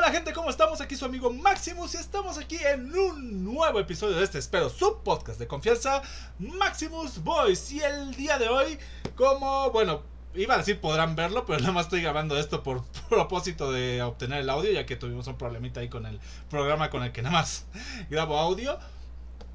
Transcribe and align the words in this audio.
Hola 0.00 0.12
gente, 0.12 0.32
¿cómo 0.32 0.48
estamos? 0.48 0.80
Aquí 0.80 0.96
su 0.96 1.04
amigo 1.04 1.30
Maximus 1.30 1.92
y 1.92 1.98
estamos 1.98 2.38
aquí 2.38 2.56
en 2.56 2.90
un 2.98 3.44
nuevo 3.44 3.78
episodio 3.78 4.16
de 4.16 4.24
este, 4.24 4.38
espero, 4.38 4.70
su 4.70 5.02
podcast 5.02 5.38
de 5.38 5.46
confianza, 5.46 6.00
Maximus 6.38 7.22
Boys. 7.22 7.70
Y 7.70 7.82
el 7.82 8.14
día 8.14 8.38
de 8.38 8.48
hoy, 8.48 8.78
como, 9.14 9.70
bueno, 9.72 10.00
iba 10.34 10.54
a 10.54 10.56
decir 10.56 10.80
podrán 10.80 11.16
verlo, 11.16 11.44
pero 11.44 11.58
nada 11.58 11.72
más 11.72 11.84
estoy 11.84 12.00
grabando 12.00 12.38
esto 12.38 12.62
por 12.62 12.82
propósito 13.10 13.72
de 13.72 14.00
obtener 14.00 14.40
el 14.40 14.48
audio, 14.48 14.72
ya 14.72 14.86
que 14.86 14.96
tuvimos 14.96 15.26
un 15.26 15.36
problemita 15.36 15.80
ahí 15.80 15.90
con 15.90 16.06
el 16.06 16.18
programa 16.48 16.88
con 16.88 17.02
el 17.02 17.12
que 17.12 17.20
nada 17.20 17.34
más 17.34 17.66
grabo 18.08 18.38
audio. 18.38 18.78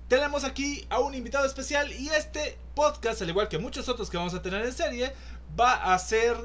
Tenemos 0.09 0.43
aquí 0.43 0.85
a 0.91 0.99
un 0.99 1.15
invitado 1.15 1.47
especial 1.47 1.91
y 1.91 2.09
este 2.09 2.59
podcast, 2.75 3.19
al 3.23 3.29
igual 3.29 3.47
que 3.47 3.57
muchos 3.57 3.89
otros 3.89 4.11
que 4.11 4.17
vamos 4.17 4.35
a 4.35 4.43
tener 4.43 4.63
en 4.63 4.73
serie, 4.73 5.11
va 5.59 5.91
a 5.91 5.97
ser 5.97 6.37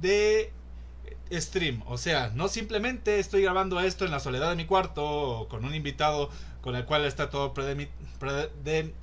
de 0.00 0.52
stream. 1.32 1.82
O 1.86 1.98
sea, 1.98 2.30
no 2.34 2.48
simplemente 2.48 3.18
estoy 3.18 3.42
grabando 3.42 3.80
esto 3.80 4.04
en 4.04 4.10
la 4.10 4.20
soledad 4.20 4.50
de 4.50 4.56
mi 4.56 4.66
cuarto 4.66 5.46
con 5.48 5.64
un 5.64 5.74
invitado 5.74 6.30
con 6.60 6.76
el 6.76 6.86
cual 6.86 7.04
está 7.04 7.28
todo 7.28 7.52
predemi 7.52 7.88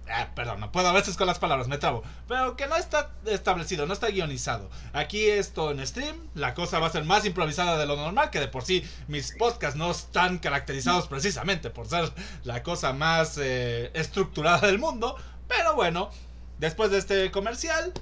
ah, 0.10 0.30
perdón, 0.34 0.60
no 0.60 0.72
puedo 0.72 0.88
a 0.88 0.94
veces 0.94 1.16
con 1.16 1.28
las 1.28 1.38
palabras, 1.38 1.68
me 1.68 1.78
trabo. 1.78 2.02
Pero 2.28 2.56
que 2.56 2.68
no 2.68 2.76
está 2.76 3.12
establecido, 3.26 3.86
no 3.86 3.94
está 3.94 4.08
guionizado. 4.08 4.70
Aquí 4.94 5.26
esto 5.26 5.70
en 5.70 5.86
stream, 5.86 6.16
la 6.34 6.54
cosa 6.54 6.80
va 6.80 6.88
a 6.88 6.92
ser 6.92 7.06
más 7.06 7.26
improvisada 7.26 7.78
de 7.78 7.86
lo 7.86 7.96
normal, 7.96 8.32
que 8.32 8.40
de 8.40 8.48
por 8.48 8.64
sí 8.64 8.84
mis 9.08 9.34
podcasts 9.38 9.78
no 9.78 9.92
están 9.92 10.40
caracterizados 10.40 11.08
precisamente 11.08 11.70
por 11.70 11.88
ser 11.88 12.12
la 12.44 12.64
cosa 12.64 12.94
más 12.94 13.38
eh, 13.40 13.92
estructurada 13.94 14.66
del 14.66 14.80
mundo. 14.80 15.16
Pero 15.48 15.76
bueno, 15.76 16.10
después 16.58 16.90
de 16.90 16.98
este 16.98 17.30
comercial, 17.30 17.94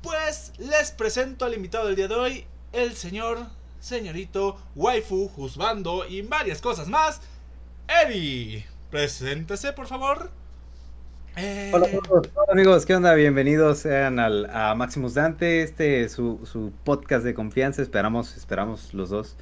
pues 0.00 0.52
les 0.58 0.90
presento 0.92 1.44
al 1.44 1.54
invitado 1.54 1.86
del 1.86 1.96
día 1.96 2.08
de 2.08 2.14
hoy, 2.14 2.46
el 2.76 2.92
señor, 2.94 3.38
señorito, 3.80 4.58
waifu, 4.74 5.28
juzbando 5.28 6.06
y 6.06 6.20
varias 6.22 6.60
cosas 6.60 6.88
más, 6.88 7.22
Eri. 7.88 8.64
Preséntese, 8.90 9.72
por 9.72 9.86
favor. 9.86 10.30
Eh, 11.36 11.70
hola, 11.74 11.86
amigos, 12.50 12.84
¿qué 12.84 12.94
onda? 12.94 13.14
Bienvenidos 13.14 13.78
sean 13.78 14.18
al, 14.18 14.48
a 14.50 14.74
Maximus 14.74 15.14
Dante, 15.14 15.62
este 15.62 16.08
su, 16.08 16.40
su 16.44 16.72
podcast 16.84 17.24
de 17.24 17.34
confianza, 17.34 17.80
esperamos, 17.80 18.36
esperamos 18.36 18.92
los 18.92 19.08
dos. 19.08 19.36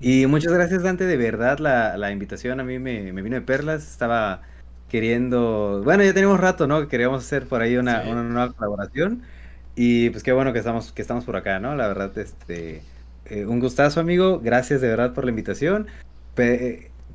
Y 0.00 0.26
muchas 0.26 0.52
gracias 0.52 0.82
Dante, 0.82 1.04
de 1.04 1.16
verdad 1.16 1.58
la, 1.58 1.96
la 1.96 2.10
invitación 2.10 2.60
a 2.60 2.64
mí 2.64 2.78
me, 2.78 3.12
me, 3.12 3.22
vino 3.22 3.36
de 3.36 3.42
perlas, 3.42 3.90
estaba 3.90 4.42
queriendo, 4.88 5.82
bueno 5.84 6.04
ya 6.04 6.14
tenemos 6.14 6.40
rato, 6.40 6.66
¿no? 6.66 6.88
Queríamos 6.88 7.24
hacer 7.24 7.46
por 7.46 7.60
ahí 7.60 7.76
una, 7.76 8.02
una 8.08 8.22
nueva 8.22 8.52
colaboración 8.52 9.24
y 9.80 10.10
pues 10.10 10.24
qué 10.24 10.32
bueno 10.32 10.52
que 10.52 10.58
estamos, 10.58 10.90
que 10.90 11.02
estamos 11.02 11.24
por 11.24 11.36
acá, 11.36 11.60
¿no? 11.60 11.76
La 11.76 11.86
verdad, 11.86 12.18
este, 12.18 12.82
eh, 13.26 13.46
un 13.46 13.60
gustazo, 13.60 14.00
amigo. 14.00 14.40
Gracias 14.40 14.80
de 14.80 14.88
verdad 14.88 15.14
por 15.14 15.22
la 15.22 15.30
invitación. 15.30 15.86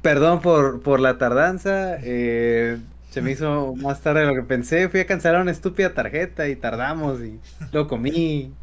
perdón 0.01 0.39
por, 0.41 0.81
por 0.81 1.01
la 1.01 1.17
tardanza. 1.17 1.97
Eh, 2.01 2.77
se 3.09 3.21
me 3.21 3.31
hizo 3.31 3.75
más 3.75 3.99
tarde 3.99 4.21
de 4.21 4.27
lo 4.27 4.35
que 4.35 4.43
pensé. 4.43 4.87
Fui 4.87 5.01
a 5.01 5.05
cancelar 5.05 5.41
una 5.41 5.51
estúpida 5.51 5.93
tarjeta 5.93 6.47
y 6.47 6.55
tardamos 6.55 7.19
y 7.21 7.41
lo 7.73 7.89
comí. 7.89 8.55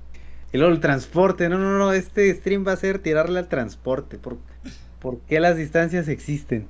Y 0.51 0.57
luego 0.59 0.73
el 0.73 0.81
transporte. 0.81 1.51
No, 1.51 1.59
no, 1.59 1.77
no. 1.77 1.93
Este 1.93 2.35
stream 2.35 2.67
va 2.67 2.73
a 2.73 2.77
ser 2.77 3.01
tirarle 3.01 3.39
al 3.39 3.49
transporte. 3.49 4.17
¿Por, 4.17 4.39
por 4.99 5.21
qué 5.27 5.41
las 5.41 5.59
distancias 5.59 6.09
existen? 6.09 6.69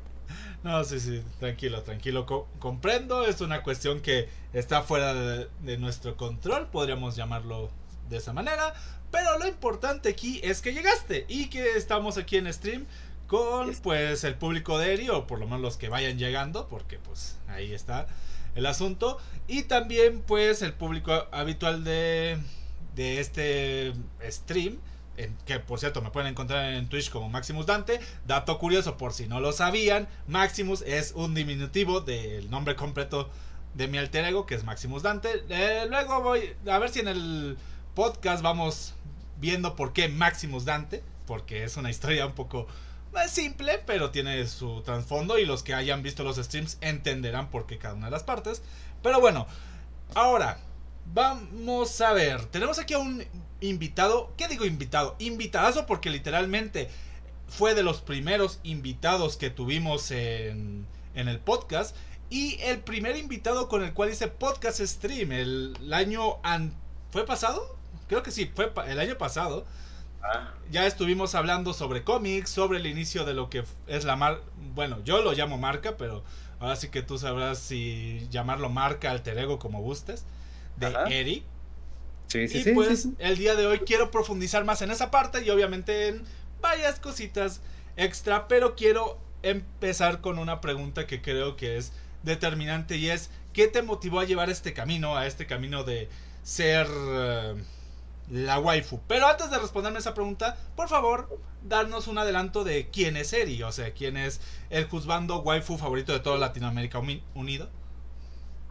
No, 0.62 0.84
sí, 0.84 1.00
sí, 1.00 1.22
tranquilo, 1.38 1.82
tranquilo. 1.82 2.26
comprendo, 2.58 3.24
es 3.24 3.40
una 3.40 3.62
cuestión 3.62 4.00
que 4.00 4.28
está 4.52 4.82
fuera 4.82 5.14
de, 5.14 5.78
nuestro 5.78 6.16
control, 6.16 6.68
podríamos 6.68 7.16
llamarlo 7.16 7.70
de 8.10 8.18
esa 8.18 8.32
manera. 8.32 8.74
Pero 9.10 9.38
lo 9.38 9.48
importante 9.48 10.10
aquí 10.10 10.40
es 10.44 10.60
que 10.60 10.72
llegaste 10.72 11.24
y 11.28 11.48
que 11.48 11.76
estamos 11.76 12.16
aquí 12.18 12.36
en 12.36 12.52
stream 12.52 12.86
con 13.26 13.74
pues 13.82 14.22
el 14.24 14.34
público 14.34 14.78
de 14.78 14.92
Eri 14.92 15.08
o 15.08 15.26
por 15.26 15.38
lo 15.38 15.46
menos 15.46 15.60
los 15.60 15.76
que 15.76 15.88
vayan 15.88 16.18
llegando, 16.18 16.68
porque 16.68 16.98
pues 16.98 17.38
ahí 17.48 17.72
está 17.72 18.06
el 18.54 18.66
asunto. 18.66 19.18
Y 19.48 19.62
también 19.62 20.20
pues 20.20 20.60
el 20.62 20.74
público 20.74 21.26
habitual 21.32 21.84
de, 21.84 22.38
de 22.94 23.20
este 23.20 23.94
stream 24.28 24.78
que 25.46 25.58
por 25.58 25.78
cierto 25.78 26.02
me 26.02 26.10
pueden 26.10 26.30
encontrar 26.30 26.72
en 26.72 26.88
Twitch 26.88 27.10
como 27.10 27.28
Maximus 27.28 27.66
Dante. 27.66 28.00
Dato 28.26 28.58
curioso, 28.58 28.96
por 28.96 29.12
si 29.12 29.26
no 29.26 29.40
lo 29.40 29.52
sabían, 29.52 30.08
Maximus 30.26 30.82
es 30.82 31.12
un 31.12 31.34
diminutivo 31.34 32.00
del 32.00 32.50
nombre 32.50 32.76
completo 32.76 33.30
de 33.74 33.88
mi 33.88 33.98
alter 33.98 34.24
ego, 34.24 34.46
que 34.46 34.54
es 34.54 34.64
Maximus 34.64 35.02
Dante. 35.02 35.44
Eh, 35.48 35.86
luego 35.88 36.22
voy 36.22 36.54
a 36.66 36.78
ver 36.78 36.90
si 36.90 37.00
en 37.00 37.08
el 37.08 37.58
podcast 37.94 38.42
vamos 38.42 38.94
viendo 39.38 39.76
por 39.76 39.92
qué 39.92 40.08
Maximus 40.08 40.64
Dante, 40.64 41.02
porque 41.26 41.64
es 41.64 41.76
una 41.76 41.90
historia 41.90 42.26
un 42.26 42.32
poco 42.32 42.66
eh, 43.14 43.28
simple, 43.28 43.82
pero 43.86 44.10
tiene 44.10 44.46
su 44.46 44.82
trasfondo 44.82 45.38
y 45.38 45.46
los 45.46 45.62
que 45.62 45.74
hayan 45.74 46.02
visto 46.02 46.22
los 46.24 46.36
streams 46.36 46.78
entenderán 46.80 47.50
por 47.50 47.66
qué 47.66 47.78
cada 47.78 47.94
una 47.94 48.06
de 48.06 48.12
las 48.12 48.22
partes. 48.22 48.62
Pero 49.02 49.20
bueno, 49.20 49.46
ahora 50.14 50.58
vamos 51.12 52.00
a 52.00 52.12
ver, 52.12 52.44
tenemos 52.46 52.78
aquí 52.78 52.94
a 52.94 52.98
un 52.98 53.24
invitado, 53.60 54.32
¿qué 54.36 54.48
digo 54.48 54.64
invitado? 54.64 55.16
Invitadazo 55.18 55.86
porque 55.86 56.10
literalmente 56.10 56.88
fue 57.48 57.74
de 57.74 57.82
los 57.82 58.00
primeros 58.00 58.60
invitados 58.62 59.36
que 59.36 59.50
tuvimos 59.50 60.10
en, 60.10 60.86
en 61.14 61.28
el 61.28 61.40
podcast 61.40 61.96
y 62.30 62.60
el 62.60 62.78
primer 62.78 63.16
invitado 63.16 63.68
con 63.68 63.82
el 63.82 63.92
cual 63.92 64.10
hice 64.10 64.28
podcast 64.28 64.80
stream 64.80 65.32
el, 65.32 65.92
año 65.92 66.36
fue 67.10 67.26
pasado 67.26 67.76
creo 68.06 68.22
que 68.22 68.30
sí 68.30 68.50
fue 68.54 68.72
el 68.86 69.00
año 69.00 69.18
pasado 69.18 69.66
ah. 70.22 70.54
ya 70.70 70.86
estuvimos 70.86 71.34
hablando 71.34 71.74
sobre 71.74 72.04
cómics 72.04 72.50
sobre 72.50 72.78
el 72.78 72.86
inicio 72.86 73.24
de 73.24 73.34
lo 73.34 73.50
que 73.50 73.64
es 73.88 74.04
la 74.04 74.14
mar 74.14 74.40
bueno 74.74 74.98
yo 75.04 75.22
lo 75.22 75.32
llamo 75.32 75.58
marca 75.58 75.96
pero 75.96 76.22
ahora 76.60 76.76
sí 76.76 76.88
que 76.88 77.02
tú 77.02 77.18
sabrás 77.18 77.58
si 77.58 78.28
llamarlo 78.30 78.68
marca 78.70 79.10
alter 79.10 79.36
ego 79.36 79.58
como 79.58 79.80
gustes 79.80 80.24
de 80.80 81.20
Eric 81.20 81.44
y 82.34 82.74
pues 82.74 83.08
el 83.18 83.36
día 83.36 83.54
de 83.54 83.66
hoy 83.66 83.80
quiero 83.80 84.10
profundizar 84.10 84.64
más 84.64 84.82
en 84.82 84.90
esa 84.90 85.10
parte 85.10 85.44
y 85.44 85.50
obviamente 85.50 86.08
en 86.08 86.24
varias 86.60 87.00
cositas 87.00 87.60
extra, 87.96 88.46
pero 88.46 88.76
quiero 88.76 89.18
empezar 89.42 90.20
con 90.20 90.38
una 90.38 90.60
pregunta 90.60 91.06
que 91.06 91.22
creo 91.22 91.56
que 91.56 91.76
es 91.76 91.92
determinante 92.22 92.96
y 92.96 93.10
es 93.10 93.30
¿qué 93.52 93.66
te 93.66 93.82
motivó 93.82 94.20
a 94.20 94.24
llevar 94.24 94.50
este 94.50 94.72
camino, 94.72 95.16
a 95.16 95.26
este 95.26 95.46
camino 95.46 95.82
de 95.82 96.08
ser 96.42 96.86
eh, 96.88 97.54
la 98.30 98.58
waifu? 98.60 99.00
Pero 99.08 99.26
antes 99.26 99.50
de 99.50 99.58
responderme 99.58 99.98
esa 99.98 100.14
pregunta, 100.14 100.56
por 100.76 100.88
favor, 100.88 101.40
darnos 101.62 102.06
un 102.06 102.18
adelanto 102.18 102.62
de 102.62 102.88
quién 102.90 103.16
es 103.16 103.32
Eri, 103.32 103.62
o 103.62 103.72
sea, 103.72 103.92
quién 103.92 104.16
es 104.16 104.40
el 104.68 104.84
juzgando 104.84 105.40
waifu 105.40 105.78
favorito 105.78 106.12
de 106.12 106.20
toda 106.20 106.38
Latinoamérica 106.38 107.00
Unido. 107.34 107.68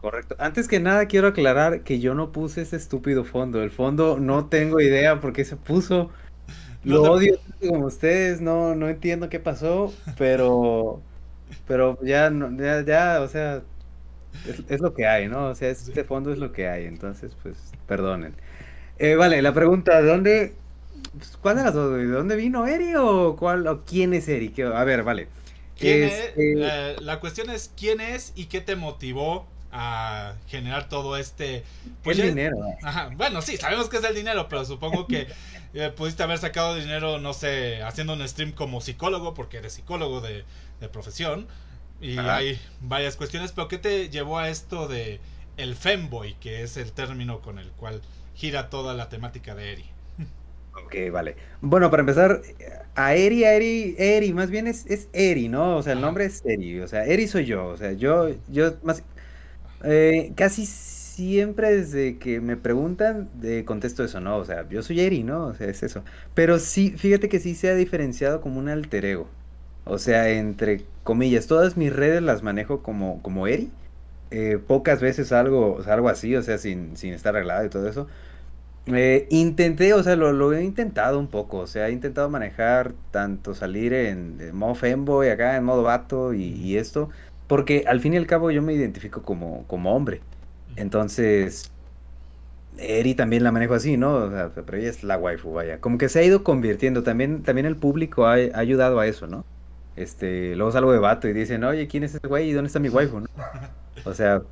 Correcto. 0.00 0.34
Antes 0.38 0.66
que 0.66 0.80
nada 0.80 1.06
quiero 1.06 1.28
aclarar 1.28 1.82
que 1.82 2.00
yo 2.00 2.14
no 2.14 2.32
puse 2.32 2.62
ese 2.62 2.76
estúpido 2.76 3.24
fondo. 3.24 3.62
El 3.62 3.70
fondo 3.70 4.18
no 4.18 4.46
tengo 4.46 4.80
idea 4.80 5.20
por 5.20 5.32
qué 5.32 5.44
se 5.44 5.56
puso. 5.56 6.10
Lo 6.84 7.02
odio 7.02 7.38
como 7.60 7.86
ustedes, 7.86 8.40
no, 8.40 8.74
no 8.74 8.88
entiendo 8.88 9.28
qué 9.28 9.38
pasó, 9.38 9.92
pero 10.16 11.02
pero 11.66 11.98
ya 12.02 12.32
ya, 12.56 12.82
ya 12.82 13.20
o 13.20 13.28
sea, 13.28 13.62
es, 14.68 14.80
lo 14.80 14.94
que 14.94 15.06
hay, 15.06 15.28
¿no? 15.28 15.48
O 15.48 15.54
sea, 15.54 15.68
este 15.68 16.04
fondo 16.04 16.32
es 16.32 16.38
lo 16.38 16.52
que 16.52 16.68
hay, 16.68 16.86
entonces 16.86 17.36
pues 17.42 17.58
perdonen. 17.86 18.34
Eh, 18.98 19.14
vale, 19.14 19.42
la 19.42 19.52
pregunta, 19.52 20.00
¿de 20.00 20.08
dónde 20.08 20.54
pues, 21.16 21.36
¿Cuál 21.36 21.56
de 21.56 21.64
las 21.64 21.74
dos? 21.74 21.94
¿De 21.96 22.06
dónde 22.06 22.36
vino 22.36 22.66
Eri 22.66 22.94
o 22.96 23.36
cuál 23.36 23.66
o 23.66 23.84
quién 23.84 24.14
es 24.14 24.28
Eri? 24.28 24.54
A 24.74 24.84
ver, 24.84 25.02
vale. 25.02 25.28
¿Quién 25.78 26.04
es, 26.04 26.12
este 26.12 26.96
la 27.00 27.20
cuestión 27.20 27.50
es 27.50 27.72
quién 27.76 28.00
es 28.00 28.32
y 28.36 28.46
qué 28.46 28.60
te 28.60 28.76
motivó 28.76 29.46
a 29.72 30.34
generar 30.48 30.88
todo 30.88 31.16
este 31.16 31.64
pues 32.02 32.18
el 32.18 32.34
dinero 32.34 32.56
bueno 33.16 33.40
sí 33.40 33.56
sabemos 33.56 33.88
que 33.88 33.98
es 33.98 34.04
el 34.04 34.14
dinero 34.14 34.48
pero 34.48 34.64
supongo 34.64 35.06
que 35.06 35.28
eh, 35.74 35.92
pudiste 35.96 36.22
haber 36.22 36.38
sacado 36.38 36.74
dinero 36.74 37.18
no 37.18 37.32
sé 37.34 37.82
haciendo 37.82 38.14
un 38.14 38.26
stream 38.26 38.52
como 38.52 38.80
psicólogo 38.80 39.34
porque 39.34 39.58
eres 39.58 39.74
psicólogo 39.74 40.20
de, 40.20 40.44
profesión 40.92 41.46
y 42.00 42.18
hay 42.18 42.58
varias 42.80 43.16
cuestiones 43.16 43.52
pero 43.52 43.68
qué 43.68 43.78
te 43.78 44.08
llevó 44.08 44.38
a 44.38 44.48
esto 44.48 44.88
de 44.88 45.20
el 45.56 45.76
femboy 45.76 46.34
que 46.40 46.62
es 46.62 46.76
el 46.76 46.92
término 46.92 47.40
con 47.40 47.58
el 47.58 47.70
cual 47.72 48.00
gira 48.34 48.70
toda 48.70 48.94
la 48.94 49.08
temática 49.08 49.54
de 49.54 49.72
Eri 49.72 49.90
Ok, 50.84 50.94
vale. 51.12 51.36
Bueno, 51.60 51.90
para 51.90 52.00
empezar, 52.00 52.42
a 52.94 53.14
Eri, 53.14 53.44
a 53.44 53.54
Eri, 53.54 53.94
Eri, 53.98 54.32
más 54.32 54.50
bien 54.50 54.66
es, 54.66 54.86
es 54.86 55.08
Eri, 55.12 55.48
¿no? 55.48 55.76
O 55.76 55.82
sea, 55.82 55.92
el 55.92 56.00
nombre 56.00 56.24
es 56.24 56.44
Eri, 56.44 56.80
o 56.80 56.88
sea, 56.88 57.04
Eri 57.04 57.26
soy 57.26 57.44
yo, 57.44 57.66
o 57.66 57.76
sea, 57.76 57.92
yo, 57.92 58.30
yo 58.48 58.74
más, 58.82 59.02
eh, 59.84 60.32
casi 60.36 60.66
siempre 60.66 61.76
desde 61.76 62.18
que 62.18 62.40
me 62.40 62.56
preguntan, 62.56 63.28
de 63.34 63.64
contesto 63.64 64.04
eso, 64.04 64.20
¿no? 64.20 64.36
O 64.38 64.44
sea, 64.44 64.68
yo 64.68 64.82
soy 64.82 65.00
Eri, 65.00 65.22
¿no? 65.22 65.46
O 65.46 65.54
sea, 65.54 65.68
es 65.68 65.82
eso. 65.82 66.02
Pero 66.34 66.58
sí, 66.58 66.94
fíjate 66.96 67.28
que 67.28 67.40
sí 67.40 67.54
se 67.54 67.70
ha 67.70 67.74
diferenciado 67.74 68.40
como 68.40 68.58
un 68.58 68.68
alter 68.68 69.04
ego. 69.04 69.28
O 69.84 69.98
sea, 69.98 70.28
entre 70.30 70.84
comillas, 71.04 71.46
todas 71.46 71.76
mis 71.76 71.94
redes 71.94 72.22
las 72.22 72.42
manejo 72.42 72.82
como, 72.82 73.22
como 73.22 73.46
Eri. 73.46 73.70
Eh, 74.30 74.58
pocas 74.64 75.00
veces 75.00 75.32
algo, 75.32 75.80
algo 75.86 76.08
así, 76.08 76.36
o 76.36 76.42
sea, 76.42 76.58
sin, 76.58 76.96
sin 76.96 77.12
estar 77.14 77.34
arreglado 77.34 77.64
y 77.64 77.68
todo 77.68 77.88
eso. 77.88 78.06
Eh, 78.86 79.26
intenté, 79.30 79.92
o 79.94 80.02
sea, 80.02 80.16
lo, 80.16 80.52
he 80.52 80.64
intentado 80.64 81.18
un 81.18 81.28
poco, 81.28 81.58
o 81.58 81.66
sea, 81.66 81.88
he 81.88 81.92
intentado 81.92 82.28
manejar 82.30 82.94
tanto 83.10 83.54
salir 83.54 83.92
en, 83.92 84.54
modo 84.56 84.74
femboy, 84.74 85.28
acá 85.28 85.56
en 85.56 85.64
modo 85.64 85.82
vato 85.82 86.32
y, 86.34 86.76
esto, 86.76 87.10
porque 87.50 87.82
al 87.88 87.98
fin 87.98 88.14
y 88.14 88.16
al 88.16 88.28
cabo 88.28 88.52
yo 88.52 88.62
me 88.62 88.74
identifico 88.74 89.22
como, 89.22 89.64
como 89.66 89.92
hombre. 89.92 90.20
Entonces, 90.76 91.72
Eri 92.78 93.16
también 93.16 93.42
la 93.42 93.50
manejo 93.50 93.74
así, 93.74 93.96
¿no? 93.96 94.14
O 94.14 94.30
sea, 94.30 94.52
pero 94.54 94.78
ella 94.78 94.88
es 94.88 95.02
la 95.02 95.18
waifu, 95.18 95.52
vaya. 95.54 95.80
Como 95.80 95.98
que 95.98 96.08
se 96.08 96.20
ha 96.20 96.22
ido 96.22 96.44
convirtiendo, 96.44 97.02
también, 97.02 97.42
también 97.42 97.66
el 97.66 97.74
público 97.74 98.24
ha, 98.24 98.34
ayudado 98.34 99.00
a 99.00 99.08
eso, 99.08 99.26
¿no? 99.26 99.44
Este, 99.96 100.54
luego 100.54 100.70
salgo 100.70 100.92
de 100.92 101.00
vato 101.00 101.26
y 101.26 101.32
dicen, 101.32 101.64
oye, 101.64 101.88
¿quién 101.88 102.04
es 102.04 102.14
ese 102.14 102.28
güey? 102.28 102.50
¿Y 102.50 102.52
dónde 102.52 102.68
está 102.68 102.78
mi 102.78 102.88
waifu? 102.88 103.18
¿no? 103.18 103.26
O 104.04 104.14
sea, 104.14 104.42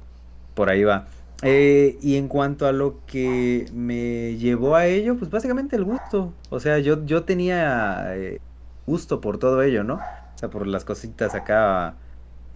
por 0.54 0.68
ahí 0.68 0.82
va. 0.82 1.06
Eh, 1.42 1.98
y 2.02 2.16
en 2.16 2.26
cuanto 2.26 2.66
a 2.66 2.72
lo 2.72 2.98
que 3.06 3.66
me 3.72 4.36
llevó 4.38 4.74
a 4.74 4.86
ello, 4.86 5.16
pues 5.16 5.30
básicamente 5.30 5.76
el 5.76 5.84
gusto. 5.84 6.32
O 6.50 6.58
sea, 6.58 6.80
yo, 6.80 7.06
yo 7.06 7.22
tenía 7.22 8.16
eh, 8.16 8.40
gusto 8.88 9.20
por 9.20 9.38
todo 9.38 9.62
ello, 9.62 9.84
¿no? 9.84 10.00
O 10.34 10.38
sea, 10.38 10.50
por 10.50 10.66
las 10.66 10.84
cositas 10.84 11.36
acá 11.36 11.94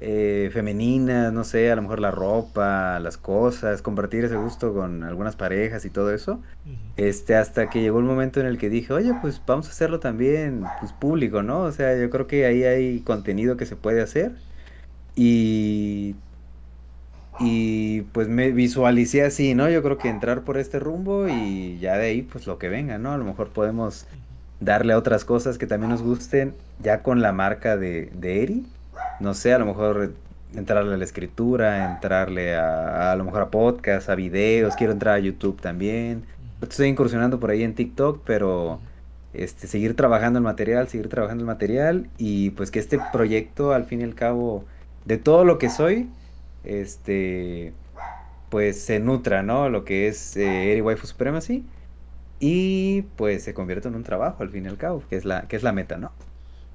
eh, 0.04 0.50
femeninas, 0.52 1.32
no 1.32 1.44
sé, 1.44 1.70
a 1.70 1.76
lo 1.76 1.82
mejor 1.82 2.00
la 2.00 2.10
ropa, 2.10 2.99
las 3.00 3.16
cosas, 3.16 3.82
compartir 3.82 4.25
ese 4.25 4.37
gusto 4.37 4.75
con 4.75 5.04
algunas 5.04 5.37
parejas 5.37 5.84
y 5.84 5.90
todo 5.90 6.12
eso. 6.12 6.40
Este, 6.96 7.37
hasta 7.37 7.70
que 7.70 7.81
llegó 7.81 7.99
el 8.00 8.04
momento 8.04 8.40
en 8.40 8.46
el 8.46 8.58
que 8.58 8.69
dije, 8.69 8.93
oye, 8.93 9.14
pues 9.22 9.40
vamos 9.46 9.69
a 9.69 9.70
hacerlo 9.70 10.00
también, 10.00 10.64
pues 10.81 10.93
público, 10.93 11.43
¿no? 11.43 11.60
O 11.62 11.72
sea, 11.72 11.96
yo 11.99 12.10
creo 12.10 12.26
que 12.26 12.46
ahí 12.46 12.64
hay 12.64 13.00
contenido 13.00 13.56
que 13.56 13.66
se 13.66 13.76
puede 13.76 14.02
hacer. 14.02 14.32
Y 15.14 16.16
y 17.40 18.02
pues 18.12 18.28
me 18.28 18.52
visualicé 18.52 19.22
así, 19.25 19.55
¿no? 19.55 19.69
Yo 19.69 19.82
creo 19.82 19.98
que 19.98 20.08
entrar 20.08 20.43
por 20.44 20.58
este 20.58 20.78
rumbo 20.78 21.28
y 21.28 21.78
ya 21.81 21.96
de 21.96 22.06
ahí 22.06 22.22
pues 22.22 22.46
lo 22.46 22.58
que 22.58 22.69
venga, 22.69 22.98
¿no? 22.98 23.12
A 23.12 23.19
lo 23.19 23.25
mejor 23.25 23.50
podemos 23.50 24.06
darle 24.60 24.93
a 24.93 24.98
otras 24.98 25.25
cosas 25.25 25.58
que 25.58 25.66
también 25.66 25.90
nos 25.90 26.02
gusten 26.02 26.55
ya 26.81 27.02
con 27.02 27.22
la 27.22 27.32
marca 27.32 27.76
de, 27.76 28.10
de 28.14 28.43
Eri. 28.43 28.66
No 29.22 29.34
sé, 29.34 29.54
a 29.54 29.58
lo 29.58 29.66
mejor 29.66 30.14
entrarle 30.54 30.94
a 30.94 30.96
la 30.96 31.04
escritura, 31.04 31.92
entrarle 31.92 32.56
a, 32.56 33.12
a, 33.12 33.16
lo 33.16 33.24
mejor 33.24 33.42
a 33.42 33.50
podcast, 33.50 34.10
a 34.10 34.16
videos, 34.16 34.74
quiero 34.74 34.92
entrar 34.92 35.14
a 35.14 35.19
YouTube 35.20 35.60
también. 35.60 36.24
Estoy 36.60 36.88
incursionando 36.88 37.38
por 37.38 37.50
ahí 37.50 37.62
en 37.62 37.74
TikTok, 37.74 38.22
pero 38.26 38.80
este, 39.32 39.69
seguir 39.69 39.94
trabajando 39.94 40.38
el 40.38 40.44
material, 40.44 40.88
seguir 40.88 41.08
trabajando 41.08 41.42
el 41.42 41.46
material 41.46 42.10
y 42.19 42.50
pues 42.50 42.72
que 42.72 42.80
este 42.80 42.98
proyecto 43.12 43.72
al 43.72 43.84
fin 43.84 44.00
y 44.00 44.04
al 44.04 44.16
cabo 44.16 44.64
de 45.04 45.19
todo 45.19 45.44
lo 45.44 45.58
que 45.58 45.70
soy, 45.70 46.10
este, 46.64 47.72
pues 48.50 48.80
se 48.82 48.98
nutra, 48.98 49.44
¿no? 49.44 49.69
Lo 49.69 49.84
que 49.84 50.08
es 50.08 50.36
eh, 50.36 50.72
Eri 50.72 50.80
Waifu 50.80 51.06
Supremacy 51.06 51.64
y 52.40 53.02
pues 53.16 53.44
se 53.44 53.54
convierte 53.54 53.86
en 53.86 53.94
un 53.94 54.02
trabajo 54.02 54.42
al 54.42 54.50
fin 54.50 54.64
y 54.64 54.69
al 54.69 54.78
cabo, 54.78 55.04
que 55.08 55.16
es 55.16 55.24
la, 55.24 55.42
que 55.48 55.54
es 55.56 55.62
la 55.62 55.72
meta, 55.72 55.96
¿no? 55.96 56.12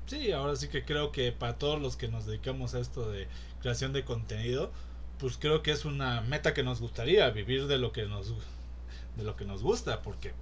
Sí, 0.07 0.31
ahora 0.31 0.56
sí 0.56 0.69
que 0.69 0.83
creo 0.83 1.12
que 1.12 1.31
para 1.31 1.57
todos 1.57 1.81
los 1.81 1.98
que 1.98 2.07
nos 2.07 2.25
dedicamos 2.25 2.74
a 2.74 2.80
esto 2.80 3.12
de 3.12 3.27
creación 3.62 3.94
de 3.94 4.04
contenido, 4.04 4.71
pues 5.19 5.38
creo 5.38 5.62
que 5.62 5.71
es 5.71 5.86
una 5.86 6.21
meta 6.21 6.54
que 6.54 6.63
nos 6.63 6.81
gustaría 6.81 7.30
vivir 7.30 7.68
de 7.68 7.77
lo 7.77 7.92
que 7.92 8.06
nos 8.06 8.33
de 9.15 9.24
lo 9.24 9.36
que 9.36 9.45
nos 9.45 9.63
gusta, 9.63 10.01
porque 10.01 10.33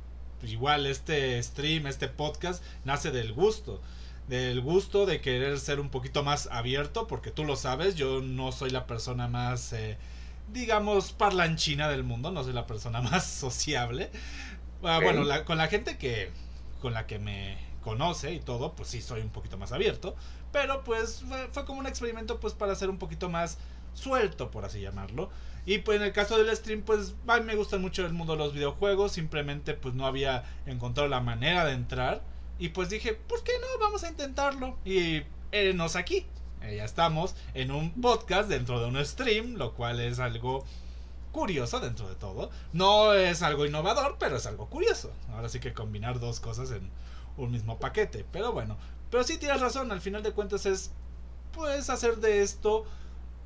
igual 0.43 0.85
este 0.85 1.41
stream, 1.41 1.87
este 1.87 2.07
podcast 2.07 2.63
nace 2.83 3.11
del 3.11 3.33
gusto 3.33 3.81
del 4.27 4.61
gusto 4.61 5.05
de 5.05 5.21
querer 5.21 5.59
ser 5.59 5.79
un 5.79 5.89
poquito 5.89 6.23
más 6.23 6.47
abierto, 6.47 7.07
porque 7.07 7.31
tú 7.31 7.43
lo 7.43 7.55
sabes, 7.55 7.95
yo 7.95 8.21
no 8.21 8.51
soy 8.51 8.71
la 8.71 8.87
persona 8.87 9.27
más, 9.27 9.71
eh, 9.73 9.97
digamos, 10.51 11.11
parlanchina 11.11 11.89
del 11.89 12.03
mundo, 12.03 12.31
no 12.31 12.43
soy 12.43 12.53
la 12.53 12.65
persona 12.65 13.01
más 13.03 13.25
sociable. 13.25 14.09
Ah, 14.83 14.99
bueno, 15.01 15.23
con 15.45 15.57
la 15.57 15.67
gente 15.67 15.97
que, 15.97 16.31
con 16.81 16.93
la 16.93 17.07
que 17.07 17.19
me 17.19 17.57
conoce 17.85 18.33
y 18.33 18.39
todo, 18.39 18.73
pues 18.73 18.89
sí 18.89 18.99
soy 18.99 19.21
un 19.21 19.29
poquito 19.29 19.59
más 19.59 19.71
abierto, 19.71 20.15
pero 20.51 20.83
pues 20.83 21.23
fue, 21.51 21.65
como 21.65 21.79
un 21.79 21.85
experimento 21.85 22.39
pues 22.39 22.55
para 22.55 22.73
ser 22.73 22.89
un 22.89 22.97
poquito 22.97 23.29
más 23.29 23.59
suelto, 23.93 24.49
por 24.49 24.65
así 24.65 24.81
llamarlo. 24.81 25.29
Y 25.67 25.77
pues 25.77 25.97
en 25.97 26.03
el 26.03 26.11
caso 26.11 26.37
del 26.37 26.53
stream, 26.55 26.81
pues 26.81 27.13
a 27.27 27.37
mí 27.37 27.45
me 27.45 27.55
gusta 27.55 27.77
mucho 27.77 28.03
el 28.03 28.11
mundo 28.11 28.33
de 28.33 28.39
los 28.39 28.53
videojuegos, 28.53 29.11
simplemente 29.11 29.75
pues 29.75 29.93
no 29.93 30.07
había 30.07 30.43
encontrado 30.65 31.07
la 31.07 31.21
manera 31.21 31.63
de 31.63 31.73
entrar. 31.73 32.23
Y 32.57 32.69
pues 32.69 32.89
dije, 32.89 33.13
¿por 33.13 33.43
qué 33.43 33.51
no? 33.61 33.79
Vamos 33.79 34.03
a 34.03 34.09
intentarlo. 34.09 34.77
Y 34.83 35.21
eh, 35.51 35.73
nos 35.75 35.95
aquí. 35.95 36.25
Eh, 36.61 36.77
ya 36.77 36.85
estamos 36.85 37.35
en 37.53 37.69
un 37.69 38.01
podcast 38.01 38.49
dentro 38.49 38.79
de 38.79 38.87
un 38.87 39.05
stream, 39.05 39.55
lo 39.55 39.73
cual 39.73 39.99
es 39.99 40.19
algo 40.19 40.65
curioso 41.31 41.79
dentro 41.79 42.07
de 42.09 42.15
todo. 42.15 42.49
No 42.73 43.13
es 43.13 43.41
algo 43.43 43.65
innovador, 43.65 44.17
pero 44.19 44.37
es 44.37 44.45
algo 44.45 44.67
curioso. 44.69 45.11
Ahora 45.33 45.49
sí 45.49 45.59
que 45.59 45.73
combinar 45.73 46.19
dos 46.19 46.39
cosas 46.39 46.71
en 46.71 46.89
un 47.37 47.51
mismo 47.51 47.79
paquete. 47.79 48.25
Pero 48.31 48.51
bueno, 48.51 48.77
pero 49.11 49.23
sí 49.23 49.37
tienes 49.37 49.61
razón, 49.61 49.91
al 49.91 50.01
final 50.01 50.23
de 50.23 50.31
cuentas 50.31 50.65
es 50.65 50.91
pues 51.51 51.89
hacer 51.89 52.17
de 52.17 52.41
esto 52.41 52.85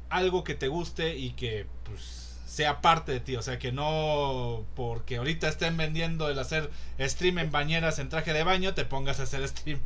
algo 0.09 0.43
que 0.43 0.55
te 0.55 0.67
guste 0.67 1.15
y 1.15 1.31
que 1.31 1.67
pues 1.83 2.29
sea 2.45 2.81
parte 2.81 3.11
de 3.11 3.19
ti. 3.19 3.35
O 3.35 3.41
sea, 3.41 3.59
que 3.59 3.71
no 3.71 4.65
porque 4.75 5.17
ahorita 5.17 5.47
estén 5.47 5.77
vendiendo 5.77 6.29
el 6.29 6.39
hacer 6.39 6.69
stream 6.99 7.37
en 7.37 7.51
bañeras 7.51 7.99
en 7.99 8.09
traje 8.09 8.33
de 8.33 8.43
baño, 8.43 8.73
te 8.73 8.85
pongas 8.85 9.19
a 9.19 9.23
hacer 9.23 9.47
stream. 9.47 9.79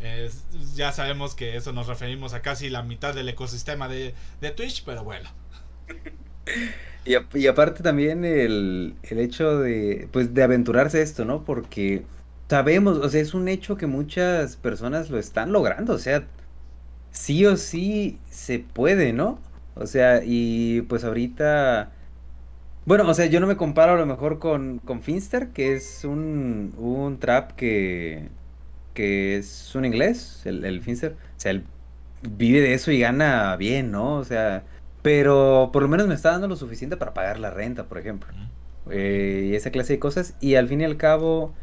ya 0.74 0.92
sabemos 0.92 1.34
que 1.34 1.56
eso 1.56 1.72
nos 1.72 1.86
referimos 1.86 2.34
a 2.34 2.42
casi 2.42 2.68
la 2.68 2.82
mitad 2.82 3.14
del 3.14 3.28
ecosistema 3.28 3.88
de, 3.88 4.14
Twitch, 4.56 4.84
pero 4.84 5.04
bueno. 5.04 5.30
Y, 7.06 7.14
y 7.38 7.46
aparte 7.46 7.82
también 7.82 8.26
el, 8.26 8.94
el, 9.04 9.18
hecho 9.20 9.58
de, 9.58 10.06
pues, 10.12 10.34
de 10.34 10.42
aventurarse 10.42 11.00
esto, 11.00 11.24
¿no? 11.24 11.44
Porque 11.44 12.04
sabemos, 12.50 12.98
o 12.98 13.08
sea, 13.10 13.22
es 13.22 13.34
un 13.34 13.48
hecho 13.48 13.78
que 13.78 13.88
muchas 13.88 14.56
personas 14.58 15.10
lo 15.10 15.18
están 15.18 15.52
logrando, 15.52 15.94
o 15.94 15.98
sea, 15.98 16.28
sí 17.12 17.46
o 17.46 17.56
sí 17.56 18.20
se 18.30 18.60
puede, 18.60 19.12
¿no? 19.14 19.40
O 19.76 19.86
sea, 19.86 20.22
y 20.24 20.82
pues 20.82 21.04
ahorita 21.04 21.92
bueno, 22.86 23.08
o 23.08 23.14
sea, 23.14 23.26
yo 23.26 23.40
no 23.40 23.46
me 23.46 23.56
comparo 23.56 23.92
a 23.92 23.96
lo 23.96 24.06
mejor 24.06 24.38
con, 24.38 24.78
con 24.80 25.02
Finster, 25.02 25.50
que 25.52 25.74
es 25.74 26.04
un, 26.04 26.74
un 26.78 27.18
trap 27.20 27.52
que, 27.52 28.30
que 28.94 29.36
es 29.36 29.74
un 29.74 29.84
inglés, 29.84 30.42
el, 30.46 30.64
el 30.64 30.82
Finster. 30.82 31.12
O 31.12 31.40
sea, 31.40 31.52
él 31.52 31.66
vive 32.22 32.60
de 32.60 32.74
eso 32.74 32.90
y 32.92 33.00
gana 33.00 33.56
bien, 33.56 33.90
¿no? 33.92 34.16
O 34.16 34.24
sea, 34.24 34.64
pero 35.02 35.70
por 35.72 35.82
lo 35.82 35.88
menos 35.88 36.08
me 36.08 36.14
está 36.14 36.30
dando 36.32 36.48
lo 36.48 36.56
suficiente 36.56 36.96
para 36.96 37.14
pagar 37.14 37.38
la 37.38 37.50
renta, 37.50 37.86
por 37.88 37.98
ejemplo. 37.98 38.32
Eh, 38.90 39.48
y 39.52 39.54
esa 39.54 39.70
clase 39.70 39.94
de 39.94 39.98
cosas. 40.00 40.36
Y 40.40 40.56
al 40.56 40.68
fin 40.68 40.80
y 40.80 40.84
al 40.84 40.96
cabo, 40.96 41.54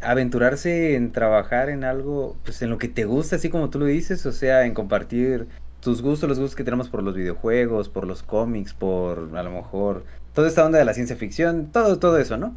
aventurarse 0.00 0.94
en 0.94 1.12
trabajar 1.12 1.70
en 1.70 1.84
algo, 1.84 2.36
pues 2.44 2.62
en 2.62 2.70
lo 2.70 2.78
que 2.78 2.88
te 2.88 3.04
gusta, 3.04 3.36
así 3.36 3.50
como 3.50 3.70
tú 3.70 3.78
lo 3.78 3.86
dices, 3.86 4.24
o 4.26 4.32
sea, 4.32 4.64
en 4.64 4.74
compartir 4.74 5.48
tus 5.80 6.02
gustos, 6.02 6.28
los 6.28 6.38
gustos 6.38 6.56
que 6.56 6.64
tenemos 6.64 6.88
por 6.88 7.02
los 7.02 7.14
videojuegos, 7.14 7.88
por 7.88 8.06
los 8.06 8.22
cómics, 8.22 8.74
por 8.74 9.30
a 9.36 9.42
lo 9.42 9.50
mejor 9.50 10.04
toda 10.34 10.48
esta 10.48 10.64
onda 10.64 10.78
de 10.78 10.84
la 10.84 10.94
ciencia 10.94 11.16
ficción, 11.16 11.70
todo, 11.72 11.98
todo 11.98 12.18
eso, 12.18 12.36
¿no? 12.36 12.54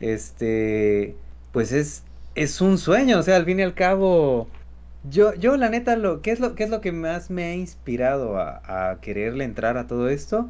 Este, 0.00 1.16
pues 1.52 1.72
es, 1.72 2.04
es 2.34 2.60
un 2.60 2.78
sueño, 2.78 3.18
o 3.18 3.22
sea, 3.22 3.36
al 3.36 3.44
fin 3.44 3.60
y 3.60 3.62
al 3.62 3.74
cabo, 3.74 4.48
yo, 5.08 5.34
yo 5.34 5.56
la 5.56 5.68
neta, 5.68 5.96
lo, 5.96 6.22
¿qué, 6.22 6.30
es 6.30 6.40
lo, 6.40 6.54
qué 6.54 6.64
es 6.64 6.70
lo 6.70 6.80
que 6.80 6.92
más 6.92 7.30
me 7.30 7.44
ha 7.44 7.54
inspirado 7.54 8.38
a, 8.38 8.98
quererle 9.02 9.44
entrar 9.44 9.76
a 9.76 9.86
todo 9.86 10.08
esto? 10.08 10.48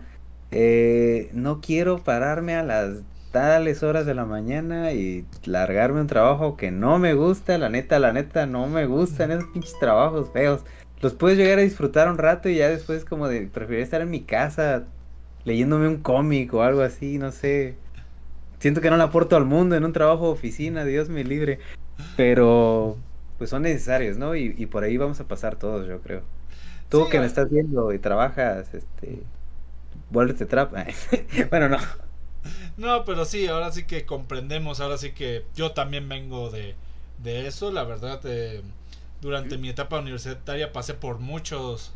Eh, 0.53 1.31
no 1.33 1.61
quiero 1.61 2.03
pararme 2.03 2.55
a 2.55 2.63
las 2.65 2.99
tales 3.31 3.83
horas 3.83 4.07
de 4.07 4.15
la 4.15 4.25
mañana 4.25 4.93
y 4.93 5.25
largarme 5.45 6.01
un 6.01 6.07
trabajo 6.07 6.57
que 6.57 6.71
no 6.71 6.99
me 6.99 7.15
gusta, 7.15 7.59
la 7.59 7.69
neta, 7.69 7.99
la 7.99 8.13
neta, 8.13 8.47
no 8.47 8.67
me 8.67 8.87
gustan 8.87 9.31
esos 9.31 9.47
pinches 9.53 9.79
trabajos 9.79 10.31
feos. 10.33 10.63
Los 11.01 11.15
puedes 11.15 11.39
llegar 11.39 11.59
a 11.59 11.63
disfrutar 11.63 12.11
un 12.11 12.19
rato 12.19 12.49
y 12.49 12.57
ya 12.57 12.69
después 12.69 13.05
como 13.05 13.29
de 13.29 13.43
preferir 13.47 13.81
estar 13.81 14.01
en 14.01 14.11
mi 14.11 14.21
casa 14.21 14.85
leyéndome 15.45 15.89
un 15.89 15.99
cómic 15.99 16.53
o 16.53 16.63
algo 16.63 16.83
así, 16.83 17.19
no 17.19 17.33
sé. 17.33 17.77
Siento 18.59 18.81
que 18.81 18.91
no 18.91 18.97
le 18.97 19.03
aporto 19.03 19.37
al 19.37 19.47
mundo 19.47 19.77
en 19.77 19.85
un 19.85 19.93
trabajo 19.93 20.27
de 20.27 20.33
oficina, 20.33 20.85
Dios 20.85 21.09
me 21.09 21.25
libre. 21.25 21.59
Pero 22.17 22.99
pues 23.39 23.49
son 23.49 23.63
necesarios, 23.63 24.19
¿no? 24.19 24.37
Y, 24.37 24.67
por 24.67 24.85
ahí 24.85 24.99
vamos 24.99 25.19
a 25.21 25.25
pasar 25.25 25.57
todos, 25.57 25.89
yo 25.89 26.01
creo. 26.01 26.23
Tú 26.91 27.09
que 27.09 27.21
me 27.21 27.27
estás 27.27 27.49
viendo 27.51 27.93
y 27.95 27.99
trabajas, 27.99 28.75
este, 28.75 29.23
vuélvete 30.11 30.45
trap. 30.45 30.75
bueno, 31.51 31.71
no. 31.71 31.79
No, 32.77 33.05
pero 33.05 33.25
sí, 33.25 33.47
ahora 33.47 33.73
sí 33.73 33.85
que 33.85 34.07
comprendemos, 34.07 34.81
ahora 34.81 34.99
sí 34.99 35.13
que 35.13 35.45
yo 35.55 35.73
también 35.73 36.09
vengo 36.09 36.51
de, 36.51 36.77
de 37.19 37.47
eso, 37.47 37.71
la 37.71 37.85
verdad, 37.85 38.21
eh, 38.25 38.63
durante 39.21 39.59
mi 39.59 39.69
etapa 39.69 39.99
universitaria 39.99 40.73
pasé 40.73 40.95
por 40.95 41.19
muchos 41.19 41.93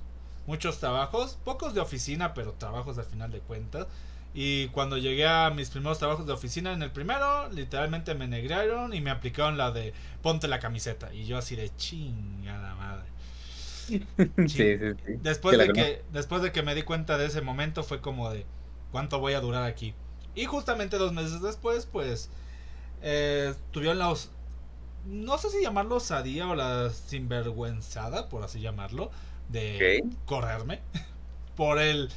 muchos 0.46 0.78
trabajos, 0.78 1.38
pocos 1.44 1.74
de 1.74 1.80
oficina, 1.80 2.34
pero 2.34 2.52
trabajos 2.54 2.98
al 2.98 3.06
final 3.06 3.30
de 3.32 3.40
cuentas. 3.40 3.86
Y 4.34 4.68
cuando 4.68 4.98
llegué 4.98 5.26
a 5.26 5.50
mis 5.50 5.70
primeros 5.70 5.98
trabajos 5.98 6.26
de 6.26 6.32
oficina, 6.32 6.72
en 6.72 6.82
el 6.82 6.90
primero, 6.90 7.48
literalmente 7.50 8.14
me 8.14 8.26
negraron 8.28 8.92
y 8.94 9.00
me 9.00 9.10
aplicaron 9.10 9.56
la 9.56 9.70
de 9.70 9.94
ponte 10.22 10.48
la 10.48 10.58
camiseta. 10.58 11.14
Y 11.14 11.24
yo 11.26 11.38
así 11.38 11.56
de 11.56 11.74
chingada 11.76 12.74
madre. 12.74 13.10
Después, 15.22 15.56
de 15.58 15.72
que, 15.72 16.04
después 16.12 16.42
de 16.42 16.52
que 16.52 16.62
me 16.62 16.74
di 16.74 16.82
cuenta 16.82 17.18
de 17.18 17.26
ese 17.26 17.40
momento, 17.40 17.82
fue 17.82 18.00
como 18.00 18.30
de 18.30 18.46
cuánto 18.90 19.18
voy 19.20 19.32
a 19.34 19.40
durar 19.40 19.64
aquí. 19.64 19.94
Y 20.34 20.46
justamente 20.46 20.98
dos 20.98 21.12
meses 21.12 21.40
después, 21.40 21.86
pues 21.86 22.30
eh, 23.02 23.54
tuvieron 23.70 23.98
la... 23.98 24.12
No 25.06 25.38
sé 25.38 25.50
si 25.50 25.62
llamarlo 25.62 25.96
osadía 25.96 26.48
o 26.48 26.54
la 26.54 26.90
sinvergüenzada, 26.90 28.28
por 28.28 28.42
así 28.42 28.60
llamarlo, 28.60 29.10
de 29.48 30.02
correrme. 30.26 30.80
Por 31.56 31.78
el... 31.78 32.10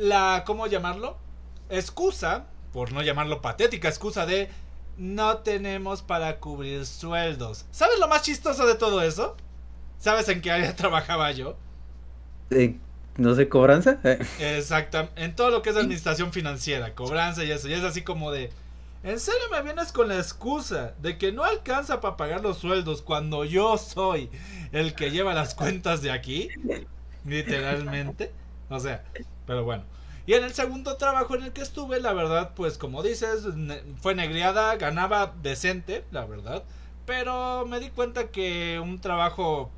La... 0.00 0.44
¿Cómo 0.46 0.66
llamarlo? 0.66 1.18
Excusa, 1.68 2.46
por 2.72 2.92
no 2.92 3.02
llamarlo 3.02 3.42
patética, 3.42 3.88
excusa 3.88 4.24
de... 4.24 4.48
No 4.96 5.38
tenemos 5.38 6.00
para 6.02 6.38
cubrir 6.38 6.86
sueldos. 6.86 7.66
¿Sabes 7.72 7.98
lo 7.98 8.08
más 8.08 8.22
chistoso 8.22 8.66
de 8.66 8.76
todo 8.76 9.02
eso? 9.02 9.36
¿Sabes 9.98 10.28
en 10.28 10.40
qué 10.40 10.50
área 10.50 10.74
trabajaba 10.76 11.30
yo? 11.32 11.56
No 13.16 13.34
sé, 13.34 13.48
cobranza. 13.48 13.98
Exactamente, 14.40 15.22
en 15.22 15.36
todo 15.36 15.50
lo 15.50 15.62
que 15.62 15.70
es 15.70 15.76
administración 15.76 16.32
financiera, 16.32 16.94
cobranza 16.94 17.44
y 17.44 17.50
eso. 17.50 17.68
Y 17.68 17.74
es 17.74 17.84
así 17.84 18.02
como 18.02 18.30
de, 18.32 18.50
¿en 19.02 19.20
serio 19.20 19.42
me 19.50 19.62
vienes 19.62 19.92
con 19.92 20.08
la 20.08 20.16
excusa 20.16 20.94
de 21.00 21.18
que 21.18 21.32
no 21.32 21.44
alcanza 21.44 22.00
para 22.00 22.16
pagar 22.16 22.42
los 22.42 22.58
sueldos 22.58 23.02
cuando 23.02 23.44
yo 23.44 23.78
soy 23.78 24.30
el 24.72 24.94
que 24.94 25.10
lleva 25.10 25.34
las 25.34 25.54
cuentas 25.54 26.02
de 26.02 26.10
aquí? 26.10 26.48
Literalmente. 27.24 28.32
O 28.68 28.80
sea, 28.80 29.04
pero 29.46 29.64
bueno. 29.64 29.84
Y 30.26 30.32
en 30.32 30.44
el 30.44 30.54
segundo 30.54 30.96
trabajo 30.96 31.34
en 31.36 31.42
el 31.42 31.52
que 31.52 31.60
estuve, 31.60 32.00
la 32.00 32.14
verdad, 32.14 32.52
pues 32.56 32.78
como 32.78 33.02
dices, 33.02 33.44
fue 34.00 34.14
negriada, 34.14 34.74
ganaba 34.76 35.34
decente, 35.42 36.02
la 36.10 36.24
verdad. 36.24 36.64
Pero 37.04 37.66
me 37.66 37.78
di 37.78 37.90
cuenta 37.90 38.28
que 38.28 38.80
un 38.82 39.00
trabajo 39.00 39.70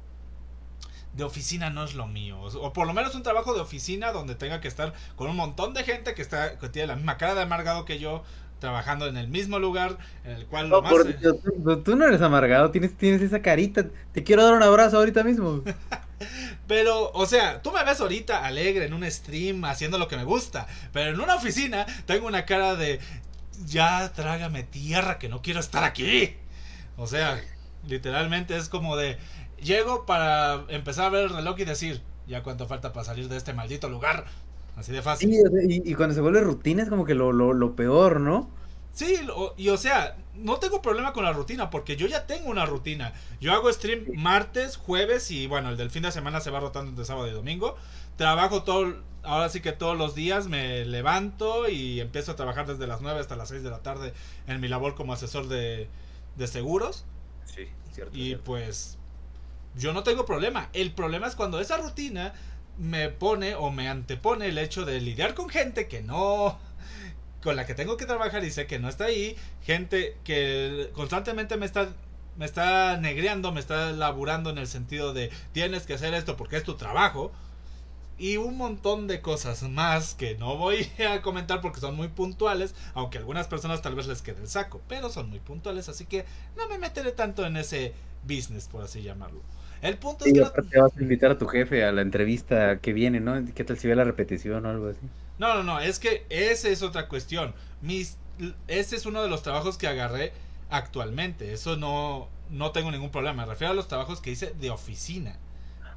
de 1.17 1.25
oficina 1.25 1.71
no 1.71 1.85
es 1.85 1.95
lo 1.95 2.07
mío. 2.07 2.41
O 2.41 2.73
por 2.73 2.87
lo 2.87 2.93
menos 2.93 3.15
un 3.15 3.23
trabajo 3.23 3.55
de 3.55 3.61
oficina 3.61 4.13
donde 4.13 4.35
tenga 4.35 4.61
que 4.61 4.69
estar 4.69 4.93
con 5.17 5.29
un 5.29 5.37
montón 5.37 5.75
de 5.75 5.83
gente 5.83 6.15
que 6.15 6.23
está 6.23 6.59
que 6.59 6.69
tiene 6.69 6.89
la 6.89 6.97
misma 6.97 7.17
cara 7.17 7.35
de 7.35 7.43
amargado 7.43 7.85
que 7.85 7.99
yo, 7.99 8.23
trabajando 8.59 9.07
en 9.07 9.17
el 9.17 9.29
mismo 9.29 9.59
lugar, 9.59 9.99
en 10.25 10.33
el 10.33 10.47
cual 10.47 10.69
no, 10.69 10.83
por 10.83 11.05
tú, 11.83 11.97
no 11.97 12.07
eres 12.07 12.21
amargado, 12.21 12.71
tienes, 12.71 12.97
tienes 12.97 13.23
esa 13.23 13.41
carita. 13.41 13.87
Te 14.13 14.23
quiero 14.23 14.45
dar 14.45 14.55
un 14.55 14.63
abrazo 14.63 14.99
ahorita 14.99 15.25
mismo. 15.25 15.63
pero, 16.67 17.11
o 17.13 17.27
sea, 17.27 17.63
tú 17.63 17.73
me 17.73 17.83
ves 17.83 18.01
ahorita 18.01 18.45
alegre 18.45 18.87
en 18.87 18.93
un 18.93 19.11
stream 19.11 19.65
haciendo 19.65 19.99
lo 19.99 20.09
que 20.09 20.17
me 20.17 20.25
gusta, 20.25 20.67
pero 20.93 21.11
en 21.11 21.21
una 21.21 21.37
oficina 21.37 21.87
tengo 22.05 22.27
una 22.27 22.45
cara 22.45 22.77
de 22.77 23.01
ya 23.65 24.13
trágame 24.13 24.65
tierra 24.65 25.19
que 25.19 25.29
no 25.31 25.41
quiero 25.41 25.61
estar 25.61 25.83
aquí. 25.83 26.37
O 26.99 27.07
sea, 27.07 27.41
literalmente 27.87 28.57
es 28.57 28.69
como 28.69 28.97
de 28.97 29.19
llego 29.63 30.07
para 30.07 30.65
empezar 30.69 31.07
a 31.07 31.11
ver 31.11 31.25
el 31.25 31.31
reloj 31.31 31.59
y 31.61 31.65
decir, 31.65 32.03
ya 32.27 32.43
cuánto 32.43 32.67
falta 32.67 32.93
para 32.93 33.05
salir 33.05 33.29
de 33.29 33.37
este 33.37 33.53
maldito 33.53 33.89
lugar. 33.89 34.27
Así 34.77 34.93
de 34.93 35.01
fácil. 35.01 35.33
y, 35.85 35.95
cuando 35.95 36.15
se 36.15 36.21
vuelve 36.21 36.41
rutina 36.41 36.83
es 36.83 36.91
como 36.91 37.07
que 37.07 37.15
lo, 37.15 37.33
lo, 37.33 37.77
peor, 37.77 38.21
¿no? 38.21 38.51
Sí, 38.93 39.19
y 39.57 39.69
o 39.71 39.77
sea, 39.77 40.17
no 40.35 40.57
tengo 40.57 40.83
problema 40.83 41.13
con 41.13 41.25
la 41.25 41.33
rutina 41.33 41.71
porque 41.71 41.97
yo 41.97 42.07
ya 42.07 42.27
tengo 42.27 42.51
una 42.51 42.67
rutina. 42.67 43.15
Yo 43.41 43.53
hago 43.53 43.73
stream 43.73 44.05
martes, 44.15 44.77
jueves 44.77 45.31
y 45.31 45.47
bueno, 45.47 45.71
el 45.71 45.79
del 45.79 45.91
fin 45.91 46.03
de 46.03 46.13
semana 46.13 46.41
se 46.41 46.51
va 46.51 46.61
rotando 46.61 46.91
entre 46.91 47.07
sábado 47.07 47.27
y 47.29 47.33
domingo. 47.33 47.77
Trabajo 48.17 48.65
todo, 48.65 48.97
ahora 49.23 49.49
sí 49.49 49.61
que 49.61 49.73
todos 49.73 49.97
los 49.97 50.15
días 50.15 50.49
me 50.49 50.85
levanto 50.85 51.69
y 51.69 52.01
empiezo 52.01 52.33
a 52.33 52.37
trabajar 52.37 52.67
desde 52.67 52.87
las 52.87 53.01
9 53.01 53.19
hasta 53.19 53.37
las 53.37 53.49
6 53.49 53.63
de 53.63 53.71
la 53.71 53.79
tarde 53.79 54.13
en 54.47 54.61
mi 54.61 54.69
labor 54.69 54.95
como 54.95 55.15
asesor 55.15 55.49
de, 55.49 55.89
de 56.37 56.47
seguros. 56.47 57.07
Sí, 57.47 57.69
cierto. 57.93 58.17
Y 58.17 58.37
pues 58.37 58.99
yo 59.77 59.93
no 59.93 60.03
tengo 60.03 60.25
problema. 60.25 60.69
El 60.73 60.93
problema 60.93 61.27
es 61.27 61.35
cuando 61.35 61.61
esa 61.61 61.77
rutina 61.77 62.33
me 62.79 63.09
pone 63.09 63.55
o 63.55 63.71
me 63.71 63.89
antepone 63.89 64.49
el 64.49 64.59
hecho 64.59 64.85
de 64.85 65.01
lidiar 65.01 65.35
con 65.35 65.49
gente 65.49 65.89
que 65.89 66.03
no 66.03 66.59
con 67.43 67.57
la 67.57 67.65
que 67.65 67.75
tengo 67.75 67.97
que 67.97 68.07
trabajar 68.07 68.45
y 68.45 68.51
sé 68.51 68.67
que 68.67 68.81
no 68.81 68.89
está 68.89 69.05
ahí, 69.05 69.37
gente 69.63 70.17
que 70.25 70.91
constantemente 70.95 71.57
me 71.57 71.65
está 71.65 71.89
me 72.37 72.45
está 72.45 72.97
negreando, 72.99 73.53
me 73.53 73.61
está 73.61 73.93
laburando 73.93 74.51
en 74.51 74.59
el 74.59 74.67
sentido 74.67 75.15
de 75.15 75.31
tienes 75.53 75.87
que 75.87 75.95
hacer 75.95 76.13
esto 76.13 76.37
porque 76.37 76.57
es 76.57 76.65
tu 76.65 76.75
trabajo 76.75 77.33
y 78.19 78.37
un 78.37 78.57
montón 78.57 79.07
de 79.07 79.21
cosas 79.21 79.63
más 79.63 80.15
que 80.15 80.37
no 80.37 80.57
voy 80.57 80.91
a 81.09 81.23
comentar 81.23 81.61
porque 81.61 81.81
son 81.81 81.95
muy 81.95 82.09
puntuales, 82.09 82.75
aunque 82.95 83.19
a 83.19 83.21
algunas 83.21 83.47
personas 83.47 83.83
tal 83.83 83.95
vez 83.95 84.07
les 84.07 84.23
quede 84.23 84.41
el 84.41 84.49
saco, 84.49 84.83
pero 84.89 85.11
son 85.11 85.31
muy 85.31 85.41
puntuales, 85.41 85.89
así 85.89 86.07
que 86.07 86.25
no 86.57 86.69
me 86.69 86.79
meteré 86.79 87.13
tanto 87.13 87.47
en 87.47 87.57
ese 87.57 87.95
business, 88.25 88.69
por 88.69 88.83
así 88.83 89.03
llamarlo. 89.03 89.41
El 89.87 89.99
punto 89.99 90.25
es 90.25 90.33
que. 90.33 90.63
te 90.63 90.81
vas 90.81 90.97
a 90.97 91.01
invitar 91.01 91.31
a 91.31 91.39
tu 91.39 91.47
jefe 91.47 91.85
a 91.85 91.93
la 91.93 92.03
entrevista 92.03 92.81
que 92.81 92.93
viene, 92.93 93.21
¿no? 93.21 93.35
¿Qué 93.55 93.63
tal 93.63 93.79
si 93.79 93.87
ve 93.87 93.95
la 93.95 94.03
repetición 94.03 94.67
o 94.67 94.69
algo 94.69 94.89
así? 94.89 94.99
No, 95.39 95.55
no, 95.55 95.63
no, 95.63 95.79
es 95.79 96.01
que 96.01 96.27
esa 96.29 96.69
es 96.69 96.83
otra 96.83 97.07
cuestión. 97.07 97.55
Mis, 97.83 98.19
ese 98.67 98.97
es 98.97 99.07
uno 99.07 99.23
de 99.23 99.29
los 99.29 99.43
trabajos 99.43 99.79
que 99.79 99.87
agarré 99.87 100.33
actualmente. 100.71 101.53
Eso 101.53 101.77
no, 101.77 102.29
no 102.51 102.73
tengo 102.73 102.91
ningún 102.91 103.11
problema. 103.11 103.45
Me 103.45 103.53
refiero 103.53 103.71
a 103.71 103.77
los 103.77 103.87
trabajos 103.87 104.21
que 104.21 104.33
hice 104.33 104.53
de 104.59 104.71
oficina. 104.71 105.39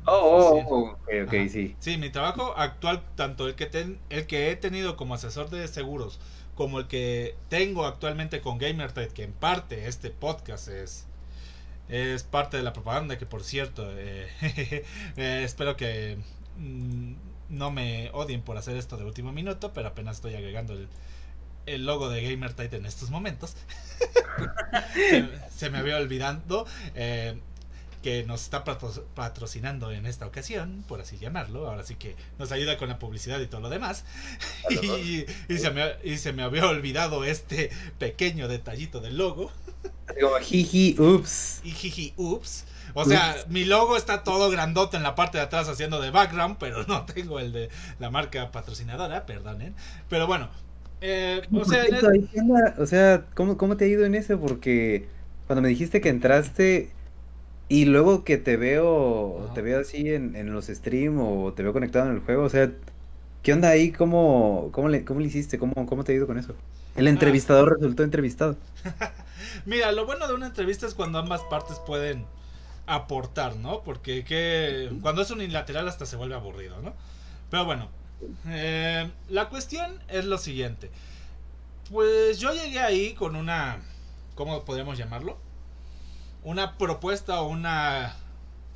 Oh, 0.06 0.14
oh, 0.14 0.66
oh, 0.70 0.80
ok, 0.92 1.10
ok, 1.26 1.50
sí. 1.50 1.76
Sí, 1.80 1.98
mi 1.98 2.12
trabajo 2.12 2.54
actual, 2.58 3.02
tanto 3.16 3.48
el 3.48 3.56
que, 3.56 3.66
ten, 3.66 4.00
el 4.10 4.28
que 4.28 4.52
he 4.52 4.56
tenido 4.56 4.96
como 4.98 5.16
asesor 5.16 5.50
de 5.50 5.68
seguros, 5.68 6.20
como 6.54 6.80
el 6.80 6.88
que 6.88 7.36
tengo 7.50 7.86
actualmente 7.86 8.40
con 8.40 8.60
GamerTide, 8.60 9.10
que 9.10 9.24
en 9.24 9.34
parte 9.34 9.88
este 9.88 10.12
podcast 10.12 10.68
es 10.68 11.09
es 11.90 12.24
parte 12.24 12.58
de 12.58 12.64
la 12.64 12.74
propaganda 12.74 13.18
que 13.18 13.26
por 13.26 13.44
cierto 13.44 13.86
eh, 13.98 14.30
eh, 15.18 15.42
espero 15.44 15.76
que 15.76 16.18
mm, 16.58 17.14
no 17.50 17.72
me 17.72 18.12
odien 18.14 18.42
por 18.42 18.58
hacer 18.58 18.78
esto 18.78 18.96
de 18.98 19.06
último 19.06 19.32
minuto 19.32 19.74
pero 19.74 19.90
apenas 19.90 20.18
estoy 20.18 20.36
agregando 20.36 20.74
el, 20.74 20.88
el 21.66 21.86
logo 21.86 22.10
de 22.10 22.24
GamerTite 22.24 22.78
en 22.78 22.86
estos 22.86 23.10
momentos 23.10 23.56
se, 25.56 25.70
me 25.70 25.78
había 25.80 25.98
olvidando 25.98 26.66
eh, 26.96 27.40
que 28.02 28.24
nos 28.24 28.44
está 28.44 28.64
patrocinando 28.64 29.92
en 29.92 30.06
esta 30.06 30.26
ocasión, 30.26 30.84
por 30.88 31.02
así 31.02 31.18
llamarlo. 31.18 31.68
Ahora 31.68 31.84
sí 31.84 31.96
que 31.96 32.16
nos 32.38 32.52
ayuda 32.52 32.78
con 32.78 32.90
la 32.90 32.98
publicidad 32.98 33.40
y 33.42 33.48
todo 33.48 33.62
lo 33.62 33.70
demás. 33.70 34.06
Y, 34.70 35.26
y, 35.50 35.58
se 35.58 35.72
me, 35.72 35.96
y 36.04 36.18
se 36.18 36.32
me 36.32 36.44
había 36.44 36.66
olvidado 36.68 37.24
este 37.24 37.70
pequeño 37.98 38.48
detallito 38.48 39.02
del 39.02 39.18
logo. 39.18 39.52
Como 40.20 40.36
jiji, 40.38 40.96
ups. 41.00 41.62
Y 41.64 41.72
jiji, 41.72 42.14
ups. 42.18 42.66
O 42.94 43.06
sea, 43.06 43.36
mi 43.48 43.66
logo 43.66 43.96
está 43.96 44.24
todo 44.24 44.50
grandote 44.50 44.98
en 44.98 45.04
la 45.04 45.16
parte 45.16 45.38
de 45.38 45.44
atrás 45.44 45.70
haciendo 45.70 46.02
de 46.02 46.12
background, 46.12 46.58
pero 46.60 46.84
no 46.88 47.06
tengo 47.06 47.40
el 47.40 47.52
de 47.52 47.70
la 48.00 48.10
marca 48.10 48.52
patrocinadora, 48.52 49.26
perdonen. 49.26 49.76
Pero 50.10 50.28
bueno, 50.28 50.50
eh, 51.02 51.42
o 51.54 51.66
sea, 51.66 51.86
o 52.78 52.86
sea 52.86 53.26
¿cómo, 53.34 53.58
¿cómo 53.58 53.78
te 53.78 53.86
ha 53.86 53.88
ido 53.88 54.06
en 54.06 54.16
eso? 54.16 54.40
Porque 54.40 55.08
cuando 55.48 55.62
me 55.62 55.70
dijiste 55.70 56.02
que 56.02 56.10
entraste 56.10 56.92
y 57.70 57.86
luego 57.86 58.24
que 58.24 58.38
te 58.38 58.58
veo, 58.58 59.52
te 59.54 59.62
veo 59.62 59.80
así 59.82 60.10
en, 60.14 60.36
en 60.36 60.54
los 60.54 60.68
streams 60.68 61.20
o 61.24 61.54
te 61.54 61.64
veo 61.64 61.74
conectado 61.74 62.08
en 62.08 62.14
el 62.16 62.20
juego, 62.22 62.44
o 62.44 62.50
sea, 62.50 62.72
¿qué 63.44 63.54
onda 63.54 63.70
ahí? 63.70 63.92
¿Cómo, 63.92 64.70
cómo, 64.74 64.90
le, 64.90 65.06
cómo 65.06 65.20
le 65.22 65.28
hiciste? 65.28 65.60
¿Cómo, 65.60 65.74
¿Cómo 65.88 66.04
te 66.04 66.14
ha 66.14 66.16
ido 66.16 66.28
con 66.28 66.38
eso? 66.40 66.56
El 67.00 67.08
ah. 67.08 67.12
entrevistador 67.12 67.76
resultó 67.76 68.04
entrevistado. 68.04 68.58
Mira, 69.66 69.94
lo 69.94 70.06
bueno 70.06 70.28
de 70.28 70.34
una 70.34 70.48
entrevista 70.48 70.86
es 70.86 70.94
cuando 70.94 71.18
ambas 71.18 71.42
partes 71.44 71.80
pueden 71.80 72.26
aportar, 72.88 73.56
¿no? 73.56 73.84
Porque 73.84 74.26
que 74.26 74.92
cuando 75.02 75.22
es 75.22 75.32
unilateral 75.32 75.88
hasta 75.88 76.06
se 76.06 76.18
vuelve 76.18 76.36
aburrido, 76.36 76.82
¿no? 76.82 76.94
Pero 77.50 77.64
bueno, 77.64 77.88
eh, 78.48 79.10
la 79.30 79.48
cuestión 79.48 80.04
es 80.10 80.26
lo 80.26 80.38
siguiente. 80.38 80.92
Pues 81.90 82.40
yo 82.40 82.54
llegué 82.54 82.82
ahí 82.82 83.14
con 83.14 83.38
una, 83.38 83.80
¿cómo 84.36 84.66
podríamos 84.66 84.98
llamarlo? 84.98 85.38
Una 86.44 86.78
propuesta 86.78 87.40
o 87.42 87.48
una... 87.48 88.14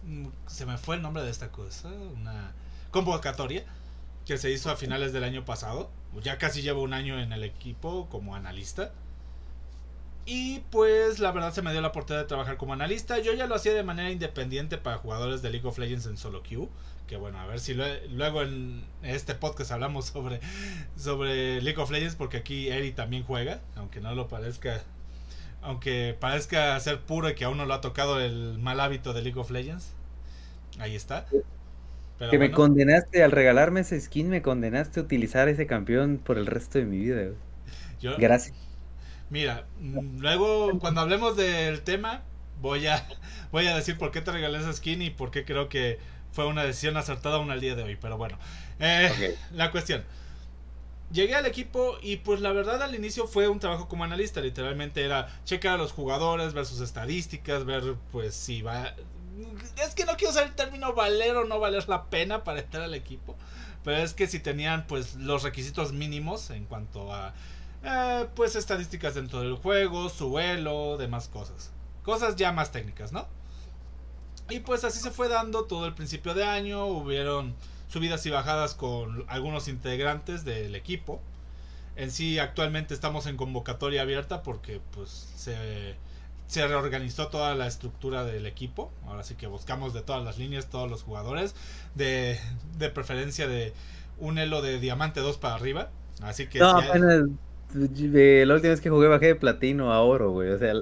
Mm, 0.04 0.28
se 0.48 0.66
me 0.66 0.78
fue 0.78 0.96
el 0.96 1.02
nombre 1.02 1.24
de 1.24 1.30
esta 1.30 1.50
cosa, 1.50 1.90
una 1.90 2.54
convocatoria 2.90 3.66
que 4.26 4.38
se 4.38 4.52
hizo 4.52 4.70
a 4.70 4.76
finales 4.76 5.14
del 5.14 5.24
año 5.24 5.46
pasado. 5.46 5.90
Ya 6.22 6.38
casi 6.38 6.62
llevo 6.62 6.84
un 6.84 6.94
año 6.94 7.20
en 7.20 7.34
el 7.34 7.44
equipo 7.44 8.08
como 8.10 8.36
analista. 8.36 8.92
Y 10.26 10.60
pues 10.72 11.20
la 11.20 11.32
verdad 11.32 11.54
se 11.54 11.62
me 11.62 11.72
dio 11.72 11.82
la 11.82 11.90
oportunidad 11.90 12.24
de 12.24 12.28
trabajar 12.28 12.58
como 12.58 12.74
analista. 12.74 13.20
Yo 13.20 13.34
ya 13.34 13.48
lo 13.48 13.56
hacía 13.56 13.74
de 13.74 13.84
manera 13.84 14.10
independiente 14.10 14.78
para 14.78 14.98
jugadores 14.98 15.42
de 15.42 15.50
League 15.50 15.68
of 15.68 15.78
Legends 15.78 16.06
en 16.06 16.18
solo 16.18 16.44
queue. 16.44 16.70
Que 17.08 17.18
bueno, 17.18 17.40
a 17.40 17.46
ver 17.46 17.60
si 17.60 17.74
luego 17.74 18.42
en 18.42 18.86
este 19.02 19.36
podcast 19.36 19.72
hablamos 19.72 20.06
sobre, 20.06 20.40
sobre 20.96 21.62
League 21.62 21.82
of 21.82 21.92
Legends. 21.92 22.16
Porque 22.16 22.38
aquí 22.38 22.70
Eri 22.70 22.94
también 22.94 23.24
juega. 23.24 23.60
Aunque 23.76 24.00
no 24.00 24.16
lo 24.16 24.30
parezca. 24.30 24.82
Aunque 25.62 26.16
parezca 26.18 26.80
ser 26.80 27.02
puro 27.02 27.30
y 27.30 27.36
que 27.36 27.44
aún 27.46 27.58
no 27.58 27.66
lo 27.66 27.74
ha 27.74 27.82
tocado 27.82 28.22
el 28.22 28.58
mal 28.60 28.80
hábito 28.80 29.14
de 29.14 29.24
League 29.24 29.40
of 29.40 29.52
Legends. 29.52 29.92
Ahí 30.80 30.96
está. 30.96 31.26
Que 32.30 32.40
me 32.40 32.52
condenaste 32.52 33.24
al 33.24 33.32
regalarme 33.32 33.82
ese 33.82 34.00
skin. 34.00 34.30
Me 34.30 34.42
condenaste 34.42 35.00
a 35.00 35.04
utilizar 35.04 35.48
ese 35.50 35.68
campeón 35.68 36.20
por 36.24 36.38
el 36.38 36.46
resto 36.48 36.80
de 36.80 36.86
mi 36.86 36.98
vida. 37.00 37.32
Gracias. 38.18 38.56
Mira, 39.30 39.68
luego 39.80 40.78
cuando 40.80 41.02
hablemos 41.02 41.36
del 41.36 41.84
tema, 41.84 42.24
voy 42.62 42.88
a, 42.88 43.08
voy 43.52 43.68
a 43.68 43.76
decir 43.76 43.98
por 43.98 44.12
qué 44.12 44.22
te 44.22 44.32
regalé 44.32 44.60
esa 44.60 44.74
skin 44.74 45.02
y 45.02 45.10
por 45.10 45.32
qué 45.32 45.46
creo 45.46 45.70
que 45.70 46.00
fue 46.32 46.46
una 46.48 46.64
decisión 46.64 46.98
acertada 46.98 47.36
aún 47.38 47.52
al 47.52 47.62
día 47.62 47.76
de 47.76 47.84
hoy. 47.84 47.96
Pero 47.98 48.18
bueno, 48.18 48.38
eh, 48.80 49.38
la 49.52 49.72
cuestión. 49.72 50.06
llegué 51.12 51.36
al 51.36 51.46
equipo 51.46 51.98
y 52.02 52.18
pues 52.18 52.42
la 52.42 52.52
verdad 52.52 52.82
al 52.82 52.96
inicio 52.96 53.28
fue 53.28 53.48
un 53.48 53.60
trabajo 53.60 53.88
como 53.88 54.04
analista, 54.04 54.42
literalmente 54.42 55.04
era 55.04 55.28
checar 55.46 55.76
a 55.76 55.78
los 55.78 55.92
jugadores, 55.92 56.54
ver 56.54 56.66
sus 56.66 56.82
estadísticas, 56.82 57.66
ver 57.66 57.96
pues 58.12 58.36
si 58.36 58.62
va... 58.62 58.96
Es 59.84 59.96
que 59.96 60.06
no 60.06 60.16
quiero 60.16 60.32
usar 60.32 60.46
el 60.46 60.56
término 60.56 60.94
valer 60.94 61.36
o 61.38 61.46
no 61.46 61.60
valer 61.60 61.88
la 61.90 62.06
pena 62.06 62.44
para 62.44 62.60
entrar 62.60 62.84
al 62.84 62.94
equipo, 62.94 63.36
pero 63.84 63.98
es 63.98 64.14
que 64.14 64.28
si 64.28 64.40
tenían 64.40 64.86
pues 64.88 65.16
los 65.16 65.44
requisitos 65.44 65.92
mínimos 65.92 66.50
en 66.50 66.66
cuanto 66.66 67.14
a 67.14 67.34
eh, 67.84 68.28
pues 68.36 68.56
estadísticas 68.56 69.16
dentro 69.16 69.42
del 69.42 69.56
juego, 69.56 70.10
su 70.10 70.40
elo, 70.40 70.98
demás 70.98 71.28
cosas. 71.28 71.72
Cosas 72.04 72.36
ya 72.36 72.52
más 72.52 72.72
técnicas, 72.72 73.12
¿no? 73.12 73.28
Y 74.50 74.60
pues 74.60 74.84
así 74.84 75.00
se 75.00 75.12
fue 75.12 75.30
dando 75.30 75.66
todo 75.66 75.86
el 75.86 75.94
principio 75.94 76.34
de 76.34 76.44
año, 76.44 76.86
hubieron 76.86 77.56
subidas 77.90 78.26
y 78.26 78.30
bajadas 78.30 78.74
con 78.74 79.26
algunos 79.28 79.68
integrantes 79.68 80.46
del 80.46 80.76
equipo. 80.76 81.22
En 81.96 82.12
sí 82.12 82.40
actualmente 82.40 82.94
estamos 82.94 83.28
en 83.28 83.38
convocatoria 83.38 84.02
abierta 84.02 84.44
porque 84.44 84.82
pues 84.92 85.10
se, 85.36 85.96
se 86.54 86.68
reorganizó 86.68 87.30
toda 87.30 87.56
la 87.56 87.66
estructura 87.66 88.24
del 88.24 88.46
equipo. 88.46 88.92
Ahora 89.08 89.24
sí 89.24 89.34
que 89.36 89.48
buscamos 89.48 89.94
de 89.94 90.02
todas 90.02 90.24
las 90.24 90.38
líneas, 90.38 90.70
todos 90.70 90.90
los 90.90 91.02
jugadores, 91.02 91.56
de, 91.96 92.40
de 92.78 92.90
preferencia 92.90 93.48
de 93.48 93.74
un 94.20 94.38
elo 94.38 94.62
de 94.62 94.80
diamante 94.80 95.20
2 95.20 95.38
para 95.38 95.56
arriba. 95.56 95.90
Así 96.22 96.48
que... 96.48 96.60
No, 96.60 96.70
apenas, 96.70 97.24
la 97.74 98.54
última 98.54 98.70
vez 98.70 98.82
que 98.82 98.92
jugué 98.92 99.08
bajé 99.08 99.28
de 99.28 99.36
platino 99.36 99.92
a 99.92 100.02
oro, 100.02 100.32
güey. 100.32 100.50
O 100.50 100.60
sea, 100.60 100.74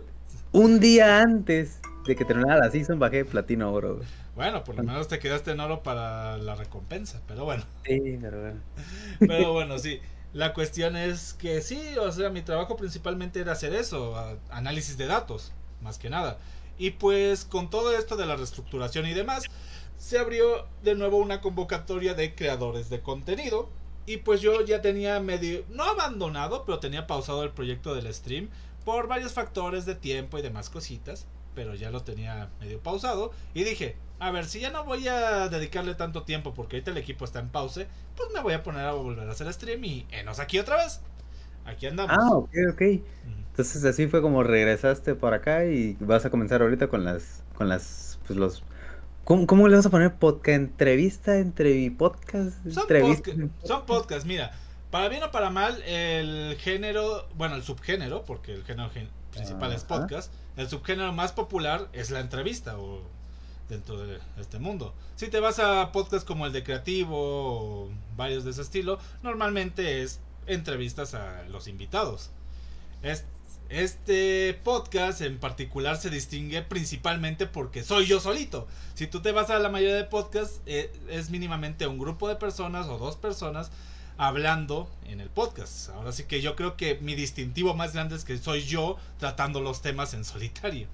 un 0.52 0.82
día 0.82 1.22
antes 1.22 1.80
de 2.06 2.18
que 2.18 2.26
terminara 2.26 2.60
la 2.60 2.70
season 2.70 3.00
bajé 3.00 3.18
de 3.18 3.26
platino 3.26 3.68
a 3.68 3.72
oro, 3.72 3.96
güey. 3.96 4.08
Bueno, 4.36 4.64
por 4.66 4.76
lo 4.76 4.84
menos 4.84 5.08
te 5.08 5.20
quedaste 5.20 5.52
en 5.52 5.62
oro 5.62 5.84
para 5.84 6.38
la 6.38 6.56
recompensa, 6.56 7.22
pero 7.28 7.46
bueno. 7.46 7.64
Sí, 7.86 8.18
pero 8.22 8.42
bueno. 8.42 8.60
Pero 9.20 9.54
bueno, 9.54 9.80
sí. 9.80 10.02
La 10.34 10.54
cuestión 10.54 10.96
es 10.96 11.34
que 11.34 11.62
sí, 11.62 11.80
o 12.00 12.10
sea, 12.12 12.30
mi 12.30 12.42
trabajo 12.42 12.78
principalmente 12.78 13.42
era 13.42 13.52
hacer 13.52 13.74
eso, 13.74 14.16
análisis 14.50 14.98
de 14.98 15.06
datos, 15.06 15.52
más 15.82 15.98
que 15.98 16.10
nada. 16.10 16.38
Y 16.78 16.92
pues 16.92 17.46
con 17.46 17.70
todo 17.70 17.96
esto 17.96 18.16
de 18.16 18.26
la 18.26 18.36
reestructuración 18.36 19.06
y 19.06 19.14
demás, 19.14 19.46
se 19.98 20.18
abrió 20.18 20.66
de 20.84 20.96
nuevo 20.96 21.18
una 21.18 21.42
convocatoria 21.42 22.14
de 22.14 22.34
creadores 22.34 22.90
de 22.90 23.02
contenido. 23.02 23.70
Y 24.08 24.18
pues 24.18 24.42
yo 24.42 24.66
ya 24.66 24.82
tenía 24.82 25.20
medio, 25.20 25.64
no 25.70 25.84
abandonado, 25.84 26.66
pero 26.66 26.80
tenía 26.80 27.06
pausado 27.06 27.44
el 27.44 27.52
proyecto 27.52 27.94
del 27.94 28.12
stream 28.12 28.50
por 28.84 29.08
varios 29.08 29.34
factores 29.34 29.86
de 29.86 29.94
tiempo 29.94 30.40
y 30.40 30.42
demás 30.42 30.70
cositas. 30.70 31.28
Pero 31.54 31.76
ya 31.76 31.92
lo 31.92 32.02
tenía 32.02 32.50
medio 32.60 32.80
pausado. 32.80 33.32
Y 33.54 33.64
dije, 33.64 33.96
a 34.20 34.32
ver, 34.32 34.46
si 34.46 34.60
ya 34.60 34.72
no 34.72 34.84
voy 34.86 35.08
a 35.08 35.50
dedicarle 35.50 35.96
tanto 35.96 36.24
tiempo 36.24 36.54
porque 36.54 36.78
ahorita 36.78 36.92
el 36.92 36.98
equipo 36.98 37.26
está 37.26 37.40
en 37.40 37.50
pause, 37.50 37.88
pues 38.16 38.30
me 38.34 38.42
voy 38.42 38.54
a 38.54 38.64
poner 38.64 38.86
a 38.86 38.94
volver 38.94 39.28
a 39.28 39.32
hacer 39.32 39.52
stream 39.54 39.84
y 39.84 40.08
enos 40.12 40.40
aquí 40.40 40.58
otra 40.58 40.78
vez. 40.78 41.02
Aquí 41.66 41.86
andamos. 41.86 42.16
Ah, 42.20 42.36
ok, 42.36 42.56
ok. 42.72 42.82
Entonces 43.52 43.84
así 43.84 44.08
fue 44.08 44.22
como 44.22 44.44
regresaste 44.44 45.14
por 45.14 45.34
acá 45.34 45.66
y 45.66 45.98
vas 46.00 46.26
a 46.26 46.30
comenzar 46.30 46.62
ahorita 46.62 46.88
con 46.88 47.04
las, 47.04 47.44
con 47.56 47.68
las, 47.68 48.18
pues 48.26 48.40
los, 48.40 48.64
¿cómo, 49.26 49.68
le 49.68 49.76
vas 49.76 49.86
a 49.86 49.90
poner 49.90 50.16
podcast? 50.16 50.56
¿Entrevista? 50.56 51.38
¿Entrevi 51.38 51.90
podcast? 51.90 52.56
Son, 52.70 52.84
entrevista, 52.84 53.32
son 53.64 53.86
podcasts, 53.86 54.26
mira. 54.26 54.52
Para 54.90 55.08
bien 55.08 55.24
o 55.24 55.32
para 55.32 55.50
mal, 55.50 55.82
el 55.84 56.58
género, 56.60 57.26
bueno, 57.36 57.56
el 57.56 57.64
subgénero, 57.64 58.26
porque 58.26 58.54
el 58.54 58.66
género 58.66 58.90
principal 59.32 59.72
es 59.72 59.86
podcast, 59.86 60.34
el 60.58 60.68
subgénero 60.68 61.14
más 61.14 61.32
popular 61.32 61.88
es 61.94 62.12
la 62.12 62.20
entrevista 62.20 62.78
o 62.78 63.02
dentro 63.70 63.98
de 63.98 64.20
este 64.38 64.60
mundo. 64.60 64.94
Si 65.16 65.30
te 65.30 65.40
vas 65.40 65.60
a 65.60 65.94
podcasts 65.94 66.26
como 66.26 66.46
el 66.46 66.52
de 66.52 66.64
Creativo 66.64 67.16
o 67.18 67.90
varios 68.18 68.44
de 68.44 68.52
ese 68.52 68.62
estilo, 68.62 69.00
normalmente 69.24 70.04
es 70.04 70.20
entrevistas 70.46 71.14
a 71.14 71.44
los 71.44 71.68
invitados. 71.68 72.32
Este 73.72 74.60
podcast 74.66 75.22
en 75.22 75.40
particular 75.40 75.96
se 75.96 76.10
distingue 76.10 76.62
principalmente 76.62 77.46
porque 77.48 77.84
soy 77.84 78.06
yo 78.06 78.20
solito. 78.20 78.68
Si 78.96 79.08
tú 79.08 79.22
te 79.22 79.32
vas 79.32 79.50
a 79.50 79.60
la 79.60 79.70
mayoría 79.70 79.96
de 79.96 80.04
podcasts, 80.04 80.60
eh, 80.66 80.92
es 81.10 81.30
mínimamente 81.30 81.88
un 81.88 81.98
grupo 81.98 82.28
de 82.28 82.36
personas 82.36 82.88
o 82.88 82.98
dos 82.98 83.16
personas 83.16 83.72
hablando 84.18 84.90
en 85.06 85.22
el 85.22 85.30
podcast. 85.30 85.88
Ahora 85.92 86.12
sí 86.12 86.26
que 86.26 86.42
yo 86.42 86.58
creo 86.58 86.76
que 86.76 87.00
mi 87.00 87.16
distintivo 87.16 87.74
más 87.74 87.94
grande 87.94 88.18
es 88.18 88.26
que 88.26 88.38
soy 88.38 88.64
yo 88.64 88.98
tratando 89.20 89.62
los 89.62 89.82
temas 89.82 90.14
en 90.14 90.26
solitario. 90.26 90.88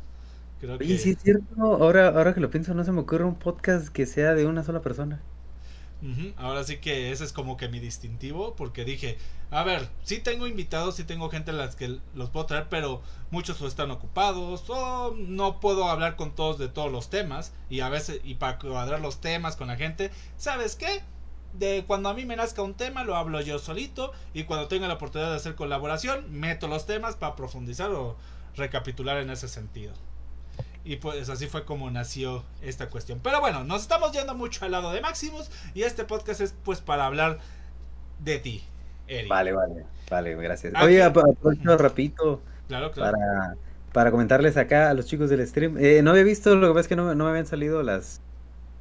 Creo 0.61 0.77
sí 0.79 1.11
es 1.11 1.17
cierto. 1.23 1.45
Ahora, 1.59 2.09
ahora 2.09 2.35
que 2.35 2.41
lo 2.41 2.51
pienso, 2.51 2.75
no 2.75 2.83
se 2.83 2.91
me 2.91 2.99
ocurre 2.99 3.23
un 3.23 3.39
podcast 3.39 3.87
que 3.87 4.05
sea 4.05 4.35
de 4.35 4.45
una 4.45 4.63
sola 4.63 4.81
persona. 4.83 5.19
Ahora 6.37 6.63
sí 6.63 6.77
que 6.77 7.11
ese 7.11 7.23
es 7.23 7.33
como 7.33 7.57
que 7.57 7.69
mi 7.69 7.79
distintivo, 7.79 8.55
porque 8.55 8.85
dije, 8.85 9.17
a 9.49 9.63
ver, 9.63 9.89
sí 10.03 10.19
tengo 10.19 10.45
invitados, 10.45 10.95
sí 10.95 11.03
tengo 11.03 11.29
gente 11.29 11.51
a 11.51 11.55
las 11.55 11.75
que 11.75 11.99
los 12.13 12.29
puedo 12.29 12.45
traer, 12.45 12.67
pero 12.69 13.01
muchos 13.31 13.61
están 13.61 13.89
ocupados 13.91 14.63
o 14.69 15.15
no 15.17 15.59
puedo 15.59 15.89
hablar 15.89 16.15
con 16.15 16.35
todos 16.35 16.59
de 16.59 16.67
todos 16.67 16.91
los 16.91 17.09
temas 17.09 17.53
y 17.69 17.79
a 17.79 17.89
veces 17.89 18.21
y 18.23 18.35
para 18.35 18.59
cuadrar 18.59 18.99
los 18.99 19.21
temas 19.21 19.55
con 19.55 19.67
la 19.67 19.75
gente, 19.75 20.11
¿sabes 20.37 20.75
qué? 20.75 21.01
De 21.53 21.83
cuando 21.87 22.09
a 22.09 22.13
mí 22.13 22.25
me 22.25 22.35
nazca 22.35 22.61
un 22.61 22.75
tema 22.75 23.03
lo 23.03 23.15
hablo 23.15 23.41
yo 23.41 23.57
solito 23.57 24.11
y 24.33 24.43
cuando 24.43 24.67
tenga 24.67 24.87
la 24.87 24.95
oportunidad 24.95 25.31
de 25.31 25.37
hacer 25.37 25.55
colaboración 25.55 26.31
meto 26.31 26.67
los 26.67 26.85
temas 26.85 27.15
para 27.15 27.35
profundizar 27.35 27.89
o 27.91 28.17
recapitular 28.55 29.17
en 29.17 29.29
ese 29.29 29.47
sentido. 29.47 29.93
Y 30.87 30.95
pues 30.95 31.27
así 31.27 31.47
fue 31.47 31.65
como 31.65 31.91
nació 31.91 32.45
esta 32.61 32.89
cuestión. 32.89 33.19
Pero 33.21 33.41
bueno, 33.41 33.65
nos 33.65 33.81
estamos 33.81 34.13
yendo 34.13 34.33
mucho 34.35 34.63
al 34.63 34.71
lado 34.71 34.93
de 34.93 35.01
Maximus. 35.01 35.51
Y 35.73 35.83
este 35.83 36.05
podcast 36.05 36.39
es 36.39 36.55
pues 36.63 36.79
para 36.79 37.05
hablar 37.05 37.39
de 38.23 38.39
ti, 38.39 38.63
Eric. 39.09 39.27
Vale, 39.27 39.51
vale, 39.51 39.85
vale, 40.09 40.35
gracias. 40.35 40.73
Oye, 40.81 41.03
aprovecho 41.03 41.77
rapidito. 41.77 42.41
Claro, 42.69 42.91
claro. 42.91 43.17
Para, 43.17 43.55
para 43.91 44.11
comentarles 44.11 44.55
acá 44.55 44.89
a 44.89 44.93
los 44.93 45.07
chicos 45.07 45.29
del 45.29 45.45
stream. 45.45 45.75
Eh, 45.77 46.01
no 46.03 46.11
había 46.11 46.23
visto, 46.23 46.55
lo 46.55 46.69
que 46.69 46.73
pasa 46.73 46.81
es 46.81 46.87
que 46.87 46.95
no, 46.95 47.13
no 47.13 47.25
me 47.25 47.31
habían 47.31 47.47
salido 47.47 47.83
las 47.83 48.21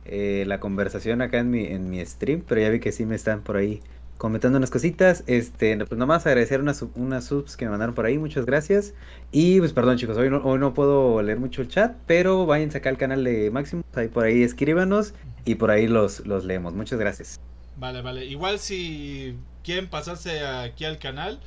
eh, 0.05 0.45
la 0.47 0.61
conversación 0.61 1.23
acá 1.23 1.39
en 1.39 1.51
mi, 1.51 1.65
en 1.65 1.91
mi 1.91 2.07
stream, 2.07 2.45
pero 2.47 2.61
ya 2.61 2.71
vi 2.71 2.79
que 2.79 2.93
sí 2.93 3.05
me 3.05 3.17
están 3.17 3.41
por 3.41 3.57
ahí 3.57 3.83
comentando 4.19 4.59
unas 4.59 4.71
cositas. 4.71 5.25
Este, 5.27 5.77
pues 5.77 5.99
nomás 5.99 6.27
agradecer 6.27 6.61
unas, 6.61 6.85
unas 6.95 7.25
subs 7.25 7.57
que 7.57 7.65
me 7.65 7.71
mandaron 7.71 7.95
por 7.95 8.07
ahí, 8.07 8.19
muchas 8.19 8.47
gracias. 8.47 8.95
Y 9.33 9.59
pues 9.59 9.73
perdón 9.73 9.97
chicos, 9.99 10.17
hoy 10.17 10.31
no, 10.31 10.39
hoy 10.39 10.59
no 10.59 10.75
puedo 10.75 11.23
leer 11.23 11.39
mucho 11.39 11.63
el 11.63 11.69
chat, 11.69 11.97
pero 12.07 12.47
vayan 12.47 12.71
acá 12.75 12.89
al 12.89 12.99
canal 12.99 13.25
de 13.25 13.51
Máximo, 13.51 13.85
ahí 13.95 14.09
por 14.09 14.25
ahí 14.25 14.43
escríbanos 14.43 15.15
y 15.45 15.57
por 15.57 15.71
ahí 15.71 15.87
los, 15.87 16.27
los 16.27 16.45
leemos. 16.45 16.75
Muchas 16.75 16.99
gracias. 16.99 17.41
Vale, 17.77 18.03
vale. 18.03 18.25
Igual 18.25 18.59
si 18.59 19.37
quieren 19.63 19.89
pasarse 19.89 20.45
aquí 20.47 20.85
al 20.85 20.99
canal, 20.99 21.41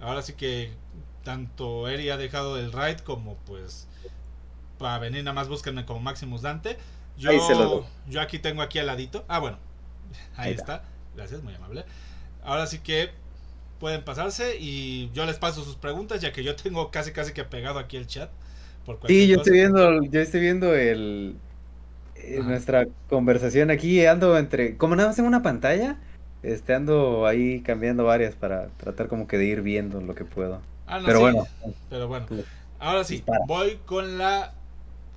ahora 0.00 0.22
sí 0.22 0.32
que 0.32 0.70
tanto 1.22 1.88
Eri 1.88 2.10
ha 2.10 2.16
dejado 2.16 2.58
el 2.58 2.72
raid 2.72 2.98
como 2.98 3.36
pues 3.46 3.88
para 4.78 4.98
venir 4.98 5.24
nada 5.24 5.34
más 5.34 5.48
búsquenme 5.48 5.84
como 5.84 6.00
Maximus 6.00 6.42
Dante. 6.42 6.76
Yo, 7.16 7.86
yo 8.08 8.20
aquí 8.20 8.38
tengo 8.38 8.62
aquí 8.62 8.78
al 8.78 8.86
ladito. 8.86 9.24
Ah, 9.28 9.38
bueno. 9.38 9.58
Ahí, 10.36 10.52
está. 10.52 10.84
Gracias, 11.14 11.42
muy 11.42 11.54
amable. 11.54 11.84
Ahora 12.46 12.66
sí 12.66 12.78
que 12.78 13.10
pueden 13.80 14.04
pasarse 14.04 14.56
y 14.58 15.10
yo 15.12 15.26
les 15.26 15.36
paso 15.36 15.62
sus 15.64 15.76
preguntas 15.76 16.20
ya 16.20 16.32
que 16.32 16.42
yo 16.42 16.56
tengo 16.56 16.90
casi 16.90 17.12
casi 17.12 17.32
que 17.32 17.44
pegado 17.44 17.78
aquí 17.78 17.96
el 17.96 18.06
chat. 18.06 18.30
Por 18.86 19.00
sí, 19.06 19.26
yo 19.26 19.38
estoy 19.38 19.52
viendo, 19.54 20.02
yo 20.04 20.20
estoy 20.20 20.40
viendo 20.40 20.74
el 20.74 21.36
eh, 22.14 22.40
nuestra 22.42 22.86
conversación 23.08 23.70
aquí 23.70 24.06
ando 24.06 24.38
entre 24.38 24.76
como 24.76 24.94
nada 24.94 25.08
más 25.08 25.18
en 25.18 25.24
una 25.24 25.42
pantalla, 25.42 25.98
este 26.44 26.72
ando 26.72 27.26
ahí 27.26 27.60
cambiando 27.62 28.04
varias 28.04 28.36
para 28.36 28.68
tratar 28.76 29.08
como 29.08 29.26
que 29.26 29.38
de 29.38 29.46
ir 29.46 29.62
viendo 29.62 30.00
lo 30.00 30.14
que 30.14 30.24
puedo. 30.24 30.62
Ah, 30.86 31.02
pero 31.04 31.20
bueno, 31.20 31.46
pero 31.90 32.06
bueno. 32.06 32.26
Ahora 32.78 33.02
sí, 33.02 33.24
voy 33.48 33.78
con 33.86 34.18
la 34.18 34.54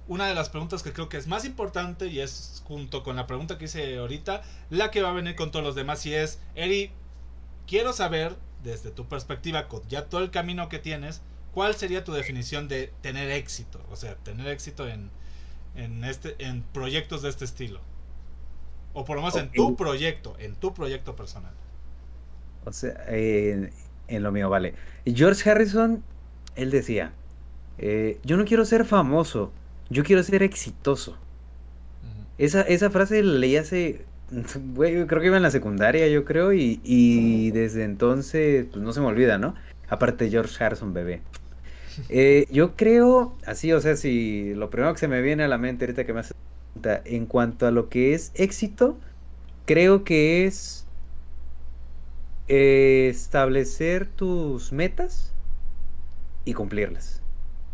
una 0.08 0.28
de 0.28 0.34
las 0.34 0.50
preguntas 0.50 0.82
que 0.82 0.92
creo 0.92 1.08
que 1.08 1.18
es 1.18 1.28
más 1.28 1.46
importante 1.46 2.08
y 2.08 2.20
es 2.20 2.64
junto 2.66 3.04
con 3.04 3.16
la 3.16 3.28
pregunta 3.28 3.60
que 3.60 3.66
hice 3.66 3.98
ahorita, 3.98 4.42
la 4.72 4.90
que 4.90 5.04
va 5.04 5.10
a 5.12 5.14
venir 5.14 5.36
con 5.36 5.52
todos 5.52 5.64
los 5.64 5.76
demás 5.76 6.04
y 6.08 6.16
es, 6.16 6.40
Eri, 6.56 6.92
quiero 7.70 7.94
saber 7.94 8.36
desde 8.64 8.90
tu 8.90 9.08
perspectiva, 9.08 9.68
con 9.68 9.88
ya 9.88 10.06
todo 10.06 10.22
el 10.22 10.32
camino 10.32 10.68
que 10.68 10.80
tienes, 10.80 11.22
¿cuál 11.54 11.76
sería 11.76 12.04
tu 12.04 12.12
definición 12.12 12.68
de 12.68 12.92
tener 13.02 13.30
éxito? 13.30 13.80
O 13.92 13.96
sea, 13.96 14.16
tener 14.16 14.48
éxito 14.48 14.88
en, 14.88 15.12
en, 15.76 16.04
este, 16.04 16.36
en 16.40 16.64
proyectos 16.64 17.22
de 17.22 17.30
este 17.30 17.46
estilo. 17.46 17.80
O 18.94 19.06
por 19.06 19.16
lo 19.16 19.22
menos 19.22 19.38
en 19.38 19.52
tu 19.52 19.76
proyecto, 19.76 20.36
en 20.40 20.56
tu 20.56 20.74
proyecto 20.74 21.16
personal. 21.16 21.54
O 22.66 22.74
sea, 22.74 23.06
en 23.08 23.72
lo 24.24 24.32
mío, 24.32 24.50
vale. 24.50 24.74
George 25.06 25.50
Harrison, 25.50 26.04
él 26.56 26.72
decía, 26.72 27.14
eh, 27.78 28.20
yo 28.24 28.36
no 28.36 28.46
quiero 28.46 28.66
ser 28.66 28.84
famoso, 28.84 29.54
yo 29.90 30.04
quiero 30.04 30.24
ser 30.24 30.44
exitoso. 30.44 31.18
Esa, 32.38 32.62
esa 32.62 32.90
frase 32.90 33.22
la 33.22 33.38
leí 33.38 33.58
hace, 33.58 34.06
creo 34.76 35.08
que 35.08 35.26
iba 35.26 35.38
en 35.38 35.44
la 35.44 35.52
secundaria, 35.52 36.08
yo 36.08 36.26
creo, 36.26 36.54
y, 36.54 37.52
desde 37.52 37.84
entonces, 37.84 38.66
pues 38.72 38.84
no 38.84 38.94
se 38.94 39.02
me 39.02 39.08
olvida, 39.08 39.38
¿no? 39.38 39.56
Aparte 39.88 40.30
George 40.30 40.64
Harrison, 40.64 40.94
bebé. 40.94 41.22
Eh, 42.08 42.48
yo 42.52 42.76
creo, 42.76 43.36
así, 43.46 43.74
o 43.74 43.82
sea, 43.82 43.96
si 43.96 44.54
lo 44.54 44.70
primero 44.70 44.94
que 44.94 45.00
se 45.00 45.08
me 45.08 45.22
viene 45.22 45.44
a 45.44 45.48
la 45.48 45.58
mente 45.58 45.86
ahorita 45.86 46.06
que 46.06 46.14
me 46.14 46.22
hace 46.22 46.34
pregunta, 46.74 47.02
en 47.06 47.26
cuanto 47.26 47.68
a 47.68 47.72
lo 47.72 47.90
que 47.90 48.14
es 48.14 48.32
éxito, 48.36 48.98
creo 49.66 50.04
que 50.04 50.46
es 50.46 50.86
establecer 52.48 54.08
tus 54.08 54.72
metas 54.72 55.34
y 56.46 56.54
cumplirlas. 56.54 57.19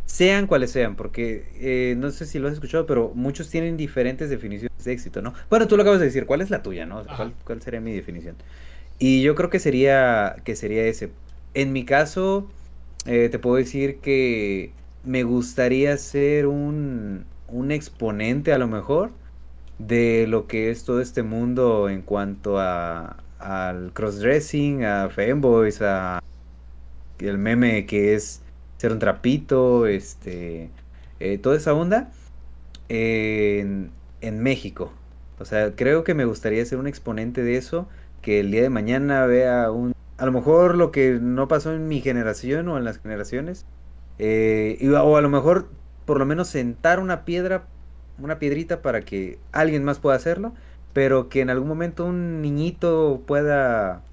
Sean 0.05 0.47
cuales 0.47 0.71
sean, 0.71 0.95
porque 0.95 1.47
eh, 1.59 1.95
no 1.97 2.11
sé 2.11 2.25
si 2.25 2.39
lo 2.39 2.47
has 2.47 2.53
escuchado, 2.53 2.85
pero 2.85 3.11
muchos 3.15 3.49
tienen 3.49 3.75
diferentes 3.75 4.29
definiciones 4.29 4.83
de 4.83 4.91
éxito, 4.93 5.21
¿no? 5.21 5.33
Bueno, 5.49 5.67
tú 5.67 5.75
lo 5.75 5.81
acabas 5.81 5.99
de 5.99 6.05
decir, 6.05 6.25
¿cuál 6.25 6.41
es 6.41 6.49
la 6.49 6.61
tuya, 6.61 6.85
no? 6.85 7.03
¿Cuál, 7.15 7.33
cuál 7.43 7.61
sería 7.61 7.81
mi 7.81 7.93
definición? 7.93 8.35
Y 8.99 9.23
yo 9.23 9.35
creo 9.35 9.49
que 9.49 9.59
sería, 9.59 10.37
que 10.43 10.55
sería 10.55 10.85
ese. 10.85 11.09
En 11.53 11.73
mi 11.73 11.85
caso, 11.85 12.49
eh, 13.05 13.29
te 13.29 13.39
puedo 13.39 13.55
decir 13.55 13.97
que 13.97 14.71
me 15.03 15.23
gustaría 15.23 15.97
ser 15.97 16.47
un, 16.47 17.25
un 17.47 17.71
exponente 17.71 18.53
a 18.53 18.57
lo 18.57 18.67
mejor 18.67 19.11
de 19.79 20.27
lo 20.27 20.47
que 20.47 20.71
es 20.71 20.85
todo 20.85 21.01
este 21.01 21.23
mundo 21.23 21.89
en 21.89 22.01
cuanto 22.01 22.59
a 22.59 23.17
al 23.39 23.91
crossdressing, 23.93 24.85
a 24.85 25.09
fanboys, 25.09 25.81
a 25.81 26.19
el 27.19 27.37
meme 27.37 27.85
que 27.85 28.15
es 28.15 28.41
ser 28.77 28.91
un 28.91 28.99
trapito, 28.99 29.87
este, 29.87 30.69
eh, 31.19 31.37
toda 31.37 31.57
esa 31.57 31.73
onda 31.73 32.11
en, 32.89 33.91
en 34.21 34.39
México. 34.39 34.91
O 35.39 35.45
sea, 35.45 35.75
creo 35.75 36.03
que 36.03 36.13
me 36.13 36.25
gustaría 36.25 36.65
ser 36.65 36.77
un 36.79 36.87
exponente 36.87 37.43
de 37.43 37.57
eso, 37.57 37.87
que 38.21 38.39
el 38.39 38.51
día 38.51 38.61
de 38.61 38.69
mañana 38.69 39.25
vea 39.25 39.69
un, 39.71 39.93
a 40.17 40.25
lo 40.25 40.31
mejor 40.31 40.75
lo 40.75 40.91
que 40.91 41.19
no 41.21 41.47
pasó 41.47 41.73
en 41.73 41.87
mi 41.87 42.01
generación 42.01 42.67
o 42.69 42.77
en 42.77 42.85
las 42.85 42.99
generaciones, 42.99 43.65
eh, 44.17 44.77
o 44.89 45.17
a 45.17 45.21
lo 45.21 45.29
mejor 45.29 45.67
por 46.05 46.19
lo 46.19 46.25
menos 46.25 46.47
sentar 46.47 46.99
una 46.99 47.25
piedra, 47.25 47.65
una 48.19 48.39
piedrita 48.39 48.81
para 48.81 49.01
que 49.01 49.39
alguien 49.51 49.83
más 49.83 49.99
pueda 49.99 50.15
hacerlo, 50.15 50.53
pero 50.93 51.27
que 51.27 51.41
en 51.41 51.49
algún 51.49 51.67
momento 51.67 52.05
un 52.05 52.41
niñito 52.41 53.21
pueda, 53.27 54.03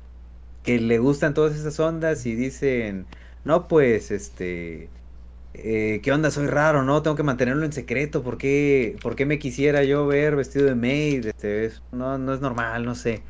que 0.65 0.81
le 0.81 0.99
gustan 0.99 1.35
todas 1.35 1.55
esas 1.55 1.79
ondas 1.79 2.27
y 2.27 2.35
dicen, 2.35 3.07
no, 3.45 3.69
pues, 3.69 4.11
este, 4.11 4.89
eh, 5.55 6.01
¿qué 6.03 6.13
onda? 6.13 6.31
Soy 6.31 6.47
raro, 6.47 6.83
¿no? 6.85 7.03
Tengo 7.03 7.17
que 7.17 7.23
mantenerlo 7.23 7.65
en 7.65 7.73
secreto, 7.73 8.23
¿por 8.23 8.39
qué, 8.39 8.97
¿por 9.03 9.17
qué 9.17 9.27
me 9.27 9.39
quisiera 9.39 9.85
yo 9.85 10.07
ver 10.07 10.37
vestido 10.37 10.67
de 10.67 10.75
maid? 10.75 11.27
Este, 11.27 11.73
no, 11.93 12.19
no 12.19 12.35
es 12.35 12.41
normal, 12.41 12.85
no 12.85 12.95
sé. 12.95 13.23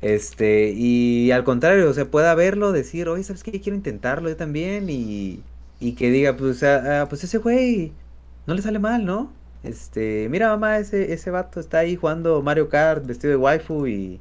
Este, 0.00 0.70
y 0.74 1.30
al 1.32 1.44
contrario, 1.44 1.90
o 1.90 1.94
sea, 1.94 2.10
pueda 2.10 2.34
verlo, 2.34 2.72
decir, 2.72 3.08
oye, 3.08 3.24
¿sabes 3.24 3.42
qué? 3.42 3.60
Quiero 3.60 3.76
intentarlo 3.76 4.28
yo 4.28 4.36
también 4.36 4.88
y, 4.90 5.42
y 5.80 5.94
que 5.94 6.10
diga, 6.10 6.36
pues, 6.36 6.62
ah, 6.62 7.02
ah, 7.02 7.08
pues 7.08 7.24
ese 7.24 7.38
güey 7.38 7.92
no 8.46 8.54
le 8.54 8.62
sale 8.62 8.78
mal, 8.78 9.04
¿no? 9.04 9.32
Este, 9.62 10.28
mira 10.30 10.48
mamá, 10.48 10.78
ese, 10.78 11.12
ese 11.12 11.30
vato 11.30 11.60
está 11.60 11.78
ahí 11.80 11.96
jugando 11.96 12.42
Mario 12.42 12.68
Kart 12.68 13.04
vestido 13.06 13.32
de 13.32 13.36
waifu 13.36 13.86
y, 13.88 14.20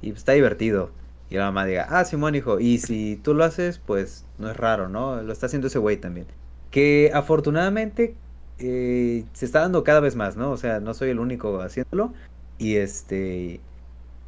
y 0.00 0.10
está 0.12 0.32
divertido. 0.32 0.90
Y 1.30 1.36
la 1.36 1.44
mamá 1.46 1.66
diga, 1.66 1.86
ah, 1.90 2.04
Simón, 2.04 2.34
hijo, 2.34 2.58
y 2.58 2.78
si 2.78 3.16
tú 3.16 3.34
lo 3.34 3.44
haces, 3.44 3.78
pues 3.78 4.24
no 4.38 4.50
es 4.50 4.56
raro, 4.56 4.88
¿no? 4.88 5.22
Lo 5.22 5.32
está 5.32 5.46
haciendo 5.46 5.68
ese 5.68 5.78
güey 5.78 5.98
también. 5.98 6.26
Que 6.70 7.10
afortunadamente 7.12 8.14
eh, 8.58 9.24
se 9.32 9.44
está 9.44 9.60
dando 9.60 9.84
cada 9.84 10.00
vez 10.00 10.16
más, 10.16 10.36
¿no? 10.36 10.50
O 10.50 10.56
sea, 10.56 10.80
no 10.80 10.94
soy 10.94 11.10
el 11.10 11.18
único 11.18 11.60
haciéndolo. 11.60 12.12
Y 12.58 12.76
este, 12.76 13.60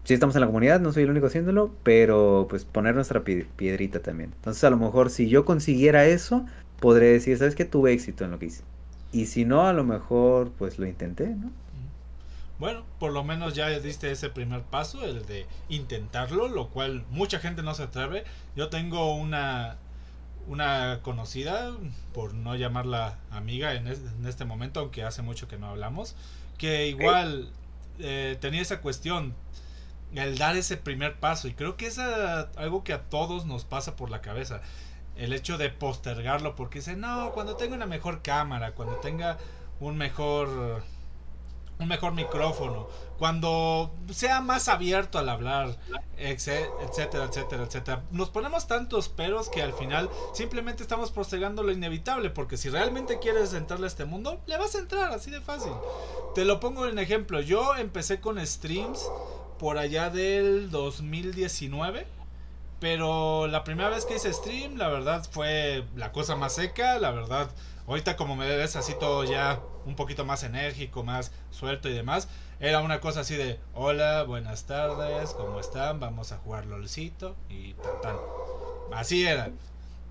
sí 0.05 0.15
estamos 0.15 0.35
en 0.37 0.41
la 0.43 0.47
comunidad, 0.47 0.81
no 0.81 0.93
soy 0.93 1.05
el 1.05 1.11
único 1.11 1.27
haciéndolo, 1.27 1.73
pero 1.83 2.47
pues 2.49 2.65
poner 2.65 2.95
nuestra 2.95 3.23
piedrita 3.25 4.01
también. 4.01 4.33
Entonces 4.37 4.63
a 4.65 4.71
lo 4.71 4.77
mejor 4.77 5.11
si 5.11 5.29
yo 5.29 5.45
consiguiera 5.45 6.07
eso, 6.07 6.47
podré 6.81 7.07
decir, 7.13 7.39
¿sabes 7.39 7.55
qué? 7.55 7.65
Tuve 7.65 7.93
éxito 7.93 8.25
en 8.25 8.33
lo 8.33 8.39
que 8.39 8.47
hice. 8.47 8.63
Y 9.13 9.27
si 9.27 9.45
no, 9.45 9.67
a 9.67 9.73
lo 9.73 9.85
mejor 9.85 10.53
pues 10.59 10.79
lo 10.79 10.87
intenté, 10.87 11.29
¿no? 11.29 11.51
Bueno, 12.61 12.85
por 12.99 13.13
lo 13.13 13.25
menos 13.25 13.55
ya 13.55 13.71
diste 13.71 14.13
ese 14.13 14.29
primer 14.29 14.63
paso, 14.63 15.03
el 15.03 15.25
de 15.25 15.47
intentarlo, 15.71 16.47
lo 16.47 16.69
cual 16.69 17.07
mucha 17.11 17.41
gente 17.41 17.63
no 17.63 17.75
se 17.75 17.85
atreve. 17.85 18.25
Yo 18.55 18.69
tengo 18.69 19.15
una 19.15 19.79
una 20.47 21.01
conocida, 21.03 21.73
por 22.13 22.35
no 22.35 22.57
llamarla 22.57 23.19
amiga 23.31 23.75
en, 23.75 23.87
este 24.27 24.45
momento, 24.45 24.81
aunque 24.81 25.05
hace 25.05 25.23
mucho 25.23 25.49
que 25.49 25.57
no 25.59 25.69
hablamos, 25.69 26.17
que 26.59 26.89
igual 26.89 27.51
eh, 27.99 28.37
tenía 28.41 28.61
esa 28.61 28.81
cuestión, 28.81 29.35
el 30.15 30.39
dar 30.39 30.57
ese 30.57 30.77
primer 30.77 31.19
paso, 31.19 31.49
y 31.49 31.55
creo 31.55 31.77
que 31.77 31.87
es 31.87 31.99
algo 31.99 32.85
que 32.85 32.93
a 32.93 33.03
todos 33.03 33.47
nos 33.47 33.65
pasa 33.65 33.97
por 33.97 34.11
la 34.11 34.21
cabeza 34.21 34.61
el 35.17 35.33
hecho 35.33 35.59
de 35.59 35.71
postergarlo 35.71 36.57
porque 36.57 36.81
dice, 36.81 36.97
no, 36.97 37.33
cuando 37.33 37.57
tenga 37.57 37.75
una 37.77 37.87
mejor 37.87 38.23
cámara, 38.23 38.73
cuando 38.73 38.97
tenga 38.97 39.39
un 39.79 39.97
mejor 39.97 40.83
un 41.81 41.89
mejor 41.89 42.13
micrófono, 42.13 42.89
cuando 43.19 43.93
sea 44.11 44.41
más 44.41 44.69
abierto 44.69 45.19
al 45.19 45.29
hablar, 45.29 45.77
etcétera, 46.19 47.25
etcétera, 47.25 47.65
etcétera. 47.65 48.03
Nos 48.11 48.29
ponemos 48.31 48.67
tantos 48.67 49.09
peros 49.09 49.49
que 49.49 49.63
al 49.63 49.73
final 49.73 50.11
simplemente 50.35 50.83
estamos 50.83 51.11
postergando 51.11 51.63
lo 51.63 51.73
inevitable, 51.73 52.31
porque 52.31 52.57
si 52.57 52.69
realmente 52.69 53.19
quieres 53.19 53.55
entrarle 53.55 53.87
a 53.87 53.89
este 53.89 54.05
mundo, 54.05 54.41
le 54.47 54.59
vas 54.59 54.75
a 54.75 54.79
entrar 54.79 55.11
así 55.13 55.31
de 55.31 55.41
fácil. 55.41 55.73
Te 56.35 56.45
lo 56.45 56.61
pongo 56.61 56.87
en 56.87 56.99
ejemplo, 56.99 57.41
yo 57.41 57.75
empecé 57.77 58.21
con 58.21 58.45
streams 58.47 59.11
por 59.59 59.79
allá 59.79 60.11
del 60.11 60.71
2019 60.71 62.21
pero 62.81 63.47
la 63.47 63.63
primera 63.63 63.91
vez 63.91 64.07
que 64.07 64.17
hice 64.17 64.33
stream, 64.33 64.79
la 64.79 64.89
verdad 64.89 65.23
fue 65.31 65.85
la 65.97 66.13
cosa 66.13 66.35
más 66.35 66.55
seca, 66.55 66.99
la 66.99 67.11
verdad. 67.11 67.51
Ahorita 67.87 68.17
como 68.17 68.37
me 68.37 68.47
ves 68.47 68.77
así 68.77 68.95
todo 68.99 69.25
ya 69.25 69.61
un 69.85 69.97
poquito 69.97 70.25
más 70.25 70.43
enérgico, 70.45 71.03
más 71.03 71.33
suelto 71.51 71.89
y 71.89 71.93
demás. 71.93 72.29
Era 72.61 72.81
una 72.81 73.01
cosa 73.01 73.21
así 73.21 73.37
de, 73.37 73.59
hola, 73.75 74.23
buenas 74.25 74.65
tardes, 74.65 75.31
¿cómo 75.31 75.61
están? 75.61 75.99
Vamos 75.99 76.33
a 76.33 76.39
jugar 76.39 76.67
LOLcito 76.67 77.37
y 77.49 77.75
tan 77.75 78.01
tan. 78.03 78.17
Así 78.93 79.27
era. 79.27 79.51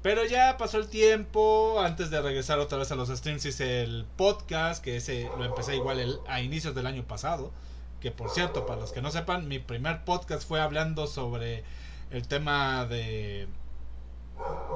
Pero 0.02 0.26
ya 0.26 0.58
pasó 0.58 0.78
el 0.78 0.88
tiempo, 0.88 1.82
antes 1.82 2.10
de 2.10 2.22
regresar 2.22 2.60
otra 2.60 2.78
vez 2.78 2.92
a 2.92 2.96
los 2.96 3.10
streams 3.10 3.46
hice 3.46 3.84
el 3.84 4.06
podcast, 4.16 4.84
que 4.84 4.98
ese 4.98 5.30
lo 5.38 5.44
empecé 5.44 5.76
igual 5.76 6.22
a 6.28 6.42
inicios 6.42 6.74
del 6.74 6.88
año 6.88 7.04
pasado. 7.04 7.52
Que 8.00 8.12
por 8.12 8.30
cierto, 8.30 8.66
para 8.66 8.80
los 8.80 8.94
que 8.94 9.02
no 9.02 9.12
sepan, 9.12 9.48
mi 9.50 9.60
primer 9.60 10.06
podcast 10.06 10.48
fue 10.48 10.62
hablando 10.62 11.06
sobre 11.06 11.66
el 12.12 12.28
tema 12.28 12.86
de 12.86 13.48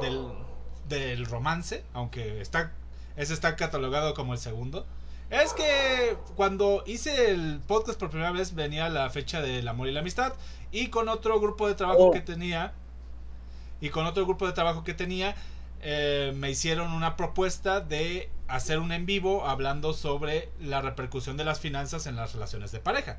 del, 0.02 0.28
del 0.90 1.26
romance, 1.26 1.84
aunque 1.94 2.42
está 2.42 2.74
ese 3.16 3.34
está 3.34 3.56
catalogado 3.56 4.14
como 4.14 4.34
el 4.34 4.40
segundo. 4.40 4.86
Es 5.30 5.54
que 5.54 6.18
cuando 6.36 6.84
hice 6.86 7.32
el 7.32 7.60
podcast 7.66 8.00
por 8.00 8.10
primera 8.10 8.32
vez 8.32 8.54
venía 8.54 8.90
la 8.90 9.10
fecha 9.10 9.42
del 9.42 9.68
amor 9.68 9.88
y 9.88 9.92
la 9.92 10.02
amistad 10.02 10.34
y 10.72 10.88
con 10.88 11.10
otro 11.10 11.40
grupo 11.40 11.68
de 11.68 11.76
trabajo 11.76 12.12
que 12.12 12.20
oh. 12.20 12.24
tenía 12.24 12.74
y 13.82 13.90
con 13.90 14.06
otro 14.06 14.26
grupo 14.26 14.46
de 14.46 14.54
trabajo 14.54 14.84
que 14.84 14.94
tenía 14.94 15.36
eh, 15.82 16.34
me 16.36 16.50
hicieron 16.52 16.94
una 16.94 17.18
propuesta 17.18 17.82
de 17.82 18.30
hacer 18.48 18.80
un 18.80 18.92
en 18.92 19.06
vivo 19.06 19.48
hablando 19.48 19.94
sobre 19.94 20.50
la 20.62 20.82
repercusión 20.82 21.36
de 21.36 21.44
las 21.44 21.60
finanzas 21.60 22.06
en 22.06 22.16
las 22.16 22.34
relaciones 22.34 22.72
de 22.72 22.80
pareja. 22.80 23.18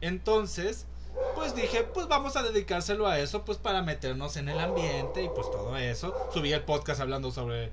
Entonces, 0.00 0.86
pues 1.34 1.54
dije, 1.54 1.84
pues 1.84 2.08
vamos 2.08 2.36
a 2.36 2.42
dedicárselo 2.42 3.06
a 3.06 3.18
eso, 3.18 3.44
pues 3.44 3.58
para 3.58 3.82
meternos 3.82 4.36
en 4.36 4.48
el 4.48 4.58
ambiente 4.58 5.22
y 5.22 5.28
pues 5.28 5.50
todo 5.50 5.76
eso. 5.76 6.14
Subí 6.32 6.52
el 6.52 6.62
podcast 6.62 7.00
hablando 7.00 7.30
sobre 7.30 7.70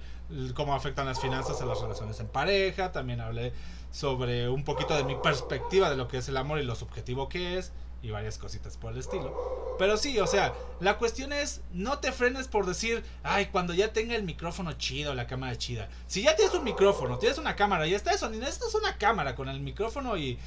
cómo 0.53 0.75
afectan 0.75 1.05
las 1.05 1.19
finanzas 1.19 1.61
a 1.61 1.65
las 1.65 1.79
relaciones 1.81 2.19
en 2.19 2.27
pareja, 2.27 2.91
también 2.91 3.21
hablé 3.21 3.53
sobre 3.91 4.49
un 4.49 4.63
poquito 4.63 4.95
de 4.95 5.03
mi 5.03 5.15
perspectiva 5.15 5.89
de 5.89 5.97
lo 5.97 6.07
que 6.07 6.17
es 6.17 6.27
el 6.29 6.37
amor 6.37 6.59
y 6.59 6.63
lo 6.63 6.75
subjetivo 6.75 7.29
que 7.29 7.57
es 7.57 7.71
y 8.01 8.11
varias 8.11 8.37
cositas 8.37 8.77
por 8.77 8.93
el 8.93 8.99
estilo. 8.99 9.75
Pero 9.79 9.97
sí, 9.97 10.19
o 10.19 10.27
sea, 10.27 10.53
la 10.79 10.97
cuestión 10.97 11.33
es, 11.33 11.61
no 11.73 11.99
te 11.99 12.11
frenes 12.11 12.47
por 12.47 12.65
decir, 12.65 13.03
ay, 13.23 13.47
cuando 13.47 13.73
ya 13.73 13.93
tenga 13.93 14.15
el 14.15 14.23
micrófono 14.23 14.73
chido, 14.73 15.15
la 15.15 15.27
cámara 15.27 15.57
chida. 15.57 15.89
Si 16.07 16.21
ya 16.21 16.35
tienes 16.35 16.53
un 16.53 16.63
micrófono, 16.63 17.17
tienes 17.17 17.39
una 17.39 17.55
cámara 17.55 17.87
y 17.87 17.93
está 17.93 18.11
eso, 18.11 18.29
ni 18.29 18.37
necesitas 18.37 18.75
una 18.75 18.97
cámara 18.97 19.35
con 19.35 19.49
el 19.49 19.59
micrófono 19.59 20.17
y 20.17 20.37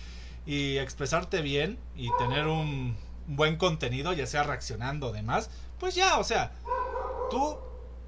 y 0.48 0.78
expresarte 0.78 1.42
bien 1.42 1.78
y 1.94 2.08
tener 2.16 2.46
un 2.46 2.96
buen 3.26 3.56
contenido, 3.56 4.14
ya 4.14 4.26
sea 4.26 4.44
reaccionando 4.44 5.08
o 5.08 5.12
demás, 5.12 5.50
pues 5.78 5.94
ya, 5.94 6.18
o 6.18 6.24
sea, 6.24 6.52
tu 7.30 7.58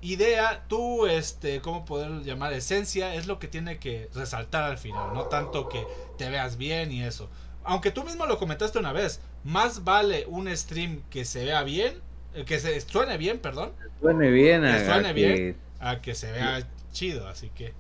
idea, 0.01 0.65
tu, 0.67 1.05
este, 1.05 1.61
¿cómo 1.61 1.85
poder 1.85 2.23
llamar? 2.23 2.55
Esencia 2.55 3.15
es 3.15 3.27
lo 3.27 3.39
que 3.39 3.47
tiene 3.47 3.79
que 3.79 4.09
resaltar 4.15 4.65
al 4.65 4.79
final, 4.79 5.13
no 5.13 5.25
tanto 5.25 5.69
que 5.69 5.87
te 6.17 6.31
veas 6.31 6.57
bien 6.57 6.91
y 6.93 7.03
eso. 7.03 7.29
Aunque 7.63 7.91
tú 7.91 8.05
mismo 8.05 8.25
lo 8.25 8.39
comentaste 8.39 8.79
una 8.79 8.95
vez, 8.95 9.21
más 9.45 9.85
vale 9.85 10.25
un 10.27 10.49
stream 10.57 11.03
que 11.11 11.27
se 11.27 11.45
vea 11.45 11.63
bien, 11.63 12.01
eh, 12.33 12.47
que 12.47 12.59
se 12.59 12.81
suene 12.81 13.19
bien, 13.19 13.39
perdón. 13.41 13.73
Suene 14.01 14.31
bien, 14.31 14.63
que 14.63 14.87
suene 14.87 15.13
bien, 15.13 15.59
a 15.79 16.01
que 16.01 16.15
se 16.15 16.33
vea 16.33 16.67
chido, 16.91 17.29
así 17.29 17.51
que 17.51 17.75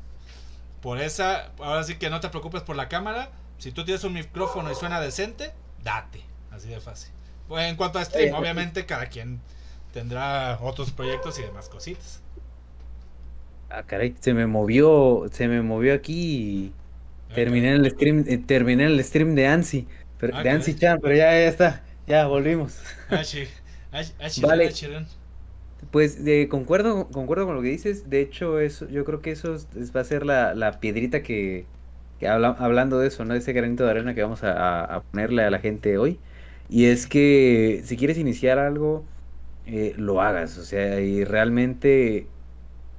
por 0.83 1.01
esa, 1.01 1.53
ahora 1.61 1.83
sí 1.83 1.95
que 1.95 2.11
no 2.11 2.21
te 2.21 2.29
preocupes 2.29 2.61
por 2.61 2.77
la 2.77 2.91
cámara, 2.91 3.31
si 3.61 3.73
tú 3.73 3.85
tienes 3.85 4.03
un 4.05 4.15
micrófono 4.15 4.73
y 4.73 4.75
suena 4.75 5.01
decente, 5.01 5.53
date. 5.85 6.23
Así 6.51 6.69
de 6.69 6.81
fácil. 6.81 7.13
Pues 7.47 7.69
en 7.69 7.77
cuanto 7.77 7.99
a 7.99 8.05
stream, 8.05 8.35
obviamente 8.35 8.87
cada 8.87 9.07
quien 9.07 9.41
tendrá 9.93 10.59
otros 10.61 10.91
proyectos 10.91 11.39
y 11.39 11.43
demás 11.43 11.69
cositas. 11.69 12.23
Ah, 13.69 13.85
caray, 13.85 14.15
se 14.19 14.35
me 14.35 14.47
movió, 14.47 15.27
se 15.31 15.47
me 15.47 15.63
movió 15.63 15.95
aquí 15.95 16.73
y 17.29 17.35
terminé 17.35 17.73
el 17.73 17.89
stream, 17.91 18.25
eh, 18.27 18.39
terminé 18.39 18.87
el 18.87 19.03
stream 19.05 19.35
de 19.35 19.47
Ansi, 19.47 19.87
pero, 20.19 20.37
ah, 20.37 20.43
de 20.43 20.51
Ansi 20.51 20.75
Chan, 20.75 20.99
pero 21.01 21.15
ya, 21.15 21.31
ya 21.31 21.47
está, 21.47 21.85
ya 22.07 22.27
volvimos. 22.27 22.79
Ah, 23.11 23.25
sí. 23.25 23.45
vale. 24.43 24.73
Pues 25.91 26.19
concuerdo, 26.49 27.09
concuerdo 27.09 27.47
con 27.47 27.57
lo 27.57 27.63
que 27.63 27.69
dices. 27.69 28.09
De 28.09 28.21
hecho, 28.21 28.61
eso, 28.61 28.89
yo 28.89 29.05
creo 29.05 29.21
que 29.23 29.33
eso 29.33 29.57
va 29.95 30.01
a 30.01 30.05
ser 30.05 30.25
la, 30.25 30.79
piedrita 30.81 31.23
que, 31.23 31.67
hablando 32.27 32.99
de 32.99 33.09
eso, 33.09 33.25
¿no? 33.25 33.35
Ese 33.35 33.53
granito 33.53 33.85
de 33.85 33.91
arena 33.91 34.15
que 34.15 34.23
vamos 34.23 34.41
a, 34.43 35.03
ponerle 35.11 35.45
a 35.45 35.51
la 35.51 35.59
gente 35.59 35.99
hoy. 35.99 36.19
Y 36.69 36.87
es 36.87 37.07
que 37.07 37.83
si 37.85 37.97
quieres 37.97 38.19
iniciar 38.19 38.59
algo, 38.59 39.05
eh, 39.67 39.95
lo 39.97 40.21
hagas. 40.23 40.59
O 40.59 40.65
sea, 40.65 41.01
y 41.01 41.25
realmente 41.25 42.27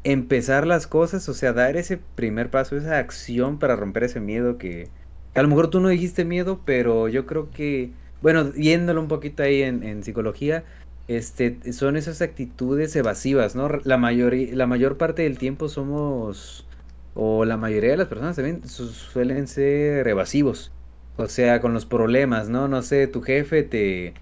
empezar 0.04 0.68
las 0.68 0.88
cosas, 0.88 1.28
o 1.30 1.34
sea, 1.34 1.54
dar 1.54 1.78
ese 1.78 2.00
primer 2.16 2.50
paso, 2.50 2.78
esa 2.78 2.98
acción 2.98 3.60
para 3.60 3.76
romper 3.76 4.04
ese 4.06 4.20
miedo 4.20 4.58
que, 4.58 4.90
a 5.36 5.42
lo 5.42 5.48
mejor 5.48 5.70
tú 5.70 5.80
no 5.80 5.90
dijiste 5.90 6.26
miedo, 6.26 6.62
pero 6.66 7.08
yo 7.08 7.26
creo 7.26 7.52
que, 7.52 7.92
bueno, 8.22 8.46
viéndolo 8.52 9.02
un 9.02 9.08
poquito 9.08 9.44
ahí 9.44 9.62
en, 9.62 9.84
en 9.84 10.04
psicología, 10.04 10.64
este, 11.08 11.74
son 11.74 11.98
esas 11.98 12.22
actitudes 12.22 12.96
evasivas, 12.96 13.56
¿no? 13.56 13.68
La, 13.84 13.98
mayoría, 13.98 14.56
la 14.56 14.68
mayor 14.68 14.98
parte 14.98 15.24
del 15.24 15.38
tiempo 15.38 15.68
somos, 15.70 16.66
o 17.14 17.46
la 17.46 17.58
mayoría 17.58 17.92
de 17.92 17.98
las 17.98 18.08
personas 18.08 18.36
también 18.36 18.68
suelen 18.68 19.48
ser 19.48 20.08
evasivos. 20.08 20.72
O 21.18 21.28
sea, 21.28 21.62
con 21.62 21.74
los 21.74 21.86
problemas, 21.86 22.50
¿no? 22.50 22.68
No 22.68 22.82
sé, 22.82 23.08
tu 23.08 23.22
jefe 23.22 23.64
te, 23.64 24.14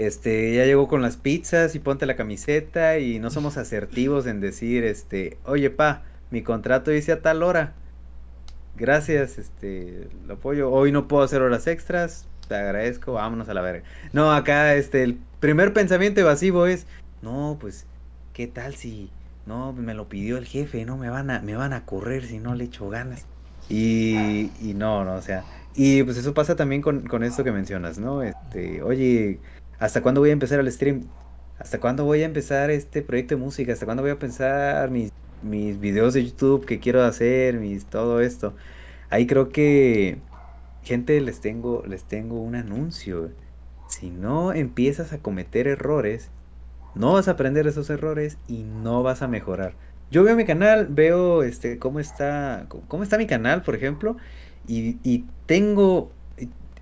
este, 0.00 0.54
ya 0.54 0.64
llegó 0.64 0.88
con 0.88 1.02
las 1.02 1.18
pizzas 1.18 1.74
y 1.74 1.78
ponte 1.78 2.06
la 2.06 2.16
camiseta 2.16 2.98
y 2.98 3.18
no 3.18 3.30
somos 3.30 3.58
asertivos 3.58 4.26
en 4.26 4.40
decir, 4.40 4.82
este, 4.84 5.36
oye, 5.44 5.68
pa, 5.68 6.02
mi 6.30 6.42
contrato 6.42 6.90
dice 6.90 7.12
a 7.12 7.20
tal 7.20 7.42
hora. 7.42 7.74
Gracias, 8.76 9.36
este, 9.36 10.08
lo 10.26 10.34
apoyo. 10.34 10.70
Hoy 10.70 10.90
no 10.90 11.06
puedo 11.06 11.22
hacer 11.22 11.42
horas 11.42 11.66
extras, 11.66 12.26
te 12.48 12.54
agradezco, 12.54 13.12
vámonos 13.12 13.50
a 13.50 13.54
la 13.54 13.60
verga. 13.60 13.84
No, 14.14 14.32
acá, 14.32 14.74
este, 14.74 15.02
el 15.02 15.18
primer 15.38 15.74
pensamiento 15.74 16.20
evasivo 16.20 16.64
es, 16.66 16.86
no, 17.20 17.58
pues, 17.60 17.84
¿qué 18.32 18.46
tal 18.46 18.76
si, 18.76 19.10
no, 19.50 19.72
me 19.72 19.94
lo 19.94 20.08
pidió 20.08 20.38
el 20.38 20.46
jefe, 20.46 20.84
no, 20.84 20.96
me 20.96 21.10
van 21.10 21.28
a, 21.28 21.40
me 21.40 21.56
van 21.56 21.72
a 21.72 21.84
correr 21.84 22.24
si 22.24 22.38
no 22.38 22.54
le 22.54 22.64
echo 22.64 22.88
ganas. 22.88 23.26
Y, 23.68 24.50
y 24.60 24.74
no, 24.74 25.04
no, 25.04 25.14
o 25.14 25.22
sea, 25.22 25.44
y 25.74 26.02
pues 26.04 26.16
eso 26.16 26.34
pasa 26.34 26.54
también 26.54 26.82
con, 26.82 27.06
con 27.08 27.24
esto 27.24 27.42
que 27.42 27.50
mencionas, 27.50 27.98
¿no? 27.98 28.22
Este, 28.22 28.80
oye, 28.82 29.40
¿hasta 29.80 30.02
cuándo 30.02 30.20
voy 30.20 30.30
a 30.30 30.32
empezar 30.32 30.60
el 30.60 30.70
stream? 30.70 31.02
¿Hasta 31.58 31.80
cuándo 31.80 32.04
voy 32.04 32.22
a 32.22 32.26
empezar 32.26 32.70
este 32.70 33.02
proyecto 33.02 33.34
de 33.34 33.40
música? 33.40 33.72
¿Hasta 33.72 33.86
cuándo 33.86 34.02
voy 34.02 34.12
a 34.12 34.18
pensar 34.18 34.90
mis, 34.90 35.12
mis 35.42 35.80
videos 35.80 36.14
de 36.14 36.24
YouTube 36.24 36.64
que 36.64 36.78
quiero 36.78 37.02
hacer? 37.02 37.58
Mis, 37.58 37.86
todo 37.86 38.20
esto. 38.20 38.54
Ahí 39.10 39.26
creo 39.26 39.50
que, 39.50 40.18
gente, 40.82 41.20
les 41.20 41.40
tengo, 41.40 41.82
les 41.86 42.04
tengo 42.04 42.40
un 42.40 42.54
anuncio 42.54 43.30
si 43.88 44.10
no 44.10 44.52
empiezas 44.52 45.12
a 45.12 45.18
cometer 45.18 45.66
errores, 45.66 46.30
no 46.94 47.12
vas 47.12 47.28
a 47.28 47.32
aprender 47.32 47.66
esos 47.66 47.90
errores 47.90 48.38
y 48.48 48.62
no 48.62 49.02
vas 49.02 49.22
a 49.22 49.28
mejorar. 49.28 49.74
Yo 50.10 50.24
veo 50.24 50.36
mi 50.36 50.44
canal, 50.44 50.86
veo 50.88 51.42
este 51.42 51.78
cómo 51.78 52.00
está 52.00 52.66
cómo 52.88 53.02
está 53.02 53.18
mi 53.18 53.26
canal, 53.26 53.62
por 53.62 53.74
ejemplo, 53.74 54.16
y, 54.66 55.24
tengo 55.46 56.10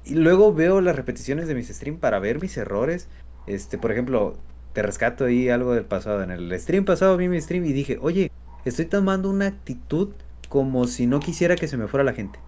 y, 0.05 0.15
luego 0.15 0.53
veo 0.55 0.81
las 0.81 0.97
repeticiones 0.97 1.49
de 1.49 1.55
mis 1.55 1.69
streams 1.69 2.01
para 2.01 2.19
ver 2.19 2.41
mis 2.41 2.57
errores. 2.57 3.09
Este, 3.47 3.79
por 3.79 3.93
ejemplo, 3.93 4.37
te 4.73 4.83
rescato 4.83 5.25
ahí 5.27 5.49
algo 5.49 5.75
del 5.75 5.85
pasado. 5.85 6.23
En 6.23 6.31
el 6.31 6.59
stream 6.61 6.85
pasado 6.85 7.17
vi 7.17 7.29
mi 7.29 7.41
stream 7.41 7.65
y 7.65 7.73
dije, 7.73 7.99
oye, 8.01 8.31
estoy 8.65 8.87
tomando 8.87 9.31
una 9.31 9.47
actitud 9.47 10.11
como 10.49 10.87
si 10.87 11.07
no 11.07 11.21
quisiera 11.21 11.57
que 11.57 11.69
se 11.69 11.77
me 11.77 11.89
fuera 11.89 12.05
la 12.05 12.15
gente 12.15 12.39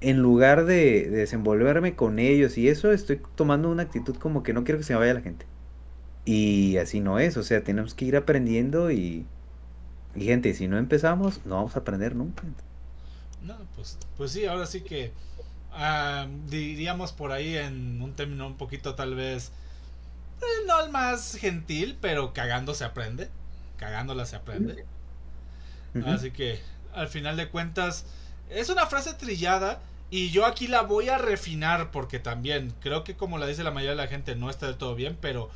en 0.00 0.22
lugar 0.22 0.64
de, 0.66 1.08
desenvolverme 1.10 1.94
con 1.94 2.18
ellos 2.18 2.58
y 2.58 2.68
eso, 2.68 2.92
estoy 2.92 3.20
tomando 3.34 3.70
una 3.70 3.82
actitud 3.82 4.16
como 4.16 4.42
que 4.42 4.52
no 4.52 4.64
quiero 4.64 4.78
que 4.78 4.84
se 4.84 4.92
me 4.92 5.00
vaya 5.00 5.14
la 5.14 5.20
gente. 5.20 5.46
Y 6.26 6.76
así 6.76 7.00
no 7.00 7.20
es, 7.20 7.36
o 7.36 7.44
sea, 7.44 7.62
tenemos 7.62 7.94
que 7.94 8.04
ir 8.04 8.16
aprendiendo 8.16 8.90
y, 8.90 9.24
y 10.16 10.24
gente, 10.24 10.52
si 10.54 10.66
no 10.66 10.76
empezamos, 10.76 11.40
no 11.46 11.54
vamos 11.54 11.76
a 11.76 11.78
aprender 11.78 12.16
nunca. 12.16 12.42
No, 13.42 13.56
pues, 13.76 13.96
pues 14.16 14.32
sí, 14.32 14.44
ahora 14.44 14.66
sí 14.66 14.80
que 14.80 15.12
ah, 15.72 16.26
diríamos 16.48 17.12
por 17.12 17.30
ahí 17.30 17.56
en 17.56 18.02
un 18.02 18.12
término 18.14 18.46
un 18.46 18.56
poquito 18.56 18.96
tal 18.96 19.14
vez, 19.14 19.52
eh, 20.42 20.66
no 20.66 20.84
el 20.84 20.90
más 20.90 21.36
gentil, 21.36 21.96
pero 22.00 22.32
cagando 22.32 22.74
se 22.74 22.84
aprende, 22.84 23.30
cagándola 23.76 24.26
se 24.26 24.36
aprende. 24.36 24.84
Así 26.04 26.32
que 26.32 26.60
al 26.92 27.08
final 27.08 27.36
de 27.36 27.48
cuentas 27.48 28.04
es 28.50 28.68
una 28.68 28.86
frase 28.86 29.14
trillada 29.14 29.80
y 30.10 30.30
yo 30.30 30.44
aquí 30.44 30.66
la 30.66 30.82
voy 30.82 31.08
a 31.08 31.18
refinar 31.18 31.90
porque 31.90 32.18
también 32.18 32.74
creo 32.80 33.02
que 33.04 33.16
como 33.16 33.38
la 33.38 33.46
dice 33.46 33.64
la 33.64 33.70
mayoría 33.70 33.92
de 33.92 33.96
la 33.96 34.08
gente 34.08 34.34
no 34.34 34.50
está 34.50 34.66
del 34.66 34.76
todo 34.76 34.94
bien, 34.94 35.16
pero 35.20 35.50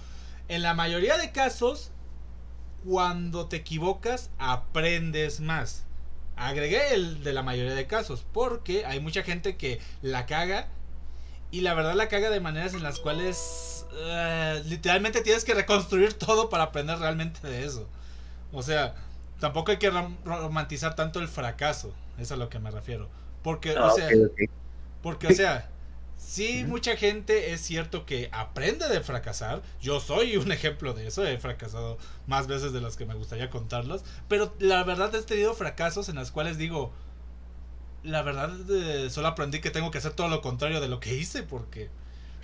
en 0.50 0.62
la 0.62 0.74
mayoría 0.74 1.16
de 1.16 1.30
casos 1.30 1.92
cuando 2.84 3.46
te 3.46 3.56
equivocas 3.56 4.30
aprendes 4.38 5.38
más. 5.38 5.84
Agregué 6.34 6.92
el 6.92 7.22
de 7.22 7.32
la 7.32 7.44
mayoría 7.44 7.72
de 7.72 7.86
casos 7.86 8.26
porque 8.32 8.84
hay 8.84 8.98
mucha 8.98 9.22
gente 9.22 9.56
que 9.56 9.80
la 10.02 10.26
caga 10.26 10.66
y 11.52 11.60
la 11.60 11.74
verdad 11.74 11.94
la 11.94 12.08
caga 12.08 12.30
de 12.30 12.40
maneras 12.40 12.74
en 12.74 12.82
las 12.82 12.98
cuales 12.98 13.86
eh, 13.94 14.60
literalmente 14.66 15.20
tienes 15.20 15.44
que 15.44 15.54
reconstruir 15.54 16.14
todo 16.14 16.48
para 16.48 16.64
aprender 16.64 16.98
realmente 16.98 17.46
de 17.46 17.64
eso. 17.64 17.86
O 18.52 18.64
sea, 18.64 18.96
tampoco 19.38 19.70
hay 19.70 19.78
que 19.78 19.92
romantizar 20.24 20.96
tanto 20.96 21.20
el 21.20 21.28
fracaso. 21.28 21.94
Eso 22.14 22.22
es 22.22 22.32
a 22.32 22.36
lo 22.36 22.48
que 22.48 22.58
me 22.58 22.72
refiero. 22.72 23.08
Porque, 23.44 23.78
o 23.78 23.84
ah, 23.84 23.92
sea, 23.92 24.08
porque, 25.00 25.28
o 25.28 25.30
sea, 25.32 25.69
sí, 26.20 26.64
mucha 26.66 26.96
gente 26.96 27.52
es 27.52 27.60
cierto 27.60 28.06
que 28.06 28.28
aprende 28.32 28.88
de 28.88 29.00
fracasar. 29.00 29.62
Yo 29.80 30.00
soy 30.00 30.36
un 30.36 30.52
ejemplo 30.52 30.94
de 30.94 31.06
eso. 31.06 31.26
He 31.26 31.38
fracasado 31.38 31.98
más 32.26 32.46
veces 32.46 32.72
de 32.72 32.80
las 32.80 32.96
que 32.96 33.06
me 33.06 33.14
gustaría 33.14 33.50
contarlos. 33.50 34.04
Pero 34.28 34.54
la 34.58 34.84
verdad 34.84 35.14
he 35.14 35.22
tenido 35.22 35.54
fracasos 35.54 36.08
en 36.08 36.16
las 36.16 36.30
cuales 36.30 36.58
digo, 36.58 36.92
la 38.02 38.22
verdad 38.22 38.50
eh, 38.70 39.10
solo 39.10 39.28
aprendí 39.28 39.60
que 39.60 39.70
tengo 39.70 39.90
que 39.90 39.98
hacer 39.98 40.12
todo 40.12 40.28
lo 40.28 40.40
contrario 40.40 40.80
de 40.80 40.88
lo 40.88 41.00
que 41.00 41.14
hice 41.14 41.42
porque 41.42 41.90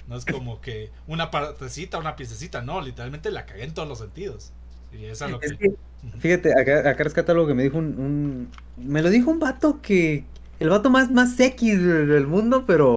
no 0.09 0.17
es 0.17 0.25
como 0.25 0.61
que 0.61 0.91
una 1.07 1.31
partecita, 1.31 1.99
una 1.99 2.17
piececita, 2.17 2.63
no, 2.63 2.81
literalmente 2.81 3.31
la 3.31 3.47
cagué 3.47 3.65
en 3.65 3.75
todos 3.75 3.89
los 3.89 3.99
sentidos. 3.99 4.53
Y 4.93 5.05
es 5.07 5.21
lo 5.21 5.41
que... 5.41 5.77
Fíjate, 6.21 6.53
acá, 6.59 6.89
acá 6.89 7.05
rescata 7.05 7.33
algo 7.33 7.47
que 7.47 7.55
me 7.55 7.65
dijo 7.65 7.79
un, 7.79 8.49
Me 8.77 9.03
lo 9.03 9.11
dijo 9.11 9.31
un 9.31 9.41
vato 9.41 9.81
que... 9.83 10.25
El 10.61 10.71
vato 10.71 10.89
más, 10.89 11.11
más 11.11 11.39
X 11.39 11.83
del 11.83 12.27
mundo, 12.27 12.65
pero... 12.67 12.97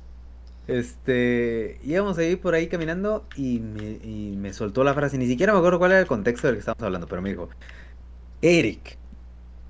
Este... 0.70 1.80
Íbamos 1.84 2.18
ahí 2.18 2.36
por 2.36 2.54
ahí 2.54 2.68
caminando 2.68 3.26
y 3.36 3.60
me, 3.60 4.00
y 4.04 4.36
me 4.38 4.54
soltó 4.54 4.84
la 4.84 4.94
frase. 4.94 5.18
Ni 5.18 5.28
siquiera 5.28 5.54
me 5.54 5.60
acuerdo 5.60 5.80
cuál 5.80 5.92
era 5.92 6.00
el 6.00 6.08
contexto 6.08 6.48
del 6.48 6.56
que 6.56 6.60
estábamos 6.60 6.84
hablando, 6.84 7.08
pero 7.08 7.22
me 7.22 7.30
dijo... 7.30 7.50
Eric, 8.42 8.98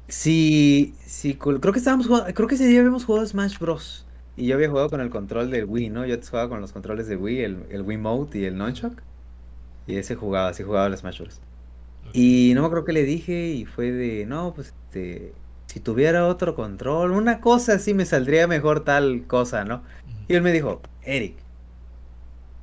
si... 0.07 0.93
si 1.05 1.35
creo 1.35 1.59
que 1.59 1.79
estábamos 1.79 2.07
jugando... 2.07 2.33
Creo 2.33 2.47
que 2.47 2.55
ese 2.55 2.67
día 2.67 2.79
habíamos 2.79 3.05
jugado 3.05 3.25
Smash 3.25 3.57
Bros. 3.59 4.05
Y 4.37 4.47
yo 4.47 4.55
había 4.55 4.69
jugado 4.69 4.89
con 4.89 5.01
el 5.01 5.09
control 5.09 5.51
del 5.51 5.65
Wii, 5.65 5.89
¿no? 5.89 6.05
Yo 6.05 6.15
jugaba 6.21 6.49
con 6.49 6.61
los 6.61 6.71
controles 6.71 7.07
de 7.07 7.17
Wii, 7.17 7.41
el, 7.41 7.65
el 7.69 7.81
Wii 7.81 7.97
Mode 7.97 8.39
y 8.39 8.45
el 8.45 8.57
Nunchuck. 8.57 9.01
Y 9.87 9.95
ese 9.97 10.15
jugaba, 10.15 10.49
así 10.49 10.63
jugaba 10.63 10.87
el 10.87 10.97
Smash 10.97 11.19
Bros. 11.19 11.41
Y 12.13 12.53
no 12.55 12.61
me 12.61 12.67
acuerdo 12.67 12.85
que 12.85 12.93
le 12.93 13.03
dije 13.03 13.49
y 13.49 13.65
fue 13.65 13.91
de, 13.91 14.25
no, 14.25 14.53
pues 14.53 14.67
este, 14.67 15.33
si 15.67 15.79
tuviera 15.79 16.25
otro 16.27 16.55
control, 16.55 17.11
una 17.11 17.39
cosa 17.41 17.73
así 17.73 17.93
me 17.93 18.05
saldría 18.05 18.47
mejor 18.47 18.83
tal 18.83 19.25
cosa, 19.27 19.63
¿no? 19.65 19.83
Y 20.29 20.35
él 20.35 20.43
me 20.43 20.53
dijo, 20.53 20.81
Eric, 21.01 21.35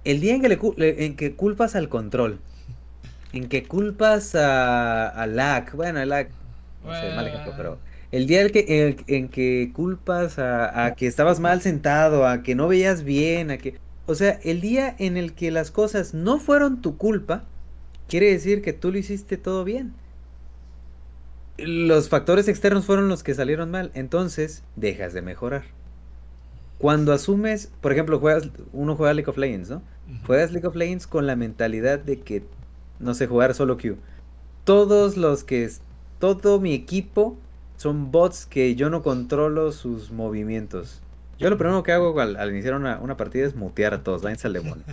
el 0.04 0.20
día 0.20 0.36
en 0.36 0.40
que, 0.40 0.48
le, 0.76 1.04
en 1.04 1.16
que 1.16 1.34
culpas 1.34 1.74
al 1.74 1.88
control, 1.88 2.38
en 3.32 3.48
que 3.48 3.64
culpas 3.64 4.36
a, 4.36 5.08
a 5.08 5.26
lag, 5.26 5.74
bueno, 5.74 5.98
a 5.98 6.06
lag, 6.06 6.28
no 6.84 6.94
sé, 6.94 7.12
mal 7.16 7.26
ejemplo, 7.26 7.54
pero 7.56 7.78
el 8.12 8.28
día 8.28 8.42
en 8.42 8.52
que, 8.52 9.04
en, 9.08 9.28
que 9.28 9.72
culpas 9.74 10.38
a, 10.38 10.86
a 10.86 10.94
que 10.94 11.08
estabas 11.08 11.40
mal 11.40 11.60
sentado, 11.60 12.26
a 12.26 12.44
que 12.44 12.54
no 12.54 12.68
veías 12.68 13.02
bien, 13.02 13.50
a 13.50 13.58
que... 13.58 13.80
O 14.06 14.14
sea, 14.14 14.38
el 14.44 14.60
día 14.60 14.94
en 15.00 15.16
el 15.16 15.34
que 15.34 15.50
las 15.50 15.72
cosas 15.72 16.14
no 16.14 16.38
fueron 16.38 16.80
tu 16.80 16.96
culpa, 16.96 17.42
quiere 18.08 18.30
decir 18.30 18.62
que 18.62 18.72
tú 18.72 18.92
lo 18.92 18.98
hiciste 18.98 19.36
todo 19.36 19.64
bien. 19.64 19.92
Los 21.58 22.08
factores 22.08 22.46
externos 22.48 22.86
fueron 22.86 23.08
los 23.08 23.24
que 23.24 23.34
salieron 23.34 23.72
mal, 23.72 23.90
entonces 23.94 24.62
dejas 24.76 25.12
de 25.12 25.22
mejorar. 25.22 25.64
Cuando 26.78 27.12
asumes, 27.12 27.72
por 27.80 27.92
ejemplo, 27.92 28.18
juegas, 28.18 28.50
uno 28.72 28.96
juega 28.96 29.14
League 29.14 29.30
of 29.30 29.38
Legends, 29.38 29.70
¿no? 29.70 29.82
Juegas 30.26 30.52
League 30.52 30.66
of 30.66 30.76
Legends 30.76 31.06
con 31.06 31.26
la 31.26 31.34
mentalidad 31.34 31.98
de 31.98 32.20
que, 32.20 32.44
no 32.98 33.14
sé, 33.14 33.26
jugar 33.26 33.54
solo 33.54 33.76
Q. 33.78 33.96
Todos 34.64 35.16
los 35.16 35.42
que, 35.42 35.70
todo 36.18 36.60
mi 36.60 36.74
equipo 36.74 37.36
son 37.76 38.10
bots 38.10 38.46
que 38.46 38.74
yo 38.74 38.90
no 38.90 39.02
controlo 39.02 39.72
sus 39.72 40.10
movimientos. 40.10 41.00
Yo 41.38 41.50
lo 41.50 41.58
primero 41.58 41.82
que 41.82 41.92
hago 41.92 42.18
al, 42.20 42.50
iniciar 42.50 42.74
una, 42.74 42.98
una, 42.98 43.16
partida 43.16 43.46
es 43.46 43.54
mutear 43.54 43.94
a 43.94 44.02
todos, 44.02 44.22
váyanse 44.22 44.46
al 44.46 44.54
demonio. 44.54 44.84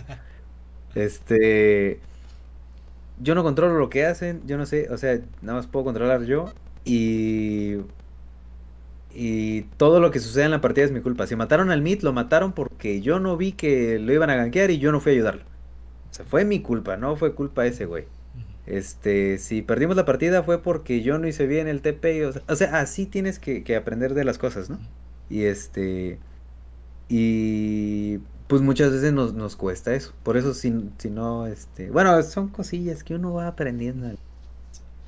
este, 0.94 2.00
yo 3.20 3.34
no 3.34 3.42
controlo 3.42 3.78
lo 3.78 3.88
que 3.88 4.06
hacen, 4.06 4.42
yo 4.46 4.56
no 4.58 4.66
sé, 4.66 4.88
o 4.90 4.98
sea, 4.98 5.20
nada 5.42 5.58
más 5.58 5.66
puedo 5.66 5.84
controlar 5.84 6.24
yo 6.24 6.52
y 6.84 7.76
y 9.14 9.62
todo 9.76 10.00
lo 10.00 10.10
que 10.10 10.18
sucede 10.18 10.44
en 10.44 10.50
la 10.50 10.60
partida 10.60 10.84
es 10.84 10.92
mi 10.92 11.00
culpa. 11.00 11.26
Si 11.26 11.36
mataron 11.36 11.70
al 11.70 11.82
Mid, 11.82 12.02
lo 12.02 12.12
mataron 12.12 12.52
porque 12.52 13.00
yo 13.00 13.20
no 13.20 13.36
vi 13.36 13.52
que 13.52 13.98
lo 13.98 14.12
iban 14.12 14.30
a 14.30 14.36
gankear 14.36 14.70
y 14.70 14.78
yo 14.78 14.90
no 14.92 15.00
fui 15.00 15.12
a 15.12 15.14
ayudarlo. 15.14 15.42
O 16.10 16.14
sea, 16.14 16.24
fue 16.24 16.44
mi 16.44 16.60
culpa, 16.60 16.96
no 16.96 17.16
fue 17.16 17.34
culpa 17.34 17.66
ese 17.66 17.86
güey. 17.86 18.06
Este, 18.66 19.38
si 19.38 19.62
perdimos 19.62 19.94
la 19.96 20.04
partida 20.04 20.42
fue 20.42 20.62
porque 20.62 21.02
yo 21.02 21.18
no 21.18 21.28
hice 21.28 21.46
bien 21.46 21.68
el 21.68 21.80
TP. 21.80 22.26
O 22.48 22.56
sea, 22.56 22.80
así 22.80 23.06
tienes 23.06 23.38
que, 23.38 23.76
aprender 23.76 24.14
de 24.14 24.24
las 24.24 24.38
cosas, 24.38 24.70
¿no? 24.70 24.78
Y 25.30 25.44
este. 25.44 26.18
Y 27.08 28.18
pues 28.48 28.62
muchas 28.62 28.92
veces 28.92 29.12
nos, 29.12 29.34
nos 29.34 29.56
cuesta 29.56 29.94
eso. 29.94 30.12
Por 30.22 30.36
eso, 30.36 30.54
si, 30.54 30.90
si 30.98 31.10
no, 31.10 31.46
este. 31.46 31.90
Bueno, 31.90 32.20
son 32.22 32.48
cosillas 32.48 33.04
que 33.04 33.14
uno 33.14 33.34
va 33.34 33.46
aprendiendo. 33.46 34.10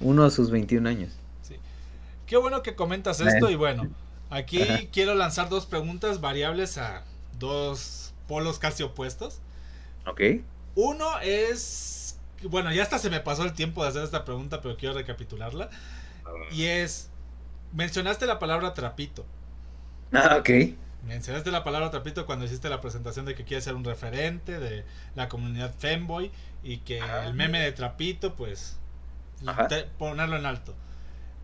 Uno 0.01 0.25
a 0.25 0.31
sus 0.31 0.51
21 0.51 0.89
años. 0.89 1.19
Qué 2.27 2.37
bueno 2.37 2.63
que 2.63 2.75
comentas 2.75 3.21
esto. 3.21 3.51
Y 3.51 3.57
bueno, 3.57 3.89
aquí 4.31 4.61
quiero 4.93 5.15
lanzar 5.15 5.49
dos 5.49 5.67
preguntas 5.67 6.21
variables 6.21 6.79
a 6.79 7.05
dos 7.39 8.13
polos 8.27 8.59
casi 8.59 8.83
opuestos. 8.83 9.41
Ok. 10.07 10.21
Uno 10.75 11.19
es 11.21 12.07
bueno, 12.43 12.73
ya 12.73 12.83
hasta 12.83 12.99
se 12.99 13.11
me 13.11 13.21
pasó 13.21 13.45
el 13.45 13.53
tiempo 13.55 13.83
de 13.83 13.91
hacer 13.91 14.03
esta 14.03 14.25
pregunta, 14.25 14.61
pero 14.61 14.77
quiero 14.77 14.95
recapitularla. 14.95 15.71
Y 16.51 16.65
es, 16.65 17.11
mencionaste 17.73 18.27
la 18.27 18.39
palabra 18.39 18.75
trapito. 18.75 19.25
Ah, 20.13 20.37
ok. 20.39 20.51
Mencionaste 21.07 21.51
la 21.51 21.65
palabra 21.65 21.91
trapito 21.91 22.27
cuando 22.27 22.45
hiciste 22.45 22.69
la 22.69 22.81
presentación 22.81 23.27
de 23.27 23.35
que 23.35 23.45
quieres 23.45 23.65
ser 23.65 23.75
un 23.75 23.85
referente 23.85 24.59
de 24.59 24.85
la 25.15 25.29
comunidad 25.29 25.73
femboy 25.73 26.31
y 26.63 26.79
que 26.79 26.99
el 26.99 27.35
meme 27.35 27.61
de 27.61 27.73
trapito, 27.73 28.35
pues, 28.35 28.77
ponerlo 29.99 30.37
en 30.37 30.47
alto. 30.47 30.75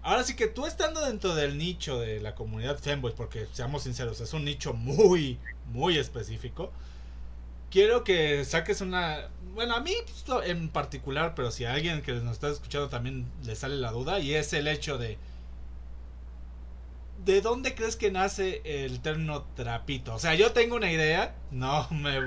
Ahora 0.03 0.25
sí 0.25 0.35
que 0.35 0.49
tú 0.49 0.67
estando 0.67 1.05
dentro 1.05 1.35
del 1.35 1.59
nicho 1.59 2.01
de 2.01 2.21
la 2.21 2.35
comunidad 2.35 2.79
femboy, 2.79 3.15
porque 3.15 3.47
seamos 3.53 3.85
sinceros, 3.85 4.21
es 4.21 4.33
un 4.33 4.45
nicho 4.45 4.73
muy, 4.73 5.39
muy 5.73 5.99
específico 5.99 6.73
quiero 7.73 8.05
que 8.05 8.45
saques 8.45 8.81
una... 8.83 9.29
Bueno, 9.55 9.75
a 9.75 9.81
mí 9.81 9.95
en 10.45 10.69
particular, 10.69 11.35
pero 11.35 11.51
si 11.51 11.65
a 11.65 11.73
alguien 11.73 12.03
que 12.03 12.13
nos 12.13 12.35
está 12.35 12.51
escuchando 12.51 12.89
también 12.89 13.27
le 13.45 13.57
sale 13.57 13.77
la 13.77 13.91
duda, 13.91 14.21
y 14.21 14.35
es 14.35 14.53
el 14.53 14.69
hecho 14.69 14.99
de... 14.99 15.19
¿De 17.25 17.41
dónde 17.41 17.75
crees 17.75 17.97
que 17.97 18.11
nace 18.11 18.61
el 18.65 19.01
término 19.01 19.45
trapito? 19.57 20.15
O 20.15 20.19
sea, 20.19 20.35
yo 20.35 20.53
tengo 20.53 20.77
una 20.77 20.93
idea, 20.93 21.35
no 21.51 21.89
me... 21.91 22.21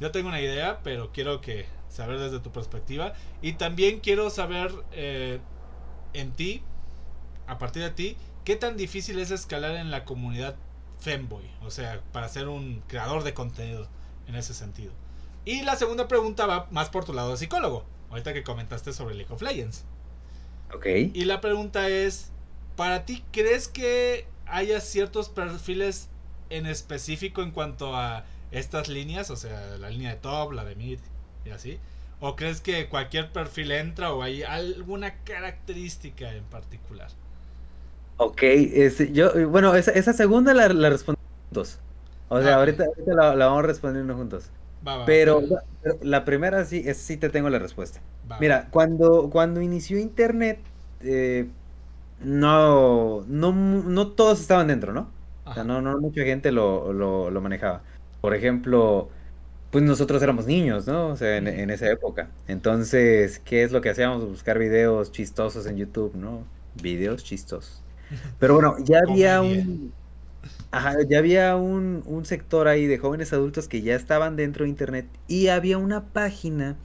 Yo 0.00 0.10
tengo 0.10 0.28
una 0.28 0.40
idea, 0.40 0.80
pero 0.82 1.12
quiero 1.12 1.40
que 1.40 1.66
saber 1.88 2.18
desde 2.18 2.40
tu 2.40 2.52
perspectiva. 2.52 3.14
Y 3.42 3.54
también 3.54 4.00
quiero 4.00 4.28
saber 4.30 4.72
eh, 4.92 5.40
en 6.12 6.32
ti, 6.32 6.62
a 7.46 7.58
partir 7.58 7.82
de 7.82 7.90
ti, 7.90 8.16
qué 8.44 8.56
tan 8.56 8.76
difícil 8.76 9.18
es 9.18 9.30
escalar 9.30 9.76
en 9.76 9.90
la 9.90 10.04
comunidad 10.04 10.56
femboy. 11.00 11.50
O 11.62 11.70
sea, 11.70 12.02
para 12.12 12.28
ser 12.28 12.48
un 12.48 12.82
creador 12.86 13.24
de 13.24 13.34
contenido 13.34 13.88
en 14.26 14.36
ese 14.36 14.54
sentido. 14.54 14.92
Y 15.44 15.62
la 15.62 15.76
segunda 15.76 16.08
pregunta 16.08 16.46
va 16.46 16.68
más 16.70 16.88
por 16.88 17.04
tu 17.04 17.12
lado 17.12 17.32
de 17.32 17.36
psicólogo, 17.36 17.84
ahorita 18.10 18.32
que 18.32 18.42
comentaste 18.42 18.92
sobre 18.92 19.14
League 19.14 19.32
of 19.32 19.42
Legends. 19.42 19.84
Ok. 20.74 20.86
Y 21.12 21.24
la 21.26 21.40
pregunta 21.40 21.88
es, 21.88 22.30
¿para 22.76 23.04
ti 23.04 23.22
crees 23.30 23.68
que 23.68 24.26
haya 24.46 24.80
ciertos 24.80 25.28
perfiles 25.28 26.08
en 26.48 26.66
específico 26.66 27.42
en 27.42 27.50
cuanto 27.50 27.94
a 27.94 28.24
estas 28.50 28.88
líneas? 28.88 29.30
O 29.30 29.36
sea, 29.36 29.76
la 29.78 29.90
línea 29.90 30.10
de 30.14 30.16
top, 30.16 30.52
la 30.52 30.64
de 30.64 30.74
mid 30.76 30.98
y 31.44 31.50
así. 31.50 31.78
¿O 32.20 32.36
crees 32.36 32.62
que 32.62 32.88
cualquier 32.88 33.32
perfil 33.32 33.72
entra 33.72 34.14
o 34.14 34.22
hay 34.22 34.44
alguna 34.44 35.22
característica 35.24 36.34
en 36.34 36.44
particular? 36.44 37.10
Ok, 38.16 38.42
este, 38.42 39.12
yo, 39.12 39.48
bueno, 39.48 39.74
esa, 39.74 39.90
esa 39.90 40.12
segunda 40.12 40.54
la, 40.54 40.68
la 40.68 40.90
dos. 41.50 41.78
O 42.28 42.40
sea, 42.40 42.54
ah, 42.54 42.58
ahorita, 42.58 42.86
la, 43.06 43.34
vamos 43.34 43.64
respondiendo 43.64 44.14
juntos. 44.14 44.50
pero, 45.06 45.42
la 46.02 46.24
primera 46.24 46.64
sí, 46.64 46.82
es, 46.84 46.98
sí 46.98 47.16
te 47.16 47.28
tengo 47.28 47.50
la 47.50 47.58
respuesta. 47.58 48.00
Mira, 48.40 48.68
cuando, 48.70 49.30
cuando 49.30 49.60
inició 49.60 49.98
Internet, 49.98 50.58
eh, 51.02 51.48
no, 52.20 53.24
no, 53.26 53.52
no 53.52 54.08
todos 54.08 54.40
estaban 54.40 54.68
dentro, 54.68 54.92
¿no? 54.92 55.10
O 55.44 55.52
sea, 55.52 55.64
no, 55.64 55.82
no 55.82 55.98
mucha 55.98 56.22
gente 56.22 56.52
lo, 56.52 56.92
lo, 56.92 57.40
manejaba. 57.40 57.82
Por 58.20 58.34
ejemplo, 58.34 59.10
pues 59.70 59.84
nosotros 59.84 60.22
éramos 60.22 60.46
niños, 60.46 60.86
¿no? 60.86 61.08
O 61.08 61.16
sea, 61.16 61.36
en, 61.36 61.46
en, 61.46 61.68
esa 61.68 61.90
época. 61.90 62.30
Entonces, 62.48 63.40
¿qué 63.40 63.62
es 63.62 63.72
lo 63.72 63.82
que 63.82 63.90
hacíamos? 63.90 64.26
Buscar 64.26 64.58
videos 64.58 65.12
chistosos 65.12 65.66
en 65.66 65.76
YouTube, 65.76 66.14
¿no? 66.14 66.44
Videos 66.80 67.22
chistosos. 67.22 67.83
Pero 68.38 68.54
bueno, 68.54 68.76
ya 68.84 69.00
había 69.00 69.40
un 69.40 69.92
Ajá, 70.70 70.96
ya 71.08 71.18
había 71.18 71.56
un, 71.56 72.02
un, 72.04 72.24
sector 72.24 72.68
ahí 72.68 72.86
de 72.86 72.98
jóvenes 72.98 73.32
adultos 73.32 73.68
que 73.68 73.82
ya 73.82 73.94
estaban 73.94 74.36
dentro 74.36 74.64
de 74.64 74.70
internet 74.70 75.06
y 75.28 75.48
había 75.48 75.78
una 75.78 76.04
página 76.04 76.76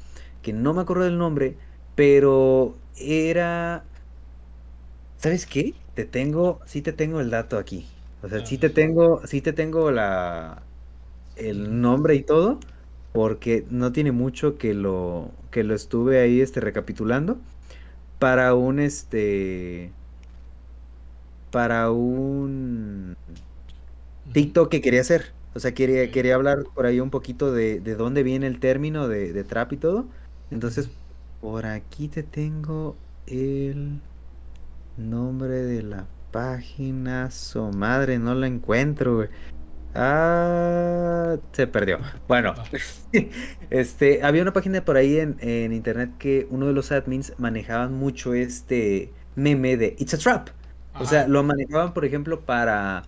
que 0.42 0.54
no 0.54 0.74
me 0.74 0.82
acuerdo 0.82 1.06
del 1.06 1.18
nombre, 1.18 1.58
pero 1.96 2.78
era... 2.98 3.84
¿Sabes 5.18 5.46
qué? 5.46 5.74
Te 5.96 6.06
tengo, 6.06 6.60
sí 6.66 6.82
te 6.82 6.94
tengo 6.94 7.20
el 7.20 7.30
dato 7.30 7.58
aquí. 7.58 7.88
O 8.22 8.30
sea, 8.30 8.46
sí 8.46 8.58
te 8.58 8.70
tengo, 8.70 9.26
sí 9.26 9.42
te 9.42 9.54
tengo 9.54 9.92
la 9.92 10.62
el 11.36 11.82
nombre 11.82 12.16
y 12.16 12.24
todo, 12.24 12.60
porque 13.14 13.66
no 13.70 13.92
tiene 13.92 14.12
mucho 14.12 14.58
que 14.58 14.74
lo 14.74 15.32
que 15.52 15.64
lo 15.64 15.74
estuve 15.74 16.20
ahí 16.20 16.42
este 16.42 16.60
recapitulando 16.60 17.38
para 18.20 18.54
un 18.54 18.80
este 18.80 19.92
para 21.52 21.92
un 21.92 23.16
TikTok 24.34 24.70
que 24.70 24.82
quería 24.82 25.02
hacer. 25.02 25.34
O 25.56 25.60
sea, 25.60 25.74
quería, 25.74 26.12
quería 26.12 26.36
hablar 26.36 26.64
por 26.76 26.86
ahí 26.86 27.00
un 27.00 27.10
poquito 27.10 27.52
de, 27.52 27.80
de 27.80 27.96
dónde 27.96 28.24
viene 28.24 28.48
el 28.48 28.60
término 28.60 29.08
de, 29.08 29.44
trap 29.44 29.74
y 29.74 29.78
todo. 29.78 30.08
Entonces, 30.52 30.90
por 31.42 31.66
aquí 31.66 32.08
te 32.08 32.24
tengo 32.24 32.96
el 33.28 34.00
nombre 34.98 35.64
de 35.64 35.84
la 35.84 36.06
página. 36.32 37.32
Su 37.32 37.72
madre, 37.72 38.20
no 38.20 38.36
la 38.36 38.48
encuentro, 38.48 39.18
güey. 39.18 39.30
Ah, 39.96 41.38
se 41.52 41.66
perdió. 41.66 41.98
Bueno, 42.28 42.54
ah. 42.56 42.64
este, 43.72 44.22
había 44.24 44.44
una 44.44 44.54
página 44.54 44.86
por 44.86 44.98
ahí 44.98 45.18
en, 45.18 45.38
en, 45.40 45.74
internet 45.74 46.12
que 46.20 46.48
uno 46.52 46.68
de 46.68 46.74
los 46.74 46.92
admins 46.92 47.34
manejaban 47.40 47.94
mucho 47.94 48.36
este 48.36 49.12
meme 49.36 49.78
de 49.78 49.96
It's 49.98 50.14
a 50.14 50.18
Trap. 50.20 50.50
O 51.00 51.06
sea, 51.06 51.28
lo 51.28 51.44
manejaban, 51.44 51.94
por 51.94 52.06
ejemplo, 52.06 52.42
para 52.42 53.04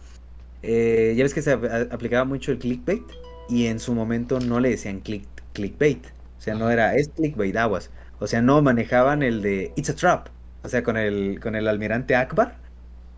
eh, 0.63 1.13
ya 1.15 1.23
ves 1.23 1.33
que 1.33 1.41
se 1.41 1.51
aplicaba 1.51 2.25
mucho 2.25 2.51
el 2.51 2.59
clickbait 2.59 3.03
y 3.49 3.65
en 3.65 3.79
su 3.79 3.93
momento 3.93 4.39
no 4.39 4.59
le 4.59 4.69
decían 4.69 4.99
click, 5.01 5.25
clickbait. 5.53 6.05
O 6.37 6.41
sea, 6.41 6.55
no 6.55 6.69
era, 6.69 6.95
es 6.95 7.09
clickbait, 7.09 7.55
aguas. 7.55 7.91
O 8.19 8.27
sea, 8.27 8.41
no 8.41 8.61
manejaban 8.61 9.23
el 9.23 9.41
de 9.41 9.73
It's 9.75 9.89
a 9.89 9.95
Trap. 9.95 10.27
O 10.63 10.69
sea, 10.69 10.83
con 10.83 10.97
el, 10.97 11.39
con 11.41 11.55
el 11.55 11.67
almirante 11.67 12.15
Akbar. 12.15 12.57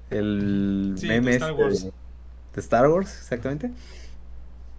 El 0.10 0.96
meme 1.02 1.32
de 1.32 1.38
Star, 1.38 1.52
este 1.52 1.64
Wars. 1.64 1.84
de 1.84 2.62
Star 2.62 2.88
Wars, 2.88 3.18
exactamente. 3.18 3.72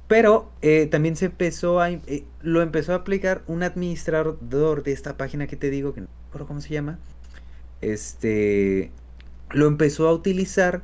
Pero 0.07 0.51
eh, 0.63 0.87
también 0.87 1.17
se 1.17 1.27
empezó 1.27 1.81
a. 1.81 1.91
Eh, 1.91 2.25
lo 2.41 2.63
empezó 2.63 2.93
a 2.93 2.97
aplicar 2.97 3.43
un 3.47 3.63
administrador 3.63 4.83
de 4.83 4.93
esta 4.93 5.17
página 5.17 5.47
que 5.47 5.57
te 5.57 5.71
digo, 5.71 5.95
que 5.95 6.03
no 6.03 6.09
recuerdo 6.27 6.47
cómo 6.47 6.61
se 6.61 6.71
llama. 6.75 6.99
Este. 7.81 8.91
Lo 9.55 9.67
empezó 9.67 10.09
a 10.09 10.13
utilizar 10.13 10.83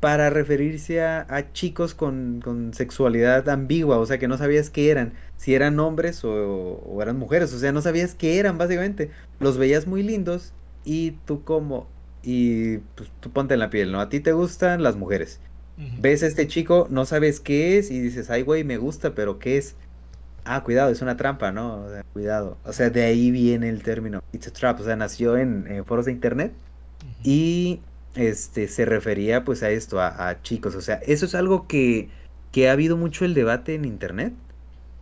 para 0.00 0.30
referirse 0.30 1.02
a, 1.02 1.52
chicos 1.52 1.94
con, 1.94 2.70
sexualidad 2.72 3.48
ambigua, 3.50 3.98
o 3.98 4.06
sea, 4.06 4.18
que 4.18 4.28
no 4.28 4.38
sabías 4.38 4.70
qué 4.70 4.90
eran, 4.90 5.12
si 5.36 5.54
eran 5.54 5.78
hombres 5.78 6.22
o, 6.24 6.98
eran 7.02 7.18
mujeres, 7.18 7.52
o 7.52 7.58
sea, 7.58 7.70
no 7.70 7.82
sabías 7.82 8.14
qué 8.14 8.38
eran 8.38 8.56
básicamente. 8.56 9.10
Los 9.38 9.58
veías 9.58 9.86
muy 9.86 10.02
lindos 10.02 10.54
y 10.84 11.12
tú 11.26 11.44
como, 11.44 11.86
y 12.22 12.78
pues, 12.96 13.10
tú 13.20 13.30
ponte 13.30 13.54
en 13.54 13.60
la 13.60 13.68
piel, 13.68 13.92
¿no? 13.92 14.00
A 14.00 14.08
ti 14.08 14.20
te 14.20 14.32
gustan 14.32 14.82
las 14.82 14.96
mujeres. 14.96 15.38
Ves 15.98 16.22
a 16.22 16.26
este 16.26 16.46
chico, 16.46 16.88
no 16.90 17.06
sabes 17.06 17.40
qué 17.40 17.78
es 17.78 17.90
y 17.90 18.00
dices, 18.00 18.28
ay, 18.28 18.42
güey, 18.42 18.64
me 18.64 18.76
gusta, 18.76 19.14
pero 19.14 19.38
¿qué 19.38 19.56
es? 19.56 19.76
Ah, 20.44 20.62
cuidado, 20.62 20.90
es 20.90 21.00
una 21.00 21.16
trampa, 21.16 21.52
¿no? 21.52 21.86
cuidado. 22.12 22.58
O 22.64 22.74
sea, 22.74 22.90
de 22.90 23.02
ahí 23.04 23.30
viene 23.30 23.70
el 23.70 23.82
término 23.82 24.22
It's 24.32 24.46
a 24.48 24.52
Trap, 24.52 24.80
o 24.80 24.84
sea, 24.84 24.96
nació 24.96 25.38
en, 25.38 25.82
foros 25.86 26.04
de 26.04 26.12
internet 26.12 26.52
y 27.22 27.80
este, 28.14 28.68
se 28.68 28.84
refería 28.84 29.44
pues 29.44 29.62
a 29.62 29.70
esto, 29.70 30.00
a, 30.00 30.42
chicos. 30.42 30.74
O 30.74 30.80
sea, 30.80 30.96
eso 31.06 31.26
es 31.26 31.34
algo 31.34 31.66
que, 31.66 32.08
que, 32.52 32.68
ha 32.68 32.72
habido 32.72 32.96
mucho 32.96 33.24
el 33.24 33.34
debate 33.34 33.74
en 33.74 33.84
internet, 33.84 34.32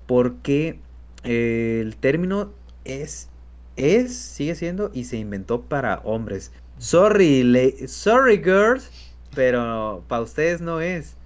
porque 0.07 0.79
eh, 1.25 1.81
el 1.83 1.97
término 1.97 2.53
es, 2.85 3.29
es, 3.77 4.17
sigue 4.17 4.55
siendo 4.55 4.91
y 4.95 5.05
se 5.05 5.17
inventó 5.17 5.63
para 5.63 6.01
hombres. 6.01 6.53
Sorry, 6.79 7.45
sorry 7.89 8.39
girls, 8.39 8.91
pero 9.35 10.05
para 10.09 10.23
ustedes 10.23 10.61
no 10.61 10.81
es. 10.81 11.17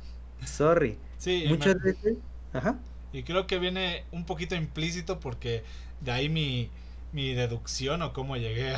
Sorry. 0.44 0.98
Sí, 1.18 1.44
muchas 1.48 1.80
veces. 1.80 2.16
Ajá. 2.52 2.78
Y 3.12 3.22
creo 3.22 3.46
que 3.46 3.58
viene 3.58 4.04
un 4.10 4.24
poquito 4.24 4.54
implícito 4.54 5.20
porque 5.20 5.62
de 6.00 6.12
ahí 6.12 6.28
mi, 6.28 6.70
mi 7.12 7.34
deducción 7.34 8.02
o 8.02 8.12
cómo 8.12 8.36
llegué 8.36 8.74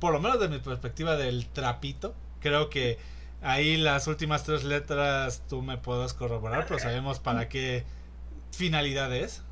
por 0.00 0.12
lo 0.12 0.20
menos 0.20 0.40
de 0.40 0.48
mi 0.48 0.58
perspectiva 0.58 1.16
del 1.16 1.46
trapito, 1.48 2.14
Creo 2.40 2.70
que 2.70 2.98
ahí 3.42 3.76
las 3.76 4.06
últimas 4.06 4.44
tres 4.44 4.64
letras 4.64 5.42
tú 5.48 5.62
me 5.62 5.76
puedes 5.78 6.14
corroborar, 6.14 6.66
pero 6.66 6.78
sabemos 6.80 7.20
para 7.20 7.48
qué 7.50 7.84
finalidad 8.52 9.14
es. 9.14 9.42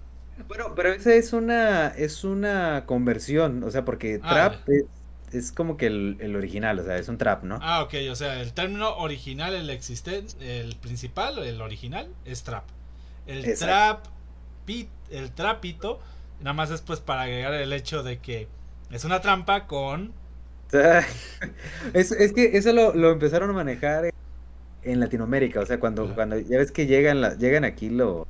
Bueno, 0.47 0.75
pero 0.75 0.93
esa 0.93 1.15
es 1.15 1.33
una, 1.33 1.89
es 1.89 2.23
una 2.25 2.87
conversión, 2.87 3.63
o 3.65 3.71
sea, 3.71 3.85
porque 3.85 4.19
Ah, 4.21 4.29
trap 4.29 4.69
es, 4.69 4.85
es 5.33 5.53
como 5.53 5.77
que 5.77 5.87
el, 5.87 6.17
el 6.21 6.37
original, 6.37 6.79
o 6.79 6.85
sea, 6.85 6.97
es 6.97 7.09
un 7.09 7.19
trap, 7.19 7.43
¿no? 7.45 7.61
Ah, 7.61 7.83
ok, 7.83 7.95
o 8.11 8.15
sea, 8.15 8.41
el 8.41 8.53
término 8.55 8.97
original, 8.99 9.55
el 9.55 9.71
existente, 9.71 10.61
el 10.61 10.77
principal, 10.77 11.39
el 11.39 11.61
original, 11.61 12.15
es 12.25 12.45
trap. 12.45 12.65
El 13.27 13.51
Exacto. 13.53 13.89
trap, 13.89 14.07
pit- 14.65 14.91
el 15.11 15.33
trapito, 15.33 16.01
nada 16.41 16.53
más 16.55 16.71
es 16.71 16.83
pues 16.83 17.01
para 17.01 17.23
agregar 17.23 17.55
el 17.55 17.73
hecho 17.73 18.03
de 18.05 18.21
que 18.21 18.49
es 18.91 19.05
una 19.05 19.21
trampa 19.21 19.67
con... 19.67 20.13
Es, 21.95 22.12
es 22.12 22.33
que 22.33 22.57
eso 22.57 22.73
lo, 22.73 22.95
lo 22.95 23.11
empezaron 23.12 23.51
a 23.51 23.53
manejar 23.53 24.11
en, 24.83 25.01
Latinoamérica, 25.01 25.61
o 25.61 25.66
sea, 25.66 25.81
cuando, 25.81 26.05
Ajá. 26.05 26.14
cuando 26.14 26.39
ya 26.39 26.59
ves 26.59 26.73
que 26.73 26.87
llegan, 26.87 27.21
la- 27.21 27.37
llegan 27.37 27.64
aquí 27.64 27.91
lo, 27.91 28.27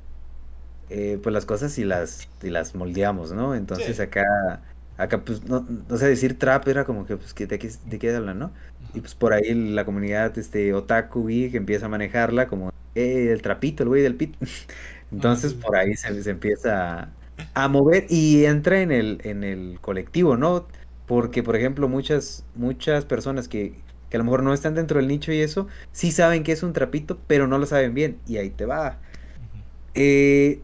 eh, 0.90 1.18
pues 1.22 1.32
las 1.32 1.46
cosas 1.46 1.76
y 1.78 1.84
las, 1.84 2.28
y 2.42 2.50
las 2.50 2.74
moldeamos, 2.74 3.32
¿no? 3.32 3.54
Entonces 3.54 3.96
Sí. 3.96 4.02
acá, 4.02 4.62
acá 4.96 5.24
pues, 5.24 5.44
no, 5.44 5.66
o 5.88 5.96
sea, 5.96 6.08
decir 6.08 6.38
trap 6.38 6.66
era 6.68 6.84
como 6.84 7.06
que, 7.06 7.16
pues, 7.16 7.34
¿de 7.34 7.58
qué, 7.58 7.70
de 7.86 7.98
qué 7.98 8.14
hablan, 8.14 8.38
no? 8.38 8.52
Y 8.94 9.00
pues 9.00 9.14
por 9.14 9.32
ahí 9.32 9.54
la 9.54 9.84
comunidad, 9.84 10.36
este, 10.38 10.72
otaku, 10.74 11.26
que 11.26 11.56
empieza 11.56 11.86
a 11.86 11.88
manejarla 11.90 12.48
como, 12.48 12.70
eh, 12.94 13.30
el 13.32 13.42
trapito, 13.42 13.82
el 13.82 13.88
güey 13.90 14.02
del 14.02 14.16
pit. 14.16 14.36
Entonces 15.12 15.54
por 15.54 15.76
ahí 15.76 15.94
se, 15.94 16.22
se 16.22 16.30
empieza 16.30 17.00
a, 17.02 17.08
a 17.54 17.68
mover 17.68 18.06
y 18.08 18.44
entra 18.44 18.80
en 18.80 18.92
el, 18.92 19.20
en 19.24 19.44
el 19.44 19.78
colectivo, 19.80 20.36
¿no? 20.36 20.66
Porque, 21.08 21.42
por 21.42 21.56
ejemplo, 21.56 21.88
muchas, 21.88 22.44
muchas 22.54 23.04
personas 23.04 23.48
que, 23.48 23.74
que 24.10 24.16
a 24.16 24.18
lo 24.18 24.24
mejor 24.24 24.42
no 24.42 24.52
están 24.52 24.74
dentro 24.74 24.98
del 24.98 25.08
nicho 25.08 25.32
y 25.32 25.40
eso, 25.40 25.66
sí 25.90 26.12
saben 26.12 26.44
que 26.44 26.52
es 26.52 26.62
un 26.62 26.72
trapito, 26.72 27.18
pero 27.26 27.48
no 27.48 27.58
lo 27.58 27.66
saben 27.66 27.94
bien. 27.94 28.18
Y 28.26 28.36
ahí 28.36 28.50
te 28.50 28.66
va. 28.66 28.98
Eh, 29.94 30.60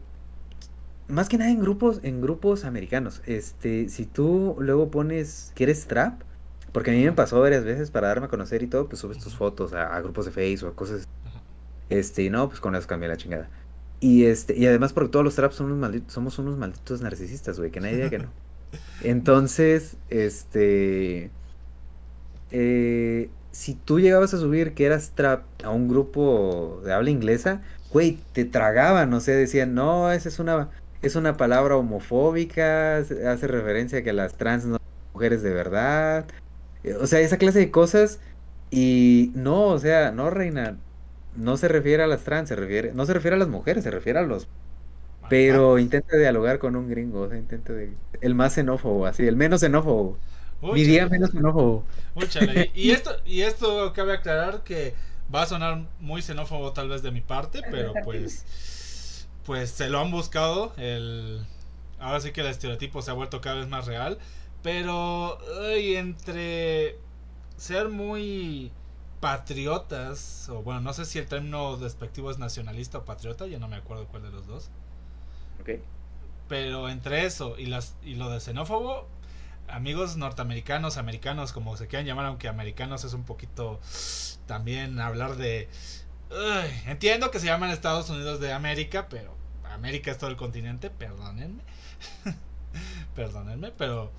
más 1.07 1.29
que 1.29 1.37
nada 1.37 1.51
en 1.51 1.59
grupos, 1.59 1.99
en 2.03 2.21
grupos 2.21 2.63
americanos. 2.63 3.21
Este, 3.25 3.89
si 3.89 4.05
tú 4.05 4.55
luego 4.59 4.89
pones 4.91 5.51
que 5.55 5.63
eres 5.63 5.87
trap, 5.87 6.21
porque 6.71 6.91
a 6.91 6.93
mí 6.93 7.03
me 7.03 7.11
pasó 7.11 7.41
varias 7.41 7.63
veces 7.63 7.89
para 7.89 8.07
darme 8.07 8.27
a 8.27 8.29
conocer 8.29 8.61
y 8.61 8.67
todo, 8.67 8.87
pues 8.87 8.99
subes 8.99 9.17
tus 9.17 9.35
fotos 9.35 9.73
a, 9.73 9.95
a 9.95 10.01
grupos 10.01 10.25
de 10.25 10.31
Facebook 10.31 10.69
o 10.71 10.75
cosas. 10.75 11.07
Este, 11.89 12.23
y 12.23 12.29
no, 12.29 12.47
pues 12.49 12.59
con 12.59 12.75
eso 12.75 12.87
cambié 12.87 13.09
la 13.09 13.17
chingada. 13.17 13.49
Y 13.99 14.25
este, 14.25 14.57
y 14.57 14.67
además 14.67 14.93
porque 14.93 15.09
todos 15.09 15.25
los 15.25 15.35
traps 15.35 15.55
son 15.55 15.67
unos 15.67 15.79
malditos, 15.79 16.13
somos 16.13 16.37
unos 16.37 16.57
malditos 16.57 17.01
narcisistas, 17.01 17.57
güey, 17.57 17.71
que 17.71 17.79
nadie 17.79 17.95
diga 17.95 18.09
que 18.09 18.19
no. 18.19 18.29
Entonces, 19.01 19.97
este, 20.09 21.31
eh, 22.51 23.29
si 23.51 23.75
tú 23.75 23.99
llegabas 23.99 24.33
a 24.33 24.37
subir 24.37 24.73
que 24.73 24.85
eras 24.85 25.11
trap 25.15 25.43
a 25.63 25.69
un 25.69 25.87
grupo 25.87 26.81
de 26.83 26.93
habla 26.93 27.09
inglesa, 27.09 27.61
güey, 27.91 28.19
te 28.33 28.45
tragaban, 28.45 29.13
o 29.13 29.19
sea, 29.19 29.35
decían, 29.35 29.75
no, 29.75 30.11
esa 30.11 30.29
es 30.29 30.39
una, 30.39 30.69
es 31.01 31.15
una 31.15 31.37
palabra 31.37 31.77
homofóbica, 31.77 32.97
hace 32.97 33.47
referencia 33.47 33.99
a 33.99 34.01
que 34.03 34.13
las 34.13 34.35
trans 34.35 34.65
no 34.65 34.77
son 34.77 34.81
mujeres 35.13 35.41
de 35.43 35.51
verdad, 35.51 36.25
eh, 36.83 36.95
o 36.95 37.07
sea, 37.07 37.19
esa 37.21 37.37
clase 37.37 37.59
de 37.59 37.71
cosas, 37.71 38.19
y 38.71 39.31
no, 39.35 39.67
o 39.67 39.79
sea, 39.79 40.11
no, 40.11 40.29
reina, 40.29 40.77
no 41.35 41.57
se 41.57 41.67
refiere 41.67 42.03
a 42.03 42.07
las 42.07 42.23
trans, 42.23 42.49
se 42.49 42.55
refiere, 42.55 42.93
no 42.93 43.05
se 43.05 43.13
refiere 43.13 43.35
a 43.35 43.39
las 43.39 43.47
mujeres, 43.47 43.83
se 43.83 43.91
refiere 43.91 44.19
a 44.19 44.23
los. 44.23 44.47
Pero 45.27 45.79
intenta 45.79 46.17
dialogar 46.17 46.59
con 46.59 46.75
un 46.75 46.89
gringo, 46.89 47.21
o 47.21 47.29
sea, 47.29 47.37
intenta 47.37 47.73
de, 47.73 47.97
el 48.21 48.35
más 48.35 48.53
xenófobo, 48.53 49.05
así, 49.05 49.27
el 49.27 49.35
menos 49.35 49.61
xenófobo, 49.61 50.17
mi 50.61 50.83
día 50.83 51.07
menos 51.07 51.31
xenófobo. 51.31 51.85
úchale. 52.15 52.71
Y 52.75 52.91
esto, 52.91 53.11
y 53.25 53.41
esto 53.41 53.93
cabe 53.93 54.13
aclarar 54.13 54.63
que 54.63 54.95
va 55.33 55.43
a 55.43 55.45
sonar 55.47 55.87
muy 55.99 56.21
xenófobo 56.21 56.73
tal 56.73 56.89
vez 56.89 57.01
de 57.01 57.11
mi 57.11 57.21
parte, 57.21 57.61
pero 57.71 57.93
pues, 58.03 59.27
pues 59.43 59.69
se 59.71 59.89
lo 59.89 59.99
han 59.99 60.11
buscado. 60.11 60.73
El, 60.77 61.45
ahora 61.99 62.19
sí 62.21 62.31
que 62.31 62.41
el 62.41 62.47
estereotipo 62.47 63.01
se 63.01 63.11
ha 63.11 63.13
vuelto 63.13 63.41
cada 63.41 63.57
vez 63.57 63.67
más 63.67 63.85
real. 63.85 64.19
Pero 64.61 65.37
ay, 65.61 65.95
entre 65.95 66.97
ser 67.57 67.89
muy 67.89 68.71
patriotas, 69.19 70.49
o 70.49 70.61
bueno, 70.63 70.81
no 70.81 70.93
sé 70.93 71.05
si 71.05 71.19
el 71.19 71.27
término 71.27 71.77
despectivo 71.77 72.31
es 72.31 72.37
nacionalista 72.39 72.99
o 72.99 73.05
patriota, 73.05 73.47
ya 73.47 73.59
no 73.59 73.67
me 73.67 73.75
acuerdo 73.75 74.07
cuál 74.07 74.23
de 74.23 74.31
los 74.31 74.47
dos. 74.47 74.69
Ok. 75.61 75.69
Pero 76.47 76.89
entre 76.89 77.25
eso 77.25 77.55
y, 77.57 77.65
las, 77.65 77.95
y 78.03 78.15
lo 78.15 78.29
de 78.29 78.39
xenófobo, 78.39 79.07
amigos 79.67 80.17
norteamericanos, 80.17 80.97
americanos, 80.97 81.53
como 81.53 81.75
se 81.77 81.87
quieran 81.87 82.05
llamar, 82.05 82.25
aunque 82.25 82.47
americanos 82.47 83.03
es 83.03 83.13
un 83.13 83.23
poquito 83.23 83.79
también 84.45 84.99
hablar 84.99 85.35
de... 85.35 85.69
Entiendo 86.85 87.31
que 87.31 87.39
se 87.39 87.45
llaman 87.45 87.69
Estados 87.69 88.09
Unidos 88.09 88.39
de 88.39 88.51
América, 88.51 89.07
pero 89.09 89.35
América 89.71 90.11
es 90.11 90.17
todo 90.17 90.29
el 90.29 90.35
continente, 90.35 90.89
perdónenme. 90.89 91.61
perdónenme, 93.15 93.71
pero 93.71 94.11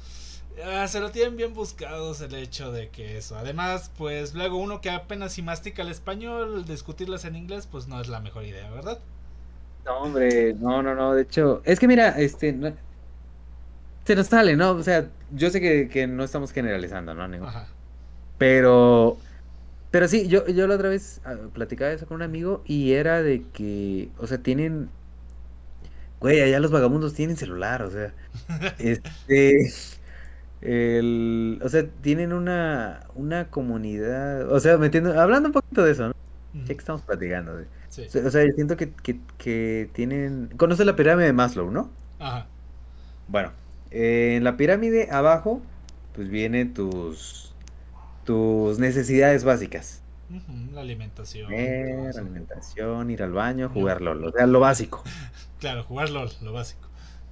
ah, 0.64 0.86
se 0.88 1.00
lo 1.00 1.10
tienen 1.10 1.36
bien 1.36 1.52
buscados 1.52 2.20
el 2.20 2.34
hecho 2.34 2.72
de 2.72 2.90
que 2.90 3.18
eso. 3.18 3.36
Además, 3.36 3.90
pues 3.96 4.34
luego 4.34 4.56
uno 4.56 4.80
que 4.80 4.90
apenas 4.90 5.32
si 5.32 5.42
mastica 5.42 5.82
el 5.82 5.88
español, 5.88 6.64
discutirlas 6.64 7.24
en 7.24 7.36
inglés, 7.36 7.66
pues 7.70 7.88
no 7.88 8.00
es 8.00 8.08
la 8.08 8.20
mejor 8.20 8.44
idea, 8.44 8.70
¿verdad? 8.70 9.00
No, 9.86 10.00
hombre, 10.02 10.54
no, 10.54 10.82
no, 10.82 10.94
no, 10.94 11.14
de 11.14 11.22
hecho, 11.22 11.62
es 11.64 11.78
que 11.78 11.86
mira, 11.88 12.10
este, 12.18 12.52
no- 12.52 12.74
se 14.04 14.14
nos 14.14 14.28
sale, 14.28 14.56
¿no? 14.56 14.72
O 14.72 14.82
sea, 14.82 15.08
yo 15.30 15.50
sé 15.50 15.60
que, 15.60 15.88
que 15.88 16.06
no 16.06 16.24
estamos 16.24 16.52
generalizando, 16.52 17.14
¿no? 17.14 17.46
Ajá. 17.46 17.66
Pero, 18.38 19.18
pero 19.90 20.08
sí, 20.08 20.28
yo, 20.28 20.46
yo 20.48 20.66
la 20.66 20.76
otra 20.76 20.90
vez 20.90 21.20
ah, 21.24 21.36
platicaba 21.54 21.92
eso 21.92 22.06
con 22.06 22.16
un 22.16 22.22
amigo 22.22 22.62
y 22.66 22.92
era 22.92 23.22
de 23.22 23.44
que, 23.52 24.10
o 24.18 24.26
sea, 24.26 24.38
tienen, 24.42 24.90
güey, 26.20 26.40
allá 26.40 26.60
los 26.60 26.70
vagabundos 26.70 27.14
tienen 27.14 27.36
celular, 27.36 27.82
o 27.82 27.90
sea, 27.90 28.14
este, 28.78 29.70
el, 30.60 31.60
o 31.64 31.68
sea, 31.68 31.86
tienen 32.02 32.32
una, 32.32 33.06
una 33.14 33.50
comunidad, 33.50 34.50
o 34.52 34.60
sea, 34.60 34.78
me 34.78 34.86
entiendo, 34.86 35.20
hablando 35.20 35.48
un 35.48 35.52
poquito 35.54 35.84
de 35.84 35.92
eso, 35.92 36.08
¿no? 36.08 36.14
Ya 36.68 36.74
que 36.74 36.80
estamos 36.80 37.02
platicando, 37.02 37.56
de- 37.56 37.68
Sí. 38.08 38.10
o 38.18 38.30
sea, 38.30 38.44
yo 38.44 38.52
siento 38.54 38.76
que, 38.76 38.92
que, 38.92 39.20
que 39.38 39.90
tienen, 39.94 40.50
conoces 40.56 40.86
la 40.86 40.96
pirámide 40.96 41.26
de 41.26 41.32
Maslow, 41.32 41.70
¿no? 41.70 41.90
Ajá. 42.18 42.46
Bueno, 43.28 43.52
eh, 43.90 44.34
en 44.36 44.44
la 44.44 44.56
pirámide 44.56 45.08
abajo, 45.10 45.62
pues 46.12 46.28
vienen 46.28 46.74
tus, 46.74 47.54
tus 48.24 48.78
necesidades 48.78 49.44
básicas. 49.44 50.02
La 50.72 50.80
alimentación. 50.80 51.52
eso. 51.52 52.20
alimentación, 52.20 53.10
ir 53.10 53.22
al 53.22 53.32
baño, 53.32 53.68
No. 53.72 53.74
jugar 53.74 54.00
LOL, 54.02 54.24
o 54.24 54.32
sea, 54.32 54.46
lo 54.46 54.60
básico. 54.60 55.02
Claro, 55.58 55.84
jugar 55.84 56.10
LOL, 56.10 56.30
lo 56.42 56.52
básico. 56.52 56.88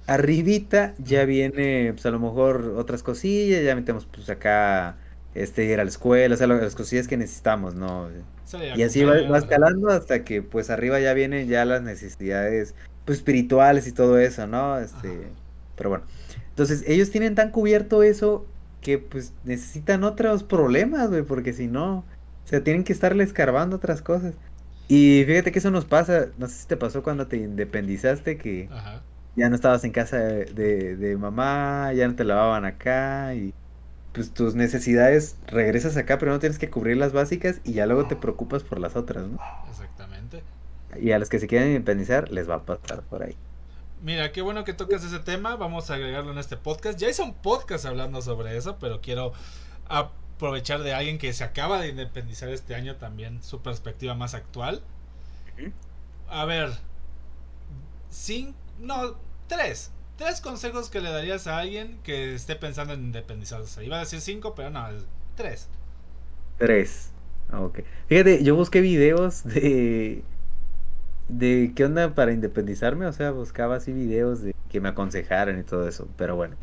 Arribita 0.07 0.93
ya 0.99 1.25
viene, 1.25 1.91
pues 1.93 2.05
a 2.05 2.11
lo 2.11 2.19
mejor 2.19 2.75
otras 2.77 3.01
cosillas, 3.01 3.63
ya 3.63 3.75
metemos 3.75 4.05
pues 4.05 4.29
acá, 4.29 4.97
este, 5.35 5.65
ir 5.65 5.79
a 5.79 5.83
la 5.83 5.89
escuela, 5.89 6.35
o 6.35 6.37
sea, 6.37 6.47
lo- 6.47 6.55
las 6.59 6.75
cosillas 6.75 7.07
que 7.07 7.17
necesitamos, 7.17 7.75
¿no? 7.75 8.05
A 8.05 8.11
Y 8.77 8.83
así 8.83 9.03
va, 9.03 9.37
escalando 9.37 9.89
hasta 9.89 10.23
que 10.23 10.41
pues 10.41 10.69
arriba 10.69 10.99
ya 10.99 11.13
vienen 11.13 11.47
ya 11.47 11.65
las 11.65 11.81
necesidades 11.83 12.75
pues 13.05 13.19
espirituales 13.19 13.87
y 13.87 13.93
todo 13.93 14.17
eso, 14.19 14.47
¿no? 14.47 14.79
Este, 14.79 15.07
Ajá. 15.09 15.29
pero 15.75 15.89
bueno. 15.89 16.05
Entonces, 16.49 16.83
ellos 16.87 17.11
tienen 17.11 17.35
tan 17.35 17.51
cubierto 17.51 18.03
eso 18.03 18.47
que 18.81 18.97
pues 18.99 19.33
necesitan 19.43 20.03
otros 20.03 20.43
problemas, 20.43 21.09
güey, 21.09 21.23
porque 21.23 21.53
si 21.53 21.67
no, 21.67 21.99
o 21.99 22.47
sea, 22.47 22.63
tienen 22.63 22.83
que 22.83 22.93
estarle 22.93 23.23
escarbando 23.23 23.75
otras 23.77 24.01
cosas. 24.01 24.35
Y 24.87 25.23
fíjate 25.25 25.51
que 25.51 25.59
eso 25.59 25.71
nos 25.71 25.85
pasa, 25.85 26.27
no 26.37 26.47
sé 26.47 26.55
si 26.61 26.67
te 26.67 26.77
pasó 26.77 27.03
cuando 27.03 27.27
te 27.27 27.37
independizaste 27.37 28.37
que 28.37 28.69
Ajá. 28.71 29.03
ya 29.35 29.49
no 29.49 29.55
estabas 29.55 29.83
en 29.83 29.91
casa 29.91 30.17
de, 30.19 30.45
de, 30.45 30.95
de 30.97 31.17
mamá, 31.17 31.91
ya 31.93 32.07
no 32.07 32.15
te 32.15 32.23
lavaban 32.23 32.65
acá 32.65 33.33
y 33.35 33.53
pues 34.15 34.33
tus 34.33 34.55
necesidades 34.55 35.35
regresas 35.45 35.97
acá, 35.97 36.17
pero 36.17 36.31
no 36.31 36.39
tienes 36.39 36.57
que 36.57 36.69
cubrir 36.69 36.95
las 36.95 37.11
básicas 37.11 37.59
y 37.65 37.73
ya 37.73 37.85
luego 37.85 38.07
te 38.07 38.15
preocupas 38.15 38.63
por 38.63 38.79
las 38.79 38.95
otras, 38.95 39.27
¿no? 39.27 39.37
Exactamente. 39.69 40.41
Y 40.99 41.11
a 41.11 41.19
los 41.19 41.29
que 41.29 41.39
se 41.39 41.47
quieren 41.47 41.67
independizar 41.67 42.31
les 42.31 42.49
va 42.49 42.55
a 42.55 42.63
pasar 42.63 43.03
por 43.03 43.23
ahí. 43.23 43.35
Mira, 44.01 44.31
qué 44.31 44.41
bueno 44.41 44.63
que 44.63 44.73
tocas 44.73 45.03
ese 45.03 45.19
tema. 45.19 45.57
Vamos 45.57 45.89
a 45.89 45.95
agregarlo 45.95 46.31
en 46.31 46.37
este 46.37 46.55
podcast. 46.55 46.97
Ya 46.97 47.09
hice 47.09 47.23
un 47.23 47.33
podcast 47.33 47.85
hablando 47.85 48.21
sobre 48.21 48.55
eso, 48.55 48.77
pero 48.79 49.01
quiero 49.01 49.33
aprovechar 49.89 50.83
de 50.83 50.93
alguien 50.93 51.17
que 51.17 51.33
se 51.33 51.43
acaba 51.43 51.81
de 51.81 51.89
independizar 51.89 52.49
este 52.49 52.75
año 52.75 52.95
también 52.95 53.43
su 53.43 53.61
perspectiva 53.61 54.13
más 54.13 54.33
actual. 54.33 54.81
A 56.29 56.45
ver, 56.45 56.71
cinco, 58.09 58.57
no, 58.79 59.17
tres. 59.47 59.91
Tres 60.17 60.41
consejos 60.41 60.89
que 60.89 61.01
le 61.01 61.09
darías 61.11 61.47
a 61.47 61.57
alguien 61.59 61.99
que 62.03 62.35
esté 62.35 62.55
pensando 62.55 62.93
en 62.93 63.01
independizarse. 63.05 63.83
Iba 63.85 63.97
a 63.97 63.99
decir 63.99 64.21
cinco, 64.21 64.55
pero 64.55 64.69
no, 64.69 64.87
es 64.89 65.03
tres. 65.35 65.67
Tres. 66.57 67.11
Ah, 67.49 67.61
Ok. 67.61 67.79
Fíjate, 68.07 68.43
yo 68.43 68.55
busqué 68.55 68.81
videos 68.81 69.43
de 69.43 70.23
de 71.27 71.73
qué 71.75 71.85
onda 71.85 72.13
para 72.13 72.33
independizarme, 72.33 73.07
o 73.07 73.13
sea, 73.13 73.31
buscaba 73.31 73.75
así 73.77 73.93
videos 73.93 74.41
de 74.41 74.53
que 74.69 74.79
me 74.81 74.89
aconsejaran 74.89 75.59
y 75.59 75.63
todo 75.63 75.87
eso, 75.87 76.07
pero 76.17 76.35
bueno. 76.35 76.55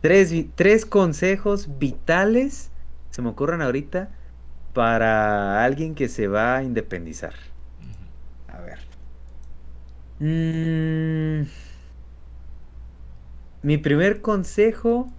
Tres, 0.00 0.34
tres 0.56 0.86
consejos 0.86 1.78
vitales 1.78 2.70
se 3.10 3.22
me 3.22 3.30
ocurren 3.30 3.62
ahorita 3.62 4.10
para 4.74 5.64
alguien 5.64 5.94
que 5.94 6.08
se 6.08 6.28
va 6.28 6.58
a 6.58 6.64
independizar. 6.64 7.34
A 8.48 8.60
ver. 8.62 8.78
Mm, 10.20 11.44
mi 13.64 13.78
primer 13.78 14.20
consejo 14.20 15.10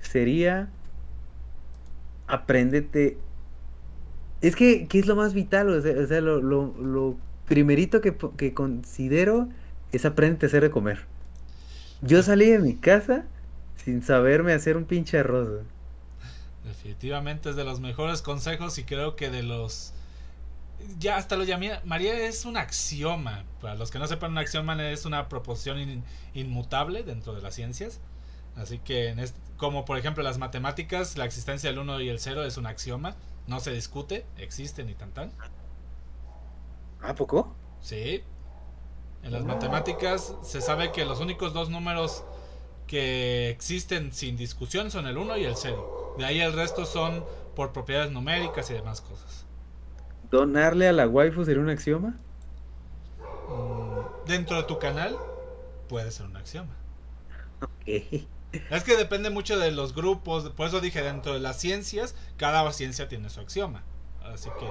sería 0.00 0.70
apréndete. 2.26 3.18
Es 4.40 4.56
que, 4.56 4.88
¿qué 4.88 4.98
es 4.98 5.06
lo 5.06 5.16
más 5.16 5.34
vital? 5.34 5.68
O 5.68 5.80
sea, 5.82 6.20
lo, 6.22 6.40
lo, 6.40 6.74
lo, 6.78 7.16
primerito 7.44 8.00
que, 8.00 8.16
que, 8.38 8.54
considero 8.54 9.50
es 9.92 10.06
apréndete 10.06 10.46
a 10.46 10.48
hacer 10.48 10.62
de 10.62 10.70
comer. 10.70 11.04
Yo 12.00 12.22
salí 12.22 12.46
de 12.46 12.58
mi 12.58 12.74
casa 12.74 13.26
sin 13.76 14.02
saberme 14.02 14.54
hacer 14.54 14.78
un 14.78 14.86
pinche 14.86 15.18
arroz. 15.18 15.62
Definitivamente 16.64 17.50
es 17.50 17.56
de 17.56 17.64
los 17.64 17.80
mejores 17.80 18.22
consejos 18.22 18.78
y 18.78 18.84
creo 18.84 19.14
que 19.14 19.28
de 19.28 19.42
los... 19.42 19.92
Ya 20.98 21.16
hasta 21.16 21.36
lo 21.36 21.44
llamé... 21.44 21.80
María 21.84 22.14
es 22.26 22.44
un 22.44 22.56
axioma. 22.56 23.44
Para 23.60 23.74
los 23.74 23.90
que 23.90 23.98
no 23.98 24.06
sepan, 24.06 24.32
un 24.32 24.38
axioma 24.38 24.90
es 24.90 25.04
una 25.04 25.28
proporción 25.28 26.04
inmutable 26.34 27.02
dentro 27.02 27.34
de 27.34 27.42
las 27.42 27.54
ciencias. 27.54 28.00
Así 28.56 28.78
que, 28.78 29.08
en 29.08 29.24
como 29.56 29.84
por 29.84 29.98
ejemplo 29.98 30.22
las 30.22 30.38
matemáticas, 30.38 31.16
la 31.16 31.24
existencia 31.24 31.70
del 31.70 31.78
1 31.78 32.00
y 32.00 32.08
el 32.08 32.18
0 32.18 32.44
es 32.44 32.56
un 32.56 32.66
axioma. 32.66 33.16
No 33.46 33.60
se 33.60 33.72
discute, 33.72 34.24
existe 34.38 34.84
ni 34.84 34.94
tan 34.94 35.12
tan. 35.12 35.32
¿A 37.02 37.14
poco? 37.14 37.54
Sí. 37.80 38.22
En 39.22 39.32
las 39.32 39.44
matemáticas 39.44 40.34
se 40.42 40.60
sabe 40.60 40.92
que 40.92 41.04
los 41.04 41.20
únicos 41.20 41.52
dos 41.52 41.68
números 41.68 42.24
que 42.86 43.50
existen 43.50 44.12
sin 44.12 44.36
discusión 44.36 44.90
son 44.90 45.06
el 45.06 45.18
1 45.18 45.36
y 45.36 45.44
el 45.44 45.56
0. 45.56 46.14
De 46.18 46.24
ahí 46.24 46.40
el 46.40 46.52
resto 46.52 46.86
son 46.86 47.24
por 47.54 47.72
propiedades 47.72 48.10
numéricas 48.10 48.70
y 48.70 48.74
demás 48.74 49.00
cosas. 49.00 49.46
¿Donarle 50.30 50.88
a 50.88 50.92
la 50.92 51.08
waifu 51.08 51.44
sería 51.44 51.62
un 51.62 51.70
axioma? 51.70 52.14
Mm, 53.48 54.26
dentro 54.26 54.56
de 54.56 54.62
tu 54.64 54.78
canal 54.78 55.16
puede 55.88 56.10
ser 56.10 56.26
un 56.26 56.36
axioma. 56.36 56.76
Ok. 57.62 58.28
Es 58.68 58.82
que 58.84 58.96
depende 58.96 59.30
mucho 59.30 59.58
de 59.58 59.70
los 59.70 59.94
grupos, 59.94 60.50
por 60.50 60.66
eso 60.66 60.80
dije, 60.80 61.02
dentro 61.02 61.34
de 61.34 61.40
las 61.40 61.56
ciencias, 61.58 62.14
cada 62.36 62.72
ciencia 62.72 63.08
tiene 63.08 63.30
su 63.30 63.40
axioma. 63.40 63.84
Así 64.22 64.50
que, 64.58 64.66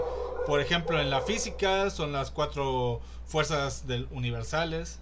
por 0.46 0.60
ejemplo, 0.62 1.00
en 1.00 1.10
la 1.10 1.22
física 1.22 1.90
son 1.90 2.12
las 2.12 2.32
cuatro 2.32 3.02
fuerzas 3.26 3.88
del 3.88 4.08
universales, 4.12 5.00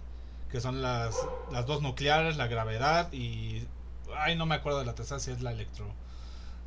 que 0.50 0.60
son 0.60 0.80
las, 0.80 1.16
las 1.52 1.66
dos 1.66 1.82
nucleares, 1.82 2.36
la 2.36 2.46
gravedad 2.46 3.12
y... 3.12 3.66
Ay, 4.16 4.36
no 4.36 4.46
me 4.46 4.54
acuerdo 4.54 4.78
de 4.78 4.86
la 4.86 4.94
tercera, 4.94 5.20
si 5.20 5.30
es 5.30 5.42
la 5.42 5.52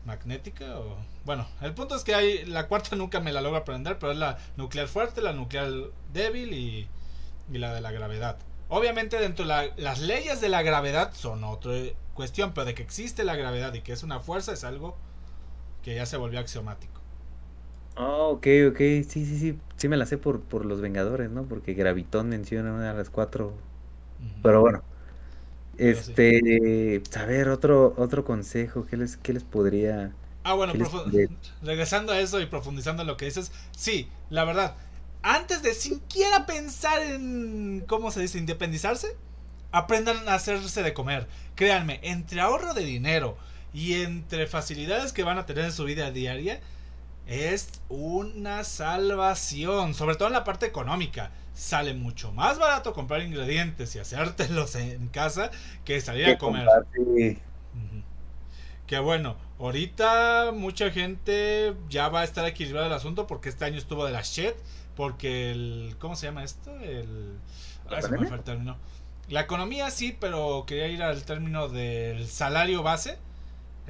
electromagnética 0.01 0.79
o... 0.79 0.97
Bueno, 1.25 1.47
el 1.61 1.73
punto 1.73 1.95
es 1.95 2.03
que 2.03 2.15
hay... 2.15 2.45
La 2.45 2.67
cuarta 2.67 2.95
nunca 2.95 3.19
me 3.19 3.31
la 3.31 3.41
logro 3.41 3.57
aprender, 3.59 3.97
pero 3.99 4.11
es 4.11 4.17
la 4.17 4.37
nuclear 4.57 4.87
fuerte, 4.87 5.21
la 5.21 5.33
nuclear 5.33 5.69
débil 6.13 6.53
y, 6.53 6.87
y 7.51 7.57
la 7.57 7.73
de 7.73 7.81
la 7.81 7.91
gravedad. 7.91 8.37
Obviamente 8.69 9.19
dentro 9.19 9.45
de 9.45 9.73
las 9.77 9.99
leyes 9.99 10.41
de 10.41 10.49
la 10.49 10.61
gravedad 10.61 11.13
son 11.13 11.43
otra 11.43 11.73
cuestión, 12.13 12.53
pero 12.53 12.65
de 12.65 12.73
que 12.73 12.83
existe 12.83 13.23
la 13.23 13.35
gravedad 13.35 13.73
y 13.73 13.81
que 13.81 13.91
es 13.93 14.03
una 14.03 14.19
fuerza 14.19 14.53
es 14.53 14.63
algo 14.63 14.95
que 15.83 15.95
ya 15.95 16.05
se 16.05 16.17
volvió 16.17 16.39
axiomático. 16.39 17.01
Ah, 17.95 18.27
ok, 18.29 18.47
ok, 18.69 18.77
sí, 18.77 19.03
sí, 19.25 19.37
sí, 19.37 19.59
sí 19.75 19.87
me 19.89 19.97
la 19.97 20.05
sé 20.05 20.17
por, 20.17 20.41
por 20.41 20.65
los 20.65 20.79
Vengadores, 20.81 21.29
¿no? 21.29 21.43
Porque 21.43 21.73
Gravitón 21.73 22.29
menciona 22.29 22.73
una 22.73 22.91
de 22.91 22.97
las 22.97 23.09
cuatro. 23.09 23.53
Pero 24.43 24.61
bueno, 24.61 24.83
este, 25.81 27.01
a 27.15 27.25
ver, 27.25 27.49
otro, 27.49 27.93
otro 27.97 28.23
consejo, 28.23 28.85
¿qué 28.85 28.97
les, 28.97 29.17
qué 29.17 29.33
les 29.33 29.43
podría... 29.43 30.13
Ah, 30.43 30.53
bueno, 30.53 30.73
regresando 31.61 32.13
a 32.13 32.19
eso 32.19 32.39
y 32.39 32.45
profundizando 32.45 33.03
en 33.03 33.07
lo 33.07 33.17
que 33.17 33.25
dices, 33.25 33.51
sí, 33.75 34.07
la 34.29 34.43
verdad, 34.43 34.75
antes 35.23 35.61
de 35.61 35.73
siquiera 35.73 36.45
pensar 36.45 37.01
en, 37.01 37.83
¿cómo 37.87 38.11
se 38.11 38.21
dice?, 38.21 38.37
independizarse, 38.37 39.15
aprendan 39.71 40.27
a 40.27 40.35
hacerse 40.35 40.83
de 40.83 40.93
comer. 40.93 41.27
Créanme, 41.55 41.99
entre 42.03 42.41
ahorro 42.41 42.73
de 42.73 42.83
dinero 42.83 43.37
y 43.73 44.01
entre 44.01 44.47
facilidades 44.47 45.13
que 45.13 45.23
van 45.23 45.37
a 45.37 45.45
tener 45.45 45.65
en 45.65 45.71
su 45.71 45.85
vida 45.85 46.11
diaria, 46.11 46.59
es 47.27 47.69
una 47.89 48.63
salvación, 48.63 49.93
sobre 49.93 50.15
todo 50.15 50.27
en 50.27 50.33
la 50.33 50.43
parte 50.43 50.65
económica. 50.65 51.31
Sale 51.61 51.93
mucho 51.93 52.31
más 52.31 52.57
barato 52.57 52.91
comprar 52.91 53.21
ingredientes 53.21 53.95
y 53.95 53.99
hacértelos 53.99 54.73
en 54.73 55.09
casa 55.09 55.51
que 55.85 56.01
salir 56.01 56.25
a 56.25 56.39
comer. 56.39 56.67
Que 58.87 58.97
bueno, 58.97 59.35
ahorita 59.59 60.53
mucha 60.55 60.89
gente 60.89 61.75
ya 61.87 62.09
va 62.09 62.21
a 62.21 62.23
estar 62.23 62.47
equilibrado 62.47 62.87
el 62.87 62.93
asunto 62.93 63.27
porque 63.27 63.49
este 63.49 63.63
año 63.63 63.77
estuvo 63.77 64.03
de 64.07 64.11
la 64.11 64.23
shit 64.23 64.55
porque 64.95 65.51
el. 65.51 65.95
¿Cómo 65.99 66.15
se 66.15 66.25
llama 66.25 66.43
esto? 66.43 66.75
El. 66.79 67.37
¿La, 67.87 68.01
me 68.07 68.25
fue 68.27 68.37
el 68.37 68.43
término. 68.43 68.77
la 69.29 69.41
economía 69.41 69.91
sí, 69.91 70.17
pero 70.19 70.63
quería 70.65 70.87
ir 70.87 71.03
al 71.03 71.23
término 71.25 71.69
del 71.69 72.27
salario 72.27 72.81
base. 72.81 73.19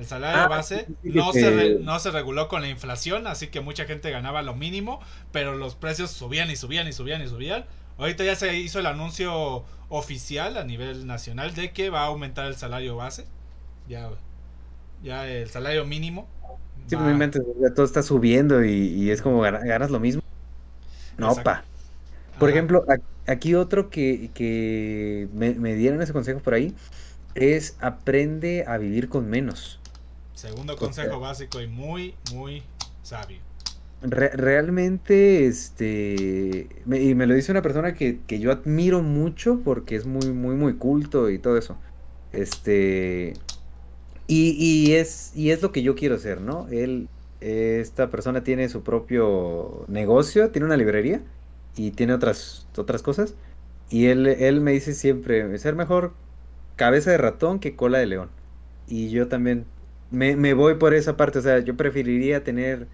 El 0.01 0.07
salario 0.07 0.41
ah, 0.41 0.47
base 0.47 0.87
no, 1.03 1.31
se 1.31 1.77
no 1.79 1.99
se 1.99 2.09
reguló 2.09 2.47
con 2.47 2.61
la 2.61 2.69
inflación, 2.69 3.27
así 3.27 3.47
que 3.47 3.61
mucha 3.61 3.85
gente 3.85 4.09
ganaba 4.09 4.41
lo 4.41 4.55
mínimo, 4.55 4.99
pero 5.31 5.55
los 5.55 5.75
precios 5.75 6.09
subían 6.09 6.49
y 6.49 6.55
subían 6.55 6.87
y 6.87 6.93
subían 6.93 7.21
y 7.21 7.27
subían. 7.27 7.65
Ahorita 7.99 8.23
ya 8.23 8.35
se 8.35 8.57
hizo 8.57 8.79
el 8.79 8.87
anuncio 8.87 9.63
oficial 9.89 10.57
a 10.57 10.63
nivel 10.63 11.05
nacional 11.05 11.53
de 11.53 11.71
que 11.71 11.91
va 11.91 12.01
a 12.01 12.05
aumentar 12.07 12.47
el 12.47 12.55
salario 12.55 12.95
base. 12.95 13.27
Ya, 13.87 14.09
ya 15.03 15.27
el 15.27 15.49
salario 15.49 15.85
mínimo. 15.85 16.27
Simplemente 16.87 17.39
todo 17.75 17.85
está 17.85 18.01
subiendo 18.01 18.65
y, 18.65 18.71
y 18.71 19.11
es 19.11 19.21
como 19.21 19.41
ganas 19.41 19.91
lo 19.91 19.99
mismo. 19.99 20.23
No, 21.19 21.35
pa. 21.35 21.63
Por 22.39 22.49
ejemplo, 22.49 22.85
aquí 23.27 23.53
otro 23.53 23.89
que, 23.89 25.29
me, 25.33 25.75
dieron 25.75 26.01
ese 26.01 26.13
consejo 26.13 26.39
por 26.39 26.55
ahí 26.55 26.73
es 27.35 27.77
aprende 27.79 28.65
a 28.67 28.77
vivir 28.77 29.09
con 29.09 29.29
menos. 29.29 29.79
Segundo 30.41 30.75
consejo 30.75 31.19
básico 31.19 31.61
y 31.61 31.67
muy, 31.67 32.15
muy 32.33 32.63
sabio. 33.03 33.37
realmente, 34.01 35.45
este, 35.45 36.67
y 36.87 37.13
me 37.13 37.27
lo 37.27 37.35
dice 37.35 37.51
una 37.51 37.61
persona 37.61 37.93
que, 37.93 38.17
yo 38.27 38.51
admiro 38.51 39.03
mucho 39.03 39.59
porque 39.63 39.95
es 39.95 40.07
muy, 40.07 40.31
muy, 40.31 40.55
muy 40.55 40.77
culto 40.77 41.29
y 41.29 41.37
todo 41.37 41.57
eso. 41.57 41.77
Este, 42.33 43.33
y, 44.25 44.55
y, 44.57 44.95
es, 44.95 45.31
y 45.35 45.51
es 45.51 45.61
lo 45.61 45.71
que 45.71 45.83
yo 45.83 45.93
quiero 45.93 46.15
hacer, 46.15 46.41
¿no? 46.41 46.67
Él, 46.71 47.07
esta 47.39 48.09
persona 48.09 48.43
tiene 48.43 48.67
su 48.67 48.81
propio 48.81 49.85
negocio, 49.89 50.49
tiene 50.49 50.65
una 50.65 50.75
librería 50.75 51.21
y 51.75 51.91
tiene 51.91 52.15
otras, 52.15 52.65
otras 52.75 53.03
cosas. 53.03 53.35
Y 53.91 54.07
él, 54.07 54.25
él 54.25 54.59
me 54.59 54.71
dice 54.71 54.95
siempre, 54.95 55.55
ser 55.59 55.75
mejor 55.75 56.15
cabeza 56.77 57.11
de 57.11 57.19
ratón 57.19 57.59
que 57.59 57.75
cola 57.75 57.99
de 57.99 58.07
león. 58.07 58.29
Y 58.87 59.11
yo 59.11 59.27
también 59.27 59.67
me, 60.11 60.35
me 60.35 60.53
voy 60.53 60.75
por 60.75 60.93
esa 60.93 61.17
parte, 61.17 61.39
o 61.39 61.41
sea, 61.41 61.59
yo 61.59 61.77
preferiría 61.77 62.43
tener 62.43 62.89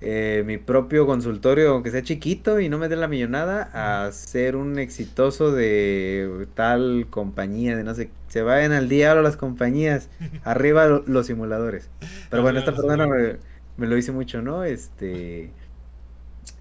eh, 0.00 0.42
mi 0.46 0.58
propio 0.58 1.06
consultorio, 1.06 1.72
aunque 1.72 1.90
sea 1.92 2.02
chiquito 2.02 2.60
y 2.60 2.68
no 2.68 2.78
me 2.78 2.88
dé 2.88 2.96
la 2.96 3.08
millonada, 3.08 3.70
a 4.06 4.12
ser 4.12 4.56
un 4.56 4.78
exitoso 4.78 5.52
de 5.52 6.48
tal 6.54 7.08
compañía, 7.10 7.76
de 7.76 7.84
no 7.84 7.94
sé, 7.94 8.14
se 8.28 8.42
vayan 8.42 8.72
al 8.72 8.88
diablo 8.88 9.22
las 9.22 9.36
compañías, 9.36 10.10
arriba 10.42 10.86
los 11.06 11.26
simuladores. 11.26 11.92
Pero 12.30 12.42
bueno, 12.42 12.58
esta 12.60 12.74
persona 12.74 13.06
me, 13.06 13.38
me 13.76 13.86
lo 13.86 13.96
dice 13.96 14.12
mucho, 14.12 14.42
¿no? 14.42 14.64
Este, 14.64 15.54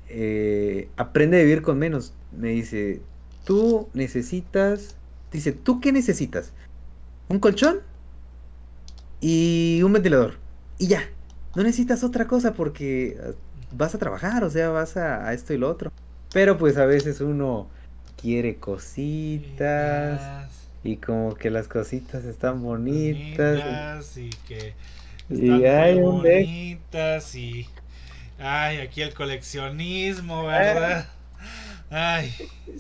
eh, 0.10 0.90
aprende 0.98 1.40
a 1.40 1.44
vivir 1.44 1.62
con 1.62 1.80
menos. 1.80 2.14
Me 2.32 2.50
dice, 2.50 3.02
tú 3.44 3.90
necesitas, 3.94 4.98
dice, 5.32 5.52
¿tú 5.54 5.80
qué 5.80 5.92
necesitas? 5.92 6.54
Un 7.30 7.40
colchón 7.40 7.82
y 9.22 9.82
un 9.84 9.94
ventilador. 9.94 10.38
Y 10.78 10.88
ya, 10.88 11.04
no 11.56 11.64
necesitas 11.64 12.04
otra 12.04 12.28
cosa 12.28 12.54
porque 12.54 13.18
ah, 13.24 13.32
vas 13.72 13.96
a 13.96 14.00
trabajar, 14.00 14.44
o 14.44 14.50
sea, 14.50 14.70
vas 14.70 14.98
a, 14.98 15.32
esto 15.34 15.54
y 15.54 15.58
lo 15.58 15.70
otro. 15.70 15.92
Pero 16.34 16.58
pues 16.58 16.78
a 16.78 16.86
veces 16.86 17.22
uno 17.22 17.68
quiere 18.20 18.56
cositas 18.56 20.50
y 20.84 20.98
como 20.98 21.36
que 21.36 21.50
las 21.50 21.68
cositas 21.68 22.26
están 22.26 22.62
bonitas. 22.62 24.18
y 24.18 24.30
que 24.48 24.74
y 25.30 25.66
hay 25.66 25.96
un 25.96 26.18
bonitas 26.18 27.36
y 27.36 27.70
ay, 28.40 28.78
aquí 28.78 29.02
el 29.02 29.14
coleccionismo, 29.14 30.46
¿verdad? 30.46 31.08
Ay, 31.90 32.34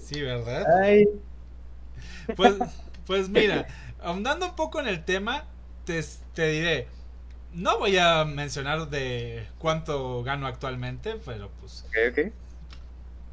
sí, 0.04 0.22
¿verdad? 0.22 0.66
Ay. 0.82 1.06
Pues, 2.36 2.56
pues 3.06 3.30
mira, 3.30 3.68
ahondando 4.02 4.46
un 4.48 4.56
poco 4.56 4.80
en 4.80 4.88
el 4.88 5.04
tema, 5.04 5.46
te, 5.86 6.04
te 6.34 6.48
diré, 6.48 6.88
no 7.54 7.78
voy 7.80 7.98
a 7.98 8.26
mencionar 8.26 8.90
de 8.90 9.48
cuánto 9.58 10.24
gano 10.24 10.48
actualmente, 10.48 11.16
pero 11.26 11.50
pues... 11.60 11.86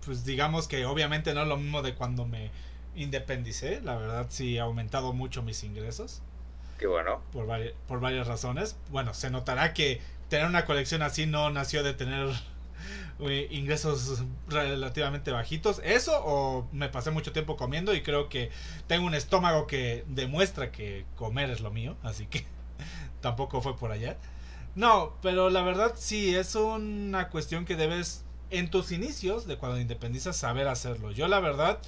Pues 0.04 0.24
digamos 0.24 0.68
que 0.68 0.86
obviamente 0.86 1.34
no 1.34 1.42
es 1.42 1.48
lo 1.48 1.56
mismo 1.56 1.82
de 1.82 1.94
cuando 1.94 2.24
me 2.24 2.50
independicé, 2.96 3.80
la 3.82 3.96
verdad 3.96 4.26
sí 4.28 4.58
ha 4.58 4.64
aumentado 4.64 5.12
mucho 5.12 5.42
mis 5.42 5.62
ingresos. 5.64 6.22
Qué 6.78 6.86
bueno. 6.86 7.20
Por, 7.32 7.46
por 7.86 8.00
varias 8.00 8.26
razones. 8.26 8.76
Bueno, 8.90 9.12
se 9.12 9.30
notará 9.30 9.74
que 9.74 10.00
tener 10.28 10.46
una 10.46 10.64
colección 10.64 11.02
así 11.02 11.26
no 11.26 11.50
nació 11.50 11.82
de 11.82 11.94
tener 11.94 12.28
eh, 13.20 13.48
ingresos 13.50 14.22
relativamente 14.48 15.30
bajitos. 15.30 15.80
Eso 15.84 16.12
o 16.24 16.68
me 16.72 16.88
pasé 16.88 17.10
mucho 17.10 17.32
tiempo 17.32 17.56
comiendo 17.56 17.94
y 17.94 18.02
creo 18.02 18.28
que 18.28 18.50
tengo 18.86 19.06
un 19.06 19.14
estómago 19.14 19.66
que 19.66 20.04
demuestra 20.08 20.70
que 20.70 21.04
comer 21.16 21.50
es 21.50 21.60
lo 21.60 21.70
mío, 21.70 21.96
así 22.02 22.26
que 22.26 22.44
tampoco 23.20 23.60
fue 23.60 23.76
por 23.76 23.92
allá. 23.92 24.16
No, 24.74 25.14
pero 25.22 25.50
la 25.50 25.62
verdad 25.62 25.94
sí, 25.96 26.36
es 26.36 26.54
una 26.54 27.30
cuestión 27.30 27.64
que 27.64 27.74
debes 27.74 28.24
en 28.50 28.70
tus 28.70 28.92
inicios 28.92 29.46
de 29.46 29.56
cuando 29.56 29.80
independizas 29.80 30.36
saber 30.36 30.68
hacerlo. 30.68 31.10
Yo 31.10 31.28
la 31.28 31.40
verdad 31.40 31.80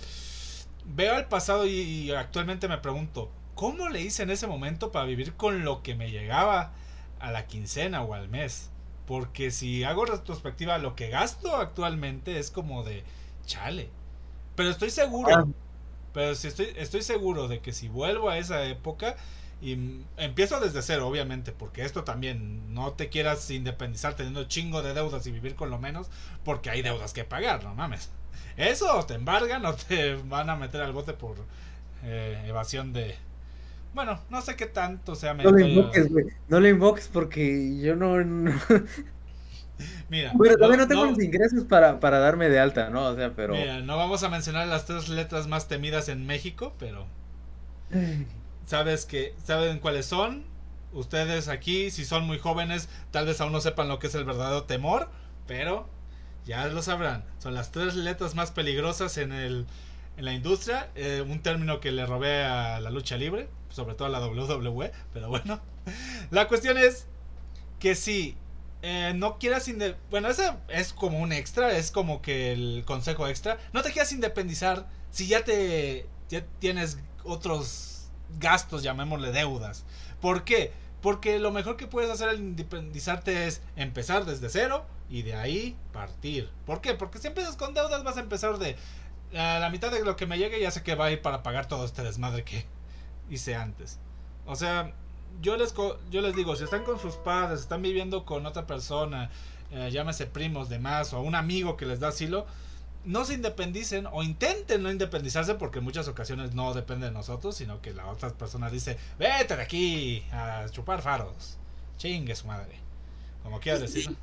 veo 0.85 1.15
al 1.15 1.29
pasado 1.29 1.67
y, 1.67 2.11
actualmente 2.13 2.69
me 2.69 2.79
pregunto, 2.79 3.31
¿cómo 3.55 3.89
le 3.89 4.01
hice 4.01 4.23
en 4.23 4.31
ese 4.31 4.47
momento 4.47 4.93
para 4.93 5.07
vivir 5.07 5.35
con 5.35 5.65
lo 5.65 5.83
que 5.83 5.95
me 5.95 6.11
llegaba 6.11 6.73
a 7.21 7.31
la 7.31 7.47
quincena 7.47 8.03
o 8.03 8.15
al 8.15 8.29
mes? 8.29 8.71
Porque 9.11 9.51
si 9.51 9.83
hago 9.83 10.05
retrospectiva, 10.05 10.79
lo 10.79 10.95
que 10.95 11.09
gasto 11.09 11.57
actualmente 11.57 12.39
es 12.39 12.53
como 12.53 12.85
de 12.85 13.03
chale. 13.45 13.89
Pero 14.55 14.71
estoy 14.71 14.91
seguro, 14.91 15.35
ah. 15.35 15.47
pero 16.15 16.37
si 16.37 16.47
estoy, 16.47 16.69
estoy 16.77 17.03
seguro 17.03 17.49
de 17.49 17.59
que 17.59 17.73
si 17.73 17.89
vuelvo 17.89 18.31
a 18.31 18.39
esa 18.39 18.63
época, 18.67 19.17
y 19.61 20.05
empiezo 20.17 20.61
desde 20.61 20.81
cero, 20.81 21.09
obviamente, 21.09 21.51
porque 21.51 21.85
esto 21.85 22.05
también 22.05 22.73
no 22.73 22.93
te 22.93 23.09
quieras 23.09 23.51
independizar 23.51 24.15
teniendo 24.15 24.45
chingo 24.45 24.81
de 24.81 24.95
deudas 24.95 25.27
y 25.27 25.33
vivir 25.33 25.57
con 25.57 25.71
lo 25.71 25.81
menos, 25.81 26.07
porque 26.45 26.71
hay 26.71 26.81
deudas 26.81 27.13
que 27.13 27.25
pagar, 27.25 27.65
no 27.65 27.75
mames. 27.75 28.11
Eso 28.57 29.05
te 29.07 29.15
embargan 29.15 29.67
o 29.67 29.75
te 29.75 30.15
van 30.15 30.51
a 30.51 30.55
meter 30.55 30.83
al 30.83 30.93
bote 30.93 31.15
por 31.15 31.35
eh, 32.05 32.45
evasión 32.47 32.93
de. 32.93 33.17
Bueno, 33.93 34.21
no 34.31 34.41
sé 34.41 34.57
qué 34.57 34.67
tanto 34.67 35.15
sea. 35.15 35.35
No 35.35 35.51
le 35.51 35.69
invoques, 35.69 36.11
güey. 36.11 36.27
No 36.49 36.61
le 36.61 36.71
invoques 36.71 37.09
porque 37.09 37.79
yo 37.81 37.97
no. 37.97 38.17
Mira, 40.09 40.33
bueno, 40.35 40.55
todavía 40.57 40.77
no, 40.77 40.89
tengo 40.89 41.07
los 41.07 41.21
ingresos 41.21 41.65
para, 41.65 41.99
para 41.99 42.19
darme 42.19 42.49
de 42.49 42.61
alta, 42.61 42.91
¿no? 42.91 43.07
O 43.07 43.17
sea, 43.17 43.35
pero. 43.35 43.55
Mira, 43.55 43.81
no 43.81 43.97
vamos 43.97 44.23
a 44.23 44.29
mencionar 44.29 44.69
las 44.69 44.87
tres 44.87 45.09
letras 45.09 45.49
más 45.49 45.69
temidas 45.69 46.09
en 46.09 46.27
México, 46.27 46.75
pero 46.79 47.07
sabes 48.67 49.07
que 49.07 49.35
saben 49.43 49.79
cuáles 49.79 50.07
son. 50.07 50.45
Ustedes 50.93 51.49
aquí, 51.49 51.91
si 51.91 52.05
son 52.05 52.27
muy 52.27 52.39
jóvenes, 52.39 52.89
tal 53.13 53.27
vez 53.27 53.41
aún 53.41 53.53
no 53.53 53.61
sepan 53.61 53.89
lo 53.89 54.01
que 54.01 54.09
es 54.09 54.15
el 54.17 54.25
verdadero 54.25 54.65
temor, 54.65 55.09
pero 55.47 55.89
ya 56.45 56.67
lo 56.67 56.83
sabrán. 56.83 57.25
Son 57.39 57.55
las 57.55 57.71
tres 57.71 57.95
letras 57.95 58.35
más 58.35 58.51
peligrosas 58.51 59.17
en 59.19 59.33
el 59.33 59.67
en 60.17 60.25
la 60.27 60.35
industria, 60.35 60.91
eh, 60.97 61.25
un 61.27 61.41
término 61.41 61.81
que 61.81 61.93
le 61.93 62.05
robé 62.05 62.45
a 62.45 62.79
la 62.81 62.91
lucha 62.91 63.17
libre, 63.17 63.49
sobre 63.71 63.95
todo 63.95 64.09
la 64.09 64.21
WWE, 64.25 64.93
pero 65.13 65.29
bueno. 65.29 65.61
La 66.31 66.49
cuestión 66.49 66.79
es 66.79 67.07
que 67.79 67.95
si 67.95 68.37
eh, 68.83 69.13
no 69.15 69.39
quieras 69.39 69.71
bueno, 70.11 70.29
ese 70.29 70.53
es 70.69 70.93
como 70.93 71.19
un 71.19 71.33
extra, 71.33 71.77
es 71.77 71.91
como 71.91 72.23
que 72.23 72.53
el 72.53 72.85
consejo 72.87 73.27
extra, 73.29 73.59
no 73.73 73.83
te 73.83 73.93
quieras 73.93 74.13
independizar 74.13 74.87
si 75.11 75.27
ya 75.27 75.45
te 75.45 76.07
ya 76.29 76.45
tienes 76.61 76.99
otros 77.25 78.11
gastos, 78.39 78.83
llamémosle 78.83 79.33
deudas. 79.33 79.85
¿Por 80.21 80.45
qué? 80.45 80.73
Porque 81.03 81.39
lo 81.39 81.51
mejor 81.51 81.77
que 81.77 81.87
puedes 81.87 82.11
hacer 82.11 82.29
al 82.29 82.39
independizarte 82.39 83.47
es 83.47 83.63
empezar 83.77 84.25
desde 84.25 84.49
cero 84.49 84.87
y 85.09 85.23
de 85.23 85.35
ahí 85.35 85.77
partir. 85.93 86.51
¿Por 86.67 86.81
qué? 86.81 86.95
Porque 86.95 87.19
si 87.19 87.27
empiezas 87.27 87.57
con 87.57 87.75
deudas 87.75 88.05
vas 88.05 88.17
a 88.17 88.21
empezar 88.21 88.59
de 88.59 88.77
la 89.33 89.69
mitad 89.71 89.91
de 89.91 90.05
lo 90.05 90.17
que 90.17 90.27
me 90.27 90.39
llegue 90.39 90.61
ya 90.61 90.71
sé 90.71 90.83
que 90.83 90.95
va 90.95 91.07
a 91.07 91.11
ir 91.13 91.23
para 91.23 91.43
pagar 91.43 91.67
todo 91.67 91.85
este 91.85 92.03
desmadre 92.03 92.45
que 92.45 92.67
hice 93.31 93.55
antes. 93.55 93.99
O 94.47 94.57
sea, 94.57 94.93
yo 95.41 95.57
les, 95.57 95.75
yo 96.11 96.21
les 96.21 96.35
digo, 96.35 96.57
si 96.57 96.65
están 96.65 96.85
con 96.85 96.99
sus 96.99 97.15
padres, 97.15 97.61
están 97.61 97.83
viviendo 97.83 98.25
con 98.25 98.45
otra 98.47 98.67
persona, 98.67 99.31
eh, 99.71 99.91
llámese 99.93 100.27
primos, 100.27 100.69
demás, 100.69 101.13
o 101.13 101.21
un 101.21 101.35
amigo 101.35 101.77
que 101.77 101.87
les 101.87 102.01
da 102.01 102.09
asilo, 102.09 102.47
no 103.05 103.25
se 103.25 103.35
independicen 103.35 104.07
o 104.13 104.23
intenten 104.23 104.83
no 104.83 104.91
independizarse 104.91 105.55
porque 105.55 105.79
en 105.79 105.85
muchas 105.85 106.09
ocasiones 106.09 106.55
no 106.55 106.75
depende 106.75 107.07
de 107.07 107.13
nosotros, 107.13 107.57
sino 107.57 107.81
que 107.81 107.95
la 107.95 108.07
otra 108.07 108.31
persona 108.31 108.69
dice, 108.69 108.99
vete 109.19 109.57
de 109.57 109.63
aquí 109.63 110.25
a 110.33 110.67
chupar 110.71 111.01
faros. 111.01 111.57
Chingue 111.97 112.35
su 112.35 112.47
madre. 112.47 112.75
Como 113.43 113.61
quieras 113.61 113.81
decirlo. 113.81 114.17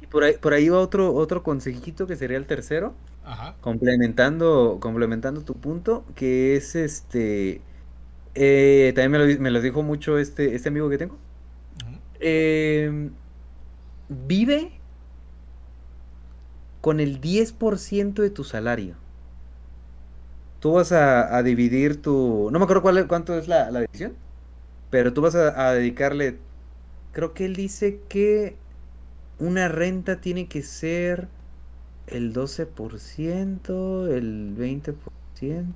Y 0.00 0.06
por 0.06 0.24
ahí, 0.24 0.34
por 0.34 0.52
ahí 0.52 0.68
va 0.68 0.78
otro, 0.78 1.14
otro 1.14 1.42
consejito 1.42 2.06
que 2.06 2.16
sería 2.16 2.36
el 2.36 2.46
tercero. 2.46 2.94
Complementando, 3.60 4.78
complementando 4.80 5.42
tu 5.42 5.54
punto, 5.54 6.04
que 6.16 6.56
es 6.56 6.74
este. 6.74 7.60
Eh, 8.34 8.92
también 8.94 9.12
me 9.12 9.18
lo, 9.18 9.40
me 9.40 9.50
lo, 9.50 9.60
dijo 9.60 9.82
mucho 9.82 10.18
este, 10.18 10.54
este 10.54 10.68
amigo 10.68 10.88
que 10.88 10.98
tengo. 10.98 11.18
Em, 12.20 13.10
vive 14.08 14.72
con 16.80 17.00
el 17.00 17.20
10% 17.20 18.14
de 18.14 18.30
tu 18.30 18.44
salario. 18.44 18.94
Tú 20.60 20.74
vas 20.74 20.92
a, 20.92 21.42
dividir 21.42 22.00
tu... 22.00 22.48
No 22.52 22.58
me 22.58 22.64
acuerdo 22.64 22.82
cuál, 22.82 23.06
cuánto 23.08 23.36
es 23.36 23.48
la, 23.48 23.70
la 23.70 23.80
división, 23.80 24.14
pero 24.90 25.12
tú 25.12 25.20
vas 25.22 25.34
a, 25.34 25.72
dedicarle... 25.72 26.38
Creo 27.12 27.34
que 27.34 27.44
él 27.46 27.56
dice 27.56 28.00
que 28.08 28.56
una 29.38 29.68
renta 29.68 30.20
tiene 30.20 30.46
que 30.46 30.62
ser 30.62 31.28
el 32.06 32.32
12%, 32.32 34.08
el 34.08 34.54
20%, 34.56 34.94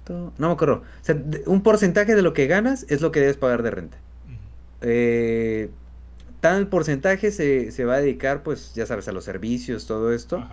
no 0.08 0.32
me 0.38 0.52
acuerdo. 0.52 0.76
O 0.76 1.04
sea, 1.04 1.16
un 1.46 1.62
porcentaje 1.62 2.14
de 2.14 2.22
lo 2.22 2.32
que 2.32 2.46
ganas 2.46 2.86
es 2.88 3.00
lo 3.00 3.12
que 3.12 3.20
debes 3.20 3.36
pagar 3.36 3.62
de 3.62 3.70
renta. 3.70 3.98
Eh, 4.82 5.70
tal 6.40 6.68
porcentaje 6.68 7.30
se, 7.30 7.72
se, 7.72 7.84
va 7.84 7.94
a 7.94 8.00
dedicar, 8.00 8.42
pues, 8.42 8.74
ya 8.74 8.86
sabes, 8.86 9.08
a 9.08 9.12
los 9.12 9.24
servicios, 9.24 9.86
todo 9.86 10.12
esto 10.12 10.46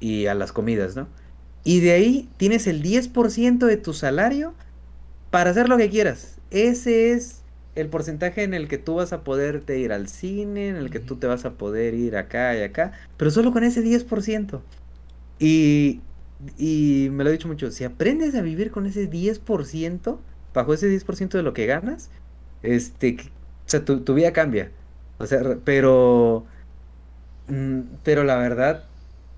y 0.00 0.26
a 0.26 0.34
las 0.34 0.52
comidas, 0.52 0.96
¿no? 0.96 1.08
Y 1.64 1.80
de 1.80 1.92
ahí 1.92 2.28
tienes 2.36 2.66
el 2.66 2.82
10% 2.82 3.66
de 3.66 3.76
tu 3.76 3.92
salario 3.92 4.54
para 5.30 5.50
hacer 5.50 5.68
lo 5.68 5.76
que 5.76 5.90
quieras. 5.90 6.38
Ese 6.50 7.12
es 7.12 7.42
el 7.74 7.88
porcentaje 7.88 8.42
en 8.42 8.54
el 8.54 8.68
que 8.68 8.78
tú 8.78 8.96
vas 8.96 9.12
a 9.12 9.22
poderte 9.22 9.78
ir 9.78 9.92
al 9.92 10.08
cine, 10.08 10.68
en 10.68 10.76
el 10.76 10.90
que 10.90 10.98
tú 10.98 11.16
te 11.16 11.26
vas 11.26 11.44
a 11.44 11.52
poder 11.52 11.94
ir 11.94 12.16
acá 12.16 12.56
y 12.56 12.62
acá, 12.62 12.92
pero 13.16 13.30
solo 13.30 13.52
con 13.52 13.64
ese 13.64 13.82
10%. 13.84 14.60
Y, 15.38 16.00
y 16.56 17.08
me 17.10 17.24
lo 17.24 17.30
he 17.30 17.32
dicho 17.32 17.48
mucho, 17.48 17.70
si 17.70 17.84
aprendes 17.84 18.34
a 18.34 18.42
vivir 18.42 18.70
con 18.70 18.86
ese 18.86 19.10
10%, 19.10 20.18
bajo 20.54 20.74
ese 20.74 20.88
10% 20.88 21.30
de 21.30 21.42
lo 21.42 21.52
que 21.52 21.66
ganas, 21.66 22.10
este, 22.62 23.16
o 23.20 23.68
sea, 23.68 23.84
tu, 23.84 24.00
tu 24.00 24.14
vida 24.14 24.32
cambia. 24.32 24.70
O 25.18 25.26
sea, 25.26 25.40
pero, 25.64 26.46
mm, 27.48 27.80
pero 28.04 28.24
la 28.24 28.36
verdad, 28.36 28.84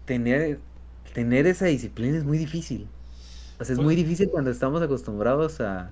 tener, 0.05 0.61
tener 1.15 1.47
esa 1.47 1.67
disciplina 1.67 2.19
es 2.19 2.25
muy 2.25 2.39
difícil. 2.39 2.89
O 3.59 3.65
sea, 3.65 3.75
es 3.75 3.79
muy 3.79 3.95
pues 3.95 4.07
difícil 4.07 4.31
cuando 4.31 4.51
estamos 4.51 4.83
acostumbrados 4.83 5.61
a, 5.61 5.91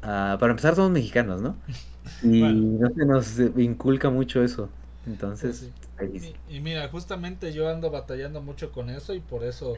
Para 0.00 0.50
empezar, 0.50 0.74
somos 0.74 0.90
mexicanos, 0.90 1.42
¿no? 1.42 1.56
Y 2.22 2.42
no 2.42 2.90
se 2.90 3.06
nos 3.06 3.38
inculca 3.56 4.10
mucho 4.10 4.42
eso. 4.42 4.68
Entonces... 5.06 5.70
Pues 5.96 6.34
y, 6.48 6.60
mira, 6.60 6.88
justamente 6.88 7.52
yo 7.52 7.68
ando 7.68 7.90
batallando 7.90 8.42
mucho 8.42 8.72
con 8.72 8.90
eso 8.90 9.14
y 9.14 9.20
por 9.20 9.44
eso 9.44 9.76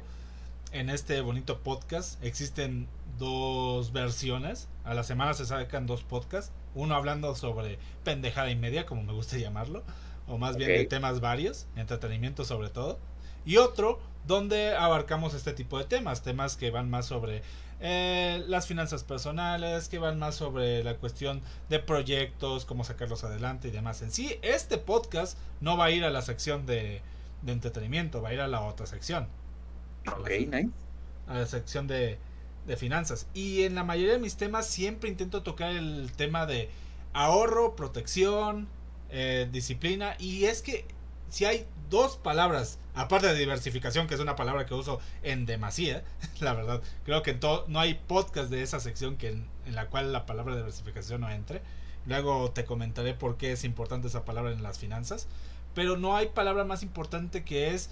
en 0.74 0.90
este 0.90 1.20
bonito 1.22 1.60
podcast 1.60 2.22
existen 2.22 2.88
dos 3.18 3.92
versiones. 3.92 4.68
A 4.84 4.92
la 4.92 5.04
semana 5.04 5.32
se 5.32 5.46
sacan 5.46 5.86
dos 5.86 6.02
podcasts. 6.02 6.52
Uno 6.74 6.94
hablando 6.94 7.34
sobre 7.34 7.78
pendejada 8.04 8.50
y 8.50 8.56
media, 8.56 8.84
como 8.84 9.02
me 9.02 9.12
gusta 9.12 9.38
llamarlo. 9.38 9.82
O 10.26 10.36
más 10.36 10.56
bien 10.56 10.70
de 10.70 10.84
temas 10.84 11.20
varios, 11.20 11.66
entretenimiento 11.76 12.44
sobre 12.44 12.68
todo 12.68 12.98
y 13.44 13.58
otro 13.58 14.00
donde 14.26 14.74
abarcamos 14.74 15.34
este 15.34 15.52
tipo 15.52 15.78
de 15.78 15.84
temas, 15.84 16.22
temas 16.22 16.56
que 16.56 16.70
van 16.70 16.88
más 16.88 17.06
sobre 17.06 17.42
eh, 17.80 18.42
las 18.48 18.66
finanzas 18.66 19.04
personales, 19.04 19.88
que 19.88 19.98
van 19.98 20.18
más 20.18 20.34
sobre 20.34 20.82
la 20.82 20.94
cuestión 20.96 21.42
de 21.68 21.78
proyectos, 21.78 22.64
cómo 22.64 22.84
sacarlos 22.84 23.22
adelante 23.24 23.68
y 23.68 23.70
demás. 23.70 24.00
En 24.00 24.10
sí, 24.10 24.38
este 24.40 24.78
podcast 24.78 25.36
no 25.60 25.76
va 25.76 25.86
a 25.86 25.90
ir 25.90 26.04
a 26.04 26.10
la 26.10 26.22
sección 26.22 26.64
de, 26.64 27.02
entretenimiento, 27.46 28.22
va 28.22 28.30
a 28.30 28.34
ir 28.34 28.40
a 28.40 28.48
la 28.48 28.62
otra 28.62 28.86
sección. 28.86 29.28
Ok, 30.06 30.30
nice. 30.48 30.70
A 31.26 31.34
la 31.34 31.46
sección 31.46 31.86
de, 31.86 32.18
de 32.66 32.76
finanzas. 32.76 33.26
Y 33.34 33.62
en 33.62 33.74
la 33.74 33.84
mayoría 33.84 34.14
de 34.14 34.18
mis 34.18 34.36
temas 34.36 34.66
siempre 34.66 35.08
intento 35.08 35.42
tocar 35.42 35.70
el 35.70 36.12
tema 36.16 36.46
de 36.46 36.70
ahorro, 37.12 37.76
protección, 37.76 38.68
eh, 39.10 39.48
disciplina. 39.50 40.16
Y 40.18 40.44
es 40.44 40.62
que 40.62 40.86
si 41.28 41.44
hay 41.44 41.66
dos 41.90 42.16
palabras, 42.16 42.78
aparte 42.94 43.28
de 43.28 43.34
diversificación, 43.34 44.06
que 44.06 44.14
es 44.14 44.20
una 44.20 44.36
palabra 44.36 44.66
que 44.66 44.74
uso 44.74 45.00
en 45.22 45.46
demasía, 45.46 46.04
la 46.40 46.52
verdad, 46.54 46.82
creo 47.04 47.22
que 47.22 47.38
no 47.68 47.80
hay 47.80 47.94
podcast 47.94 48.50
de 48.50 48.62
esa 48.62 48.80
sección 48.80 49.16
que 49.16 49.28
en, 49.28 49.48
la 49.74 49.86
cual 49.86 50.12
la 50.12 50.26
palabra 50.26 50.56
diversificación 50.56 51.22
no 51.22 51.30
entre. 51.30 51.62
Luego 52.06 52.50
te 52.50 52.64
comentaré 52.64 53.14
por 53.14 53.38
qué 53.38 53.52
es 53.52 53.64
importante 53.64 54.08
esa 54.08 54.24
palabra 54.24 54.52
en 54.52 54.62
las 54.62 54.78
finanzas. 54.78 55.26
Pero 55.74 55.96
no 55.96 56.16
hay 56.16 56.26
palabra 56.28 56.64
más 56.64 56.82
importante 56.82 57.42
que 57.42 57.74
es 57.74 57.90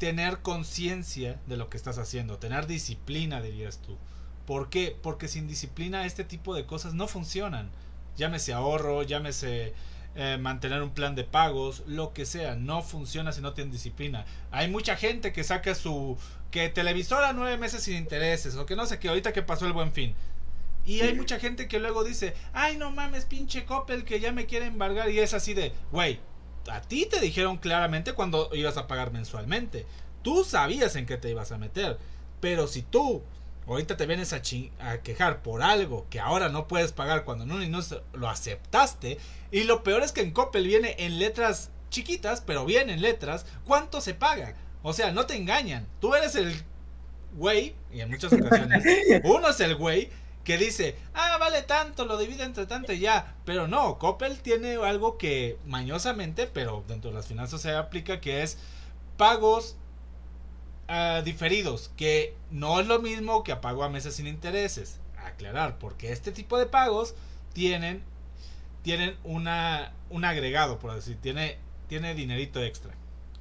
tener 0.00 0.38
conciencia 0.38 1.38
de 1.46 1.58
lo 1.58 1.68
que 1.68 1.76
estás 1.76 1.98
haciendo, 1.98 2.38
tener 2.38 2.66
disciplina, 2.66 3.42
dirías 3.42 3.82
tú. 3.82 3.98
¿Por 4.46 4.70
qué? 4.70 4.96
Porque 5.00 5.28
sin 5.28 5.46
disciplina 5.46 6.06
este 6.06 6.24
tipo 6.24 6.54
de 6.54 6.64
cosas 6.64 6.94
no 6.94 7.06
funcionan. 7.06 7.70
Llámese 8.16 8.54
ahorro, 8.54 9.02
llámese 9.02 9.74
eh, 10.14 10.38
mantener 10.40 10.82
un 10.82 10.90
plan 10.90 11.14
de 11.14 11.24
pagos, 11.24 11.82
lo 11.86 12.14
que 12.14 12.24
sea, 12.24 12.56
no 12.56 12.82
funciona 12.82 13.30
si 13.32 13.42
no 13.42 13.52
tienen 13.52 13.72
disciplina. 13.72 14.24
Hay 14.50 14.70
mucha 14.70 14.96
gente 14.96 15.34
que 15.34 15.44
saca 15.44 15.74
su 15.74 16.16
que 16.50 16.70
televisora 16.70 17.34
nueve 17.34 17.58
meses 17.58 17.82
sin 17.82 17.96
intereses 17.96 18.56
o 18.56 18.64
que 18.64 18.76
no 18.76 18.86
sé 18.86 18.98
qué, 18.98 19.10
ahorita 19.10 19.34
que 19.34 19.42
pasó 19.42 19.66
el 19.66 19.74
buen 19.74 19.92
fin. 19.92 20.14
Y 20.86 21.02
hay 21.02 21.14
mucha 21.14 21.38
gente 21.38 21.68
que 21.68 21.78
luego 21.78 22.04
dice, 22.04 22.32
ay 22.54 22.78
no 22.78 22.90
mames, 22.90 23.26
pinche 23.26 23.66
Coppel 23.66 24.04
que 24.04 24.18
ya 24.18 24.32
me 24.32 24.46
quiere 24.46 24.64
embargar 24.64 25.10
y 25.10 25.18
es 25.18 25.34
así 25.34 25.52
de, 25.52 25.74
güey, 25.92 26.20
a 26.70 26.80
ti 26.82 27.06
te 27.06 27.20
dijeron 27.20 27.58
claramente 27.58 28.12
cuando 28.12 28.50
ibas 28.52 28.76
a 28.76 28.86
pagar 28.86 29.12
mensualmente. 29.12 29.86
Tú 30.22 30.44
sabías 30.44 30.96
en 30.96 31.06
qué 31.06 31.16
te 31.16 31.30
ibas 31.30 31.52
a 31.52 31.58
meter. 31.58 31.98
Pero 32.40 32.66
si 32.66 32.82
tú 32.82 33.22
ahorita 33.66 33.96
te 33.96 34.06
vienes 34.06 34.32
a, 34.32 34.42
a, 34.80 34.98
quejar 34.98 35.42
por 35.42 35.62
algo 35.62 36.06
que 36.10 36.18
ahora 36.18 36.48
no 36.48 36.66
puedes 36.66 36.92
pagar 36.92 37.24
cuando 37.24 37.46
no, 37.46 37.58
no 37.58 37.80
lo 38.14 38.28
aceptaste. 38.28 39.18
Y 39.50 39.64
lo 39.64 39.82
peor 39.82 40.02
es 40.02 40.12
que 40.12 40.22
en 40.22 40.32
Coppel 40.32 40.66
viene 40.66 40.96
en 40.98 41.18
letras 41.18 41.70
chiquitas, 41.90 42.40
pero 42.40 42.64
viene 42.64 42.94
en 42.94 43.02
letras, 43.02 43.46
¿cuánto 43.64 44.00
se 44.00 44.14
paga? 44.14 44.54
O 44.82 44.92
sea, 44.92 45.12
no 45.12 45.26
te 45.26 45.36
engañan. 45.36 45.86
Tú 46.00 46.14
eres 46.14 46.34
el 46.34 46.64
güey, 47.36 47.74
y 47.92 48.00
en 48.00 48.10
muchas 48.10 48.32
ocasiones, 48.32 48.84
uno 49.24 49.50
es 49.50 49.60
el 49.60 49.76
güey 49.76 50.10
que 50.50 50.58
dice, 50.58 50.96
ah, 51.14 51.36
vale 51.38 51.62
tanto, 51.62 52.06
lo 52.06 52.18
divide 52.18 52.42
entre 52.42 52.66
tanto 52.66 52.92
y 52.92 52.98
ya. 52.98 53.36
Pero 53.44 53.68
no, 53.68 54.00
Coppel 54.00 54.40
tiene 54.40 54.74
algo 54.74 55.16
que 55.16 55.58
mañosamente, 55.64 56.48
pero 56.48 56.82
dentro 56.88 57.10
de 57.10 57.16
las 57.16 57.28
finanzas 57.28 57.62
se 57.62 57.70
aplica, 57.70 58.20
que 58.20 58.42
es 58.42 58.58
pagos 59.16 59.76
uh, 60.88 61.22
diferidos, 61.22 61.92
que 61.96 62.34
no 62.50 62.80
es 62.80 62.88
lo 62.88 62.98
mismo 62.98 63.44
que 63.44 63.52
a 63.52 63.60
pago 63.60 63.84
a 63.84 63.88
meses 63.88 64.16
sin 64.16 64.26
intereses. 64.26 64.98
Aclarar, 65.24 65.78
porque 65.78 66.10
este 66.10 66.32
tipo 66.32 66.58
de 66.58 66.66
pagos 66.66 67.14
tienen, 67.52 68.02
tienen 68.82 69.14
una, 69.22 69.92
un 70.08 70.24
agregado, 70.24 70.80
por 70.80 70.92
decir, 70.92 71.16
tiene, 71.20 71.58
tiene 71.86 72.16
dinerito 72.16 72.60
extra. 72.60 72.92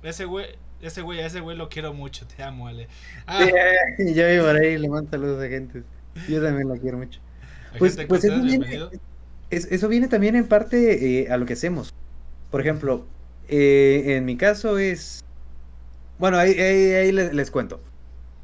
Ese 0.04 0.26
güey, 0.26 0.46
ese 0.80 1.02
güey, 1.02 1.22
ese 1.22 1.40
güey 1.40 1.58
lo 1.58 1.70
quiero 1.70 1.92
mucho, 1.92 2.28
te 2.28 2.44
amo, 2.44 2.68
Ale. 2.68 2.88
Ah, 3.26 3.48
yo 3.98 4.28
vivo 4.28 4.48
ahí, 4.50 4.78
le 4.78 4.90
mando 4.90 5.10
saludos 5.10 5.44
a 5.44 5.48
gente. 5.48 5.84
Yo 6.28 6.42
también 6.42 6.68
lo 6.68 6.76
quiero 6.76 6.98
mucho. 6.98 7.20
Pues, 7.78 7.98
pues 8.08 8.24
eso, 8.24 8.42
viene, 8.42 8.90
eso, 9.50 9.88
viene, 9.88 10.08
también 10.08 10.36
en 10.36 10.48
parte 10.48 11.22
eh, 11.22 11.32
a 11.32 11.38
lo 11.38 11.46
que 11.46 11.54
hacemos. 11.54 11.94
Por 12.50 12.62
ejemplo, 12.62 13.06
eh, 13.48 14.16
en 14.18 14.26
mi 14.26 14.38
caso 14.38 14.78
es 14.80 15.24
bueno, 16.20 16.38
ahí, 16.38 16.52
ahí, 16.60 17.12
les, 17.14 17.50
cuento. 17.50 17.80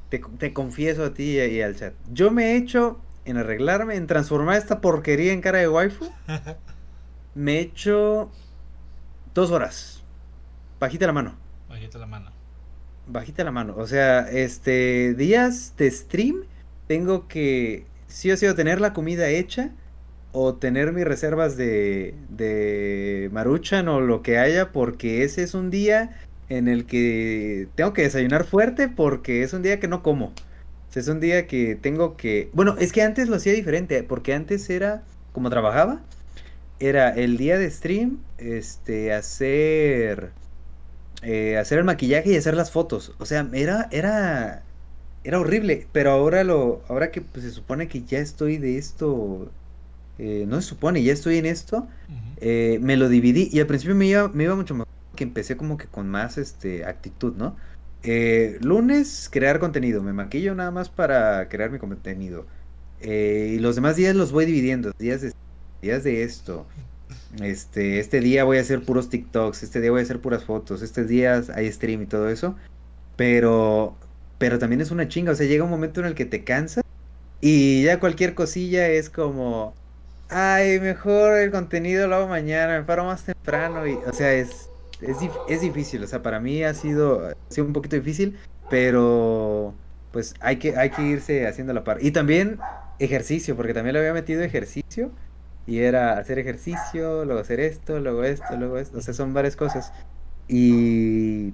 Te, 0.10 0.54
confieso 0.54 1.04
a 1.04 1.14
ti 1.14 1.38
y, 1.38 1.62
al 1.62 1.76
chat. 1.76 1.94
Yo 2.10 2.32
me 2.32 2.54
he 2.54 2.56
hecho 2.56 3.02
en 3.26 3.36
arreglarme, 3.36 3.96
en 3.96 4.08
transformar 4.08 4.58
esta 4.58 4.80
porquería 4.80 5.34
en 5.34 5.42
cara 5.42 5.60
de 5.60 5.68
waifu. 5.68 6.10
me 7.36 7.58
he 7.58 7.60
hecho 7.60 8.32
dos 9.34 9.52
horas. 9.52 10.04
Bajita 10.80 11.06
la 11.06 11.12
mano. 11.12 11.36
Bajita 11.68 11.98
la 12.00 12.06
mano. 12.06 12.32
Bajita 13.08 13.44
la 13.44 13.52
mano. 13.52 13.76
O 13.76 13.88
sea, 13.88 14.22
este 14.22 15.14
días 15.14 15.74
de 15.76 15.92
stream 15.92 16.46
tengo 16.88 17.28
que 17.28 17.86
sí 18.08 18.32
o 18.32 18.38
sí 18.38 18.46
o 18.46 18.56
tener 18.56 18.82
la 18.82 18.94
comida 18.94 19.30
hecha 19.30 19.72
o 20.32 20.56
tener 20.56 20.92
mis 20.92 21.06
reservas 21.06 21.56
de, 21.58 22.14
de 22.30 23.30
maruchan 23.32 23.88
o 23.88 24.02
lo 24.02 24.22
que 24.22 24.38
haya 24.38 24.72
porque 24.72 25.24
ese 25.24 25.44
es 25.44 25.54
un 25.54 25.72
día 25.72 26.12
en 26.50 26.68
el 26.68 26.86
que 26.86 27.68
tengo 27.76 27.94
que 27.94 28.04
desayunar 28.04 28.46
fuerte 28.46 28.88
porque 28.88 29.44
es 29.44 29.54
un 29.54 29.62
día 29.62 29.80
que 29.80 29.88
no 29.88 30.04
como. 30.04 30.34
es 30.94 31.08
un 31.08 31.20
día 31.20 31.48
que 31.48 31.76
tengo 31.76 32.18
que... 32.18 32.50
Bueno, 32.54 32.76
es 32.80 32.92
que 32.92 33.02
antes 33.02 33.28
lo 33.30 33.36
hacía 33.36 33.54
diferente, 33.54 34.04
porque 34.04 34.34
antes 34.34 34.70
era, 34.70 35.04
como 35.34 35.50
trabajaba, 35.50 36.02
era 36.80 37.10
el 37.10 37.38
día 37.38 37.58
de 37.58 37.70
stream, 37.72 38.20
este, 38.38 39.14
hacer... 39.14 40.32
Eh, 41.22 41.58
hacer 41.58 41.80
el 41.80 41.86
maquillaje 41.86 42.32
y 42.32 42.38
hacer 42.38 42.56
las 42.56 42.72
fotos. 42.72 43.14
O 43.20 43.26
sea, 43.26 43.48
era, 43.54 43.88
era, 43.92 44.64
era 45.26 45.40
horrible. 45.40 45.88
Pero 45.92 46.12
ahora 46.12 46.44
lo, 46.44 46.84
ahora 46.88 47.12
que 47.12 47.22
pues, 47.22 47.44
se 47.44 47.52
supone 47.52 47.88
que 47.88 48.04
ya 48.04 48.20
estoy 48.20 48.58
de 48.58 48.78
esto, 48.78 49.52
eh, 50.20 50.46
no 50.48 50.62
se 50.62 50.70
supone, 50.70 51.04
ya 51.04 51.12
estoy 51.12 51.38
en 51.38 51.48
esto, 51.48 51.88
eh, 52.38 52.80
me 52.82 52.96
lo 52.96 53.10
dividí 53.10 53.50
y 53.52 53.60
al 53.60 53.68
principio 53.68 53.96
me 53.96 54.06
iba, 54.06 54.30
me 54.30 54.46
iba 54.46 54.56
mucho 54.56 54.76
mejor 54.76 54.88
que 55.16 55.24
empecé 55.24 55.58
como 55.58 55.78
que 55.78 55.88
con 55.88 56.10
más 56.10 56.38
este 56.38 56.86
actitud, 56.86 57.36
¿no? 57.36 57.56
Eh, 58.04 58.60
lunes, 58.62 59.30
crear 59.32 59.60
contenido. 59.60 60.04
Me 60.04 60.14
maquillo 60.14 60.54
nada 60.54 60.72
más 60.72 60.90
para 60.90 61.50
crear 61.50 61.72
mi 61.72 61.80
contenido. 61.80 62.46
Y 63.02 63.60
los 63.60 63.76
demás 63.76 63.96
días 63.96 64.16
los 64.16 64.32
voy 64.32 64.46
dividiendo. 64.46 64.92
Días 64.98 65.22
de, 65.22 65.34
días 65.82 66.04
de 66.04 66.24
esto. 66.24 66.66
Este, 67.42 68.00
este 68.00 68.20
día 68.20 68.44
voy 68.44 68.58
a 68.58 68.62
hacer 68.62 68.84
puros 68.84 69.10
TikToks. 69.10 69.64
Este 69.64 69.82
día 69.82 69.92
voy 69.92 70.02
a 70.02 70.04
hacer 70.04 70.20
puras 70.20 70.44
fotos. 70.44 70.82
Este 70.82 71.06
día 71.06 71.42
hay 71.56 71.72
stream 71.72 72.04
y 72.04 72.06
todo 72.06 72.30
eso. 72.30 72.56
Pero, 73.16 73.96
pero 74.38 74.60
también 74.60 74.82
es 74.82 74.92
una 74.92 75.08
chinga. 75.08 75.32
O 75.32 75.36
sea, 75.36 75.48
llega 75.48 75.64
un 75.64 75.70
momento 75.70 76.02
en 76.02 76.08
el 76.08 76.16
que 76.16 76.26
te 76.26 76.44
cansas. 76.44 76.84
Y 77.42 77.84
ya 77.84 78.00
cualquier 78.00 78.34
cosilla 78.36 78.88
es 78.88 79.10
como. 79.10 79.74
Ay, 80.30 80.80
mejor 80.80 81.38
el 81.38 81.52
contenido 81.52 82.08
lo 82.08 82.16
hago 82.16 82.28
mañana. 82.28 82.80
Me 82.80 82.84
paro 82.84 83.06
más 83.06 83.24
temprano. 83.24 83.86
Y, 83.88 83.94
o 83.94 84.14
sea, 84.14 84.34
es 84.34 84.70
es, 85.02 85.18
es, 85.50 85.62
difícil, 85.62 86.04
o 86.04 86.08
sea, 86.08 86.22
para 86.22 86.40
mí 86.40 86.64
ha 86.64 86.74
sido, 86.74 87.28
ha 87.28 87.36
sido 87.50 87.68
un 87.68 87.74
poquito 87.74 87.96
difícil, 87.96 88.38
pero 88.70 89.74
pues 90.12 90.34
hay 90.40 90.58
que, 90.58 90.78
hay 90.78 90.90
que 90.90 91.02
irse 91.04 91.48
haciendo 91.48 91.74
la 91.74 91.84
par. 91.84 91.98
Y 92.02 92.12
también 92.12 92.60
ejercicio, 93.00 93.56
porque 93.56 93.74
también 93.74 93.94
le 93.94 94.00
había 94.00 94.14
metido 94.14 94.42
ejercicio 94.42 95.12
y 95.68 95.80
era 95.80 96.18
hacer 96.18 96.40
ejercicio, 96.40 97.26
luego 97.26 97.42
hacer 97.42 97.60
esto, 97.60 98.00
luego 98.00 98.24
esto, 98.24 98.56
luego 98.58 98.78
esto, 98.78 98.98
o 98.98 99.02
sea, 99.02 99.14
son 99.14 99.34
varias 99.34 99.56
cosas. 99.56 99.92
Y, 100.48 101.54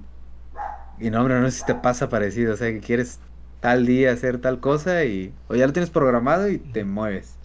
y 1.02 1.10
no, 1.10 1.20
hombre, 1.20 1.40
no 1.40 1.50
sé 1.50 1.60
si 1.60 1.66
te 1.66 1.76
pasa 1.76 2.10
parecido, 2.10 2.54
o 2.54 2.58
sea, 2.58 2.72
que 2.72 2.80
quieres 2.80 3.20
tal 3.60 3.86
día 3.86 4.12
hacer 4.12 4.40
tal 4.40 4.60
cosa 4.60 5.04
y 5.06 5.34
o 5.48 5.56
ya 5.56 5.68
lo 5.68 5.74
tienes 5.74 5.90
programado 5.90 6.50
y 6.50 6.58
te 6.58 6.84
mueves. 6.84 7.36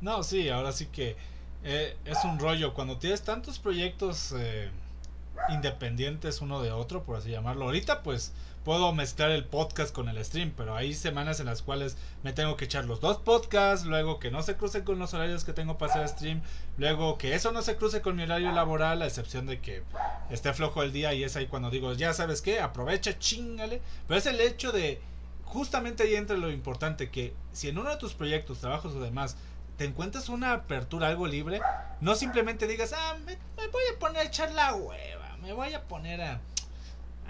No, 0.00 0.22
sí, 0.22 0.48
ahora 0.48 0.72
sí 0.72 0.86
que 0.86 1.16
eh, 1.64 1.96
es 2.04 2.24
un 2.24 2.38
rollo. 2.38 2.74
Cuando 2.74 2.98
tienes 2.98 3.22
tantos 3.22 3.58
proyectos 3.58 4.34
eh, 4.38 4.70
independientes 5.50 6.40
uno 6.40 6.62
de 6.62 6.72
otro, 6.72 7.02
por 7.02 7.16
así 7.16 7.30
llamarlo. 7.30 7.66
Ahorita 7.66 8.02
pues 8.02 8.32
puedo 8.64 8.92
mezclar 8.92 9.30
el 9.30 9.44
podcast 9.44 9.94
con 9.94 10.08
el 10.08 10.22
stream, 10.24 10.52
pero 10.56 10.74
hay 10.76 10.94
semanas 10.94 11.40
en 11.40 11.46
las 11.46 11.62
cuales 11.62 11.96
me 12.22 12.32
tengo 12.32 12.56
que 12.56 12.66
echar 12.66 12.84
los 12.84 13.00
dos 13.00 13.18
podcasts, 13.18 13.86
luego 13.86 14.18
que 14.18 14.30
no 14.30 14.42
se 14.42 14.56
cruce 14.56 14.84
con 14.84 14.98
los 14.98 15.14
horarios 15.14 15.44
que 15.44 15.52
tengo 15.52 15.78
para 15.78 15.94
hacer 15.94 16.08
stream, 16.08 16.42
luego 16.76 17.16
que 17.16 17.34
eso 17.34 17.52
no 17.52 17.62
se 17.62 17.76
cruce 17.76 18.02
con 18.02 18.16
mi 18.16 18.24
horario 18.24 18.52
laboral, 18.52 19.02
a 19.02 19.06
excepción 19.06 19.46
de 19.46 19.60
que 19.60 19.82
esté 20.30 20.52
flojo 20.52 20.82
el 20.82 20.92
día 20.92 21.14
y 21.14 21.24
es 21.24 21.36
ahí 21.36 21.46
cuando 21.46 21.70
digo, 21.70 21.92
ya 21.94 22.12
sabes 22.12 22.42
qué, 22.42 22.60
aprovecha, 22.60 23.18
chingale. 23.18 23.80
Pero 24.06 24.18
es 24.18 24.26
el 24.26 24.40
hecho 24.40 24.72
de, 24.72 25.00
justamente 25.44 26.02
ahí 26.02 26.14
entra 26.14 26.36
lo 26.36 26.50
importante, 26.50 27.10
que 27.10 27.34
si 27.52 27.68
en 27.68 27.78
uno 27.78 27.90
de 27.90 27.96
tus 27.96 28.12
proyectos, 28.12 28.58
trabajos 28.58 28.94
o 28.94 29.00
demás, 29.00 29.36
te 29.78 29.86
encuentras 29.86 30.28
una 30.28 30.52
apertura, 30.52 31.08
algo 31.08 31.26
libre, 31.26 31.62
no 32.00 32.14
simplemente 32.14 32.66
digas, 32.66 32.92
ah, 32.94 33.16
me, 33.24 33.38
me 33.56 33.68
voy 33.68 33.82
a 33.94 33.98
poner 33.98 34.22
a 34.22 34.24
echar 34.24 34.52
la 34.52 34.74
hueva 34.74 35.20
me 35.40 35.52
voy 35.52 35.72
a 35.72 35.82
poner 35.82 36.20
a, 36.20 36.40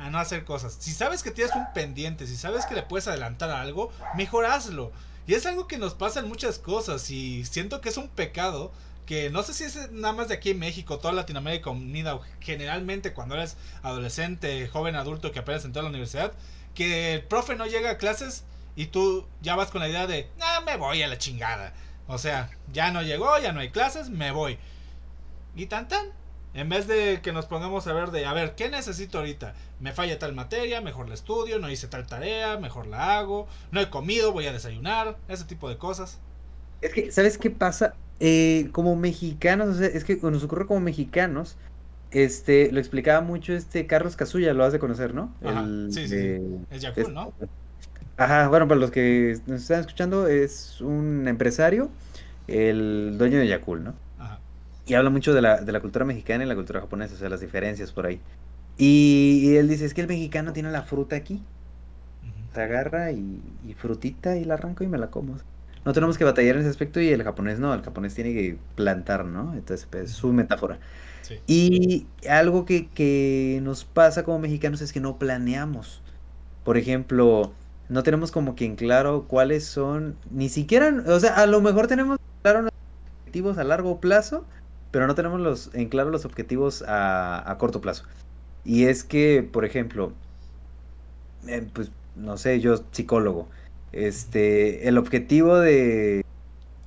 a 0.01 0.11
no 0.11 0.19
hacer 0.19 0.45
cosas. 0.45 0.77
Si 0.81 0.93
sabes 0.93 1.23
que 1.23 1.31
tienes 1.31 1.55
un 1.55 1.73
pendiente, 1.75 2.27
si 2.27 2.37
sabes 2.37 2.65
que 2.67 2.75
le 2.75 2.83
puedes 2.83 3.07
adelantar 3.07 3.51
algo, 3.51 3.93
mejor 4.17 4.47
hazlo. 4.47 4.93
Y 5.27 5.35
es 5.35 5.45
algo 5.47 5.67
que 5.67 5.79
nos 5.79 5.95
pasa 5.95 6.21
en 6.21 6.29
muchas 6.29 6.59
cosas 6.59 7.11
y 7.11 7.45
siento 7.45 7.81
que 7.81 7.91
es 7.91 7.97
un 7.97 8.09
pecado 8.09 8.73
que 9.05 9.29
no 9.29 9.43
sé 9.43 9.53
si 9.55 9.65
es 9.65 9.91
nada 9.91 10.15
más 10.15 10.29
de 10.29 10.35
aquí 10.35 10.51
en 10.51 10.59
México, 10.59 10.99
toda 10.99 11.13
Latinoamérica 11.13 11.71
unida, 11.71 12.19
generalmente 12.41 13.13
cuando 13.13 13.35
eres 13.35 13.57
adolescente, 13.83 14.69
joven, 14.69 14.95
adulto 14.95 15.33
que 15.33 15.41
apenas 15.41 15.65
entró 15.65 15.81
a 15.81 15.83
la 15.83 15.89
universidad, 15.91 16.33
que 16.75 17.15
el 17.15 17.25
profe 17.25 17.57
no 17.57 17.67
llega 17.67 17.91
a 17.91 17.99
clases 17.99 18.45
y 18.77 18.87
tú 18.87 19.27
ya 19.43 19.57
vas 19.57 19.71
con 19.71 19.81
la 19.81 19.89
idea 19.89 20.07
de, 20.07 20.31
ah, 20.41 20.63
me 20.65 20.77
voy 20.77 21.03
a 21.03 21.09
la 21.09 21.19
chingada. 21.19 21.75
O 22.07 22.19
sea, 22.19 22.51
ya 22.73 22.91
no 22.91 23.03
llegó, 23.03 23.39
ya 23.39 23.53
no 23.53 23.61
hay 23.61 23.71
clases, 23.71 24.09
me 24.09 24.31
voy. 24.31 24.59
Y 25.57 25.67
tan 25.67 25.89
tan, 25.89 26.07
en 26.55 26.69
vez 26.69 26.87
de 26.87 27.21
que 27.23 27.33
nos 27.33 27.47
pongamos 27.47 27.87
a 27.87 27.93
ver 27.93 28.11
de, 28.11 28.27
a 28.27 28.33
ver, 28.33 28.55
¿qué 28.57 28.69
necesito 28.69 29.19
ahorita? 29.19 29.55
Me 29.79 29.93
falla 29.93 30.19
tal 30.19 30.35
materia, 30.35 30.81
mejor 30.81 31.09
la 31.09 31.15
estudio, 31.15 31.59
no 31.59 31.71
hice 31.71 31.87
tal 31.87 32.07
tarea, 32.07 32.59
mejor 32.59 32.87
la 32.87 33.19
hago, 33.19 33.47
no 33.71 33.81
he 33.81 33.89
comido, 33.89 34.33
voy 34.33 34.47
a 34.47 34.53
desayunar, 34.53 35.17
ese 35.29 35.45
tipo 35.45 35.69
de 35.69 35.79
cosas. 35.79 36.19
Es 36.81 36.93
que, 36.93 37.13
¿sabes 37.13 37.39
qué 37.39 37.51
pasa? 37.51 37.95
Eh, 38.19 38.69
como 38.73 38.97
mexicanos, 38.97 39.81
es 39.81 40.05
que 40.05 40.17
nos 40.17 40.43
ocurre 40.43 40.67
como 40.67 40.81
mexicanos, 40.81 41.57
este, 42.11 42.73
lo 42.73 42.81
explicaba 42.81 43.21
mucho 43.21 43.53
este 43.53 43.87
Carlos 43.87 44.17
Casulla, 44.17 44.53
lo 44.53 44.65
has 44.65 44.73
de 44.73 44.79
conocer, 44.81 45.15
¿no? 45.15 45.33
Ajá, 45.45 45.65
sí, 45.91 46.09
sí, 46.09 46.39
es 46.71 46.83
Yakul, 46.83 47.15
¿no? 47.15 47.33
Ajá, 48.17 48.49
bueno, 48.49 48.67
para 48.67 48.81
los 48.81 48.91
que 48.91 49.39
nos 49.47 49.63
están 49.63 49.81
escuchando, 49.81 50.27
es 50.27 50.81
un 50.81 51.29
empresario, 51.29 51.91
el 52.49 53.15
dueño 53.17 53.39
de 53.39 53.47
Yakul, 53.47 53.85
¿no? 53.85 53.95
Y 54.91 54.95
habla 54.95 55.09
mucho 55.09 55.33
de 55.33 55.41
la, 55.41 55.61
de 55.61 55.71
la 55.71 55.79
cultura 55.79 56.05
mexicana 56.05 56.43
y 56.43 56.49
la 56.49 56.57
cultura 56.57 56.81
japonesa, 56.81 57.15
o 57.15 57.17
sea, 57.17 57.29
las 57.29 57.41
diferencias 57.41 57.93
por 57.93 58.07
ahí. 58.07 58.21
Y, 58.77 59.55
él 59.55 59.69
dice, 59.69 59.85
es 59.85 59.95
que 59.95 60.01
el 60.01 60.09
mexicano 60.09 60.53
tiene 60.53 60.73
la 60.73 60.83
fruta 60.83 61.15
aquí. 61.15 61.41
Se 62.53 62.61
agarra 62.61 63.13
y, 63.13 63.41
frutita 63.77 64.37
y 64.37 64.45
la 64.45 64.55
arranco 64.55 64.83
y 64.83 64.89
me 64.89 64.99
la 64.99 65.09
como. 65.09 65.37
no 65.85 65.93
tenemos 65.93 66.19
que 66.19 66.25
batallar 66.25 66.57
en 66.57 66.63
ese 66.63 66.71
aspecto 66.71 67.01
y 67.01 67.09
el 67.11 67.23
japonés 67.23 67.61
no, 67.61 67.73
el 67.73 67.83
japonés 67.83 68.17
tiene 68.17 68.33
que 68.33 68.59
plantar, 68.75 69.27
¿no? 69.27 69.55
Entonces, 69.55 69.87
pues, 69.89 70.07
es 70.07 70.11
su 70.11 70.33
metáfora. 70.33 70.81
Y 71.47 72.09
algo 72.29 72.65
que, 72.65 72.89
que 72.89 73.61
nos 73.63 73.85
pasa 73.85 74.25
como 74.25 74.41
mexicanos 74.41 74.81
es 74.81 74.93
que 74.93 74.99
no 74.99 75.21
planeamos. 75.21 76.03
Por 76.65 76.79
ejemplo, 76.79 77.53
no 77.89 78.03
tenemos 78.03 78.33
como 78.33 78.57
que 78.57 78.65
en 78.65 78.75
claro 78.75 79.27
cuáles 79.29 79.65
son, 79.65 80.17
ni 80.33 80.49
siquiera, 80.49 80.93
o 81.07 81.21
sea, 81.21 81.37
a 81.37 81.47
lo 81.47 81.61
mejor 81.61 81.87
tenemos 81.87 82.19
claro 82.43 82.63
los 82.63 82.73
objetivos 83.21 83.57
a 83.57 83.63
largo 83.63 84.01
plazo, 84.01 84.45
pero 84.91 85.07
no 85.07 85.15
tenemos 85.15 85.41
los, 85.41 85.75
en 85.75 85.89
claro 85.89 86.11
los 86.11 86.25
objetivos 86.25 86.83
a, 86.83 87.51
a 87.51 87.59
corto 87.59 87.81
plazo. 87.81 88.05
Y 88.65 88.85
es 88.85 89.05
que, 89.05 89.49
por 89.51 89.65
ejemplo, 89.65 90.13
eh, 91.47 91.67
pues 91.73 91.91
no 92.17 92.37
sé, 92.37 92.61
yo 92.61 92.77
psicólogo, 92.93 93.49
este, 93.93 94.89
el 94.89 94.99
objetivo 94.99 95.59
de, 95.59 96.25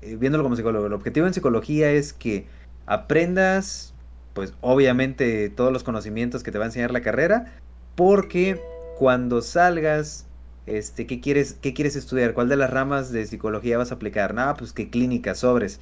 eh, 0.01 0.16
viéndolo 0.18 0.43
como 0.43 0.56
psicólogo, 0.56 0.88
el 0.88 0.93
objetivo 0.93 1.28
en 1.28 1.34
psicología 1.34 1.91
es 1.91 2.14
que 2.14 2.47
aprendas, 2.86 3.93
pues 4.34 4.54
obviamente 4.62 5.49
todos 5.49 5.72
los 5.72 5.84
conocimientos 5.84 6.43
que 6.43 6.51
te 6.51 6.58
va 6.58 6.66
a 6.66 6.68
enseñar 6.68 6.91
la 6.91 7.01
carrera, 7.01 7.54
porque 7.95 8.62
cuando 8.97 9.41
salgas, 9.41 10.28
este, 10.66 11.08
¿qué 11.08 11.20
quieres, 11.20 11.58
qué 11.62 11.74
quieres 11.74 11.95
estudiar? 11.95 12.34
¿Cuál 12.34 12.49
de 12.49 12.58
las 12.58 12.70
ramas 12.70 13.12
de 13.12 13.26
psicología 13.26 13.78
vas 13.78 13.91
a 13.91 13.95
aplicar? 13.95 14.34
Nada, 14.34 14.56
pues 14.56 14.74
qué 14.74 14.89
clínicas, 14.89 15.39
sobres. 15.39 15.80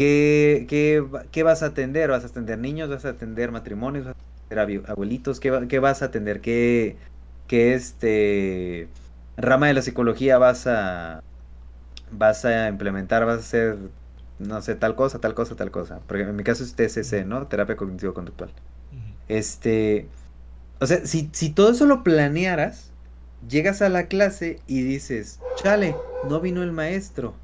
¿Qué, 0.00 0.64
qué, 0.66 1.04
qué 1.30 1.42
vas 1.42 1.62
a 1.62 1.66
atender? 1.66 2.08
¿Vas 2.08 2.24
a 2.24 2.28
atender 2.28 2.58
niños? 2.58 2.88
¿Vas 2.88 3.04
a 3.04 3.10
atender 3.10 3.52
matrimonios? 3.52 4.06
¿Vas 4.06 4.16
a 4.16 4.54
atender 4.62 4.82
abuelitos? 4.88 5.40
¿Qué, 5.40 5.66
qué 5.68 5.78
vas 5.78 6.00
a 6.00 6.06
atender? 6.06 6.40
¿Qué, 6.40 6.96
qué 7.46 7.74
este 7.74 8.88
rama 9.36 9.66
de 9.66 9.74
la 9.74 9.82
psicología 9.82 10.38
vas 10.38 10.66
a 10.66 11.22
vas 12.10 12.46
a 12.46 12.68
implementar? 12.68 13.26
¿Vas 13.26 13.36
a 13.36 13.40
hacer, 13.40 13.76
no 14.38 14.62
sé, 14.62 14.74
tal 14.74 14.94
cosa, 14.94 15.18
tal 15.18 15.34
cosa, 15.34 15.54
tal 15.54 15.70
cosa? 15.70 16.00
Porque 16.06 16.22
en 16.22 16.34
mi 16.34 16.44
caso 16.44 16.64
es 16.64 16.74
TCC, 16.74 17.26
¿no? 17.26 17.46
Terapia 17.46 17.76
cognitivo-conductual. 17.76 18.54
Este, 19.28 20.08
o 20.80 20.86
sea, 20.86 21.04
si, 21.04 21.28
si 21.34 21.50
todo 21.50 21.72
eso 21.72 21.84
lo 21.84 22.04
planearas, 22.04 22.90
llegas 23.46 23.82
a 23.82 23.90
la 23.90 24.06
clase 24.06 24.60
y 24.66 24.80
dices, 24.80 25.40
chale, 25.56 25.94
no 26.26 26.40
vino 26.40 26.62
el 26.62 26.72
maestro 26.72 27.34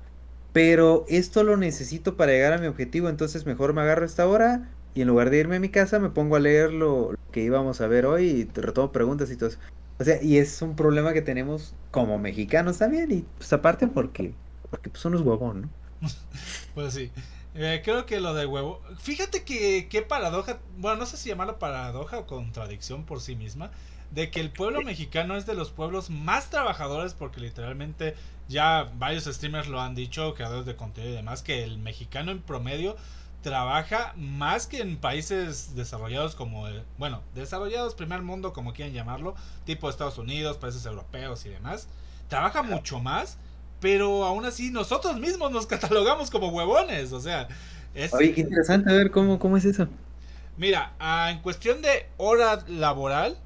pero 0.57 1.05
esto 1.11 1.43
lo 1.43 1.59
necesito 1.59 2.17
para 2.17 2.33
llegar 2.33 2.55
a 2.55 2.59
mi 2.59 2.67
objetivo, 2.67 3.11
entonces 3.11 3.45
mejor 3.45 3.75
me 3.75 3.83
agarro 3.83 4.07
esta 4.07 4.27
hora 4.27 4.71
y 4.95 5.03
en 5.03 5.09
lugar 5.09 5.29
de 5.29 5.37
irme 5.37 5.57
a 5.57 5.61
mi 5.61 5.69
casa 5.69 5.99
me 5.99 6.09
pongo 6.09 6.35
a 6.35 6.41
leer 6.41 6.73
lo, 6.73 7.15
que 7.31 7.43
íbamos 7.43 7.83
a 7.83 7.87
ver 7.89 8.07
hoy 8.07 8.25
y 8.25 8.45
retomo 8.59 8.91
preguntas 8.91 9.31
y 9.31 9.37
todo 9.37 9.51
eso. 9.51 9.59
O 9.99 10.05
sea, 10.05 10.23
y 10.23 10.39
es 10.39 10.63
un 10.63 10.75
problema 10.75 11.13
que 11.13 11.21
tenemos 11.21 11.75
como 11.91 12.19
mexicanos 12.19 12.79
también 12.79 13.13
y 13.13 13.27
pues 13.37 13.53
aparte 13.53 13.87
porque, 13.87 14.33
porque 14.71 14.89
pues 14.89 15.05
uno 15.05 15.19
es 15.19 15.23
huevón, 15.27 15.61
¿no? 15.61 15.69
pues 16.75 16.95
sí. 16.95 17.13
Eh, 17.55 17.83
creo 17.85 18.07
que 18.07 18.19
lo 18.21 18.33
de 18.33 18.47
huevo. 18.47 18.81
Fíjate 18.99 19.45
que 19.45 19.89
qué 19.91 20.01
paradoja, 20.01 20.61
bueno, 20.79 21.01
no 21.01 21.05
sé 21.05 21.19
si 21.19 21.29
llamarlo 21.29 21.59
paradoja 21.59 22.21
o 22.21 22.27
contradicción 22.27 23.05
por 23.05 23.21
sí 23.21 23.37
misma, 23.37 23.73
de 24.11 24.31
que 24.31 24.41
el 24.41 24.51
pueblo 24.51 24.83
mexicano 24.83 25.37
es 25.37 25.47
de 25.47 25.55
los 25.55 25.71
pueblos 25.71 26.11
más 26.11 26.51
trabajadores 26.51 27.15
porque 27.15 27.41
literalmente 27.41 28.15
ya 28.49 28.91
varios 28.95 29.25
streamers 29.25 29.69
lo 29.69 29.81
han 29.81 29.95
dicho, 29.95 30.35
creadores 30.35 30.67
de 30.67 30.77
contenido 30.77 31.13
y 31.13 31.17
demás, 31.17 31.43
que 31.43 31.65
el 31.65 31.79
mexicano 31.79 32.31
en 32.31 32.41
promedio 32.41 32.97
trabaja 33.43 34.13
más 34.17 34.67
que 34.67 34.81
en 34.81 34.97
países 34.97 35.77
desarrollados 35.77 36.35
como, 36.35 36.67
bueno, 36.99 37.23
desarrollados 37.35 37.95
primer 37.95 38.23
mundo, 38.23 38.53
como 38.53 38.73
quieran 38.73 38.95
llamarlo, 38.95 39.35
tipo 39.65 39.89
Estados 39.89 40.19
Unidos, 40.19 40.57
países 40.57 40.85
europeos 40.87 41.47
y 41.47 41.51
demás. 41.51 41.89
Trabaja 42.29 42.63
mucho 42.63 42.99
más, 42.99 43.39
pero 43.81 44.25
aún 44.25 44.45
así 44.47 44.71
nosotros 44.71 45.19
mismos 45.21 45.53
nos 45.53 45.67
catalogamos 45.69 46.31
como 46.31 46.49
huevones, 46.49 47.13
o 47.13 47.21
sea... 47.21 47.49
Es, 47.95 48.13
Oye, 48.13 48.35
qué 48.35 48.43
interesante, 48.43 48.91
a 48.91 48.93
ver, 48.93 49.11
¿cómo, 49.11 49.39
cómo 49.39 49.57
es 49.57 49.65
eso? 49.65 49.89
Mira, 50.59 50.93
ah, 50.99 51.31
en 51.31 51.41
cuestión 51.41 51.81
de 51.83 52.07
hora 52.19 52.65
laboral, 52.69 53.39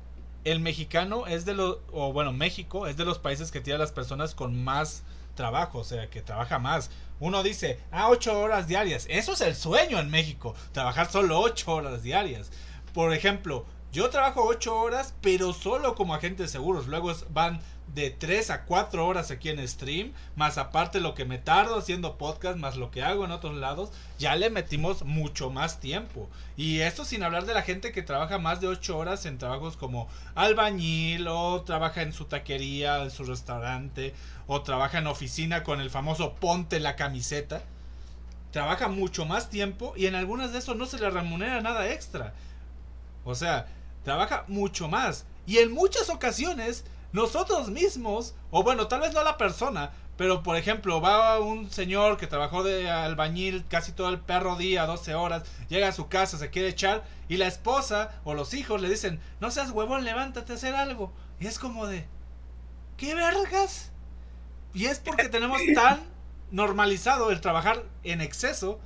el 0.44 0.60
mexicano 0.60 1.26
es 1.26 1.44
de 1.44 1.54
los, 1.54 1.78
o 1.92 2.12
bueno, 2.12 2.32
México 2.32 2.86
es 2.86 2.96
de 2.96 3.04
los 3.04 3.18
países 3.18 3.50
que 3.50 3.60
tiene 3.60 3.76
a 3.76 3.80
las 3.80 3.92
personas 3.92 4.34
con 4.34 4.62
más 4.62 5.02
trabajo, 5.34 5.78
o 5.78 5.84
sea, 5.84 6.08
que 6.10 6.22
trabaja 6.22 6.58
más. 6.58 6.90
Uno 7.18 7.42
dice, 7.42 7.78
ah, 7.90 8.08
ocho 8.08 8.38
horas 8.38 8.66
diarias. 8.66 9.06
Eso 9.08 9.32
es 9.32 9.40
el 9.42 9.54
sueño 9.54 9.98
en 9.98 10.10
México, 10.10 10.54
trabajar 10.72 11.10
solo 11.10 11.40
ocho 11.40 11.74
horas 11.74 12.02
diarias. 12.02 12.50
Por 12.94 13.12
ejemplo, 13.12 13.66
yo 13.92 14.08
trabajo 14.10 14.44
ocho 14.44 14.76
horas, 14.76 15.14
pero 15.20 15.52
solo 15.52 15.94
como 15.94 16.14
agente 16.14 16.44
de 16.44 16.48
seguros. 16.48 16.86
Luego 16.86 17.12
van 17.30 17.60
de 17.94 18.10
3 18.10 18.50
a 18.50 18.64
4 18.64 19.06
horas 19.06 19.30
aquí 19.30 19.48
en 19.48 19.66
stream, 19.66 20.12
más 20.36 20.58
aparte 20.58 21.00
lo 21.00 21.14
que 21.14 21.24
me 21.24 21.38
tardo 21.38 21.78
haciendo 21.78 22.18
podcast, 22.18 22.56
más 22.56 22.76
lo 22.76 22.90
que 22.90 23.02
hago 23.02 23.24
en 23.24 23.32
otros 23.32 23.56
lados, 23.56 23.90
ya 24.18 24.36
le 24.36 24.50
metimos 24.50 25.02
mucho 25.04 25.50
más 25.50 25.80
tiempo. 25.80 26.28
Y 26.56 26.80
esto 26.80 27.04
sin 27.04 27.22
hablar 27.22 27.46
de 27.46 27.54
la 27.54 27.62
gente 27.62 27.92
que 27.92 28.02
trabaja 28.02 28.38
más 28.38 28.60
de 28.60 28.68
8 28.68 28.96
horas 28.96 29.26
en 29.26 29.38
trabajos 29.38 29.76
como 29.76 30.08
albañil, 30.34 31.26
o 31.28 31.62
trabaja 31.62 32.02
en 32.02 32.12
su 32.12 32.26
taquería, 32.26 33.02
en 33.02 33.10
su 33.10 33.24
restaurante, 33.24 34.14
o 34.46 34.62
trabaja 34.62 34.98
en 34.98 35.06
oficina 35.06 35.64
con 35.64 35.80
el 35.80 35.90
famoso 35.90 36.34
ponte 36.34 36.80
la 36.80 36.96
camiseta. 36.96 37.62
Trabaja 38.52 38.88
mucho 38.88 39.26
más 39.26 39.48
tiempo 39.48 39.94
y 39.96 40.06
en 40.06 40.16
algunas 40.16 40.52
de 40.52 40.58
esos 40.58 40.76
no 40.76 40.86
se 40.86 40.98
le 40.98 41.08
remunera 41.08 41.60
nada 41.60 41.92
extra. 41.92 42.34
O 43.24 43.34
sea, 43.34 43.68
trabaja 44.04 44.44
mucho 44.48 44.88
más. 44.88 45.24
Y 45.46 45.58
en 45.58 45.72
muchas 45.72 46.08
ocasiones 46.10 46.84
nosotros 47.12 47.70
mismos, 47.70 48.34
o 48.50 48.62
bueno, 48.62 48.86
tal 48.88 49.00
vez 49.00 49.12
no 49.12 49.22
la 49.24 49.36
persona, 49.36 49.92
pero 50.16 50.42
por 50.42 50.56
ejemplo, 50.56 51.00
va 51.00 51.40
un 51.40 51.70
señor 51.70 52.18
que 52.18 52.26
trabajó 52.26 52.62
de 52.62 52.90
albañil 52.90 53.64
casi 53.68 53.92
todo 53.92 54.10
el 54.10 54.20
perro 54.20 54.56
día, 54.56 54.86
12 54.86 55.14
horas, 55.14 55.44
llega 55.68 55.88
a 55.88 55.92
su 55.92 56.08
casa, 56.08 56.38
se 56.38 56.50
quiere 56.50 56.68
echar, 56.68 57.04
y 57.28 57.38
la 57.38 57.46
esposa 57.46 58.20
o 58.24 58.34
los 58.34 58.52
hijos 58.54 58.80
le 58.80 58.88
dicen, 58.88 59.18
no 59.40 59.50
seas 59.50 59.70
huevón, 59.70 60.04
levántate 60.04 60.52
a 60.52 60.56
hacer 60.56 60.74
algo. 60.74 61.12
Y 61.40 61.46
es 61.46 61.58
como 61.58 61.86
de, 61.86 62.06
¿qué 62.96 63.14
vergas? 63.14 63.92
Y 64.74 64.86
es 64.86 64.98
porque 64.98 65.28
tenemos 65.30 65.60
tan 65.74 66.00
normalizado 66.50 67.30
el 67.30 67.40
trabajar 67.40 67.82
en 68.04 68.20
exceso 68.20 68.78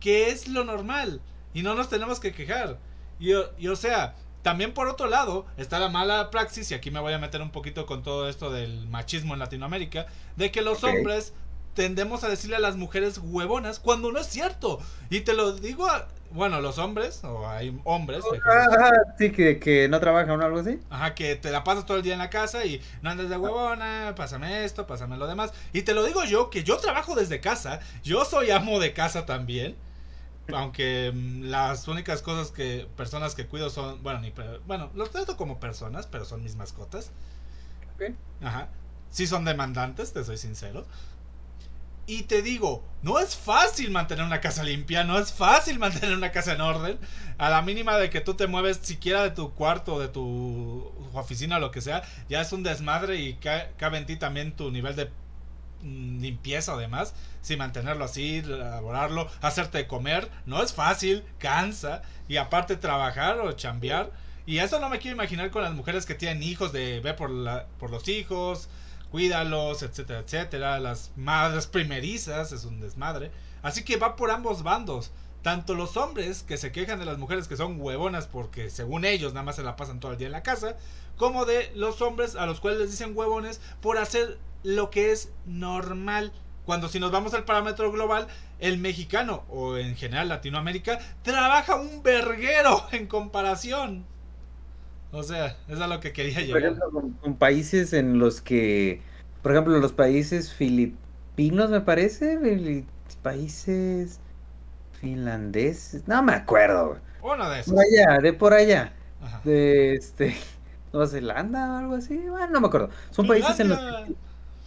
que 0.00 0.30
es 0.30 0.48
lo 0.48 0.64
normal 0.64 1.20
y 1.52 1.62
no 1.62 1.74
nos 1.74 1.88
tenemos 1.88 2.20
que 2.20 2.32
quejar. 2.32 2.78
Y, 3.18 3.32
y 3.58 3.68
o 3.68 3.76
sea, 3.76 4.14
también 4.42 4.72
por 4.72 4.88
otro 4.88 5.06
lado 5.06 5.46
está 5.56 5.78
la 5.78 5.88
mala 5.88 6.30
praxis, 6.30 6.70
y 6.70 6.74
aquí 6.74 6.90
me 6.90 7.00
voy 7.00 7.12
a 7.12 7.18
meter 7.18 7.42
un 7.42 7.50
poquito 7.50 7.86
con 7.86 8.02
todo 8.02 8.28
esto 8.28 8.50
del 8.50 8.88
machismo 8.88 9.34
en 9.34 9.40
Latinoamérica, 9.40 10.06
de 10.36 10.50
que 10.50 10.62
los 10.62 10.82
hombres 10.84 11.32
tendemos 11.74 12.24
a 12.24 12.28
decirle 12.28 12.56
a 12.56 12.60
las 12.60 12.76
mujeres 12.76 13.20
huevonas 13.22 13.78
cuando 13.78 14.12
no 14.12 14.18
es 14.18 14.26
cierto. 14.26 14.80
Y 15.08 15.20
te 15.20 15.34
lo 15.34 15.52
digo 15.52 15.86
a, 15.86 16.08
bueno, 16.32 16.60
los 16.60 16.78
hombres, 16.78 17.22
o 17.24 17.48
hay 17.48 17.78
hombres. 17.84 18.24
sí, 19.18 19.30
que, 19.32 19.58
que 19.58 19.88
no 19.88 20.00
trabajan 20.00 20.40
o 20.40 20.44
algo 20.44 20.60
así. 20.60 20.78
Ajá, 20.90 21.14
que 21.14 21.36
te 21.36 21.50
la 21.50 21.64
pasas 21.64 21.86
todo 21.86 21.96
el 21.96 22.02
día 22.02 22.14
en 22.14 22.18
la 22.18 22.30
casa 22.30 22.64
y 22.64 22.80
no 23.02 23.10
andas 23.10 23.28
de 23.28 23.36
huevona, 23.36 24.14
pásame 24.16 24.64
esto, 24.64 24.86
pásame 24.86 25.16
lo 25.16 25.26
demás. 25.26 25.52
Y 25.72 25.82
te 25.82 25.94
lo 25.94 26.04
digo 26.04 26.24
yo, 26.24 26.50
que 26.50 26.64
yo 26.64 26.76
trabajo 26.78 27.14
desde 27.14 27.40
casa, 27.40 27.80
yo 28.02 28.24
soy 28.24 28.50
amo 28.50 28.80
de 28.80 28.92
casa 28.92 29.26
también 29.26 29.76
aunque 30.54 31.12
mm, 31.14 31.42
las 31.44 31.88
únicas 31.88 32.22
cosas 32.22 32.50
que 32.50 32.86
personas 32.96 33.34
que 33.34 33.46
cuido 33.46 33.70
son, 33.70 34.02
bueno, 34.02 34.20
ni, 34.20 34.32
bueno, 34.66 34.90
los 34.94 35.10
trato 35.10 35.36
como 35.36 35.60
personas, 35.60 36.06
pero 36.06 36.24
son 36.24 36.42
mis 36.42 36.56
mascotas. 36.56 37.10
Ajá. 38.42 38.68
Sí 39.10 39.26
son 39.26 39.44
demandantes, 39.44 40.12
te 40.12 40.24
soy 40.24 40.38
sincero. 40.38 40.86
Y 42.06 42.22
te 42.22 42.42
digo, 42.42 42.82
no 43.02 43.18
es 43.20 43.36
fácil 43.36 43.90
mantener 43.90 44.24
una 44.24 44.40
casa 44.40 44.64
limpia, 44.64 45.04
no 45.04 45.18
es 45.18 45.32
fácil 45.32 45.78
mantener 45.80 46.16
una 46.16 46.32
casa 46.32 46.54
en 46.54 46.60
orden. 46.60 46.98
A 47.38 47.50
la 47.50 47.62
mínima 47.62 47.96
de 47.96 48.10
que 48.10 48.20
tú 48.20 48.34
te 48.34 48.46
mueves 48.46 48.78
siquiera 48.82 49.22
de 49.22 49.30
tu 49.30 49.52
cuarto, 49.52 50.00
de 50.00 50.08
tu 50.08 50.92
oficina 51.12 51.56
o 51.56 51.60
lo 51.60 51.70
que 51.70 51.80
sea, 51.80 52.02
ya 52.28 52.40
es 52.40 52.52
un 52.52 52.62
desmadre 52.62 53.16
y 53.16 53.34
cabe 53.34 53.98
en 53.98 54.06
ti 54.06 54.16
también 54.16 54.56
tu 54.56 54.70
nivel 54.70 54.96
de 54.96 55.10
limpieza 55.82 56.72
además, 56.72 57.14
sin 57.42 57.58
mantenerlo 57.58 58.04
así, 58.04 58.38
elaborarlo, 58.38 59.28
hacerte 59.40 59.86
comer, 59.86 60.30
no 60.46 60.62
es 60.62 60.72
fácil, 60.72 61.24
cansa, 61.38 62.02
y 62.28 62.36
aparte 62.36 62.76
trabajar 62.76 63.40
o 63.40 63.52
chambear. 63.52 64.10
Y 64.46 64.58
eso 64.58 64.80
no 64.80 64.88
me 64.88 64.98
quiero 64.98 65.16
imaginar 65.16 65.50
con 65.50 65.62
las 65.62 65.74
mujeres 65.74 66.06
que 66.06 66.14
tienen 66.14 66.42
hijos, 66.42 66.72
de 66.72 67.00
ver 67.00 67.16
por, 67.16 67.30
la, 67.30 67.66
por 67.78 67.90
los 67.90 68.08
hijos, 68.08 68.68
cuídalos, 69.10 69.82
etcétera, 69.82 70.20
etcétera. 70.20 70.80
Las 70.80 71.12
madres 71.16 71.66
primerizas, 71.66 72.52
es 72.52 72.64
un 72.64 72.80
desmadre. 72.80 73.30
Así 73.62 73.84
que 73.84 73.96
va 73.96 74.16
por 74.16 74.30
ambos 74.30 74.62
bandos. 74.62 75.12
Tanto 75.42 75.74
los 75.74 75.96
hombres 75.96 76.42
que 76.42 76.58
se 76.58 76.70
quejan 76.70 76.98
de 76.98 77.06
las 77.06 77.16
mujeres 77.16 77.48
que 77.48 77.56
son 77.56 77.80
huevonas 77.80 78.26
porque 78.26 78.68
según 78.68 79.06
ellos 79.06 79.32
nada 79.32 79.44
más 79.44 79.56
se 79.56 79.62
la 79.62 79.74
pasan 79.74 79.98
todo 79.98 80.12
el 80.12 80.18
día 80.18 80.26
en 80.26 80.32
la 80.32 80.42
casa, 80.42 80.76
como 81.16 81.46
de 81.46 81.72
los 81.74 82.02
hombres 82.02 82.36
a 82.36 82.44
los 82.44 82.60
cuales 82.60 82.80
les 82.80 82.90
dicen 82.90 83.16
huevones 83.16 83.60
por 83.80 83.96
hacer 83.96 84.38
lo 84.62 84.90
que 84.90 85.12
es 85.12 85.32
normal. 85.46 86.32
Cuando 86.64 86.88
si 86.88 87.00
nos 87.00 87.10
vamos 87.10 87.34
al 87.34 87.44
parámetro 87.44 87.90
global, 87.90 88.28
el 88.58 88.78
mexicano 88.78 89.44
o 89.48 89.76
en 89.76 89.96
general 89.96 90.28
Latinoamérica 90.28 90.98
trabaja 91.22 91.76
un 91.76 92.02
verguero 92.02 92.84
en 92.92 93.06
comparación. 93.06 94.04
O 95.12 95.22
sea, 95.22 95.56
es 95.68 95.80
a 95.80 95.88
lo 95.88 95.98
que 95.98 96.12
quería 96.12 96.40
llegar. 96.40 96.52
Por 96.52 96.62
ejemplo, 96.62 97.10
con, 97.20 97.34
países 97.34 97.92
en 97.92 98.18
los 98.20 98.40
que, 98.40 99.02
por 99.42 99.52
ejemplo, 99.52 99.76
los 99.80 99.92
países 99.92 100.52
filipinos, 100.52 101.70
me 101.70 101.80
parece, 101.80 102.38
países 103.22 104.20
finlandeses, 104.92 106.06
no 106.06 106.22
me 106.22 106.34
acuerdo. 106.34 106.98
Uno 107.22 107.50
de 107.50 107.60
esos. 107.60 107.74
Por 107.74 107.82
allá, 107.82 108.18
de 108.20 108.32
por 108.32 108.54
allá. 108.54 108.92
De 109.44 109.94
este 109.96 110.36
Nueva 110.92 111.08
Zelanda 111.08 111.72
o 111.72 111.76
algo 111.76 111.94
así, 111.94 112.16
bueno, 112.16 112.48
no 112.48 112.60
me 112.60 112.66
acuerdo. 112.68 112.90
Son 113.10 113.26
países 113.26 113.58
en 113.60 113.68
los 113.68 113.78
que 113.78 114.14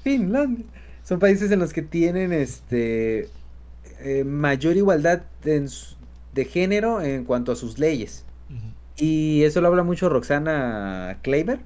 Finlandia. 0.03 0.65
Son 1.03 1.19
países 1.19 1.51
en 1.51 1.59
los 1.59 1.73
que 1.73 1.81
tienen 1.81 2.31
este 2.33 3.29
eh, 3.99 4.23
mayor 4.23 4.77
igualdad 4.77 5.23
de 5.43 6.45
género 6.45 7.01
en 7.01 7.25
cuanto 7.25 7.51
a 7.51 7.55
sus 7.55 7.79
leyes. 7.79 8.25
Y 8.95 9.43
eso 9.43 9.59
lo 9.59 9.69
habla 9.69 9.83
mucho 9.83 10.07
Roxana 10.07 11.17
Kleiber, 11.23 11.59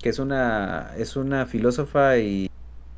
que 0.00 0.10
es 0.10 0.18
una, 0.18 0.92
es 0.98 1.16
una 1.16 1.46
filósofa 1.46 2.18
y 2.18 2.50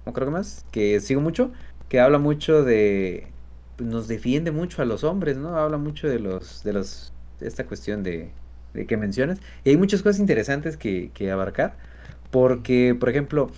no 0.05 0.13
creo 0.13 0.27
que 0.27 0.33
más, 0.33 0.65
que 0.73 0.99
sigo 1.01 1.21
mucho, 1.21 1.53
que 1.89 2.01
habla 2.01 2.19
mucho 2.19 2.65
de, 2.65 3.29
pues, 3.77 3.89
nos 3.89 4.09
defiende 4.09 4.51
mucho 4.51 4.83
a 4.83 4.85
los 4.85 5.05
hombres, 5.05 5.37
¿no? 5.37 5.57
Habla 5.57 5.79
mucho 5.79 6.09
de 6.09 6.19
los, 6.19 6.65
de 6.65 6.73
los, 6.73 7.13
esta 7.41 7.65
cuestión 7.65 8.03
de, 8.03 8.31
de 8.75 8.87
que 8.87 8.97
mencionas. 8.97 9.39
Y 9.65 9.71
hay 9.71 9.77
muchas 9.77 10.03
cosas 10.03 10.19
interesantes 10.19 10.77
que, 10.77 11.11
que 11.15 11.31
abarcar, 11.31 11.77
porque, 12.31 12.97
por 12.99 13.09
ejemplo, 13.09 13.51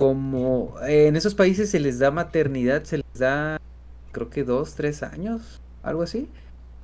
como 0.00 0.72
en 0.88 1.14
esos 1.14 1.34
países 1.34 1.68
se 1.68 1.78
les 1.78 1.98
da 1.98 2.10
maternidad, 2.10 2.84
se 2.84 2.96
les 2.96 3.18
da, 3.18 3.60
creo 4.12 4.30
que 4.30 4.44
dos, 4.44 4.74
tres 4.74 5.02
años, 5.02 5.60
algo 5.82 6.00
así, 6.00 6.26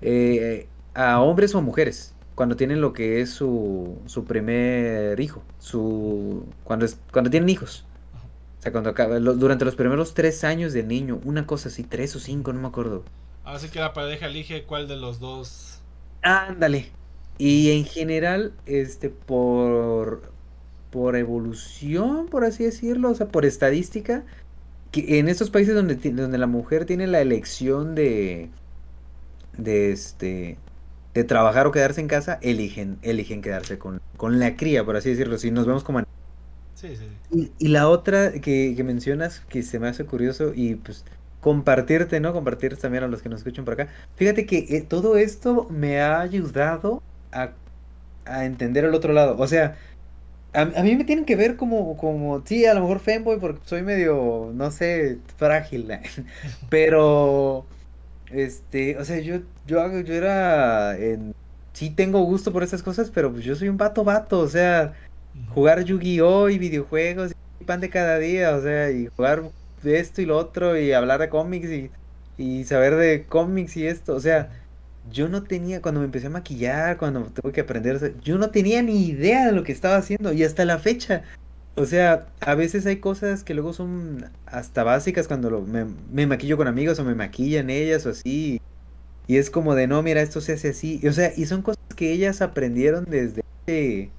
eh, 0.02 0.68
a 0.92 1.22
hombres 1.22 1.54
o 1.54 1.62
mujeres 1.62 2.14
cuando 2.34 2.56
tienen 2.56 2.82
lo 2.82 2.92
que 2.92 3.22
es 3.22 3.30
su, 3.30 3.98
su 4.04 4.26
primer 4.26 5.18
hijo, 5.18 5.42
su 5.58 6.44
cuando 6.62 6.84
es, 6.84 7.00
cuando 7.10 7.30
tienen 7.30 7.48
hijos. 7.48 7.86
O 8.58 8.62
sea, 8.62 8.70
cuando 8.70 8.90
acaba, 8.90 9.18
durante 9.18 9.64
los 9.64 9.76
primeros 9.76 10.12
tres 10.12 10.44
años 10.44 10.74
del 10.74 10.86
niño, 10.86 11.18
una 11.24 11.46
cosa 11.46 11.70
así, 11.70 11.84
tres 11.84 12.14
o 12.16 12.20
cinco, 12.20 12.52
no 12.52 12.60
me 12.60 12.68
acuerdo. 12.68 13.02
Así 13.46 13.70
que 13.70 13.80
la 13.80 13.94
pareja 13.94 14.26
elige 14.26 14.64
cuál 14.64 14.88
de 14.88 14.96
los 14.96 15.20
dos. 15.20 15.80
Ándale. 16.20 16.90
Y 17.38 17.70
en 17.70 17.86
general, 17.86 18.52
este, 18.66 19.08
por, 19.08 20.35
por 20.90 21.16
evolución, 21.16 22.26
por 22.26 22.44
así 22.44 22.64
decirlo, 22.64 23.10
o 23.10 23.14
sea, 23.14 23.28
por 23.28 23.44
estadística, 23.44 24.24
que 24.92 25.18
en 25.18 25.28
estos 25.28 25.50
países 25.50 25.74
donde, 25.74 25.96
donde 25.96 26.38
la 26.38 26.46
mujer 26.46 26.84
tiene 26.84 27.06
la 27.06 27.20
elección 27.20 27.94
de, 27.94 28.50
de 29.58 29.92
este, 29.92 30.58
de 31.16 31.24
trabajar 31.24 31.66
o 31.66 31.72
quedarse 31.72 32.00
en 32.00 32.08
casa, 32.08 32.38
eligen, 32.42 32.98
eligen 33.00 33.40
quedarse 33.40 33.78
con, 33.78 34.02
con 34.18 34.38
la 34.38 34.54
cría, 34.54 34.84
por 34.84 34.96
así 34.96 35.10
decirlo. 35.10 35.38
Si 35.38 35.50
nos 35.50 35.66
vemos 35.66 35.82
como... 35.82 36.00
Sí, 36.74 36.94
sí. 36.94 37.50
Y, 37.58 37.68
la 37.68 37.88
otra 37.88 38.32
que, 38.32 38.76
mencionas, 38.84 39.40
que 39.48 39.62
se 39.62 39.78
me 39.78 39.88
hace 39.88 40.04
curioso 40.04 40.52
y 40.54 40.74
pues 40.74 41.06
compartirte, 41.40 42.20
¿no? 42.20 42.34
Compartir 42.34 42.76
también 42.76 43.04
a 43.04 43.08
los 43.08 43.22
que 43.22 43.30
nos 43.30 43.38
escuchan 43.40 43.64
por 43.64 43.74
acá. 43.74 43.88
Fíjate 44.16 44.44
que 44.44 44.66
eh, 44.68 44.82
todo 44.86 45.16
esto 45.16 45.66
me 45.70 46.02
ha 46.02 46.20
ayudado 46.20 47.02
a, 47.32 47.52
a, 48.26 48.44
entender 48.44 48.84
el 48.84 48.94
otro 48.94 49.14
lado. 49.14 49.36
O 49.38 49.46
sea, 49.46 49.78
a, 50.56 50.62
a, 50.62 50.82
mí 50.82 50.96
me 50.96 51.04
tienen 51.04 51.24
que 51.24 51.36
ver 51.36 51.56
como, 51.56 51.96
como, 51.96 52.42
sí, 52.46 52.64
a 52.64 52.74
lo 52.74 52.80
mejor 52.80 53.00
fanboy 53.00 53.38
porque 53.38 53.60
soy 53.64 53.82
medio, 53.82 54.50
no 54.54 54.70
sé, 54.70 55.18
frágil, 55.36 55.88
pero 56.70 57.66
este, 58.30 58.96
o 58.98 59.04
sea, 59.04 59.18
yo, 59.20 59.40
yo, 59.66 60.00
yo 60.00 60.14
era 60.14 60.96
en... 60.98 61.34
Sí 61.72 61.90
tengo 61.90 62.22
gusto 62.22 62.52
por 62.52 62.62
esas 62.62 62.82
cosas, 62.82 63.10
pero 63.10 63.30
pues 63.30 63.44
yo 63.44 63.54
soy 63.54 63.68
un 63.68 63.76
vato 63.76 64.02
vato, 64.02 64.40
o 64.40 64.48
sea, 64.48 64.94
jugar 65.54 65.84
Yu-Gi-Oh! 65.84 66.48
y 66.48 66.58
videojuegos 66.58 67.32
y 67.60 67.64
pan 67.64 67.80
de 67.80 67.90
cada 67.90 68.18
día, 68.18 68.56
o 68.56 68.62
sea, 68.62 68.90
y 68.90 69.08
jugar 69.08 69.42
de 69.82 70.00
esto 70.00 70.22
y 70.22 70.26
lo 70.26 70.38
otro 70.38 70.78
y 70.78 70.92
hablar 70.92 71.20
de 71.20 71.28
cómics 71.28 71.68
y, 71.68 71.90
y 72.38 72.64
saber 72.64 72.96
de 72.96 73.26
cómics 73.26 73.76
y 73.76 73.86
esto, 73.86 74.14
o 74.14 74.20
sea, 74.20 74.50
yo 75.10 75.28
no 75.28 75.42
tenía, 75.42 75.82
cuando 75.82 76.00
me 76.00 76.06
empecé 76.06 76.26
a 76.26 76.30
maquillar, 76.30 76.96
cuando 76.96 77.24
tuve 77.24 77.52
que 77.52 77.60
aprender, 77.60 78.14
yo 78.22 78.38
no 78.38 78.50
tenía 78.50 78.82
ni 78.82 79.06
idea 79.06 79.46
de 79.46 79.52
lo 79.52 79.62
que 79.62 79.72
estaba 79.72 79.96
haciendo 79.96 80.32
y 80.32 80.44
hasta 80.44 80.64
la 80.64 80.78
fecha 80.78 81.22
o 81.76 81.84
sea, 81.84 82.26
a 82.40 82.54
veces 82.54 82.86
hay 82.86 82.96
cosas 82.96 83.44
que 83.44 83.52
luego 83.52 83.74
son 83.74 84.30
hasta 84.46 84.82
básicas 84.82 85.28
cuando 85.28 85.60
me, 85.60 86.26
maquillo 86.26 86.56
con 86.56 86.68
amigos 86.68 86.98
o 86.98 87.04
me 87.04 87.14
maquillan 87.14 87.68
ellas 87.68 88.06
o 88.06 88.10
así. 88.10 88.62
Y 89.26 89.36
es 89.36 89.50
como 89.50 89.74
de, 89.74 89.86
no, 89.86 90.02
mira, 90.02 90.22
esto 90.22 90.40
se 90.40 90.54
hace 90.54 90.70
así. 90.70 91.06
O 91.06 91.12
sea, 91.12 91.32
y 91.36 91.44
son 91.44 91.60
cosas 91.60 91.82
que 91.94 92.12
ellas 92.12 92.40
aprendieron 92.40 93.04
desde 93.04 94.10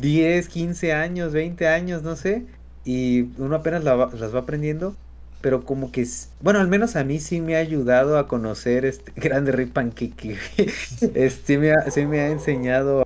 10, 0.00 0.48
15 0.48 0.92
años, 0.94 1.32
20 1.32 1.68
años, 1.68 2.02
no 2.02 2.16
sé. 2.16 2.46
Y 2.86 3.28
uno 3.36 3.56
apenas 3.56 3.84
las 3.84 4.34
va 4.34 4.38
aprendiendo. 4.38 4.96
Pero 5.44 5.66
como 5.66 5.92
que, 5.92 6.08
bueno, 6.40 6.58
al 6.58 6.68
menos 6.68 6.96
a 6.96 7.04
mí 7.04 7.20
sí 7.20 7.42
me 7.42 7.56
ha 7.56 7.58
ayudado 7.58 8.16
a 8.16 8.26
conocer 8.26 8.86
este 8.86 9.12
grande 9.20 9.52
Rip 9.52 9.74
Pancake. 9.74 10.38
este, 11.14 11.58
me 11.58 11.70
sí 11.90 12.06
me 12.06 12.20
ha 12.20 12.28
enseñado 12.28 13.04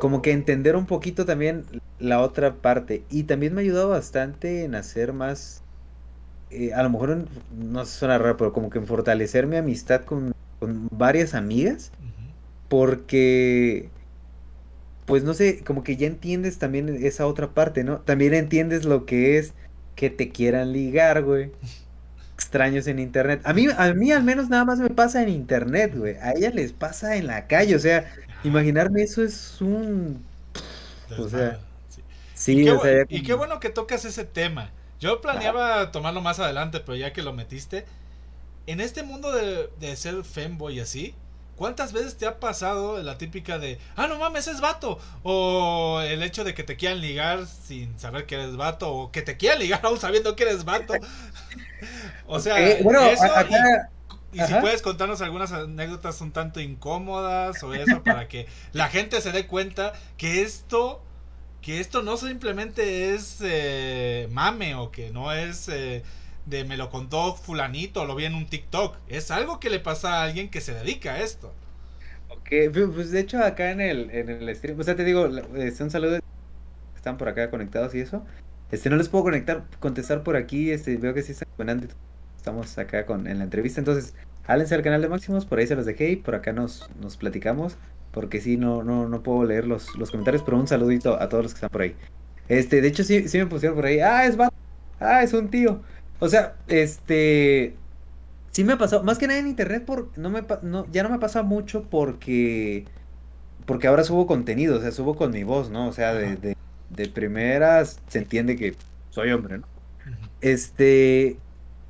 como 0.00 0.22
que 0.22 0.30
entender 0.30 0.76
un 0.76 0.86
poquito 0.86 1.26
también 1.26 1.64
la 1.98 2.20
otra 2.20 2.54
parte. 2.54 3.02
Y 3.10 3.24
también 3.24 3.52
me 3.52 3.62
ha 3.62 3.64
ayudado 3.64 3.88
bastante 3.88 4.62
en 4.62 4.76
hacer 4.76 5.12
más, 5.12 5.64
eh, 6.50 6.72
a 6.72 6.84
lo 6.84 6.90
mejor 6.90 7.26
no 7.58 7.84
suena 7.84 8.16
raro, 8.18 8.36
pero 8.36 8.52
como 8.52 8.70
que 8.70 8.78
en 8.78 8.86
fortalecer 8.86 9.48
mi 9.48 9.56
amistad 9.56 10.02
con, 10.02 10.36
varias 10.92 11.34
amigas. 11.34 11.90
Porque, 12.68 13.88
pues 15.04 15.24
no 15.24 15.34
sé, 15.34 15.64
como 15.64 15.82
que 15.82 15.96
ya 15.96 16.06
entiendes 16.06 16.58
también 16.58 16.88
esa 17.04 17.26
otra 17.26 17.48
parte, 17.48 17.82
¿no? 17.82 17.98
También 17.98 18.34
entiendes 18.34 18.84
lo 18.84 19.04
que 19.04 19.38
es 19.38 19.52
que 19.96 20.10
te 20.10 20.30
quieran 20.30 20.72
ligar, 20.72 21.24
güey. 21.24 21.50
Extraños 22.34 22.86
en 22.86 22.98
internet. 23.00 23.40
A 23.44 23.52
mí, 23.54 23.66
a 23.76 23.94
mí 23.94 24.12
al 24.12 24.22
menos 24.22 24.48
nada 24.48 24.64
más 24.64 24.78
me 24.78 24.90
pasa 24.90 25.22
en 25.22 25.30
internet, 25.30 25.94
güey. 25.96 26.16
A 26.16 26.32
ella 26.32 26.50
les 26.50 26.72
pasa 26.72 27.16
en 27.16 27.26
la 27.26 27.46
calle, 27.48 27.74
o 27.74 27.78
sea 27.80 28.06
Imaginarme 28.44 29.02
eso 29.02 29.24
es 29.24 29.60
un... 29.60 30.24
O 31.18 31.28
sea... 31.28 31.58
Sí, 32.34 32.60
y, 32.60 32.64
qué, 32.64 33.06
y 33.08 33.22
qué 33.22 33.34
bueno 33.34 33.58
que 33.60 33.70
tocas 33.70 34.04
ese 34.04 34.24
tema. 34.24 34.70
Yo 35.00 35.20
planeaba 35.22 35.90
tomarlo 35.90 36.20
más 36.20 36.38
adelante, 36.38 36.80
pero 36.80 36.94
ya 36.96 37.12
que 37.12 37.22
lo 37.22 37.32
metiste, 37.32 37.86
en 38.66 38.80
este 38.80 39.02
mundo 39.02 39.32
de, 39.32 39.70
de 39.80 39.96
ser 39.96 40.22
femboy 40.22 40.80
así, 40.80 41.14
¿cuántas 41.56 41.92
veces 41.92 42.16
te 42.16 42.26
ha 42.26 42.38
pasado 42.38 43.02
la 43.02 43.18
típica 43.18 43.58
de, 43.58 43.78
ah, 43.96 44.06
no 44.06 44.18
mames, 44.18 44.46
es 44.46 44.60
vato? 44.60 44.98
O 45.22 46.00
el 46.00 46.22
hecho 46.22 46.44
de 46.44 46.54
que 46.54 46.62
te 46.62 46.76
quieran 46.76 47.00
ligar 47.00 47.46
sin 47.46 47.98
saber 47.98 48.26
que 48.26 48.36
eres 48.36 48.56
vato, 48.56 48.92
o 48.92 49.10
que 49.10 49.22
te 49.22 49.36
quieran 49.36 49.58
ligar 49.58 49.80
aún 49.84 49.98
sabiendo 49.98 50.36
que 50.36 50.44
eres 50.44 50.64
vato. 50.64 50.94
o 52.26 52.38
sea, 52.38 52.56
bueno, 52.82 53.00
acá, 53.34 53.90
y 54.32 54.40
si 54.40 54.54
puedes 54.60 54.82
contarnos 54.82 55.22
algunas 55.22 55.50
anécdotas 55.52 56.20
un 56.20 56.30
tanto 56.30 56.60
incómodas 56.60 57.62
o 57.62 57.72
eso 57.72 58.02
para 58.02 58.28
que 58.28 58.46
la 58.72 58.88
gente 58.88 59.20
se 59.22 59.32
dé 59.32 59.46
cuenta 59.46 59.94
que 60.18 60.42
esto 60.42 61.02
que 61.62 61.80
esto 61.80 62.02
no 62.02 62.16
simplemente 62.16 63.14
es 63.14 63.38
eh, 63.42 64.28
mame 64.30 64.74
o 64.74 64.90
que 64.90 65.10
no 65.10 65.32
es 65.32 65.68
eh, 65.68 66.02
de 66.46 66.64
me 66.64 66.76
lo 66.76 66.90
contó 66.90 67.34
fulanito 67.34 68.06
lo 68.06 68.14
vi 68.14 68.24
en 68.24 68.34
un 68.34 68.46
TikTok. 68.46 68.96
Es 69.08 69.30
algo 69.30 69.60
que 69.60 69.70
le 69.70 69.80
pasa 69.80 70.20
a 70.20 70.22
alguien 70.22 70.48
que 70.48 70.60
se 70.60 70.74
dedica 70.74 71.14
a 71.14 71.20
esto. 71.20 71.52
Ok, 72.28 72.48
pues 72.94 73.10
de 73.10 73.20
hecho 73.20 73.38
acá 73.42 73.70
en 73.70 73.80
el, 73.80 74.10
en 74.10 74.28
el 74.30 74.56
stream, 74.56 74.78
o 74.80 74.82
sea, 74.82 74.96
te 74.96 75.04
digo, 75.04 75.26
este, 75.56 75.82
un 75.84 75.90
saludo, 75.90 76.18
están 76.96 77.18
por 77.18 77.28
acá 77.28 77.50
conectados 77.50 77.94
y 77.94 78.00
eso. 78.00 78.24
Este, 78.70 78.90
no 78.90 78.96
les 78.96 79.08
puedo 79.08 79.24
conectar, 79.24 79.64
contestar 79.78 80.22
por 80.22 80.36
aquí, 80.36 80.70
este, 80.70 80.96
veo 80.96 81.14
que 81.14 81.22
sí 81.22 81.32
están 81.32 81.88
estamos 82.36 82.78
acá 82.78 83.06
con, 83.06 83.26
en 83.26 83.38
la 83.38 83.44
entrevista. 83.44 83.80
Entonces, 83.80 84.14
hálense 84.46 84.74
al 84.74 84.82
canal 84.82 85.02
de 85.02 85.08
Máximos, 85.08 85.46
por 85.46 85.58
ahí 85.58 85.66
se 85.66 85.76
los 85.76 85.86
dejé 85.86 86.10
y 86.10 86.16
por 86.16 86.34
acá 86.34 86.52
nos, 86.52 86.88
nos 87.00 87.16
platicamos. 87.16 87.76
Porque 88.12 88.40
sí, 88.40 88.56
no, 88.56 88.82
no, 88.82 89.08
no 89.08 89.22
puedo 89.22 89.44
leer 89.44 89.66
los, 89.66 89.94
los 89.96 90.10
comentarios, 90.10 90.42
pero 90.42 90.56
un 90.58 90.66
saludito 90.66 91.20
a 91.20 91.28
todos 91.28 91.44
los 91.44 91.52
que 91.52 91.58
están 91.58 91.70
por 91.70 91.82
ahí. 91.82 91.94
Este, 92.48 92.80
de 92.80 92.88
hecho, 92.88 93.04
sí, 93.04 93.28
sí 93.28 93.38
me 93.38 93.46
pusieron 93.46 93.76
por 93.76 93.84
ahí. 93.84 94.00
Ah, 94.00 94.24
es 94.24 94.40
va 94.40 94.50
Ah, 94.98 95.22
es 95.22 95.32
un 95.32 95.48
tío. 95.50 95.82
O 96.18 96.28
sea, 96.28 96.56
este. 96.68 97.74
Sí 98.52 98.64
me 98.64 98.74
ha 98.74 98.78
pasado. 98.78 99.02
Más 99.02 99.18
que 99.18 99.26
nada 99.26 99.38
en 99.38 99.48
internet, 99.48 99.84
por, 99.84 100.10
no 100.16 100.30
me, 100.30 100.42
no, 100.62 100.86
ya 100.90 101.02
no 101.02 101.10
me 101.10 101.18
pasa 101.18 101.42
mucho 101.42 101.84
porque. 101.84 102.84
Porque 103.66 103.88
ahora 103.88 104.04
subo 104.04 104.26
contenido, 104.26 104.78
o 104.78 104.80
sea, 104.80 104.92
subo 104.92 105.16
con 105.16 105.32
mi 105.32 105.42
voz, 105.42 105.70
¿no? 105.70 105.88
O 105.88 105.92
sea, 105.92 106.14
de, 106.14 106.36
de, 106.36 106.56
de 106.90 107.08
primeras 107.08 108.00
se 108.06 108.18
entiende 108.18 108.56
que 108.56 108.76
soy 109.10 109.32
hombre, 109.32 109.58
¿no? 109.58 109.66
Este 110.40 111.38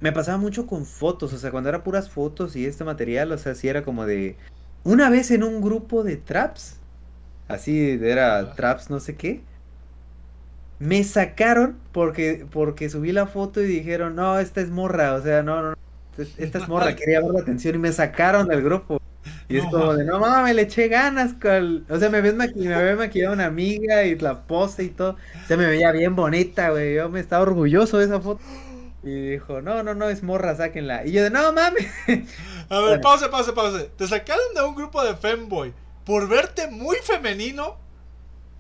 me 0.01 0.12
pasaba 0.12 0.39
mucho 0.39 0.66
con 0.66 0.87
fotos, 0.87 1.33
o 1.33 1.39
sea, 1.39 1.51
cuando 1.51 1.68
era 1.68 1.83
puras 1.83 2.11
fotos 2.11 2.57
y 2.57 2.66
este 2.66 2.85
material, 2.85 3.33
o 3.33 3.39
sea, 3.39 3.55
sí 3.55 3.68
era 3.68 3.83
como 3.83 4.07
de... 4.07 4.37
Una 4.85 5.11
vez 5.11 5.31
en 5.31 5.43
un 5.43 5.61
grupo 5.61 6.05
de 6.05 6.16
traps, 6.16 6.79
así 7.49 7.99
era 8.03 8.55
traps 8.55 8.91
no 8.91 9.01
sé 9.01 9.16
qué, 9.16 9.43
me 10.79 11.05
sacaron 11.05 11.79
porque, 11.93 12.47
porque 12.51 12.91
subí 12.91 13.12
la 13.12 13.27
foto 13.27 13.61
y 13.62 13.66
dijeron, 13.66 14.16
no, 14.16 14.39
esta 14.39 14.61
es 14.61 14.70
morra, 14.70 15.14
o 15.14 15.22
sea, 15.22 15.43
no, 15.43 15.62
no, 15.62 15.74
esta 16.39 16.59
es 16.59 16.68
morra, 16.68 16.95
quería 16.97 17.20
ver 17.20 17.31
la 17.31 17.41
atención 17.41 17.74
y 17.74 17.79
me 17.79 17.93
sacaron 17.93 18.49
del 18.49 18.62
grupo. 18.62 19.01
Y 19.49 19.59
es 19.59 19.64
como 19.66 19.95
de, 19.95 20.05
no 20.05 20.18
mames, 20.18 20.55
le 20.55 20.62
eché 20.62 20.89
ganas. 20.89 21.35
O 21.89 21.99
sea, 21.99 22.11
me 22.11 22.20
ves 22.20 22.35
me 22.35 22.74
había 22.74 22.97
maquillado 22.97 23.33
una 23.33 23.47
amiga 23.47 24.05
y 24.05 24.18
la 24.18 24.43
pose 24.43 24.85
y 24.85 24.89
todo. 24.89 25.16
Se 25.47 25.57
me 25.57 25.66
veía 25.66 25.93
bien 25.93 26.16
bonita, 26.16 26.70
güey. 26.70 26.97
Yo 26.97 27.09
me 27.09 27.20
estaba 27.20 27.43
orgulloso 27.43 27.99
de 27.99 28.07
esa 28.07 28.20
foto. 28.20 28.41
Y 29.05 29.31
dijo, 29.31 29.62
no, 29.62 29.85
no, 29.85 29.95
no, 29.95 30.09
es 30.09 30.24
morra, 30.24 30.57
sáquenla. 30.57 31.07
Y 31.07 31.12
yo 31.12 31.22
de, 31.22 31.31
no 31.31 31.53
mames. 31.53 31.87
A 32.68 32.81
ver, 32.81 33.01
pause, 33.01 33.29
pause, 33.29 33.53
pause. 33.53 33.89
Te 33.97 34.09
sacaron 34.09 34.47
de 34.55 34.62
un 34.62 34.74
grupo 34.74 35.05
de 35.05 35.14
femboy 35.14 35.72
por 36.05 36.29
verte 36.29 36.68
muy 36.68 36.97
femenino 37.03 37.77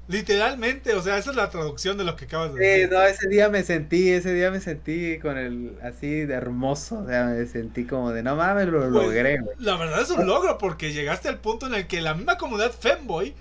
Literalmente, 0.08 0.94
o 0.94 1.02
sea, 1.02 1.18
esa 1.18 1.30
es 1.30 1.36
la 1.36 1.50
traducción 1.50 1.98
de 1.98 2.04
lo 2.04 2.14
que 2.14 2.26
acabas 2.26 2.54
de 2.54 2.60
decir. 2.60 2.88
Sí, 2.88 2.94
no, 2.94 3.02
ese 3.02 3.28
día 3.28 3.48
me 3.48 3.64
sentí, 3.64 4.10
ese 4.10 4.32
día 4.32 4.52
me 4.52 4.60
sentí 4.60 5.18
con 5.18 5.36
el 5.36 5.76
así 5.82 6.24
de 6.24 6.34
hermoso, 6.34 7.00
o 7.00 7.06
sea, 7.06 7.26
me 7.26 7.44
sentí 7.46 7.84
como 7.84 8.12
de 8.12 8.22
no 8.22 8.36
mames, 8.36 8.68
lo 8.68 8.78
pues, 8.80 8.90
logré. 8.90 9.40
La 9.58 9.76
verdad 9.76 10.02
es 10.02 10.10
un 10.10 10.24
logro 10.26 10.58
porque 10.58 10.92
llegaste 10.92 11.28
al 11.28 11.40
punto 11.40 11.66
en 11.66 11.74
el 11.74 11.86
que 11.88 12.00
la 12.00 12.14
misma 12.14 12.38
comunidad 12.38 12.70
femboy 12.70 13.34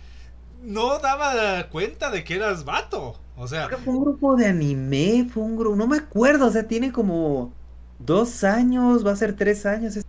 no 0.64 0.98
daba 0.98 1.70
cuenta 1.70 2.10
de 2.10 2.24
que 2.24 2.36
eras 2.36 2.66
vato. 2.66 3.20
O 3.38 3.48
sea, 3.48 3.70
fue 3.70 3.94
un 3.94 4.02
grupo 4.02 4.36
de 4.36 4.48
anime, 4.48 5.28
fue 5.32 5.44
un 5.44 5.58
grupo, 5.58 5.76
no 5.76 5.88
me 5.88 5.98
acuerdo, 5.98 6.48
o 6.48 6.52
sea, 6.52 6.68
tiene 6.68 6.92
como 6.92 7.54
dos 8.00 8.44
años, 8.44 9.06
va 9.06 9.12
a 9.12 9.16
ser 9.16 9.36
tres 9.36 9.66
años 9.66 9.96
esa 9.98 10.08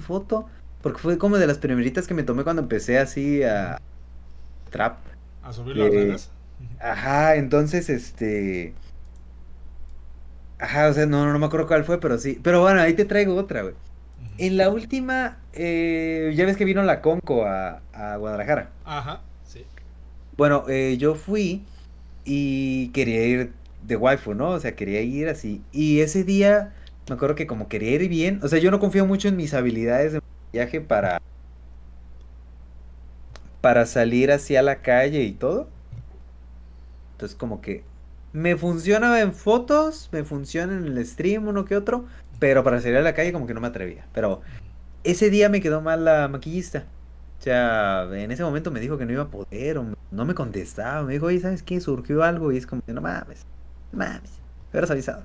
foto, 0.00 0.48
porque 0.82 0.98
fue 0.98 1.18
como 1.18 1.38
de 1.38 1.46
las 1.46 1.58
primeritas 1.58 2.06
que 2.08 2.14
me 2.14 2.24
tomé 2.24 2.42
cuando 2.42 2.62
empecé 2.62 2.98
así 2.98 3.42
a 3.42 3.80
trap. 4.70 5.07
A 5.48 5.52
subir 5.54 5.76
las 5.78 5.88
redes. 5.90 6.30
Ajá, 6.78 7.36
entonces 7.36 7.88
este. 7.88 8.74
Ajá, 10.58 10.88
o 10.88 10.92
sea, 10.92 11.06
no, 11.06 11.32
no 11.32 11.38
me 11.38 11.46
acuerdo 11.46 11.66
cuál 11.66 11.84
fue, 11.84 12.00
pero 12.00 12.18
sí. 12.18 12.38
Pero 12.42 12.60
bueno, 12.60 12.80
ahí 12.80 12.92
te 12.92 13.06
traigo 13.06 13.34
otra, 13.34 13.62
güey. 13.62 13.74
En 14.36 14.56
la 14.58 14.68
última, 14.68 15.38
eh, 15.54 16.32
ya 16.36 16.44
ves 16.44 16.56
que 16.56 16.64
vino 16.64 16.82
la 16.82 17.00
Conco 17.00 17.46
a, 17.46 17.80
a 17.92 18.16
Guadalajara. 18.16 18.70
Ajá, 18.84 19.22
sí. 19.44 19.64
Bueno, 20.36 20.64
eh, 20.68 20.96
yo 20.98 21.14
fui 21.14 21.64
y 22.24 22.88
quería 22.90 23.24
ir 23.26 23.52
de 23.86 23.96
waifu, 23.96 24.34
¿no? 24.34 24.50
O 24.50 24.60
sea, 24.60 24.76
quería 24.76 25.00
ir 25.00 25.28
así. 25.28 25.62
Y 25.72 26.00
ese 26.00 26.24
día, 26.24 26.74
me 27.08 27.14
acuerdo 27.14 27.34
que 27.34 27.46
como 27.46 27.68
quería 27.68 27.92
ir 27.92 28.08
bien, 28.08 28.40
o 28.42 28.48
sea, 28.48 28.58
yo 28.58 28.70
no 28.70 28.80
confío 28.80 29.06
mucho 29.06 29.28
en 29.28 29.36
mis 29.36 29.54
habilidades 29.54 30.12
de 30.12 30.20
viaje 30.52 30.80
para 30.80 31.20
para 33.60 33.86
salir 33.86 34.30
hacia 34.32 34.62
la 34.62 34.82
calle 34.82 35.22
y 35.22 35.32
todo. 35.32 35.68
Entonces 37.12 37.36
como 37.36 37.60
que 37.60 37.84
me 38.32 38.56
funciona 38.56 39.20
en 39.20 39.32
fotos, 39.32 40.08
me 40.12 40.24
funciona 40.24 40.76
en 40.76 40.84
el 40.84 41.06
stream 41.06 41.48
uno 41.48 41.64
que 41.64 41.76
otro, 41.76 42.06
pero 42.38 42.62
para 42.62 42.80
salir 42.80 42.96
a 42.98 43.02
la 43.02 43.14
calle 43.14 43.32
como 43.32 43.46
que 43.46 43.54
no 43.54 43.60
me 43.60 43.68
atrevía. 43.68 44.06
Pero 44.12 44.40
ese 45.04 45.30
día 45.30 45.48
me 45.48 45.60
quedó 45.60 45.80
mal 45.80 46.04
la 46.04 46.28
maquillista. 46.28 46.84
O 47.38 47.42
sea, 47.42 48.08
en 48.12 48.30
ese 48.30 48.42
momento 48.42 48.70
me 48.70 48.80
dijo 48.80 48.98
que 48.98 49.06
no 49.06 49.12
iba 49.12 49.22
a 49.22 49.30
poder, 49.30 49.80
no 50.10 50.24
me 50.24 50.34
contestaba. 50.34 51.04
Me 51.04 51.14
dijo, 51.14 51.26
oye, 51.26 51.40
¿sabes 51.40 51.62
qué? 51.62 51.80
Surgió 51.80 52.22
algo. 52.24 52.52
Y 52.52 52.56
es 52.56 52.66
como, 52.66 52.82
no 52.86 53.00
mames, 53.00 53.46
no 53.92 53.98
mames, 53.98 54.32
me 54.72 54.80
avisado. 54.80 55.24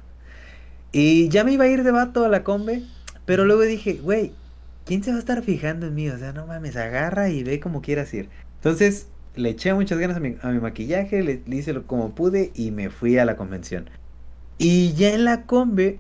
Y 0.92 1.28
ya 1.30 1.44
me 1.44 1.54
iba 1.54 1.66
a 1.66 1.68
ir 1.68 1.84
de 1.84 1.92
vato 1.92 2.24
a 2.24 2.30
la 2.30 2.44
combe, 2.44 2.84
pero 3.26 3.46
luego 3.46 3.64
dije, 3.64 3.94
güey, 3.94 4.32
¿quién 4.86 5.04
se 5.04 5.12
va 5.12 5.18
a 5.18 5.20
estar 5.20 5.42
fijando 5.44 5.88
en 5.88 5.96
mí? 5.96 6.10
O 6.10 6.18
sea, 6.18 6.34
no 6.34 6.48
mames, 6.48 6.76
agarra 6.76 7.30
y 7.30 7.44
ve 7.44 7.60
como 7.60 7.82
quieras 7.82 8.14
ir. 8.14 8.30
Entonces, 8.56 9.08
le 9.36 9.50
eché 9.50 9.74
muchas 9.74 9.98
ganas 10.00 10.18
a 10.18 10.20
mi, 10.20 10.60
maquillaje, 10.60 11.24
le, 11.24 11.42
hice 11.48 11.74
lo 11.74 11.88
como 11.88 12.14
pude 12.16 12.52
y 12.56 12.72
me 12.72 12.90
fui 12.90 13.18
a 13.18 13.26
la 13.26 13.36
convención. 13.36 13.90
Y 14.58 14.94
ya 14.94 15.14
en 15.14 15.26
la 15.26 15.44
combe, 15.46 16.00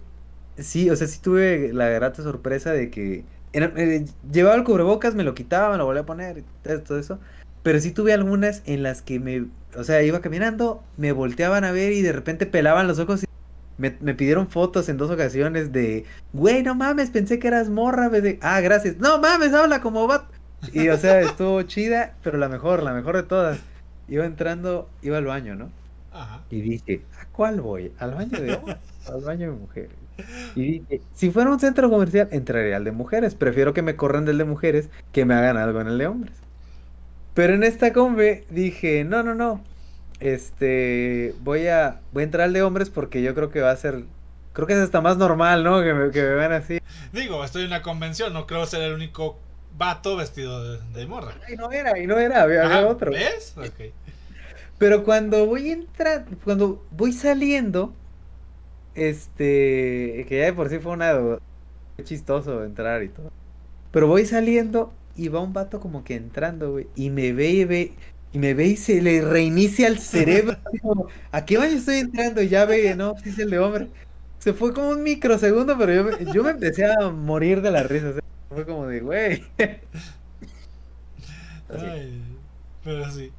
sí, 0.57 0.89
o 0.89 0.95
sea, 0.95 1.07
sí 1.07 1.19
tuve 1.19 1.73
la 1.73 1.89
grata 1.89 2.21
sorpresa 2.23 2.71
de 2.71 2.89
que 2.89 3.25
eh, 3.53 4.05
llevaba 4.31 4.55
el 4.55 4.63
cubrebocas, 4.63 5.15
me 5.15 5.23
lo 5.23 5.33
quitaba, 5.33 5.71
me 5.71 5.77
lo 5.77 5.85
volvía 5.85 6.03
a 6.03 6.05
poner, 6.05 6.43
todo 6.85 6.99
eso. 6.99 7.19
Pero 7.63 7.79
sí 7.79 7.91
tuve 7.91 8.13
algunas 8.13 8.61
en 8.65 8.83
las 8.83 9.01
que 9.01 9.19
me, 9.19 9.45
o 9.75 9.83
sea, 9.83 10.03
iba 10.03 10.21
caminando, 10.21 10.83
me 10.97 11.11
volteaban 11.11 11.63
a 11.63 11.71
ver 11.71 11.93
y 11.93 12.01
de 12.01 12.11
repente 12.11 12.45
pelaban 12.45 12.87
los 12.87 12.99
ojos 12.99 13.23
y 13.23 13.25
me, 13.77 13.91
pidieron 13.91 14.47
fotos 14.47 14.89
en 14.89 14.97
dos 14.97 15.09
ocasiones 15.09 15.71
de, 15.71 16.05
güey, 16.31 16.63
no 16.63 16.75
mames, 16.75 17.09
pensé 17.09 17.39
que 17.39 17.47
eras 17.47 17.69
morra. 17.69 18.09
De, 18.09 18.39
ah, 18.41 18.61
gracias. 18.61 18.97
No 18.97 19.19
mames, 19.19 19.53
habla 19.53 19.81
como 19.81 20.07
va. 20.07 20.27
Y 20.71 20.89
o 20.89 20.97
sea, 20.97 21.21
estuvo 21.21 21.61
chida, 21.63 22.15
pero 22.23 22.37
la 22.37 22.49
mejor, 22.49 22.83
la 22.83 22.93
mejor 22.93 23.15
de 23.15 23.23
todas. 23.23 23.59
Iba 24.07 24.25
entrando, 24.25 24.89
iba 25.01 25.17
al 25.17 25.25
baño, 25.25 25.55
¿no? 25.55 25.69
Ajá. 26.11 26.43
Y 26.49 26.61
dije, 26.61 27.03
¿a 27.19 27.25
cuál 27.27 27.61
voy? 27.61 27.91
¿Al 27.97 28.13
baño 28.13 28.39
de 28.39 28.53
hombres? 28.53 28.77
al 29.07 29.21
baño 29.21 29.51
de 29.51 29.57
mujeres. 29.57 29.91
Y 30.55 30.79
dije, 30.79 31.01
si 31.13 31.31
fuera 31.31 31.49
un 31.49 31.59
centro 31.59 31.89
comercial, 31.89 32.27
entraría 32.31 32.77
al 32.77 32.83
de 32.83 32.91
mujeres. 32.91 33.33
Prefiero 33.33 33.73
que 33.73 33.81
me 33.81 33.95
corran 33.95 34.25
del 34.25 34.37
de 34.37 34.43
mujeres 34.43 34.89
que 35.11 35.25
me 35.25 35.33
hagan 35.33 35.57
algo 35.57 35.81
en 35.81 35.87
el 35.87 35.97
de 35.97 36.07
hombres. 36.07 36.33
Pero 37.33 37.55
en 37.55 37.63
esta 37.63 37.93
combe 37.93 38.45
dije, 38.51 39.03
no, 39.03 39.23
no, 39.23 39.33
no. 39.33 39.63
Este, 40.23 41.35
voy 41.41 41.67
a, 41.67 41.99
voy 42.13 42.21
a 42.21 42.23
entrar 42.23 42.45
al 42.45 42.53
de 42.53 42.61
hombres 42.61 42.89
porque 42.89 43.21
yo 43.21 43.35
creo 43.35 43.51
que 43.51 43.59
va 43.59 43.71
a 43.71 43.75
ser, 43.75 44.05
creo 44.53 44.65
que 44.65 44.73
es 44.73 44.79
hasta 44.79 45.01
más 45.01 45.17
normal, 45.17 45.65
¿no? 45.65 45.81
Que 45.83 45.93
me, 45.93 46.11
que 46.11 46.21
me 46.21 46.35
vean 46.35 46.53
así. 46.53 46.79
Digo, 47.11 47.43
estoy 47.43 47.63
en 47.63 47.67
una 47.67 47.81
convención, 47.81 48.31
no 48.31 48.47
creo 48.47 48.65
ser 48.65 48.83
el 48.83 48.93
único 48.93 49.37
vato 49.77 50.15
vestido 50.15 50.77
de, 50.77 51.05
morra. 51.07 51.33
Y 51.51 51.57
no 51.57 51.69
era, 51.73 51.99
y 51.99 52.07
no 52.07 52.17
era, 52.17 52.43
había, 52.43 52.87
otro. 52.87 53.11
¿Ves? 53.11 53.53
Ok. 53.57 53.91
Pero 54.77 55.03
cuando 55.03 55.45
voy 55.45 55.71
a 55.71 55.73
entrar, 55.73 56.25
cuando 56.45 56.85
voy 56.91 57.11
saliendo, 57.11 57.93
este, 58.95 60.25
que 60.29 60.37
ya 60.39 60.45
de 60.45 60.53
por 60.53 60.69
sí 60.69 60.79
fue 60.79 60.93
una 60.93 61.13
chistoso 62.01 62.63
entrar 62.63 63.03
y 63.03 63.09
todo. 63.09 63.29
Pero 63.91 64.07
voy 64.07 64.25
saliendo 64.25 64.93
y 65.15 65.27
va 65.27 65.41
un 65.41 65.51
vato 65.51 65.79
como 65.79 66.05
que 66.05 66.15
entrando, 66.15 66.71
güey, 66.71 66.87
y 66.95 67.09
me 67.09 67.33
ve 67.33 67.49
y 67.49 67.65
ve, 67.65 67.93
y 68.33 68.39
me 68.39 68.53
ve 68.55 68.65
y 68.65 68.77
se 68.77 69.01
le 69.01 69.21
reinicia 69.21 69.87
el 69.87 69.99
cerebro. 69.99 70.57
¿A 71.31 71.45
qué 71.45 71.57
baño 71.57 71.77
estoy 71.77 71.97
entrando? 71.97 72.41
Y 72.41 72.49
ya 72.49 72.65
ve, 72.65 72.95
no, 72.97 73.15
es 73.23 73.37
el 73.37 73.51
de 73.51 73.59
hombre. 73.59 73.89
Se 74.39 74.53
fue 74.53 74.73
como 74.73 74.89
un 74.89 75.03
microsegundo, 75.03 75.77
pero 75.77 75.93
yo 75.93 76.03
me, 76.03 76.33
yo 76.33 76.43
me 76.43 76.49
empecé 76.49 76.85
a 76.85 77.09
morir 77.09 77.61
de 77.61 77.71
la 77.71 77.83
risa. 77.83 78.13
fue 78.49 78.65
como 78.65 78.87
de, 78.87 78.99
güey. 78.99 79.43
pero 82.83 83.11
sí. 83.11 83.31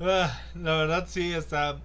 Ah, 0.00 0.42
la 0.54 0.76
verdad 0.76 1.06
sí 1.08 1.32
está, 1.32 1.78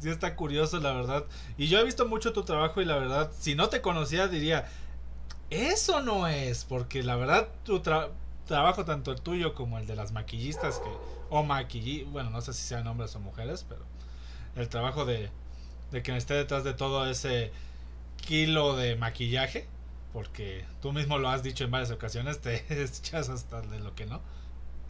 sí 0.00 0.08
está 0.08 0.34
curioso, 0.34 0.80
la 0.80 0.94
verdad. 0.94 1.26
Y 1.58 1.68
yo 1.68 1.78
he 1.78 1.84
visto 1.84 2.08
mucho 2.08 2.32
tu 2.32 2.42
trabajo 2.42 2.80
y 2.80 2.86
la 2.86 2.96
verdad, 2.96 3.30
si 3.38 3.54
no 3.54 3.68
te 3.68 3.82
conocía 3.82 4.26
diría, 4.28 4.66
eso 5.50 6.00
no 6.00 6.26
es, 6.26 6.64
porque 6.64 7.02
la 7.02 7.16
verdad 7.16 7.48
tu 7.64 7.80
trabajo, 7.80 8.84
tanto 8.86 9.12
el 9.12 9.20
tuyo 9.20 9.54
como 9.54 9.78
el 9.78 9.86
de 9.86 9.94
las 9.94 10.12
maquillistas 10.12 10.78
que 10.78 10.90
o 11.32 11.42
maquillí, 11.42 12.04
bueno, 12.04 12.28
no 12.28 12.42
sé 12.42 12.52
si 12.52 12.62
sean 12.62 12.86
hombres 12.86 13.16
o 13.16 13.20
mujeres, 13.20 13.64
pero 13.66 13.80
el 14.54 14.68
trabajo 14.68 15.06
de, 15.06 15.30
de 15.90 16.02
quien 16.02 16.18
esté 16.18 16.34
detrás 16.34 16.62
de 16.62 16.74
todo 16.74 17.08
ese 17.08 17.50
kilo 18.16 18.76
de 18.76 18.96
maquillaje, 18.96 19.66
porque 20.12 20.66
tú 20.82 20.92
mismo 20.92 21.16
lo 21.16 21.30
has 21.30 21.42
dicho 21.42 21.64
en 21.64 21.70
varias 21.70 21.90
ocasiones, 21.90 22.40
te 22.40 22.62
echas 22.82 23.30
hasta 23.30 23.62
de 23.62 23.80
lo 23.80 23.94
que 23.94 24.04
no. 24.04 24.20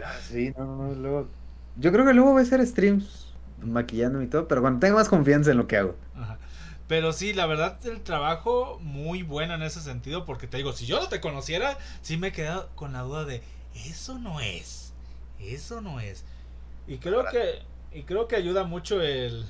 Ah, 0.04 0.16
sí, 0.20 0.52
no, 0.58 0.64
no, 0.64 0.94
luego. 0.94 1.28
Yo 1.76 1.92
creo 1.92 2.04
que 2.04 2.12
luego 2.12 2.32
voy 2.32 2.40
a 2.40 2.42
hacer 2.42 2.66
streams 2.66 3.32
maquillando 3.62 4.20
y 4.20 4.26
todo, 4.26 4.48
pero 4.48 4.62
cuando 4.62 4.80
tenga 4.80 4.96
más 4.96 5.08
confianza 5.08 5.52
en 5.52 5.58
lo 5.58 5.68
que 5.68 5.76
hago. 5.76 5.94
Ajá. 6.16 6.38
Pero 6.88 7.12
sí, 7.12 7.32
la 7.32 7.46
verdad, 7.46 7.78
el 7.86 8.02
trabajo 8.02 8.80
muy 8.82 9.22
bueno 9.22 9.54
en 9.54 9.62
ese 9.62 9.80
sentido, 9.80 10.24
porque 10.24 10.48
te 10.48 10.56
digo, 10.56 10.72
si 10.72 10.86
yo 10.86 11.00
no 11.00 11.08
te 11.08 11.20
conociera, 11.20 11.78
sí 12.02 12.16
me 12.16 12.28
he 12.28 12.32
quedado 12.32 12.68
con 12.74 12.92
la 12.92 13.02
duda 13.02 13.24
de, 13.24 13.42
eso 13.86 14.18
no 14.18 14.40
es, 14.40 14.92
eso 15.38 15.80
no 15.80 16.00
es. 16.00 16.24
Y 16.86 16.98
creo 16.98 17.24
que 17.30 17.62
y 17.92 18.02
creo 18.02 18.26
que 18.26 18.36
ayuda 18.36 18.64
mucho 18.64 19.02
el 19.02 19.44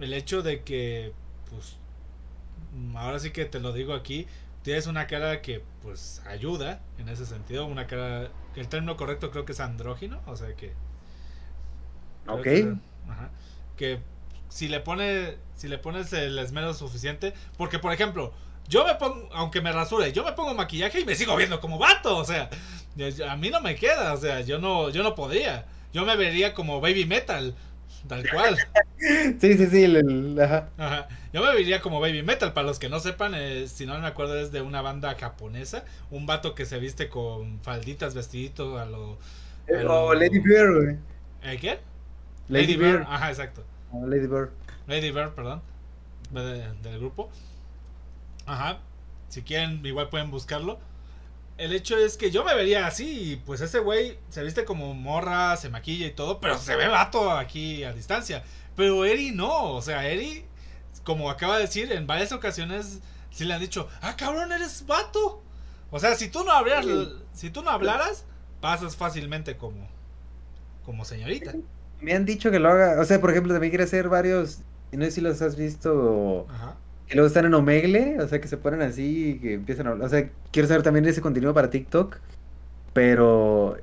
el 0.00 0.12
hecho 0.14 0.42
de 0.42 0.62
que 0.62 1.12
pues 1.50 1.76
ahora 2.94 3.18
sí 3.18 3.30
que 3.30 3.44
te 3.44 3.60
lo 3.60 3.72
digo 3.72 3.94
aquí, 3.94 4.26
tienes 4.62 4.86
una 4.86 5.06
cara 5.06 5.42
que 5.42 5.62
pues 5.82 6.22
ayuda 6.26 6.80
en 6.98 7.08
ese 7.08 7.26
sentido, 7.26 7.66
una 7.66 7.86
cara 7.86 8.30
el 8.56 8.68
término 8.68 8.96
correcto 8.96 9.30
creo 9.30 9.44
que 9.44 9.52
es 9.52 9.60
andrógino, 9.60 10.20
o 10.26 10.36
sea 10.36 10.54
que 10.56 10.72
Ok. 12.26 12.46
Que, 13.76 14.00
si 14.48 14.68
le 14.68 14.80
pone 14.80 15.36
si 15.54 15.68
le 15.68 15.78
pones 15.78 16.12
el 16.12 16.38
esmero 16.38 16.74
suficiente, 16.74 17.32
porque 17.56 17.78
por 17.78 17.92
ejemplo, 17.92 18.32
yo 18.68 18.84
me 18.84 18.94
pongo, 18.96 19.28
aunque 19.32 19.60
me 19.60 19.72
rasure, 19.72 20.12
yo 20.12 20.24
me 20.24 20.32
pongo 20.32 20.54
maquillaje 20.54 21.00
y 21.00 21.04
me 21.04 21.14
sigo 21.14 21.34
viendo 21.36 21.60
como 21.60 21.78
vato, 21.78 22.16
o 22.16 22.24
sea, 22.24 22.50
a 23.28 23.36
mí 23.36 23.50
no 23.50 23.60
me 23.60 23.74
queda, 23.76 24.12
o 24.12 24.16
sea, 24.16 24.40
yo 24.40 24.58
no 24.58 24.90
yo 24.90 25.02
no 25.02 25.14
podría 25.14 25.64
yo 25.92 26.04
me 26.04 26.16
vería 26.16 26.54
como 26.54 26.80
baby 26.80 27.04
metal, 27.04 27.54
tal 28.08 28.28
cual. 28.30 28.56
sí, 29.40 29.54
sí, 29.56 29.66
sí. 29.66 29.96
ajá. 30.78 31.08
Yo 31.32 31.42
me 31.42 31.54
vería 31.54 31.80
como 31.80 32.00
baby 32.00 32.22
metal. 32.22 32.52
Para 32.52 32.66
los 32.66 32.78
que 32.78 32.88
no 32.88 33.00
sepan, 33.00 33.34
eh, 33.34 33.66
si 33.68 33.86
no 33.86 33.98
me 33.98 34.06
acuerdo, 34.06 34.38
es 34.38 34.52
de 34.52 34.60
una 34.60 34.82
banda 34.82 35.14
japonesa. 35.18 35.84
Un 36.10 36.26
vato 36.26 36.54
que 36.54 36.66
se 36.66 36.78
viste 36.78 37.08
con 37.08 37.60
falditas, 37.60 38.14
vestiditos 38.14 38.80
a 38.80 38.86
lo. 38.86 39.18
Eh, 39.68 39.84
o 39.86 40.14
Lady 40.14 40.38
Bird, 40.38 40.82
güey. 40.82 40.96
¿Eh, 41.42 41.58
¿Quién? 41.60 41.78
Lady, 42.48 42.76
Bird. 42.76 43.02
Ajá, 43.08 43.30
exacto. 43.30 43.64
Lady 43.92 44.26
Bird. 44.26 44.50
Lady 44.86 45.10
Bird, 45.10 45.34
perdón. 45.34 45.62
del 46.30 46.98
grupo. 46.98 47.30
Ajá. 48.46 48.80
Si 49.28 49.42
quieren, 49.42 49.84
igual 49.86 50.08
pueden 50.08 50.30
buscarlo. 50.30 50.78
El 51.58 51.72
hecho 51.72 51.96
es 51.96 52.16
que 52.16 52.30
yo 52.30 52.44
me 52.44 52.54
vería 52.54 52.86
así, 52.86 53.32
y 53.32 53.36
pues 53.36 53.60
ese 53.60 53.78
güey 53.78 54.18
se 54.28 54.42
viste 54.42 54.64
como 54.64 54.94
morra, 54.94 55.56
se 55.56 55.68
maquilla 55.68 56.06
y 56.06 56.12
todo, 56.12 56.40
pero 56.40 56.58
se 56.58 56.76
ve 56.76 56.88
vato 56.88 57.30
aquí 57.30 57.84
a 57.84 57.92
distancia. 57.92 58.42
Pero 58.76 59.04
Eri 59.04 59.32
no, 59.32 59.72
o 59.72 59.82
sea, 59.82 60.08
Eri, 60.08 60.44
como 61.04 61.30
acaba 61.30 61.56
de 61.56 61.62
decir, 61.62 61.92
en 61.92 62.06
varias 62.06 62.32
ocasiones 62.32 63.00
sí 63.30 63.44
le 63.44 63.54
han 63.54 63.60
dicho, 63.60 63.88
ah, 64.00 64.16
cabrón, 64.16 64.52
eres 64.52 64.86
vato. 64.86 65.42
O 65.90 66.00
sea, 66.00 66.14
si 66.14 66.28
tú 66.28 66.42
no 66.44 66.52
hablaras, 66.52 66.86
si 67.32 67.50
tú 67.50 67.62
no 67.62 67.70
hablaras, 67.70 68.24
pasas 68.60 68.96
fácilmente 68.96 69.56
como, 69.56 69.88
como 70.84 71.04
señorita. 71.04 71.52
Me 72.00 72.14
han 72.14 72.24
dicho 72.24 72.50
que 72.50 72.58
lo 72.58 72.70
haga, 72.70 73.00
o 73.00 73.04
sea, 73.04 73.20
por 73.20 73.30
ejemplo, 73.30 73.52
también 73.52 73.70
quiere 73.70 73.84
hacer 73.84 74.08
varios, 74.08 74.60
no 74.90 75.04
sé 75.04 75.10
si 75.12 75.20
los 75.20 75.40
has 75.42 75.56
visto, 75.56 76.46
Ajá. 76.48 76.76
Que 77.08 77.14
luego 77.14 77.26
están 77.26 77.44
en 77.46 77.54
Omegle, 77.54 78.20
o 78.20 78.28
sea, 78.28 78.40
que 78.40 78.48
se 78.48 78.56
ponen 78.56 78.82
así 78.82 79.30
y 79.32 79.38
que 79.38 79.54
empiezan 79.54 79.86
a 79.86 79.90
hablar, 79.90 80.06
o 80.06 80.10
sea, 80.10 80.30
quiero 80.50 80.68
saber 80.68 80.82
también 80.82 81.04
ese 81.06 81.20
contenido 81.20 81.54
para 81.54 81.70
TikTok, 81.70 82.18
pero, 82.92 83.76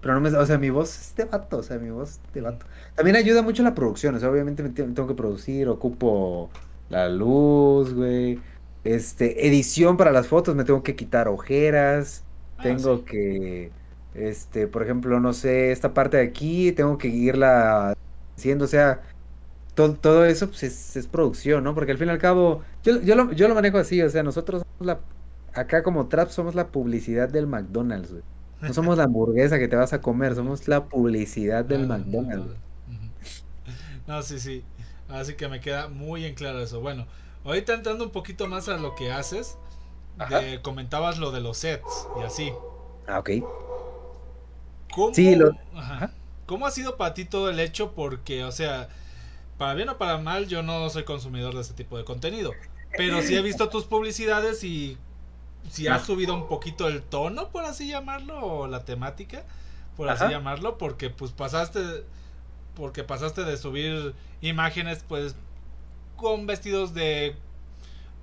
pero 0.00 0.14
no 0.14 0.20
me, 0.20 0.30
o 0.30 0.46
sea, 0.46 0.58
mi 0.58 0.70
voz 0.70 0.96
es 0.98 1.16
de 1.16 1.24
vato, 1.24 1.58
o 1.58 1.62
sea, 1.62 1.78
mi 1.78 1.90
voz 1.90 2.20
es 2.26 2.32
de 2.32 2.40
vato. 2.40 2.66
También 2.94 3.16
ayuda 3.16 3.42
mucho 3.42 3.62
la 3.62 3.74
producción, 3.74 4.14
o 4.14 4.20
sea, 4.20 4.30
obviamente 4.30 4.62
me 4.62 4.70
tengo 4.70 5.06
que 5.06 5.14
producir, 5.14 5.68
ocupo 5.68 6.50
la 6.88 7.08
luz, 7.08 7.94
güey, 7.94 8.40
este, 8.84 9.46
edición 9.46 9.96
para 9.96 10.12
las 10.12 10.28
fotos, 10.28 10.54
me 10.54 10.64
tengo 10.64 10.82
que 10.82 10.96
quitar 10.96 11.28
ojeras, 11.28 12.24
ah, 12.58 12.62
tengo 12.62 13.04
que, 13.04 13.72
este, 14.14 14.66
por 14.68 14.82
ejemplo, 14.82 15.20
no 15.20 15.32
sé, 15.32 15.72
esta 15.72 15.94
parte 15.94 16.16
de 16.18 16.24
aquí, 16.24 16.72
tengo 16.72 16.98
que 16.98 17.08
irla 17.08 17.94
haciendo, 18.36 18.64
o 18.66 18.68
sea, 18.68 19.02
todo, 19.78 19.94
todo 19.94 20.24
eso 20.24 20.48
pues, 20.48 20.96
es, 20.96 21.06
producción, 21.06 21.62
¿no? 21.62 21.72
Porque 21.72 21.92
al 21.92 21.98
fin 21.98 22.08
y 22.08 22.10
al 22.10 22.18
cabo, 22.18 22.64
yo, 22.82 23.00
yo, 23.00 23.14
lo, 23.14 23.30
yo 23.32 23.46
lo 23.46 23.54
manejo 23.54 23.78
así, 23.78 24.02
o 24.02 24.10
sea, 24.10 24.24
nosotros 24.24 24.62
somos 24.62 24.86
la, 24.86 25.00
acá 25.54 25.84
como 25.84 26.08
Trap 26.08 26.30
somos 26.30 26.56
la 26.56 26.66
publicidad 26.66 27.28
del 27.28 27.46
McDonald's, 27.46 28.12
No 28.60 28.74
somos 28.74 28.98
la 28.98 29.04
hamburguesa 29.04 29.56
que 29.58 29.68
te 29.68 29.76
vas 29.76 29.92
a 29.92 30.00
comer, 30.00 30.34
somos 30.34 30.66
la 30.66 30.86
publicidad 30.86 31.64
del 31.64 31.86
McDonald's. 31.86 32.54
No, 34.08 34.22
sí, 34.22 34.40
sí. 34.40 34.64
Así 35.10 35.34
que 35.34 35.48
me 35.48 35.60
queda 35.60 35.88
muy 35.88 36.24
en 36.24 36.34
claro 36.34 36.62
eso. 36.62 36.80
Bueno, 36.80 37.06
Ahorita 37.44 37.72
entrando 37.72 38.04
un 38.04 38.10
poquito 38.10 38.46
más 38.46 38.68
a 38.68 38.76
lo 38.76 38.94
que 38.94 39.10
haces, 39.10 39.56
comentabas 40.62 41.18
lo 41.18 41.30
de 41.30 41.40
los 41.40 41.56
sets 41.56 42.06
y 42.20 42.22
así. 42.22 42.52
Ah, 43.06 43.20
ok. 43.20 43.30
¿Cómo, 44.92 45.14
sí, 45.14 45.34
lo... 45.34 45.52
¿Cómo 46.44 46.66
ha 46.66 46.70
sido 46.70 46.96
para 46.96 47.14
ti 47.14 47.24
todo 47.24 47.48
el 47.48 47.60
hecho? 47.60 47.92
Porque, 47.92 48.44
o 48.44 48.52
sea, 48.52 48.88
para 49.58 49.74
bien 49.74 49.88
o 49.88 49.98
para 49.98 50.18
mal, 50.18 50.46
yo 50.46 50.62
no 50.62 50.88
soy 50.88 51.04
consumidor 51.04 51.54
de 51.54 51.60
ese 51.60 51.74
tipo 51.74 51.98
de 51.98 52.04
contenido. 52.04 52.52
Pero 52.96 53.20
sí 53.20 53.36
he 53.36 53.42
visto 53.42 53.68
tus 53.68 53.84
publicidades 53.84 54.64
y 54.64 54.96
si 55.68 55.88
has 55.88 56.06
subido 56.06 56.34
un 56.34 56.48
poquito 56.48 56.88
el 56.88 57.02
tono, 57.02 57.48
por 57.48 57.64
así 57.64 57.88
llamarlo, 57.88 58.38
o 58.40 58.66
la 58.68 58.84
temática, 58.84 59.44
por 59.96 60.08
así 60.08 60.24
llamarlo, 60.30 60.78
porque 60.78 61.10
pues 61.10 61.32
pasaste, 61.32 61.80
porque 62.74 63.04
pasaste 63.04 63.44
de 63.44 63.56
subir 63.56 64.14
imágenes, 64.40 65.04
pues 65.06 65.34
con 66.16 66.46
vestidos 66.46 66.94
de 66.94 67.36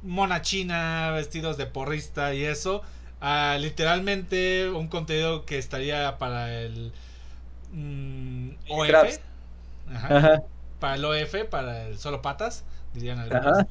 mona 0.01 0.41
china, 0.41 1.11
vestidos 1.11 1.57
de 1.57 1.65
porrista 1.65 2.33
y 2.33 2.43
eso. 2.43 2.81
literalmente 3.59 4.69
un 4.69 4.87
contenido 4.87 5.45
que 5.45 5.57
estaría 5.57 6.17
para 6.17 6.61
el 6.61 6.93
mm, 7.73 8.51
OF. 8.69 9.19
Para 10.79 10.95
el 10.95 11.05
OF, 11.05 11.45
para 11.49 11.87
el 11.87 11.97
solo 11.97 12.21
patas, 12.21 12.63
dirían 12.93 13.19
algunos. 13.19 13.65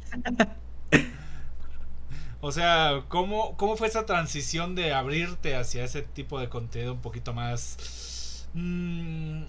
o 2.40 2.52
sea, 2.52 3.02
¿cómo, 3.08 3.56
¿cómo 3.56 3.76
fue 3.76 3.88
esa 3.88 4.06
transición 4.06 4.74
de 4.74 4.92
abrirte 4.92 5.56
hacia 5.56 5.84
ese 5.84 6.02
tipo 6.02 6.40
de 6.40 6.48
contenido 6.48 6.92
un 6.92 7.00
poquito 7.00 7.32
más... 7.32 8.48
Mm, 8.54 9.44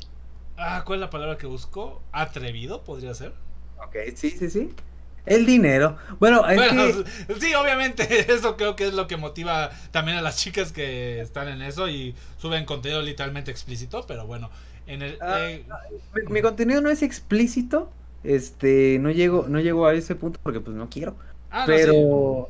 ah, 0.57 0.83
¿Cuál 0.85 0.99
es 0.99 1.01
la 1.01 1.09
palabra 1.09 1.37
que 1.37 1.47
busco? 1.47 2.01
Atrevido, 2.11 2.83
podría 2.83 3.13
ser. 3.13 3.33
Ok, 3.77 3.95
sí, 4.15 4.31
sí, 4.31 4.49
sí. 4.49 4.73
El 5.25 5.45
dinero. 5.45 5.97
Bueno, 6.19 6.47
es 6.47 6.71
que... 6.71 7.39
sí, 7.39 7.53
obviamente, 7.55 8.31
eso 8.31 8.55
creo 8.57 8.75
que 8.75 8.87
es 8.87 8.93
lo 8.93 9.07
que 9.07 9.17
motiva 9.17 9.71
también 9.91 10.17
a 10.17 10.21
las 10.21 10.37
chicas 10.37 10.71
que 10.71 11.19
están 11.19 11.47
en 11.47 11.61
eso 11.61 11.89
y 11.89 12.15
suben 12.37 12.65
contenido 12.65 13.01
literalmente 13.01 13.51
explícito, 13.51 14.05
pero 14.07 14.27
bueno, 14.27 14.49
en 14.87 15.01
el... 15.01 15.17
Ah, 15.21 15.49
eh, 15.49 15.65
mi, 16.29 16.41
contenido 16.41 16.81
no 16.81 16.89
es 16.89 17.01
explícito, 17.01 17.89
este, 18.23 18.97
no 18.99 19.11
llego, 19.11 19.45
no 19.47 19.59
llego 19.59 19.85
a 19.85 19.93
ese 19.93 20.15
punto 20.15 20.39
porque 20.41 20.59
pues 20.59 20.75
no 20.75 20.89
quiero. 20.89 21.15
Ah, 21.51 21.63
pero... 21.65 22.49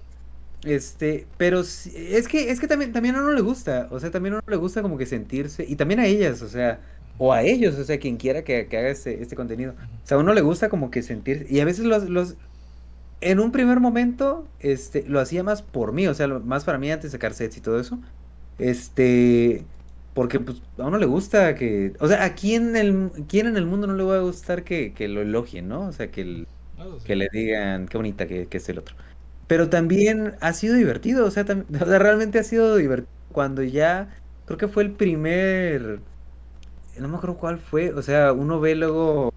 Este, 0.64 1.28
pero 1.38 1.60
es 1.60 2.28
que, 2.28 2.50
es 2.50 2.60
que 2.60 2.68
también, 2.68 2.92
también 2.92 3.16
a 3.16 3.20
uno 3.20 3.34
le 3.34 3.42
gusta, 3.42 3.88
o 3.92 4.00
sea, 4.00 4.10
también 4.10 4.34
a 4.34 4.38
uno 4.38 4.46
le 4.48 4.56
gusta 4.56 4.82
como 4.82 4.98
que 4.98 5.06
sentirse, 5.06 5.64
y 5.68 5.76
también 5.76 6.00
a 6.00 6.08
ellas, 6.08 6.42
o 6.42 6.50
sea, 6.50 6.80
o 7.20 7.34
a 7.34 7.44
ellos, 7.44 7.76
o 7.76 7.84
sea, 7.84 8.00
quien 8.00 8.18
quiera 8.18 8.44
que, 8.44 8.62
haga 8.62 8.90
este, 8.90 9.22
este, 9.22 9.36
contenido. 9.36 9.74
O 10.04 10.08
sea, 10.08 10.18
a 10.18 10.20
uno 10.20 10.34
le 10.34 10.42
gusta 10.42 10.70
como 10.70 10.90
que 10.90 11.04
sentir, 11.04 11.46
y 11.52 11.60
a 11.60 11.66
veces 11.66 11.86
los, 11.86 12.10
los, 12.10 12.36
en 13.22 13.40
un 13.40 13.52
primer 13.52 13.80
momento, 13.80 14.48
este, 14.60 15.04
lo 15.08 15.20
hacía 15.20 15.44
más 15.44 15.62
por 15.62 15.94
mí, 15.94 16.08
o 16.08 16.16
sea, 16.16 16.28
más 16.28 16.64
para 16.64 16.80
mí 16.80 16.92
antes 16.92 17.12
de 17.12 17.18
sacar 17.18 17.36
sets 17.36 17.58
y 17.58 17.62
todo 17.62 17.80
eso. 17.80 18.00
Este, 18.58 19.64
porque 20.16 20.40
pues 20.40 20.64
a 20.80 20.86
uno 20.88 20.98
le 20.98 21.06
gusta 21.06 21.56
que, 21.56 21.94
o 22.00 22.08
sea, 22.08 22.26
a 22.26 22.34
quién, 22.36 22.76
el, 22.76 23.12
quién 23.28 23.48
en 23.48 23.58
el 23.58 23.68
mundo 23.68 23.86
no 23.88 23.94
le 23.96 24.04
va 24.04 24.18
a 24.18 24.22
gustar 24.22 24.64
que, 24.64 24.94
que 24.94 25.08
lo 25.08 25.22
elogien, 25.22 25.68
¿no? 25.68 25.88
O 25.88 25.92
sea, 25.94 26.10
que, 26.10 26.48
que 27.06 27.16
le 27.16 27.30
digan 27.32 27.88
qué 27.88 27.98
bonita 27.98 28.28
que, 28.28 28.48
que 28.48 28.58
es 28.58 28.70
el 28.70 28.80
otro. 28.80 28.96
Pero 29.48 29.70
también 29.70 30.36
ha 30.42 30.54
sido 30.54 30.76
divertido, 30.76 31.26
o 31.28 31.32
sea, 31.32 31.44
o 31.82 31.86
sea, 31.86 32.00
realmente 32.00 32.40
ha 32.40 32.44
sido 32.44 32.76
divertido 32.78 33.14
cuando 33.32 33.62
ya, 33.64 34.10
creo 34.46 34.58
que 34.58 34.68
fue 34.70 34.84
el 34.84 34.94
primer 34.94 36.02
no 37.00 37.08
me 37.08 37.18
acuerdo 37.18 37.38
cuál 37.38 37.60
fue, 37.60 37.94
o 37.94 38.02
sea, 38.02 38.34
uno 38.34 38.60
ve 38.60 38.76
luego 38.76 39.34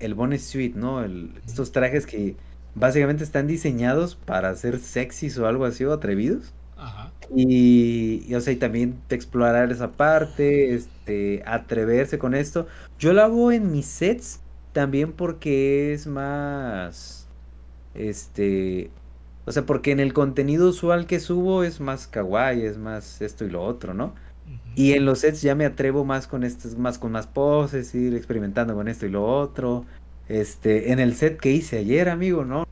el 0.00 0.14
bonus 0.14 0.42
suite, 0.42 0.78
¿no? 0.78 1.02
El, 1.04 1.32
estos 1.46 1.72
trajes 1.72 2.06
que 2.06 2.36
básicamente 2.74 3.24
están 3.24 3.46
diseñados 3.46 4.16
para 4.16 4.54
ser 4.56 4.78
sexys 4.78 5.38
o 5.38 5.46
algo 5.46 5.64
así 5.64 5.84
o 5.84 5.92
atrevidos. 5.92 6.54
Ajá. 6.80 7.12
Y, 7.34 8.34
o 8.34 8.40
sea, 8.40 8.52
y 8.52 8.56
también 8.56 8.98
explorar 9.10 9.70
esa 9.70 9.92
parte, 9.92 10.74
este, 10.74 11.42
atreverse 11.46 12.18
con 12.18 12.34
esto. 12.34 12.66
Yo 12.98 13.12
lo 13.12 13.22
hago 13.22 13.52
en 13.52 13.70
mis 13.70 13.86
sets 13.86 14.40
también 14.72 15.12
porque 15.12 15.92
es 15.92 16.06
más, 16.06 17.28
este, 17.94 18.90
o 19.44 19.52
sea, 19.52 19.66
porque 19.66 19.92
en 19.92 20.00
el 20.00 20.12
contenido 20.12 20.70
usual 20.70 21.06
que 21.06 21.20
subo 21.20 21.64
es 21.64 21.80
más 21.80 22.06
kawaii, 22.06 22.64
es 22.64 22.78
más 22.78 23.20
esto 23.20 23.44
y 23.44 23.50
lo 23.50 23.62
otro, 23.62 23.94
¿no? 23.94 24.14
Y 24.74 24.92
en 24.92 25.04
los 25.04 25.20
sets 25.20 25.42
ya 25.42 25.54
me 25.54 25.66
atrevo 25.66 26.04
más 26.04 26.26
con 26.26 26.44
estas, 26.44 26.76
más 26.76 26.98
con 26.98 27.12
más 27.12 27.26
poses, 27.26 27.94
ir 27.94 28.14
experimentando 28.14 28.74
con 28.74 28.88
esto 28.88 29.06
y 29.06 29.10
lo 29.10 29.24
otro. 29.24 29.84
Este, 30.28 30.92
en 30.92 30.98
el 30.98 31.14
set 31.14 31.38
que 31.38 31.50
hice 31.52 31.78
ayer, 31.78 32.08
amigo, 32.08 32.44
no. 32.44 32.66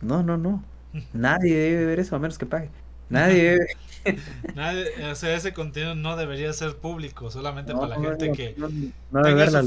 No, 0.00 0.22
no, 0.22 0.36
no. 0.36 0.62
Nadie 1.12 1.54
debe 1.54 1.86
ver 1.86 2.00
eso 2.00 2.16
a 2.16 2.18
menos 2.18 2.38
que 2.38 2.46
pague. 2.46 2.70
Nadie. 3.10 3.58
Nadie, 4.54 4.86
o 5.10 5.14
sea, 5.14 5.34
ese 5.34 5.52
contenido 5.52 5.94
no 5.94 6.16
debería 6.16 6.52
ser 6.52 6.76
público, 6.76 7.30
solamente 7.30 7.74
para 7.74 7.98
la 7.98 8.00
gente 8.00 8.32
que 8.32 8.56
tenga 9.12 9.62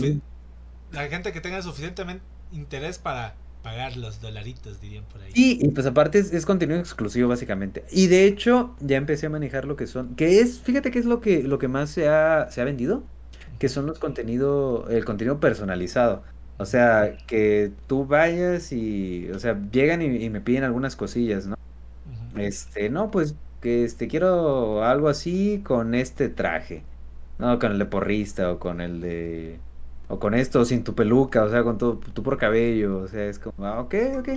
la 0.92 1.08
gente 1.08 1.32
que 1.34 1.42
tenga 1.42 1.62
suficientemente 1.62 2.24
interés 2.52 3.00
para 3.00 3.36
pagar 3.64 3.98
los 3.98 4.22
dolaritos, 4.22 4.80
dirían 4.82 5.06
por 5.06 5.22
ahí. 5.22 5.32
Y 5.34 5.68
pues 5.70 5.88
aparte 5.88 6.20
es, 6.20 6.46
contenido 6.46 6.80
exclusivo 6.80 7.30
básicamente. 7.30 7.84
Y 7.92 8.08
de 8.08 8.26
hecho 8.26 8.76
ya 8.80 8.98
empecé 8.98 9.28
a 9.28 9.30
manejar 9.30 9.66
lo 9.66 9.76
que 9.76 9.88
son, 9.88 10.16
que 10.16 10.40
es, 10.40 10.60
fíjate 10.60 10.92
que 10.92 11.00
es 11.00 11.06
lo 11.06 11.22
que, 11.22 11.44
lo 11.44 11.58
que 11.60 11.68
más 11.68 11.90
se 11.90 12.10
ha, 12.10 12.52
se 12.52 12.62
ha 12.62 12.66
vendido, 12.66 13.04
que 13.58 13.70
son 13.70 13.88
los 13.88 14.00
contenidos, 14.00 14.90
el 14.92 15.06
contenido 15.06 15.40
personalizado. 15.40 16.24
O 16.58 16.66
sea, 16.66 17.18
que 17.26 17.72
tú 17.88 18.06
vayas 18.06 18.72
y, 18.72 19.30
o 19.32 19.40
sea, 19.40 19.60
llegan 19.72 20.02
y, 20.02 20.30
me 20.30 20.42
piden 20.42 20.64
algunas 20.64 20.96
cosillas, 20.96 21.48
¿no? 21.48 21.56
Este, 22.36 22.90
no, 22.90 23.12
pues 23.12 23.36
que 23.62 23.84
este 23.86 24.08
quiero 24.08 24.84
algo 24.84 25.10
así 25.10 25.62
con 25.64 25.96
este 25.96 26.30
traje. 26.30 26.84
No, 27.40 27.58
con 27.60 27.72
el 27.72 27.80
de 27.80 27.86
porrista 27.86 28.52
o 28.52 28.60
con 28.60 28.82
el 28.82 29.02
de 29.02 29.60
o 30.08 30.20
con 30.20 30.34
esto, 30.34 30.66
sin 30.66 30.84
tu 30.84 30.96
peluca, 30.96 31.44
o 31.44 31.50
sea, 31.50 31.64
con 31.64 31.78
tu, 31.78 31.96
tu 31.96 32.24
por 32.24 32.38
cabello, 32.38 33.00
o 33.00 33.08
sea, 33.08 33.26
es 33.26 33.40
como, 33.40 33.66
ah, 33.66 33.80
ok, 33.80 33.96
ok. 34.20 34.30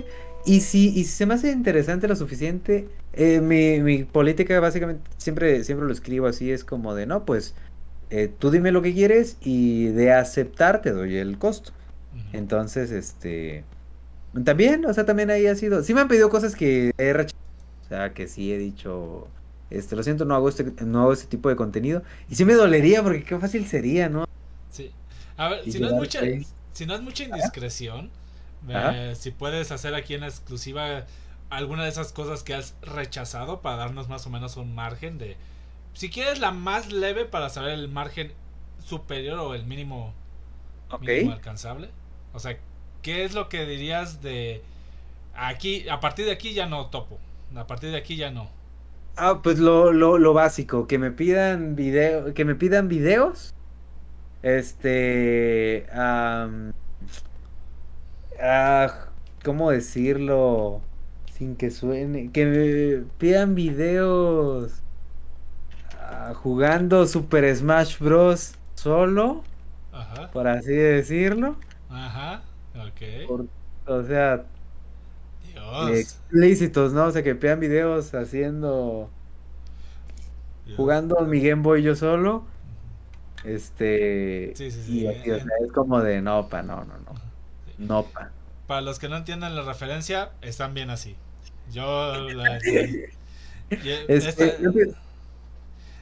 Y 0.45 0.61
si, 0.61 0.89
y 0.89 1.03
si 1.03 1.11
se 1.11 1.25
me 1.25 1.33
hace 1.33 1.51
interesante 1.51 2.07
lo 2.07 2.15
suficiente, 2.15 2.87
eh, 3.13 3.41
mi, 3.41 3.81
mi, 3.81 4.03
política 4.03 4.59
básicamente, 4.59 5.09
siempre, 5.17 5.63
siempre 5.63 5.85
lo 5.85 5.93
escribo 5.93 6.27
así, 6.27 6.51
es 6.51 6.63
como 6.63 6.95
de, 6.95 7.05
no, 7.05 7.25
pues, 7.25 7.53
eh, 8.09 8.31
tú 8.39 8.49
dime 8.49 8.71
lo 8.71 8.81
que 8.81 8.93
quieres 8.93 9.37
y 9.41 9.87
de 9.87 10.13
aceptar 10.13 10.81
te 10.81 10.91
doy 10.91 11.17
el 11.17 11.37
costo. 11.37 11.71
Entonces, 12.33 12.89
este, 12.91 13.63
también, 14.43 14.85
o 14.85 14.93
sea, 14.93 15.05
también 15.05 15.29
ahí 15.29 15.45
ha 15.47 15.55
sido, 15.55 15.83
sí 15.83 15.93
me 15.93 16.01
han 16.01 16.07
pedido 16.07 16.29
cosas 16.29 16.55
que 16.55 16.91
he 16.97 17.13
rechazado, 17.13 17.46
o 17.87 17.89
sea, 17.89 18.13
que 18.13 18.27
sí 18.27 18.51
he 18.51 18.57
dicho, 18.57 19.29
este, 19.69 19.95
lo 19.95 20.03
siento, 20.03 20.25
no 20.25 20.35
hago 20.35 20.49
este, 20.49 20.65
no 20.85 21.03
hago 21.03 21.13
este 21.13 21.27
tipo 21.27 21.47
de 21.47 21.55
contenido. 21.55 22.03
Y 22.29 22.35
sí 22.35 22.43
me 22.43 22.53
dolería 22.53 23.01
porque 23.01 23.23
qué 23.23 23.39
fácil 23.39 23.65
sería, 23.65 24.09
¿no? 24.09 24.25
Sí. 24.69 24.91
A 25.37 25.47
ver, 25.47 25.63
si 25.71 25.79
no, 25.79 25.87
es 25.87 25.93
mucha, 25.93 26.19
si 26.73 26.85
no 26.85 26.95
es 26.95 27.01
mucha 27.01 27.23
indiscreción, 27.23 28.09
si 29.15 29.31
puedes 29.31 29.71
hacer 29.71 29.95
aquí 29.95 30.15
en 30.15 30.21
la 30.21 30.27
exclusiva 30.27 31.05
alguna 31.49 31.83
de 31.83 31.89
esas 31.89 32.11
cosas 32.11 32.43
que 32.43 32.53
has 32.53 32.75
rechazado 32.81 33.61
para 33.61 33.77
darnos 33.77 34.09
más 34.09 34.27
o 34.27 34.29
menos 34.29 34.57
un 34.57 34.75
margen 34.75 35.17
de... 35.17 35.37
Si 35.93 36.09
quieres 36.09 36.39
la 36.39 36.51
más 36.51 36.91
leve 36.91 37.23
para 37.23 37.49
saber 37.49 37.71
el 37.71 37.87
margen 37.87 38.33
superior 38.85 39.39
o 39.39 39.55
el 39.55 39.65
mínimo, 39.65 40.13
mínimo 40.99 41.31
alcanzable. 41.31 41.89
O 42.33 42.39
sea, 42.41 42.57
¿qué 43.01 43.23
es 43.23 43.33
lo 43.33 43.47
que 43.47 43.65
dirías 43.65 44.21
de... 44.21 44.61
Aquí, 45.35 45.87
a 45.87 46.01
partir 46.01 46.25
de 46.25 46.31
aquí 46.31 46.53
ya 46.53 46.65
no 46.65 46.87
topo. 46.87 47.17
A 47.55 47.67
partir 47.67 47.91
de 47.91 47.97
aquí 47.97 48.15
ya 48.15 48.31
no. 48.31 48.49
Ah, 49.15 49.41
pues 49.43 49.57
lo, 49.59 49.91
lo, 49.93 50.17
lo 50.19 50.33
básico, 50.33 50.85
que 50.87 50.99
me 50.99 51.11
pidan 51.11 51.75
video, 51.75 52.33
que 52.33 52.45
me 52.45 52.55
pidan 52.55 52.87
videos. 52.87 53.55
Este, 54.43 55.87
ah, 55.91 56.49
¿cómo 59.43 59.71
decirlo? 59.71 60.81
Sin 61.31 61.55
que 61.55 61.69
suene, 61.71 62.31
que 62.31 62.45
me 62.45 63.05
pidan 63.17 63.55
videos 63.55 64.81
ah, 65.99 66.33
jugando 66.35 67.05
Super 67.05 67.55
Smash 67.55 67.99
Bros. 67.99 68.55
solo, 68.75 69.43
Ajá. 69.91 70.31
por 70.31 70.47
así 70.47 70.73
decirlo. 70.73 71.57
Ajá, 71.89 72.43
ok. 72.75 73.01
o 73.87 74.03
sea, 74.03 74.45
explícitos, 75.93 76.93
¿no? 76.93 77.05
O 77.05 77.11
sea, 77.11 77.23
que 77.23 77.33
vean 77.33 77.59
videos 77.59 78.13
haciendo. 78.13 79.09
Jugando 80.75 81.21
mi 81.21 81.41
Game 81.41 81.61
Boy 81.61 81.81
yo 81.81 81.95
solo. 81.95 82.45
Este. 83.43 84.53
Sí, 84.55 84.71
sí, 84.71 84.83
sí. 84.83 84.99
Y 85.01 85.07
aquí, 85.07 85.31
o 85.31 85.37
sea, 85.37 85.47
es 85.65 85.71
como 85.71 86.01
de 86.01 86.21
no, 86.21 86.49
pa, 86.49 86.61
no, 86.61 86.83
no, 86.83 86.97
no. 86.97 87.13
No, 87.77 88.03
pa. 88.03 88.31
Para 88.67 88.81
los 88.81 88.99
que 88.99 89.07
no 89.07 89.17
entiendan 89.17 89.55
la 89.55 89.61
referencia, 89.61 90.31
están 90.41 90.73
bien 90.73 90.89
así. 90.89 91.15
Yo. 91.71 92.27
este, 93.69 94.57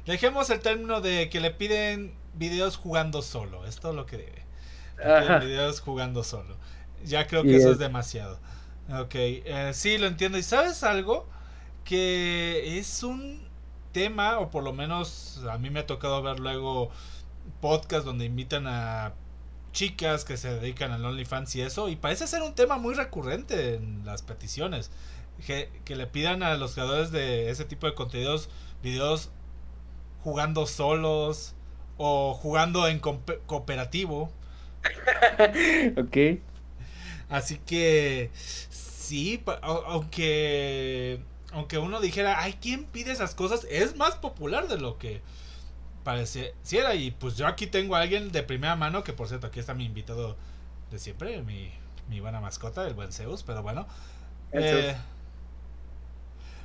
Dejemos 0.05 0.49
el 0.49 0.59
término 0.59 1.01
de 1.01 1.29
que 1.29 1.39
le 1.39 1.51
piden 1.51 2.13
videos 2.35 2.77
jugando 2.77 3.21
solo. 3.21 3.65
Es 3.65 3.79
todo 3.79 3.93
lo 3.93 4.05
que 4.05 4.17
debe. 4.17 5.39
videos 5.45 5.79
jugando 5.81 6.23
solo. 6.23 6.55
Ya 7.03 7.27
creo 7.27 7.43
que 7.43 7.55
eso 7.55 7.71
es 7.71 7.77
demasiado. 7.77 8.39
Ok, 8.89 9.15
eh, 9.15 9.71
sí, 9.73 9.97
lo 9.97 10.07
entiendo. 10.07 10.37
¿Y 10.37 10.43
sabes 10.43 10.83
algo? 10.83 11.27
Que 11.83 12.77
es 12.77 13.03
un 13.03 13.47
tema, 13.91 14.39
o 14.39 14.49
por 14.51 14.63
lo 14.63 14.73
menos 14.73 15.41
a 15.49 15.57
mí 15.57 15.69
me 15.69 15.79
ha 15.81 15.87
tocado 15.87 16.21
ver 16.21 16.39
luego 16.39 16.91
podcast 17.61 18.05
donde 18.05 18.25
invitan 18.25 18.67
a 18.67 19.13
chicas 19.71 20.25
que 20.25 20.37
se 20.37 20.53
dedican 20.53 20.91
al 20.91 21.05
OnlyFans 21.05 21.55
y 21.55 21.61
eso, 21.61 21.89
y 21.89 21.95
parece 21.95 22.27
ser 22.27 22.41
un 22.41 22.55
tema 22.55 22.77
muy 22.77 22.93
recurrente 22.95 23.75
en 23.75 24.05
las 24.05 24.21
peticiones. 24.21 24.91
Que, 25.45 25.69
que 25.83 25.97
le 25.97 26.07
pidan 26.07 26.43
a 26.43 26.55
los 26.55 26.75
creadores 26.75 27.11
de 27.11 27.49
ese 27.49 27.65
tipo 27.65 27.87
de 27.87 27.93
contenidos 27.93 28.49
videos 28.81 29.31
jugando 30.23 30.65
solos 30.65 31.55
o 31.97 32.33
jugando 32.33 32.87
en 32.87 32.99
cooperativo. 32.99 34.31
ok. 35.97 36.39
Así 37.29 37.57
que 37.57 38.31
sí, 39.05 39.43
aunque 39.61 41.21
aunque 41.55 41.77
uno 41.77 42.01
dijera, 42.01 42.41
ay, 42.41 42.57
¿quién 42.61 42.83
pide 42.83 43.13
esas 43.13 43.33
cosas? 43.33 43.65
Es 43.69 43.95
más 43.95 44.15
popular 44.15 44.67
de 44.67 44.77
lo 44.77 44.97
que 44.97 45.21
pareciera. 46.03 46.95
Y 46.95 47.11
pues 47.11 47.37
yo 47.37 47.47
aquí 47.47 47.65
tengo 47.65 47.95
a 47.95 48.01
alguien 48.01 48.33
de 48.33 48.43
primera 48.43 48.75
mano, 48.75 49.05
que 49.05 49.13
por 49.13 49.29
cierto, 49.29 49.47
aquí 49.47 49.61
está 49.61 49.73
mi 49.73 49.85
invitado 49.85 50.35
de 50.91 50.99
siempre, 50.99 51.41
mi, 51.43 51.71
mi 52.09 52.19
buena 52.19 52.41
mascota, 52.41 52.85
el 52.85 52.93
buen 52.93 53.13
Zeus, 53.13 53.43
pero 53.43 53.63
bueno. 53.63 53.87
Eh, 54.51 54.97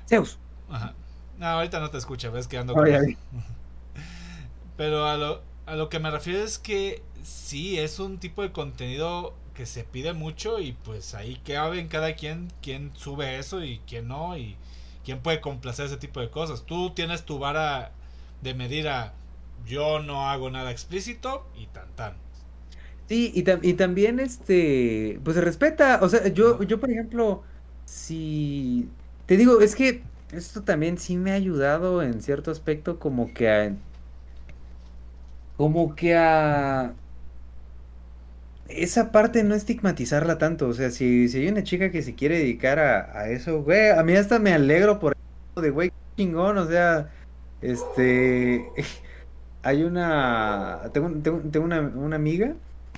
Zeus. 0.09 0.39
Ajá. 0.69 0.95
No, 1.39 1.47
ahorita 1.47 1.79
no 1.79 1.91
te 1.91 1.99
escucha, 1.99 2.29
ves 2.31 2.49
que 2.49 2.59
ando 2.59 2.75
Pero 4.77 5.07
a 5.07 5.17
lo, 5.17 5.41
a 5.67 5.77
lo 5.77 5.89
que 5.89 6.01
me 6.01 6.11
refiero 6.11 6.43
es 6.43 6.59
que 6.59 7.01
sí, 7.23 7.79
es 7.79 8.01
un 8.01 8.19
tipo 8.19 8.43
de 8.43 8.51
contenido 8.51 9.35
que 9.61 9.67
se 9.67 9.85
pide 9.85 10.15
mucho 10.15 10.59
y 10.61 10.73
pues 10.73 11.15
ahí 11.15 11.37
caben 11.47 11.89
cada 11.89 12.15
quien 12.17 12.49
quién 12.63 12.93
sube 12.97 13.39
eso 13.39 13.63
y 13.63 13.81
quién 13.87 14.09
no 14.09 14.39
y 14.39 14.57
quién 15.05 15.21
puede 15.21 15.43
complacer 15.43 15.87
ese 15.87 15.99
tipo 15.99 16.21
de 16.21 16.31
cosas. 16.31 16.65
Tú 16.67 16.91
tienes 16.95 17.25
tu 17.27 17.39
vara 17.39 17.93
de 18.43 18.55
medir 18.55 18.89
a 18.89 19.13
yo 19.67 20.01
no 20.01 20.31
hago 20.31 20.51
nada 20.51 20.71
explícito 20.71 21.47
y 21.57 21.67
tan 21.67 21.95
tan. 21.97 22.17
Sí, 23.09 23.33
y, 23.35 23.45
y 23.69 23.75
también 23.75 24.21
este, 24.21 25.21
pues 25.25 25.35
se 25.35 25.41
respeta, 25.43 25.99
o 26.03 26.09
sea, 26.09 26.29
yo, 26.29 26.63
yo 26.63 26.79
por 26.79 26.91
ejemplo, 26.91 27.43
si 27.85 28.89
te 29.27 29.37
digo, 29.37 29.61
es 29.61 29.75
que 29.75 30.03
esto 30.33 30.63
también 30.63 30.97
sí 30.97 31.17
me 31.17 31.33
ha 31.33 31.35
ayudado 31.35 32.03
en 32.03 32.23
cierto 32.23 32.53
aspecto 32.53 33.01
como 33.01 33.35
que 33.35 33.51
a 33.51 33.77
como 35.57 35.95
que 35.95 36.15
a 36.17 36.95
esa 38.77 39.13
parte 39.13 39.43
no 39.43 39.55
estigmatizarla 39.55 40.39
tanto. 40.39 40.69
O 40.69 40.75
sea, 40.75 40.91
si, 40.91 41.29
si 41.29 41.39
hay 41.39 41.49
una 41.49 41.63
chica 41.63 41.91
que 41.91 42.03
se 42.03 42.15
quiere 42.15 42.39
dedicar 42.39 42.79
a, 42.79 43.29
eso, 43.31 43.63
güey, 43.63 43.91
a 43.91 44.03
mí 44.03 44.15
hasta 44.15 44.39
me 44.39 44.53
alegro 44.53 44.99
por 45.01 45.17
eso 45.17 45.63
de 45.63 45.71
güey 45.71 45.93
chingón. 46.17 46.59
O 46.59 46.67
sea, 46.67 47.11
este. 47.63 48.67
Hay 49.63 49.83
una. 49.83 50.81
Tengo, 50.95 51.11
tengo, 51.21 51.65
una, 51.65 51.81
una, 51.81 52.17
amiga 52.17 52.55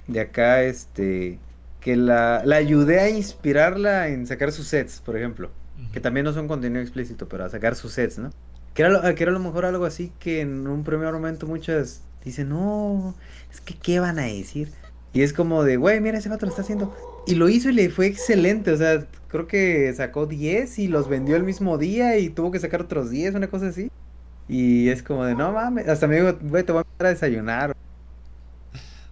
de 0.06 0.20
acá, 0.20 0.62
este. 0.62 1.38
Que 1.80 1.96
la, 1.96 2.42
la 2.44 2.56
ayudé 2.56 3.00
a 3.00 3.10
inspirarla 3.10 4.06
en 4.08 4.28
sacar 4.28 4.52
sus 4.52 4.68
sets, 4.68 5.00
por 5.00 5.16
ejemplo. 5.16 5.50
Que 5.92 5.98
también 5.98 6.24
no 6.24 6.32
son 6.32 6.46
contenido 6.46 6.80
explícito, 6.80 7.28
pero 7.28 7.44
a 7.44 7.48
sacar 7.48 7.74
sus 7.74 7.92
sets, 7.92 8.18
¿no? 8.18 8.30
Que 8.74 8.82
era, 8.82 9.14
que 9.16 9.22
era 9.24 9.32
a 9.32 9.34
lo 9.34 9.40
mejor 9.40 9.64
algo 9.64 9.84
así 9.84 10.12
que 10.20 10.40
en 10.40 10.68
un 10.68 10.84
primer 10.84 11.12
momento 11.12 11.48
muchas 11.48 12.02
dicen, 12.24 12.50
no, 12.50 13.16
es 13.50 13.60
que 13.60 13.74
¿qué 13.74 13.98
van 13.98 14.20
a 14.20 14.22
decir? 14.22 14.70
Y 15.14 15.22
es 15.22 15.32
como 15.32 15.62
de, 15.62 15.76
güey, 15.76 16.00
mira, 16.00 16.18
ese 16.18 16.28
vato 16.28 16.46
lo 16.46 16.50
está 16.50 16.62
haciendo. 16.62 16.96
Y 17.26 17.34
lo 17.34 17.48
hizo 17.48 17.68
y 17.68 17.74
le 17.74 17.90
fue 17.90 18.06
excelente. 18.06 18.72
O 18.72 18.76
sea, 18.76 19.06
creo 19.28 19.46
que 19.46 19.92
sacó 19.94 20.26
10 20.26 20.78
y 20.78 20.88
los 20.88 21.08
vendió 21.08 21.36
el 21.36 21.42
mismo 21.42 21.76
día 21.76 22.18
y 22.18 22.30
tuvo 22.30 22.50
que 22.50 22.58
sacar 22.58 22.82
otros 22.82 23.10
10, 23.10 23.34
una 23.34 23.48
cosa 23.48 23.68
así. 23.68 23.90
Y 24.48 24.88
es 24.88 25.02
como 25.02 25.24
de, 25.24 25.34
no 25.34 25.52
mames. 25.52 25.88
Hasta 25.88 26.06
me 26.06 26.16
digo, 26.16 26.36
güey, 26.40 26.64
te 26.64 26.72
voy 26.72 26.80
a 26.80 26.82
empezar 26.82 27.06
a 27.06 27.10
desayunar. 27.10 27.76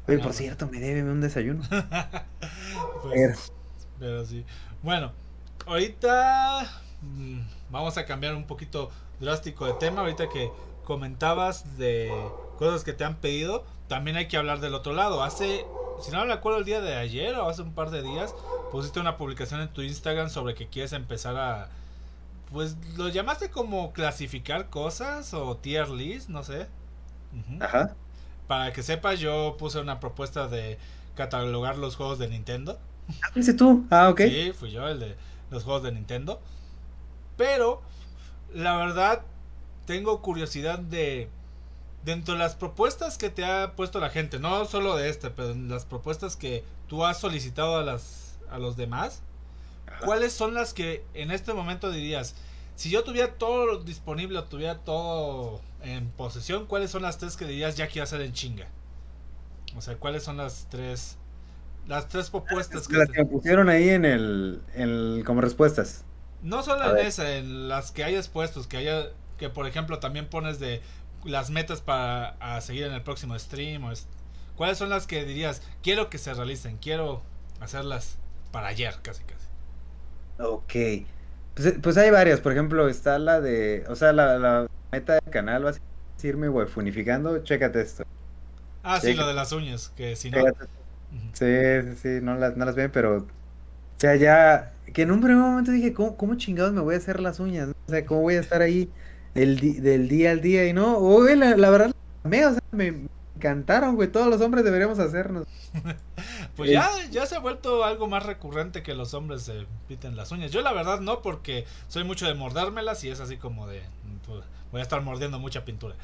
Oye, 0.09 0.19
por 0.19 0.33
cierto, 0.33 0.67
me 0.67 0.81
debe 0.81 1.03
un 1.03 1.21
desayuno. 1.21 1.63
pues, 3.03 3.53
pero... 3.99 4.25
sí. 4.25 4.45
Bueno, 4.83 5.13
ahorita 5.67 6.63
mm, 7.03 7.41
vamos 7.71 7.99
a 7.99 8.07
cambiar 8.07 8.35
un 8.35 8.47
poquito 8.47 8.91
drástico 9.21 9.67
de 9.67 9.75
tema. 9.75 10.01
Ahorita 10.01 10.29
que 10.31 10.51
comentabas 10.85 11.79
de 11.79 12.11
cosas 12.59 12.83
que 12.83 12.93
te 12.93 13.05
han 13.05 13.17
pedido, 13.17 13.65
también 13.87 14.17
hay 14.17 14.27
que 14.27 14.37
hablar 14.37 14.61
del 14.61 14.75
otro 14.75 14.93
lado. 14.93 15.23
Hace 15.23 15.65
si 16.03 16.11
no 16.11 16.25
me 16.25 16.33
acuerdo 16.33 16.59
el 16.59 16.65
día 16.65 16.81
de 16.81 16.97
ayer 16.97 17.35
o 17.37 17.49
hace 17.49 17.63
un 17.63 17.73
par 17.73 17.91
de 17.91 18.03
días, 18.03 18.35
pusiste 18.73 19.01
una 19.01 19.17
publicación 19.17 19.61
en 19.61 19.69
tu 19.69 19.83
Instagram 19.83 20.31
sobre 20.31 20.55
que 20.55 20.69
quieres 20.69 20.93
empezar 20.93 21.37
a... 21.37 21.69
Pues 22.51 22.77
lo 22.97 23.09
llamaste 23.09 23.51
como 23.51 23.93
clasificar 23.93 24.71
cosas 24.71 25.35
o 25.35 25.57
tier 25.57 25.89
list, 25.89 26.29
no 26.29 26.43
sé. 26.43 26.67
Ajá. 27.61 27.95
Para 28.49 28.73
que 28.73 28.83
sepas, 28.83 29.21
yo 29.21 29.57
puse 29.59 29.79
una 29.79 30.01
propuesta 30.01 30.49
de 30.49 30.79
catalogar 31.15 31.79
los 31.79 31.97
juegos 31.97 32.19
de 32.19 32.29
Nintendo. 32.29 32.79
Ah, 33.23 33.31
tú? 33.57 33.87
Ah, 33.91 34.09
ok. 34.09 34.21
Sí, 34.23 34.53
fui 34.53 34.71
yo 34.71 34.89
el 34.89 34.99
de 34.99 35.17
los 35.51 35.65
juegos 35.65 35.83
de 35.83 35.93
Nintendo. 35.93 36.41
Pero, 37.37 37.83
la 38.53 38.77
verdad, 38.77 39.23
tengo 39.87 40.21
curiosidad 40.23 40.79
de 40.79 41.29
dentro 42.05 42.35
de 42.35 42.41
las 42.41 42.55
propuestas 42.55 43.19
que 43.19 43.31
te 43.31 43.45
ha 43.45 43.75
puesto 43.77 44.01
la 44.01 44.11
gente, 44.11 44.39
no 44.39 44.65
solo 44.65 44.97
de 44.97 45.09
este, 45.09 45.31
pero 45.31 45.51
en 45.51 45.69
las 45.69 45.85
propuestas 45.85 46.37
que 46.37 46.65
tú 46.89 47.05
has 47.05 47.21
solicitado 47.21 47.77
a 47.77 47.83
las 47.83 48.39
a 48.51 48.59
los 48.59 48.77
demás, 48.77 49.23
¿cuáles 50.05 50.33
son 50.33 50.55
las 50.55 50.75
que 50.75 51.05
en 51.15 51.31
este 51.31 51.55
momento 51.55 51.91
dirías, 51.91 52.35
si 52.75 52.91
yo 52.91 53.05
tuviera 53.05 53.35
todo 53.35 53.79
disponible 53.83 54.39
o 54.39 54.45
tuviera 54.45 54.79
todo 54.79 55.61
en 55.83 56.09
posesión, 56.11 56.67
cuáles 56.67 56.91
son 56.91 57.03
las 57.03 57.19
tres 57.19 57.37
que 57.37 57.45
dirías 57.45 57.77
ya 57.77 57.87
quiero 57.87 58.05
hacer 58.05 58.21
en 58.23 58.33
chinga? 58.33 58.67
O 59.77 59.81
sea, 59.81 59.97
¿cuáles 59.97 60.25
son 60.25 60.39
las 60.39 60.67
tres 60.69 61.17
las 61.87 62.09
tres 62.09 62.31
propuestas 62.31 62.87
que, 62.87 62.97
las 62.97 63.09
que 63.09 63.25
pusieron 63.25 63.69
ahí 63.69 63.89
en 63.89 64.05
el, 64.05 64.63
en 64.75 65.23
como 65.25 65.41
respuestas? 65.41 66.05
No 66.43 66.63
solo 66.63 66.97
en 66.97 67.07
esa, 67.07 67.37
en 67.37 67.69
las 67.69 67.93
que 67.93 68.05
hayas 68.05 68.29
puestos, 68.29 68.67
que 68.67 68.79
haya 68.79 69.11
que 69.39 69.49
por 69.49 69.67
ejemplo 69.67 69.99
también 70.01 70.29
pones 70.29 70.61
de 70.61 70.83
las 71.25 71.51
metas 71.51 71.81
para 71.81 72.61
seguir 72.61 72.85
en 72.85 72.93
el 72.93 73.03
próximo 73.03 73.39
stream? 73.39 73.85
O 73.85 73.93
¿Cuáles 74.57 74.77
son 74.77 74.91
las 74.91 75.07
que 75.07 75.25
dirías, 75.25 75.63
quiero 75.83 76.11
que 76.11 76.19
se 76.19 76.35
realicen, 76.35 76.77
quiero 76.77 77.23
hacerlas 77.61 78.19
para 78.53 78.69
ayer, 78.69 78.95
casi 79.03 79.23
casi? 79.25 79.47
Ok. 80.39 81.07
Pues, 81.55 81.75
pues 81.83 81.97
hay 81.97 82.11
varias, 82.11 82.41
por 82.41 82.53
ejemplo, 82.53 82.89
está 82.89 83.19
la 83.19 83.41
de, 83.41 83.85
o 83.89 83.97
sea, 83.97 84.13
la, 84.13 84.67
meta 84.93 85.15
del 85.15 85.31
canal 85.31 85.65
va 85.65 85.71
a 85.71 85.75
decirme 86.17 86.51
funificando, 86.67 87.43
chécate 87.43 87.81
esto. 87.81 88.05
Ah, 88.83 89.01
sí, 89.01 89.15
lo 89.15 89.27
de 89.27 89.35
las 89.35 89.53
uñas, 89.53 89.93
que 89.97 90.17
si 90.17 90.31
no... 90.31 90.45
Sí, 91.33 91.47
sí, 91.83 91.97
sí, 92.03 92.09
no 92.23 92.37
las, 92.37 92.57
no 92.57 92.65
las 92.65 92.75
ven, 92.75 92.91
pero 92.93 93.17
O 93.17 93.27
sea, 93.97 94.15
ya, 94.17 94.73
que 94.93 95.03
en 95.03 95.11
un 95.11 95.21
primer 95.21 95.39
momento 95.39 95.73
dije, 95.73 95.93
¿cómo, 95.93 96.17
cómo 96.17 96.35
chingados 96.37 96.73
me 96.73 96.81
voy 96.81 96.95
a 96.95 96.99
hacer 96.99 97.21
las 97.21 97.41
uñas? 97.41 97.71
O 97.87 97.91
sea, 97.91 98.05
¿cómo 98.07 98.23
voy 98.23 98.35
a 98.35 98.41
estar 98.41 98.63
ahí 98.63 98.91
el 99.35 99.83
del 99.83 100.09
día 100.09 100.33
al 100.33 100.41
día? 100.41 100.67
Y 100.67 100.73
no, 100.73 101.01
la, 101.35 101.57
la 101.57 101.71
verdad, 101.71 101.95
me, 102.25 102.47
o 102.47 102.53
sea, 102.53 102.63
me 102.73 103.09
encantaron, 103.37 103.97
güey. 103.97 104.09
Todos 104.09 104.29
los 104.29 104.41
hombres 104.41 104.65
deberíamos 104.65 104.99
hacernos. 104.99 105.47
pues 106.57 106.71
ya, 106.71 106.89
ya 107.11 107.27
se 107.27 107.37
ha 107.37 107.39
vuelto 107.39 107.85
algo 107.85 108.07
más 108.07 108.25
recurrente 108.25 108.83
que 108.83 108.95
los 108.95 109.15
hombres 109.15 109.43
se 109.43 109.67
piten 109.89 110.17
las 110.17 110.31
uñas. 110.33 110.51
Yo 110.51 110.63
la 110.63 110.73
verdad 110.73 111.01
no, 111.01 111.23
porque 111.23 111.65
soy 111.89 112.05
mucho 112.05 112.27
de 112.27 112.35
mordármelas 112.35 113.03
y 113.05 113.11
es 113.11 113.21
así 113.21 113.37
como 113.37 113.67
de, 113.67 113.83
pues, 114.27 114.45
voy 114.73 114.81
a 114.81 114.83
estar 114.83 115.01
mordiendo 115.03 115.39
mucha 115.39 115.65
pintura. 115.65 115.95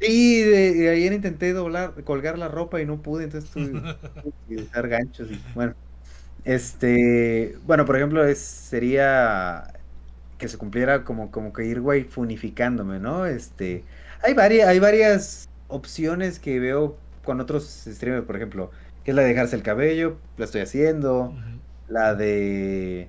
Sí, 0.00 0.40
de, 0.42 0.90
ayer 0.90 1.12
intenté 1.12 1.52
doblar, 1.52 1.92
colgar 2.04 2.38
la 2.38 2.48
ropa 2.48 2.80
y 2.80 2.86
no 2.86 3.02
pude, 3.02 3.24
entonces 3.24 3.50
tuve 3.50 3.96
que 4.48 4.56
usar 4.56 4.88
ganchos 4.88 5.30
y 5.30 5.40
bueno. 5.54 5.74
Este, 6.44 7.58
bueno, 7.66 7.84
por 7.84 7.96
ejemplo, 7.96 8.24
es, 8.24 8.38
sería 8.38 9.74
que 10.40 10.48
se 10.48 10.58
cumpliera 10.58 11.04
como, 11.04 11.30
como 11.30 11.52
que 11.52 11.66
ir 11.66 11.82
funificándome, 12.08 12.98
¿no? 12.98 13.26
Este, 13.26 13.84
hay 14.24 14.34
varias, 14.34 14.68
hay 14.68 14.80
varias 14.80 15.48
opciones 15.68 16.40
que 16.40 16.58
veo 16.58 16.96
con 17.24 17.40
otros 17.40 17.84
streamers, 17.86 18.24
por 18.24 18.36
ejemplo, 18.36 18.70
que 19.04 19.12
es 19.12 19.14
la 19.14 19.22
de 19.22 19.28
dejarse 19.28 19.54
el 19.54 19.62
cabello, 19.62 20.16
la 20.38 20.46
estoy 20.46 20.62
haciendo, 20.62 21.34
la 21.88 22.14
de... 22.16 23.08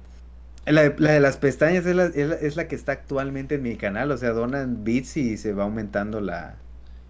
La 0.67 0.89
de, 0.89 1.19
las 1.19 1.37
pestañas 1.37 1.87
es 1.87 1.95
la, 1.95 2.05
es 2.05 2.55
la, 2.55 2.67
que 2.67 2.75
está 2.75 2.91
actualmente 2.91 3.55
en 3.55 3.63
mi 3.63 3.77
canal, 3.77 4.11
o 4.11 4.17
sea, 4.17 4.29
donan 4.29 4.83
bits 4.83 5.17
y 5.17 5.37
se 5.37 5.53
va 5.53 5.63
aumentando 5.63 6.21
la, 6.21 6.53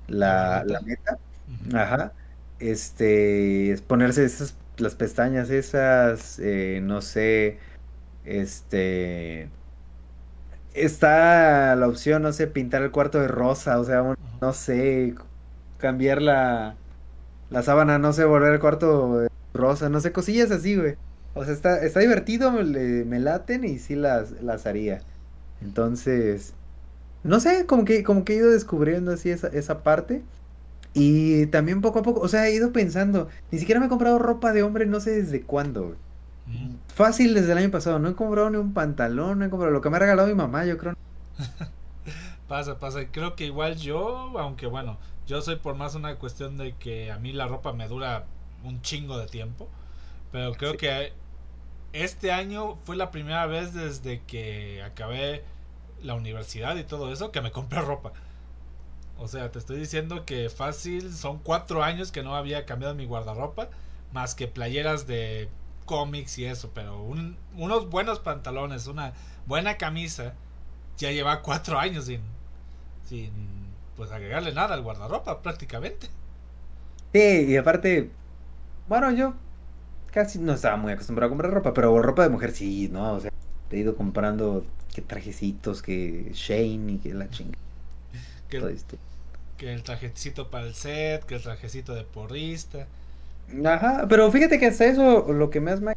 la, 0.07 0.63
meta. 0.85 1.17
Ajá. 1.73 2.13
Este, 2.59 3.71
es 3.71 3.81
ponerse 3.81 4.23
esas, 4.23 4.55
las 4.77 4.95
pestañas 4.95 5.49
esas, 5.49 6.39
eh, 6.39 6.79
no 6.81 7.01
sé, 7.01 7.57
este, 8.23 9.49
está 10.73 11.75
la 11.75 11.87
opción, 11.87 12.21
no 12.21 12.33
sé, 12.33 12.47
pintar 12.47 12.81
el 12.81 12.91
cuarto 12.91 13.19
de 13.19 13.27
rosa, 13.27 13.79
o 13.79 13.83
sea, 13.83 14.15
no 14.41 14.53
sé, 14.53 15.15
cambiar 15.77 16.21
la, 16.21 16.75
la 17.49 17.63
sábana, 17.63 17.97
no 17.99 18.13
sé, 18.13 18.25
volver 18.25 18.53
el 18.53 18.59
cuarto 18.59 19.27
rosa, 19.53 19.89
no 19.89 19.99
sé, 19.99 20.11
cosillas 20.11 20.51
así, 20.51 20.75
güey. 20.75 20.95
O 21.33 21.45
sea, 21.45 21.53
está, 21.53 21.83
está 21.83 21.99
divertido, 21.99 22.51
me, 22.51 23.19
laten 23.19 23.63
y 23.63 23.79
sí 23.79 23.95
las, 23.95 24.31
las 24.41 24.65
haría. 24.65 25.01
Entonces, 25.61 26.53
no 27.23 27.39
sé, 27.39 27.65
como 27.65 27.85
que, 27.85 28.03
como 28.03 28.25
que 28.25 28.33
he 28.33 28.37
ido 28.37 28.49
descubriendo 28.51 29.11
así 29.13 29.29
esa, 29.29 29.47
esa 29.47 29.83
parte. 29.83 30.23
Y 30.93 31.45
también 31.47 31.81
poco 31.81 31.99
a 31.99 32.03
poco, 32.03 32.19
o 32.19 32.27
sea, 32.27 32.47
he 32.47 32.53
ido 32.53 32.73
pensando, 32.73 33.29
ni 33.49 33.59
siquiera 33.59 33.79
me 33.79 33.85
he 33.85 33.89
comprado 33.89 34.19
ropa 34.19 34.51
de 34.51 34.63
hombre, 34.63 34.85
no 34.85 34.99
sé 34.99 35.11
desde 35.11 35.41
cuándo. 35.41 35.95
Fácil 36.87 37.33
desde 37.33 37.51
el 37.53 37.57
año 37.57 37.71
pasado, 37.71 37.99
no 37.99 38.09
he 38.09 38.15
comprado 38.15 38.49
ni 38.49 38.57
un 38.57 38.73
pantalón, 38.73 39.39
no 39.39 39.45
he 39.45 39.49
comprado 39.49 39.71
lo 39.71 39.81
que 39.81 39.89
me 39.89 39.97
ha 39.97 39.99
regalado 39.99 40.27
mi 40.27 40.35
mamá, 40.35 40.65
yo 40.65 40.77
creo. 40.77 40.95
pasa, 42.47 42.79
pasa, 42.79 43.07
creo 43.11 43.35
que 43.35 43.45
igual 43.45 43.77
yo, 43.77 44.37
aunque 44.37 44.67
bueno, 44.67 44.97
yo 45.25 45.41
soy 45.41 45.55
por 45.55 45.75
más 45.75 45.95
una 45.95 46.15
cuestión 46.15 46.57
de 46.57 46.75
que 46.75 47.11
a 47.11 47.17
mí 47.17 47.31
la 47.31 47.47
ropa 47.47 47.71
me 47.71 47.87
dura 47.87 48.25
un 48.63 48.81
chingo 48.81 49.17
de 49.17 49.27
tiempo, 49.27 49.69
pero 50.31 50.53
creo 50.53 50.75
que 50.75 51.13
este 51.93 52.31
año 52.31 52.77
fue 52.83 52.95
la 52.95 53.11
primera 53.11 53.45
vez 53.45 53.73
desde 53.73 54.21
que 54.23 54.83
acabé 54.83 55.43
la 56.03 56.15
universidad 56.15 56.75
y 56.75 56.83
todo 56.83 57.11
eso 57.11 57.31
que 57.31 57.41
me 57.41 57.51
compré 57.51 57.81
ropa. 57.83 58.11
O 59.17 59.27
sea, 59.27 59.51
te 59.51 59.59
estoy 59.59 59.79
diciendo 59.79 60.25
que 60.25 60.49
fácil, 60.49 61.13
son 61.13 61.39
cuatro 61.39 61.83
años 61.83 62.11
que 62.11 62.23
no 62.23 62.35
había 62.35 62.65
cambiado 62.65 62.95
mi 62.95 63.05
guardarropa, 63.05 63.69
más 64.11 64.35
que 64.35 64.47
playeras 64.47 65.07
de 65.07 65.47
cómics 65.91 66.37
y 66.37 66.45
eso, 66.45 66.71
pero 66.73 67.03
unos 67.03 67.89
buenos 67.89 68.19
pantalones, 68.19 68.87
una 68.87 69.11
buena 69.45 69.75
camisa, 69.75 70.35
ya 70.97 71.11
lleva 71.11 71.41
cuatro 71.41 71.77
años 71.77 72.05
sin, 72.05 72.21
sin 73.03 73.29
pues 73.97 74.09
agregarle 74.13 74.53
nada 74.53 74.73
al 74.75 74.83
guardarropa 74.83 75.41
prácticamente. 75.41 76.07
Sí, 77.13 77.19
y 77.49 77.57
aparte, 77.57 78.09
bueno, 78.87 79.11
yo 79.11 79.33
casi 80.11 80.39
no 80.39 80.53
estaba 80.53 80.77
muy 80.77 80.93
acostumbrado 80.93 81.27
a 81.27 81.31
comprar 81.31 81.53
ropa, 81.53 81.73
pero 81.73 82.01
ropa 82.01 82.23
de 82.23 82.29
mujer 82.29 82.51
sí, 82.53 82.89
¿no? 82.89 83.13
O 83.15 83.19
sea, 83.19 83.31
he 83.69 83.77
ido 83.77 83.97
comprando 83.97 84.65
que 84.93 85.01
trajecitos, 85.01 85.81
que 85.81 86.31
Shane 86.33 86.93
y 86.93 86.99
que 86.99 87.13
la 87.13 87.29
chinga. 87.29 87.57
Que, 88.49 88.57
el, 88.57 88.77
que 89.57 89.73
el 89.73 89.83
trajecito 89.83 90.49
para 90.51 90.67
el 90.67 90.75
set, 90.75 91.23
que 91.25 91.35
el 91.35 91.41
trajecito 91.41 91.93
de 91.95 92.03
porrista. 92.03 92.87
Ajá, 93.65 94.05
pero 94.09 94.31
fíjate 94.31 94.59
que 94.59 94.67
hasta 94.67 94.85
eso 94.85 95.31
lo 95.33 95.49
que 95.49 95.59
más 95.61 95.81
me... 95.81 95.93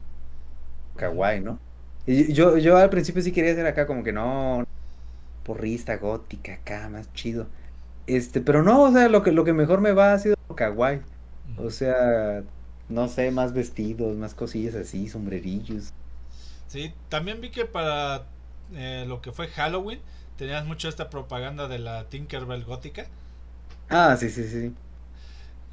Kawaii, 0.96 1.40
¿no? 1.40 1.58
Y 2.06 2.32
yo, 2.32 2.58
yo 2.58 2.76
al 2.76 2.90
principio 2.90 3.22
sí 3.22 3.32
quería 3.32 3.54
ser 3.54 3.66
acá 3.66 3.86
como 3.86 4.02
que 4.02 4.12
no... 4.12 4.64
Porrista, 5.44 5.96
gótica, 5.98 6.54
acá, 6.54 6.88
más 6.88 7.12
chido. 7.12 7.46
Este, 8.06 8.40
pero 8.40 8.62
no, 8.62 8.82
o 8.82 8.92
sea, 8.92 9.08
lo 9.08 9.22
que, 9.22 9.32
lo 9.32 9.44
que 9.44 9.52
mejor 9.52 9.80
me 9.80 9.92
va 9.92 10.14
ha 10.14 10.18
sido 10.18 10.36
kawaii. 10.54 11.00
O 11.56 11.70
sea, 11.70 12.42
no 12.88 13.08
sé, 13.08 13.30
más 13.30 13.52
vestidos, 13.52 14.16
más 14.16 14.34
cosillas 14.34 14.74
así, 14.74 15.08
sombrerillos. 15.08 15.92
Sí, 16.66 16.92
también 17.08 17.40
vi 17.40 17.50
que 17.50 17.64
para 17.66 18.26
eh, 18.72 19.04
lo 19.06 19.20
que 19.20 19.32
fue 19.32 19.48
Halloween 19.48 20.00
tenías 20.36 20.66
mucho 20.66 20.88
esta 20.88 21.10
propaganda 21.10 21.68
de 21.68 21.78
la 21.78 22.08
Tinkerbell 22.08 22.64
gótica. 22.64 23.06
Ah, 23.88 24.16
sí, 24.18 24.28
sí, 24.30 24.44
sí. 24.48 24.74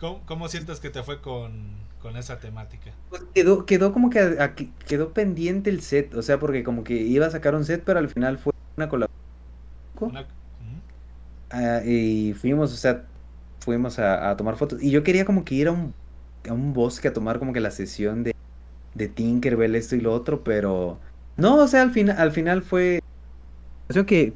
¿Cómo, 0.01 0.47
sientes 0.47 0.79
que 0.79 0.89
te 0.89 1.03
fue 1.03 1.21
con, 1.21 1.75
con 2.01 2.17
esa 2.17 2.39
temática? 2.39 2.91
Pues 3.09 3.23
quedó, 3.35 3.67
quedó 3.67 3.93
como 3.93 4.09
que 4.09 4.49
quedó 4.87 5.13
pendiente 5.13 5.69
el 5.69 5.81
set, 5.81 6.15
o 6.15 6.23
sea, 6.23 6.39
porque 6.39 6.63
como 6.63 6.83
que 6.83 6.95
iba 6.95 7.27
a 7.27 7.29
sacar 7.29 7.53
un 7.53 7.63
set, 7.63 7.83
pero 7.85 7.99
al 7.99 8.09
final 8.09 8.39
fue 8.39 8.51
una 8.77 8.89
colaboración. 8.89 9.21
Ah, 11.51 11.81
y 11.85 12.33
fuimos, 12.33 12.73
o 12.73 12.77
sea, 12.77 13.03
fuimos 13.59 13.99
a, 13.99 14.35
tomar 14.37 14.55
fotos. 14.55 14.81
Y 14.81 14.89
yo 14.89 15.03
quería 15.03 15.23
como 15.23 15.45
que 15.45 15.53
ir 15.53 15.67
a 15.67 15.71
un, 15.71 15.93
a 16.49 16.53
un 16.53 16.73
bosque 16.73 17.07
a 17.07 17.13
tomar 17.13 17.37
como 17.37 17.53
que 17.53 17.59
la 17.59 17.69
sesión 17.69 18.23
de, 18.23 18.35
de 18.95 19.07
Tinkerbell, 19.07 19.75
esto 19.75 19.95
y 19.95 20.01
lo 20.01 20.13
otro, 20.13 20.43
pero... 20.43 20.97
No, 21.37 21.57
o 21.57 21.67
sea, 21.67 21.83
al, 21.83 21.91
final 21.91 22.17
al 22.17 22.31
final 22.31 22.63
fue... 22.63 23.01
Creo 23.87 24.05
que 24.07 24.33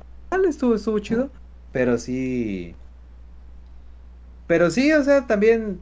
estuvo, 0.48 0.76
estuvo 0.76 1.00
chido, 1.00 1.32
pero 1.72 1.98
sí... 1.98 2.76
Pero 4.48 4.70
sí, 4.70 4.92
o 4.94 5.04
sea, 5.04 5.28
también 5.28 5.82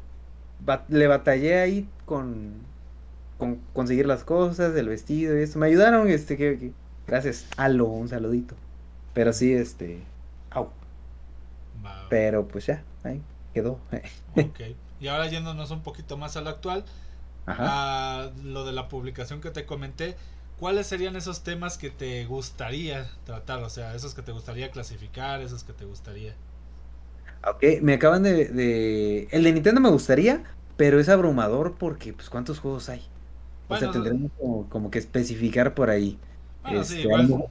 le 0.87 1.07
batallé 1.07 1.59
ahí 1.59 1.89
con, 2.05 2.53
con 3.37 3.57
conseguir 3.73 4.05
las 4.05 4.23
cosas, 4.23 4.75
el 4.75 4.87
vestido 4.87 5.37
y 5.37 5.43
eso. 5.43 5.59
Me 5.59 5.67
ayudaron, 5.67 6.07
este, 6.09 6.37
que, 6.37 6.71
gracias, 7.07 7.47
Alo, 7.57 7.85
un 7.85 8.07
saludito. 8.07 8.55
Pero 9.13 9.33
sí, 9.33 9.53
este, 9.53 10.01
au. 10.49 10.69
Pero 12.09 12.47
pues 12.47 12.67
ya, 12.67 12.83
ahí 13.03 13.21
quedó. 13.53 13.79
ok. 14.35 14.59
Y 14.99 15.07
ahora 15.07 15.27
yéndonos 15.27 15.71
un 15.71 15.81
poquito 15.81 16.17
más 16.17 16.37
a 16.37 16.41
lo 16.41 16.49
actual, 16.49 16.85
a 17.45 18.31
lo 18.43 18.65
de 18.65 18.71
la 18.71 18.87
publicación 18.87 19.41
que 19.41 19.51
te 19.51 19.65
comenté, 19.65 20.15
¿cuáles 20.59 20.87
serían 20.87 21.15
esos 21.15 21.43
temas 21.43 21.77
que 21.77 21.89
te 21.89 22.25
gustaría 22.25 23.09
tratar? 23.25 23.61
O 23.63 23.69
sea, 23.69 23.95
esos 23.95 24.13
que 24.13 24.21
te 24.21 24.31
gustaría 24.31 24.71
clasificar, 24.71 25.41
esos 25.41 25.63
que 25.63 25.73
te 25.73 25.85
gustaría. 25.85 26.35
Ok, 27.45 27.81
me 27.81 27.93
acaban 27.93 28.23
de, 28.23 29.27
El 29.31 29.43
de 29.43 29.53
Nintendo 29.53 29.81
me 29.81 29.89
gustaría, 29.89 30.43
pero 30.77 30.99
es 30.99 31.09
abrumador 31.09 31.75
porque, 31.77 32.13
pues, 32.13 32.29
¿cuántos 32.29 32.59
juegos 32.59 32.89
hay? 32.89 33.01
o 33.67 33.77
sea, 33.77 33.91
tendremos 33.91 34.31
como, 34.69 34.91
que 34.91 34.99
especificar 34.99 35.73
por 35.73 35.89
ahí. 35.89 36.19
Bueno, 36.61 36.83
sí, 36.83 36.95
este, 36.95 37.07
igual 37.07 37.47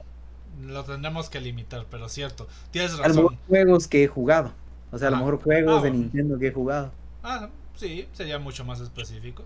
lo 0.61 0.83
tendremos 0.83 1.29
que 1.29 1.41
limitar, 1.41 1.85
pero 1.89 2.07
cierto, 2.07 2.47
tienes 2.71 2.91
razón. 2.97 3.05
A 3.05 3.07
lo 3.09 3.15
mejor 3.15 3.37
juegos 3.47 3.87
que 3.87 4.03
he 4.03 4.07
jugado. 4.07 4.53
O 4.91 4.97
sea, 4.97 5.09
a 5.09 5.11
lo 5.11 5.17
mejor 5.17 5.41
juegos 5.41 5.79
ah, 5.79 5.83
de 5.83 5.91
Nintendo 5.91 6.39
que 6.39 6.47
he 6.47 6.51
jugado. 6.51 6.91
Ah, 7.23 7.49
sí, 7.75 8.07
sería 8.13 8.39
mucho 8.39 8.63
más 8.63 8.79
específico. 8.79 9.43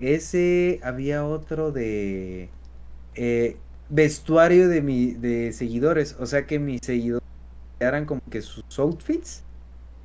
Ese 0.00 0.80
había 0.82 1.24
otro 1.24 1.70
de 1.70 2.48
eh, 3.14 3.58
vestuario 3.90 4.68
de 4.68 4.80
mi 4.80 5.12
de 5.12 5.52
seguidores, 5.52 6.16
o 6.18 6.26
sea 6.26 6.46
que 6.46 6.58
mis 6.58 6.80
seguidores 6.82 7.28
eran 7.78 8.06
como 8.06 8.22
que 8.30 8.40
sus 8.40 8.78
outfits 8.78 9.42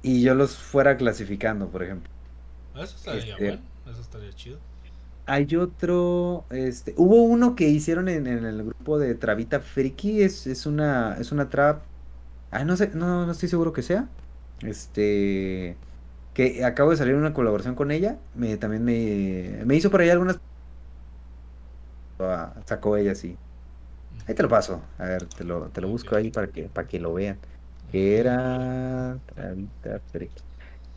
y 0.05 0.21
yo 0.21 0.35
los 0.35 0.55
fuera 0.55 0.97
clasificando, 0.97 1.67
por 1.69 1.81
ejemplo. 1.81 2.11
Eso 2.75 2.95
estaría 2.95 3.33
este, 3.33 3.43
bueno, 3.43 3.61
eso 3.91 4.01
estaría 4.01 4.31
chido. 4.33 4.59
Hay 5.25 5.55
otro, 5.55 6.45
este, 6.51 6.93
hubo 6.95 7.23
uno 7.23 7.55
que 7.55 7.67
hicieron 7.67 8.07
en, 8.07 8.27
el 8.27 8.63
grupo 8.63 8.99
de 8.99 9.15
Travita 9.15 9.59
Friki, 9.59 10.21
es, 10.21 10.45
es 10.45 10.67
una, 10.67 11.17
es 11.19 11.31
una 11.31 11.49
trap, 11.49 11.81
ah, 12.51 12.63
no 12.63 12.77
sé, 12.77 12.91
no, 12.93 13.25
no 13.25 13.31
estoy 13.31 13.49
seguro 13.49 13.73
que 13.73 13.81
sea, 13.81 14.07
este, 14.61 15.75
que 16.35 16.63
acabo 16.63 16.91
de 16.91 16.97
salir 16.97 17.15
una 17.15 17.33
colaboración 17.33 17.73
con 17.73 17.89
ella, 17.89 18.19
me, 18.35 18.57
también 18.57 18.83
me, 18.83 19.63
me 19.65 19.75
hizo 19.75 19.89
por 19.89 20.01
ahí 20.01 20.11
algunas, 20.11 20.39
ah, 22.19 22.53
sacó 22.65 22.95
ella 22.95 23.15
sí, 23.15 23.35
ahí 24.27 24.35
te 24.35 24.43
lo 24.43 24.49
paso, 24.49 24.83
a 24.99 25.05
ver, 25.05 25.25
te 25.25 25.43
lo, 25.43 25.69
te 25.69 25.81
lo 25.81 25.87
busco 25.87 26.15
ahí 26.15 26.29
para 26.29 26.45
que, 26.45 26.65
para 26.65 26.87
que 26.87 26.99
lo 26.99 27.11
vean, 27.15 27.39
que 27.91 28.17
era 28.17 29.17
Travita. 29.33 30.41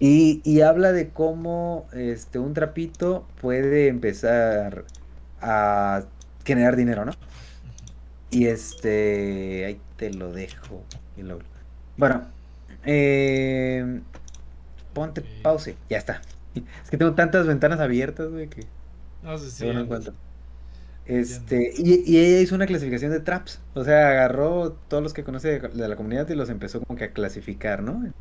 Y, 0.01 0.41
y, 0.45 0.61
habla 0.61 0.93
de 0.93 1.09
cómo 1.11 1.89
este, 1.93 2.39
un 2.39 2.55
trapito 2.55 3.27
puede 3.41 3.89
empezar 3.89 4.85
a 5.41 6.05
generar 6.45 6.77
dinero, 6.77 7.05
¿no? 7.05 7.13
Y 8.31 8.47
este, 8.47 9.65
ahí 9.67 9.81
te 9.97 10.13
lo 10.13 10.33
dejo. 10.33 10.85
Bueno, 11.97 12.29
eh, 12.85 14.01
ponte 14.95 15.23
pause, 15.43 15.75
ya 15.91 15.99
está. 15.99 16.23
Es 16.85 16.91
que 16.91 16.97
tengo 16.97 17.15
tantas 17.15 17.47
ventanas 17.47 17.81
abiertas, 17.81 18.31
güey, 18.31 18.49
que 18.49 18.67
no 19.23 19.37
sé 19.39 19.51
si. 19.51 19.65
Este, 21.09 21.73
y, 21.75 22.03
y, 22.05 22.19
ella 22.19 22.41
hizo 22.41 22.55
una 22.55 22.67
clasificación 22.67 23.11
de 23.11 23.21
traps. 23.21 23.61
O 23.75 23.83
sea, 23.83 24.11
agarró 24.11 24.73
todos 24.89 25.03
los 25.03 25.15
que 25.15 25.25
conoce 25.25 25.59
de, 25.59 25.89
la 25.89 25.97
comunidad 25.97 26.29
y 26.29 26.35
los 26.35 26.51
empezó 26.51 26.83
como 26.83 26.99
que 26.99 27.05
a 27.05 27.13
clasificar, 27.13 27.83
¿no? 27.83 28.13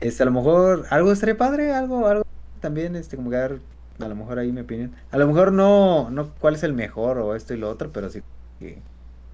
Este, 0.00 0.22
a 0.22 0.26
lo 0.26 0.32
mejor 0.32 0.86
algo 0.90 1.10
estaría 1.10 1.36
padre, 1.36 1.72
algo, 1.72 2.06
algo 2.06 2.24
también, 2.60 2.94
este, 2.94 3.16
como 3.16 3.30
que 3.30 3.36
a 3.36 3.50
lo 3.98 4.14
mejor 4.14 4.38
ahí 4.38 4.52
mi 4.52 4.60
opinión. 4.60 4.92
A 5.10 5.18
lo 5.18 5.26
mejor 5.26 5.52
no, 5.52 6.08
no 6.10 6.32
cuál 6.38 6.54
es 6.54 6.62
el 6.62 6.72
mejor 6.72 7.18
o 7.18 7.34
esto 7.34 7.52
y 7.52 7.56
lo 7.56 7.68
otro, 7.68 7.92
pero 7.92 8.08
sí 8.08 8.22
que 8.60 8.78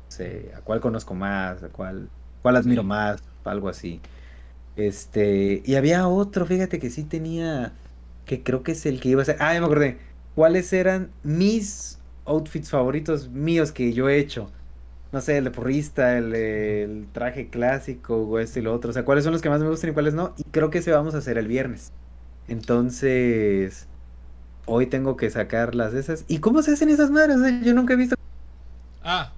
sé, 0.09 0.53
a 0.57 0.61
cuál 0.61 0.81
conozco 0.81 1.15
más, 1.15 1.63
a 1.63 1.69
cuál, 1.69 2.09
cuál 2.41 2.57
admiro 2.57 2.83
más, 2.83 3.23
algo 3.45 3.69
así. 3.69 4.01
Este, 4.77 5.63
y 5.67 5.75
había 5.75 6.09
otro, 6.09 6.47
fíjate 6.47 6.79
que 6.79 6.89
sí 6.89 7.05
tenía, 7.05 7.73
que 8.25 8.43
creo 8.43 8.63
que 8.63 8.73
es 8.73 8.87
el 8.87 9.01
que 9.01 9.11
iba 9.11 9.21
a 9.21 9.27
ser, 9.27 9.37
ah, 9.41 9.53
ya 9.53 9.61
me 9.61 9.67
acordé, 9.67 9.99
cuáles 10.35 10.73
eran 10.73 11.11
mis 11.23 11.99
outfits 12.27 12.71
favoritos 12.71 13.29
míos 13.29 13.73
que 13.73 13.93
yo 13.93 14.09
he 14.09 14.19
hecho. 14.19 14.51
No 15.13 15.21
sé, 15.21 15.39
el 15.39 15.45
de 15.45 15.51
porrista, 15.51 16.19
el, 16.19 17.07
traje 17.13 17.49
clásico 17.49 18.17
o 18.17 18.39
esto 18.39 18.59
y 18.59 18.63
lo 18.63 18.75
otro. 18.75 18.91
O 18.91 18.93
sea, 18.93 19.05
cuáles 19.05 19.25
son 19.25 19.33
los 19.33 19.43
que 19.43 19.49
más 19.49 19.61
me 19.61 19.69
gustan 19.69 19.91
y 19.91 19.93
cuáles 19.93 20.15
no. 20.15 20.35
Y 20.37 20.45
creo 20.45 20.71
que 20.71 20.79
ese 20.79 20.91
vamos 20.91 21.15
a 21.15 21.19
hacer 21.19 21.39
el 21.39 21.47
viernes. 21.47 21.93
Entonces, 22.49 23.87
hoy 24.67 24.87
tengo 24.87 25.17
que 25.17 25.31
sacar 25.31 25.75
las 25.75 25.93
de 25.93 26.01
esas. 26.01 26.25
¿Y 26.27 26.39
cómo 26.39 26.63
se 26.63 26.73
hacen 26.73 26.89
esas 26.89 27.11
madres? 27.11 27.37
Yo 27.65 27.75
nunca 27.75 27.95
he 27.95 27.97
visto. 27.97 28.17
Ah, 29.05 29.31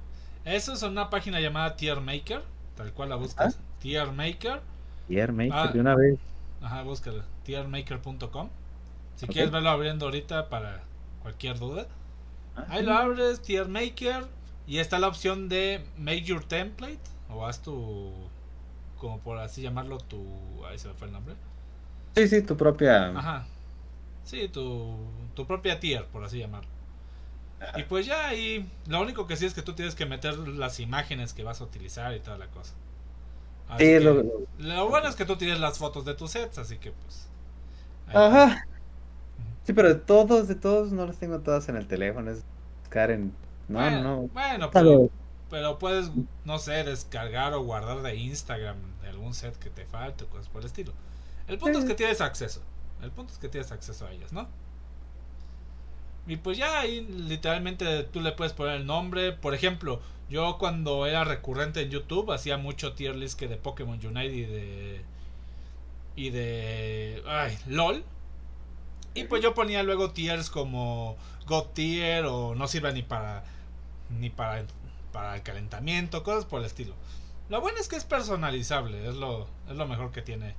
eso 0.45 0.73
es 0.73 0.83
una 0.83 1.11
página 1.11 1.41
llamada 1.41 1.77
Tier 1.77 2.01
Maker. 2.01 2.43
Tal 2.77 2.93
cual 2.93 3.11
la 3.11 3.17
buscas. 3.17 3.59
Tier 3.81 4.11
Maker. 4.13 4.61
Tier 5.09 5.33
Maker, 5.33 5.53
ah, 5.55 5.71
de 5.73 5.81
una 5.81 5.95
vez. 5.95 6.19
Ajá, 6.63 6.83
búscala. 6.83 7.25
Tiermaker.com. 7.45 8.49
Si 9.17 9.27
quieres 9.27 9.51
verlo 9.51 9.71
abriendo 9.71 10.07
ahorita 10.07 10.49
para 10.49 10.83
cualquier 11.23 11.59
duda. 11.59 11.87
Ah, 12.57 12.67
Ahí 12.69 12.83
lo 12.85 12.93
abres, 12.95 13.43
Tier 13.43 13.69
Maker. 13.69 14.27
Y 14.67 14.79
está 14.79 14.99
la 14.99 15.09
opción 15.09 15.49
de 15.49 15.85
Make 15.97 16.23
Your 16.23 16.45
Template. 16.45 17.01
O 17.29 17.47
haz 17.47 17.63
tu. 17.63 18.31
Como 18.97 19.21
por 19.21 19.39
así 19.39 19.63
llamarlo, 19.63 19.99
tu. 19.99 20.65
Ahí 20.67 20.79
se 20.79 20.89
me 20.89 20.95
fue 20.95 21.07
el 21.09 21.13
nombre. 21.13 21.37
Sí, 22.17 22.29
sí, 22.29 22.43
tu 22.43 22.57
propia. 22.57 23.09
Ajá. 23.15 23.47
Sí, 24.25 24.49
tu, 24.49 24.97
tu 25.35 25.47
propia 25.47 25.79
tier, 25.81 26.07
por 26.07 26.25
así 26.25 26.39
llamarlo. 26.39 26.71
Y 27.77 27.85
pues 27.85 28.07
ya 28.07 28.29
ahí, 28.29 28.71
lo 28.87 29.01
único 29.01 29.27
que 29.27 29.37
sí 29.37 29.47
es 29.47 29.55
que 29.55 29.63
tú 29.63 29.75
tienes 29.75 29.95
que 29.95 30.07
meter 30.07 30.37
las 30.37 30.79
imágenes 30.81 31.33
que 31.33 31.43
vas 31.43 31.61
a 31.61 31.65
utilizar 31.65 32.15
y 32.15 32.21
toda 32.21 32.39
la 32.39 32.49
cosa. 32.49 32.75
sí, 33.79 33.99
lo, 34.01 34.25
lo, 34.59 34.89
bueno 34.89 35.09
es 35.09 35.17
que 35.17 35.25
tú 35.25 35.37
tienes 35.37 35.61
las 35.61 35.79
fotos 35.79 36.05
de 36.05 36.15
tus 36.15 36.33
sets, 36.33 36.59
así 36.59 36.79
que 36.79 36.93
pues. 36.93 37.29
Ajá. 38.13 38.67
Sí, 39.67 39.73
pero 39.73 39.89
de 39.89 39.97
todos, 39.97 40.47
de 40.47 40.55
todos 40.55 40.93
no 40.93 41.07
los 41.07 41.17
tengo 41.17 41.41
todas 41.41 41.69
en 41.69 41.77
el 41.77 41.89
teléfono. 41.89 42.31
Es 42.31 42.45
buscar 42.81 43.11
en. 43.11 43.33
No, 43.69 43.81
bueno, 43.81 44.03
no. 44.03 44.21
Bueno, 44.29 44.71
pero, 44.71 45.11
pero 45.51 45.79
puedes, 45.81 46.13
no 46.45 46.59
sé, 46.61 46.85
descargar 46.85 47.53
o 47.53 47.63
guardar 47.63 48.01
de 48.03 48.15
Instagram 48.15 48.77
de 49.03 49.09
algún 49.09 49.35
set 49.35 49.57
que 49.59 49.69
te 49.71 49.85
falte 49.85 50.23
o 50.23 50.29
cosas 50.29 50.49
por 50.49 50.61
el 50.63 50.67
estilo. 50.67 50.93
El 51.49 51.59
punto 51.59 51.81
es 51.81 51.85
que 51.85 51.95
tienes 51.95 52.21
acceso. 52.21 52.63
El 53.03 53.11
punto 53.11 53.33
es 53.33 53.41
que 53.41 53.49
tienes 53.49 53.73
acceso 53.73 54.07
a 54.07 54.13
ellas, 54.13 54.33
¿no? 54.33 54.49
Y 56.29 56.37
pues 56.37 56.59
ya 56.59 56.79
ahí 56.81 57.01
literalmente 57.05 58.05
tú 58.05 58.21
le 58.21 58.33
puedes 58.33 58.53
poner 58.53 58.77
el 58.77 58.87
nombre. 58.87 59.33
Por 59.33 59.53
ejemplo, 59.53 60.01
yo 60.29 60.59
cuando 60.59 61.07
era 61.07 61.25
recurrente 61.25 61.83
en 61.83 61.91
YouTube 61.91 62.31
hacía 62.33 62.57
mucho 62.57 62.95
tier 62.95 63.17
list 63.17 63.37
que 63.39 63.49
de 63.49 63.57
Pokémon 63.57 63.99
Unite 64.05 64.33
y 64.35 64.45
de. 64.45 65.01
Y 66.15 66.31
de. 66.31 67.23
Ay, 67.27 67.59
LOL. 67.67 68.05
Y 69.17 69.25
pues 69.25 69.43
yo 69.43 69.55
ponía 69.55 69.83
luego 69.83 70.11
tiers 70.11 70.51
como 70.51 71.17
God 71.47 71.69
tier 71.75 72.27
o 72.27 72.55
no 72.55 72.69
sirve 72.69 72.93
ni 72.93 73.03
para 73.03 73.45
ni 74.11 74.31
para, 74.31 74.65
para 75.13 75.35
el 75.37 75.43
calentamiento, 75.43 76.23
cosas 76.23 76.45
por 76.45 76.61
el 76.61 76.67
estilo. 76.67 76.95
Lo 77.49 77.61
bueno 77.61 77.79
es 77.79 77.89
que 77.89 77.97
es 77.97 78.05
personalizable, 78.05 79.09
es 79.09 79.15
lo, 79.15 79.47
es 79.69 79.77
lo 79.77 79.87
mejor 79.87 80.13
que 80.13 80.23
tiene 80.23 80.55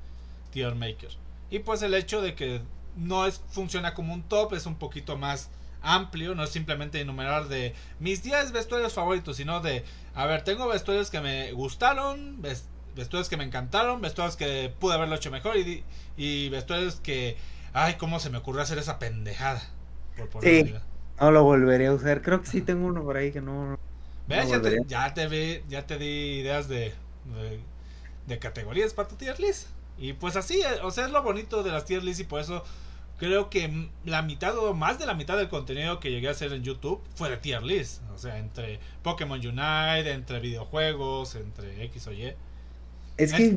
Tier 0.51 0.75
Maker. 0.75 1.11
Y 1.49 1.59
pues 1.59 1.81
el 1.81 1.93
hecho 1.93 2.21
de 2.21 2.35
que 2.35 2.61
no 2.95 3.25
es, 3.25 3.41
funciona 3.49 3.93
como 3.93 4.13
un 4.13 4.23
top, 4.23 4.53
es 4.53 4.65
un 4.65 4.75
poquito 4.75 5.17
más 5.17 5.49
amplio, 5.81 6.33
no 6.33 6.43
es 6.43 6.49
simplemente 6.49 6.99
enumerar 6.99 7.47
de 7.47 7.75
mis 7.99 8.23
10 8.23 8.51
vestuarios 8.51 8.93
favoritos, 8.93 9.37
sino 9.37 9.59
de, 9.59 9.85
a 10.15 10.25
ver, 10.25 10.43
tengo 10.43 10.67
vestuarios 10.67 11.09
que 11.09 11.21
me 11.21 11.51
gustaron, 11.51 12.41
vestuarios 12.95 13.29
que 13.29 13.37
me 13.37 13.43
encantaron, 13.43 14.01
vestuarios 14.01 14.35
que 14.35 14.73
pude 14.79 14.95
haberlo 14.95 15.15
hecho 15.15 15.31
mejor 15.31 15.57
y, 15.57 15.83
y 16.17 16.49
vestuarios 16.49 16.95
que 16.95 17.37
Ay, 17.79 17.93
cómo 17.93 18.19
se 18.19 18.31
me 18.31 18.39
ocurrió 18.39 18.63
hacer 18.63 18.79
esa 18.79 18.97
pendejada. 18.97 19.61
Por 20.31 20.43
sí, 20.43 20.73
no 21.21 21.29
lo 21.29 21.43
volveré 21.43 21.85
a 21.85 21.93
usar. 21.93 22.23
Creo 22.23 22.41
que 22.41 22.47
sí 22.47 22.61
tengo 22.61 22.87
uno 22.87 23.03
por 23.03 23.17
ahí 23.17 23.31
que 23.31 23.39
no. 23.39 23.77
¿Ves? 24.27 24.49
ya, 24.49 24.59
te, 24.59 24.77
ya, 24.87 25.13
te 25.13 25.27
vi, 25.27 25.61
ya 25.69 25.85
te 25.85 25.99
di 25.99 26.39
ideas 26.39 26.67
de, 26.67 26.95
de, 28.25 28.39
categorías 28.39 28.95
para 28.95 29.07
tu 29.07 29.15
tier 29.15 29.39
list. 29.39 29.67
Y 29.95 30.13
pues 30.13 30.35
así, 30.35 30.59
eh, 30.61 30.81
o 30.81 30.89
sea, 30.89 31.05
es 31.05 31.11
lo 31.11 31.21
bonito 31.21 31.61
de 31.61 31.69
las 31.69 31.85
tier 31.85 32.03
list 32.03 32.19
y 32.19 32.23
por 32.23 32.41
eso 32.41 32.63
creo 33.19 33.51
que 33.51 33.89
la 34.05 34.23
mitad 34.23 34.57
o 34.57 34.73
más 34.73 34.97
de 34.97 35.05
la 35.05 35.13
mitad 35.13 35.37
del 35.37 35.47
contenido 35.47 35.99
que 35.99 36.09
llegué 36.09 36.29
a 36.29 36.31
hacer 36.31 36.53
en 36.53 36.63
YouTube 36.63 36.99
fue 37.13 37.29
de 37.29 37.37
tier 37.37 37.61
list. 37.61 38.01
O 38.11 38.17
sea, 38.17 38.39
entre 38.39 38.79
Pokémon 39.03 39.37
Unite, 39.37 40.11
entre 40.13 40.39
videojuegos, 40.39 41.35
entre 41.35 41.83
X 41.85 42.07
o 42.07 42.11
Y. 42.11 42.33
Es, 43.17 43.33
que 43.33 43.55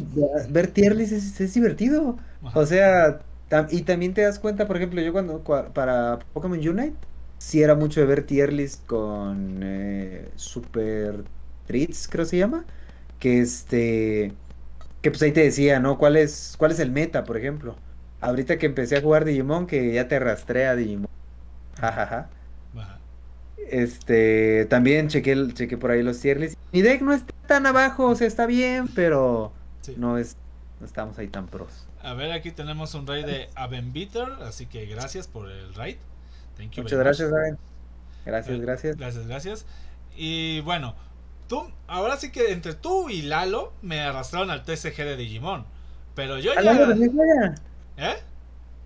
ver 0.50 0.66
tier 0.68 0.94
list 0.94 1.40
es, 1.40 1.54
divertido. 1.54 2.18
O 2.52 2.66
sea, 2.66 3.20
y 3.70 3.82
también 3.82 4.14
te 4.14 4.22
das 4.22 4.38
cuenta, 4.38 4.66
por 4.66 4.76
ejemplo, 4.76 5.00
yo 5.00 5.12
cuando 5.12 5.42
para 5.74 6.20
Pokémon 6.32 6.58
Unite, 6.58 6.96
sí 7.38 7.62
era 7.62 7.74
mucho 7.74 8.00
de 8.00 8.06
ver 8.06 8.22
tier 8.24 8.52
list 8.52 8.86
con 8.86 9.60
eh, 9.62 10.28
Super 10.36 11.24
Treats, 11.66 12.08
creo 12.08 12.24
que 12.24 12.30
se 12.30 12.38
llama. 12.38 12.64
Que 13.18 13.40
este. 13.40 14.32
Que 15.02 15.10
pues 15.10 15.22
ahí 15.22 15.32
te 15.32 15.42
decía, 15.42 15.80
¿no? 15.80 15.98
¿Cuál 15.98 16.16
es, 16.16 16.54
cuál 16.58 16.72
es 16.72 16.78
el 16.78 16.90
meta, 16.92 17.24
por 17.24 17.36
ejemplo? 17.36 17.76
Ahorita 18.20 18.58
que 18.58 18.66
empecé 18.66 18.98
a 18.98 19.02
jugar 19.02 19.24
Digimon, 19.24 19.66
que 19.66 19.94
ya 19.94 20.08
te 20.08 20.18
rastrea 20.18 20.76
Digimon. 20.76 21.08
Jajaja. 21.80 22.30
Este, 23.70 24.66
también 24.68 25.08
chequé, 25.08 25.36
chequé 25.54 25.78
por 25.78 25.92
ahí 25.92 26.02
los 26.02 26.20
tier 26.20 26.40
lists. 26.40 26.56
Mi 26.72 26.82
deck 26.82 27.02
no 27.02 27.12
está 27.12 27.32
tan 27.46 27.66
abajo, 27.66 28.06
o 28.06 28.16
sea, 28.16 28.26
está 28.26 28.46
bien, 28.46 28.88
pero 28.94 29.52
no 29.96 30.18
es, 30.18 30.36
no 30.80 30.86
estamos 30.86 31.18
ahí 31.18 31.28
tan 31.28 31.46
pros. 31.46 31.89
A 32.02 32.14
ver, 32.14 32.32
aquí 32.32 32.50
tenemos 32.50 32.94
un 32.94 33.06
raid 33.06 33.26
de 33.26 33.50
Avenbitter, 33.54 34.28
así 34.42 34.66
que 34.66 34.86
gracias 34.86 35.26
por 35.26 35.50
el 35.50 35.74
raid. 35.74 35.96
Muchas 36.76 36.98
gracias, 36.98 37.32
Aven. 37.32 37.58
Gracias, 38.24 38.60
gracias. 38.60 38.96
Gracias, 38.96 39.26
gracias. 39.26 39.66
Y 40.16 40.60
bueno, 40.60 40.94
tú, 41.48 41.70
ahora 41.86 42.16
sí 42.16 42.30
que 42.30 42.52
entre 42.52 42.74
tú 42.74 43.08
y 43.08 43.22
Lalo 43.22 43.72
me 43.82 44.00
arrastraron 44.00 44.50
al 44.50 44.64
TCG 44.64 44.96
de 44.96 45.16
Digimon. 45.16 45.64
Pero 46.14 46.38
yo 46.38 46.54
ya. 46.54 46.62
Lalo 46.62 46.88
también 46.88 47.12
juega. 47.14 47.54
¿Eh? 47.96 48.16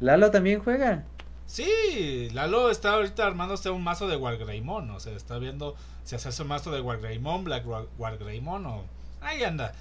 Lalo 0.01 0.31
también 0.31 0.61
juega. 0.61 1.05
Sí, 1.47 2.31
Lalo 2.33 2.71
está 2.71 2.95
ahorita 2.95 3.27
armándose 3.27 3.71
un 3.71 3.83
mazo 3.83 4.09
de 4.09 4.17
Wargreymon. 4.17 4.91
O 4.91 5.01
sea, 5.01 5.15
está 5.15 5.39
viendo 5.39 5.75
si 6.05 6.17
hacerse 6.17 6.43
un 6.43 6.49
mazo 6.49 6.71
de 6.71 6.81
Wargreymon, 6.81 7.45
Black 7.45 7.65
Wargreymon 7.99 8.67
o. 8.67 8.85
Ahí 9.21 9.43
anda. 9.43 9.73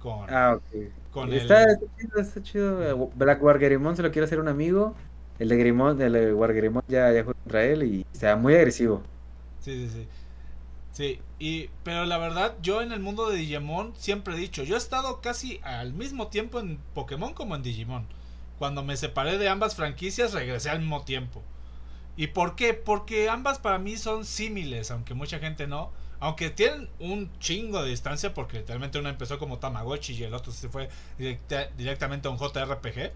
Con, 0.00 0.26
ah, 0.30 0.54
ok. 0.56 0.92
Con 1.12 1.32
está, 1.32 1.64
chido, 1.98 2.20
está 2.20 2.42
chido. 2.42 3.10
Black 3.14 3.42
Wargreymon 3.42 3.96
se 3.96 4.02
lo 4.02 4.10
quiere 4.10 4.24
hacer 4.26 4.40
un 4.40 4.48
amigo. 4.48 4.94
El 5.38 5.48
de 5.48 6.06
el 6.06 6.14
ya, 6.88 7.12
ya 7.12 7.24
juega 7.24 7.34
contra 7.42 7.64
él 7.64 7.82
y 7.82 8.06
está 8.12 8.36
muy 8.36 8.54
agresivo. 8.54 9.02
Sí, 9.60 9.88
sí, 9.88 9.90
sí. 9.90 10.08
Sí, 10.92 11.20
y, 11.38 11.70
pero 11.84 12.04
la 12.06 12.18
verdad, 12.18 12.56
yo 12.62 12.82
en 12.82 12.92
el 12.92 13.00
mundo 13.00 13.30
de 13.30 13.38
Digimon 13.38 13.94
siempre 13.96 14.34
he 14.34 14.38
dicho, 14.38 14.62
yo 14.64 14.74
he 14.74 14.78
estado 14.78 15.20
casi 15.22 15.60
al 15.62 15.94
mismo 15.94 16.28
tiempo 16.28 16.60
en 16.60 16.78
Pokémon 16.94 17.34
como 17.34 17.56
en 17.56 17.62
Digimon. 17.62 18.06
Cuando 18.58 18.82
me 18.84 18.96
separé 18.96 19.38
de 19.38 19.48
ambas 19.48 19.76
franquicias, 19.76 20.34
regresé 20.34 20.70
al 20.70 20.80
mismo 20.80 21.02
tiempo. 21.04 21.42
¿Y 22.16 22.28
por 22.28 22.56
qué? 22.56 22.74
Porque 22.74 23.30
ambas 23.30 23.58
para 23.58 23.78
mí 23.78 23.96
son 23.96 24.24
símiles, 24.26 24.90
aunque 24.90 25.14
mucha 25.14 25.38
gente 25.38 25.66
no. 25.66 25.92
Aunque 26.22 26.50
tienen 26.50 26.88
un 27.00 27.36
chingo 27.40 27.82
de 27.82 27.90
distancia 27.90 28.32
porque 28.32 28.58
literalmente 28.58 28.96
uno 28.96 29.08
empezó 29.08 29.40
como 29.40 29.58
Tamagotchi 29.58 30.12
y 30.14 30.22
el 30.22 30.34
otro 30.34 30.52
se 30.52 30.68
fue 30.68 30.88
directamente 31.18 32.28
a 32.28 32.30
un 32.30 32.38
JRPG. 32.38 33.10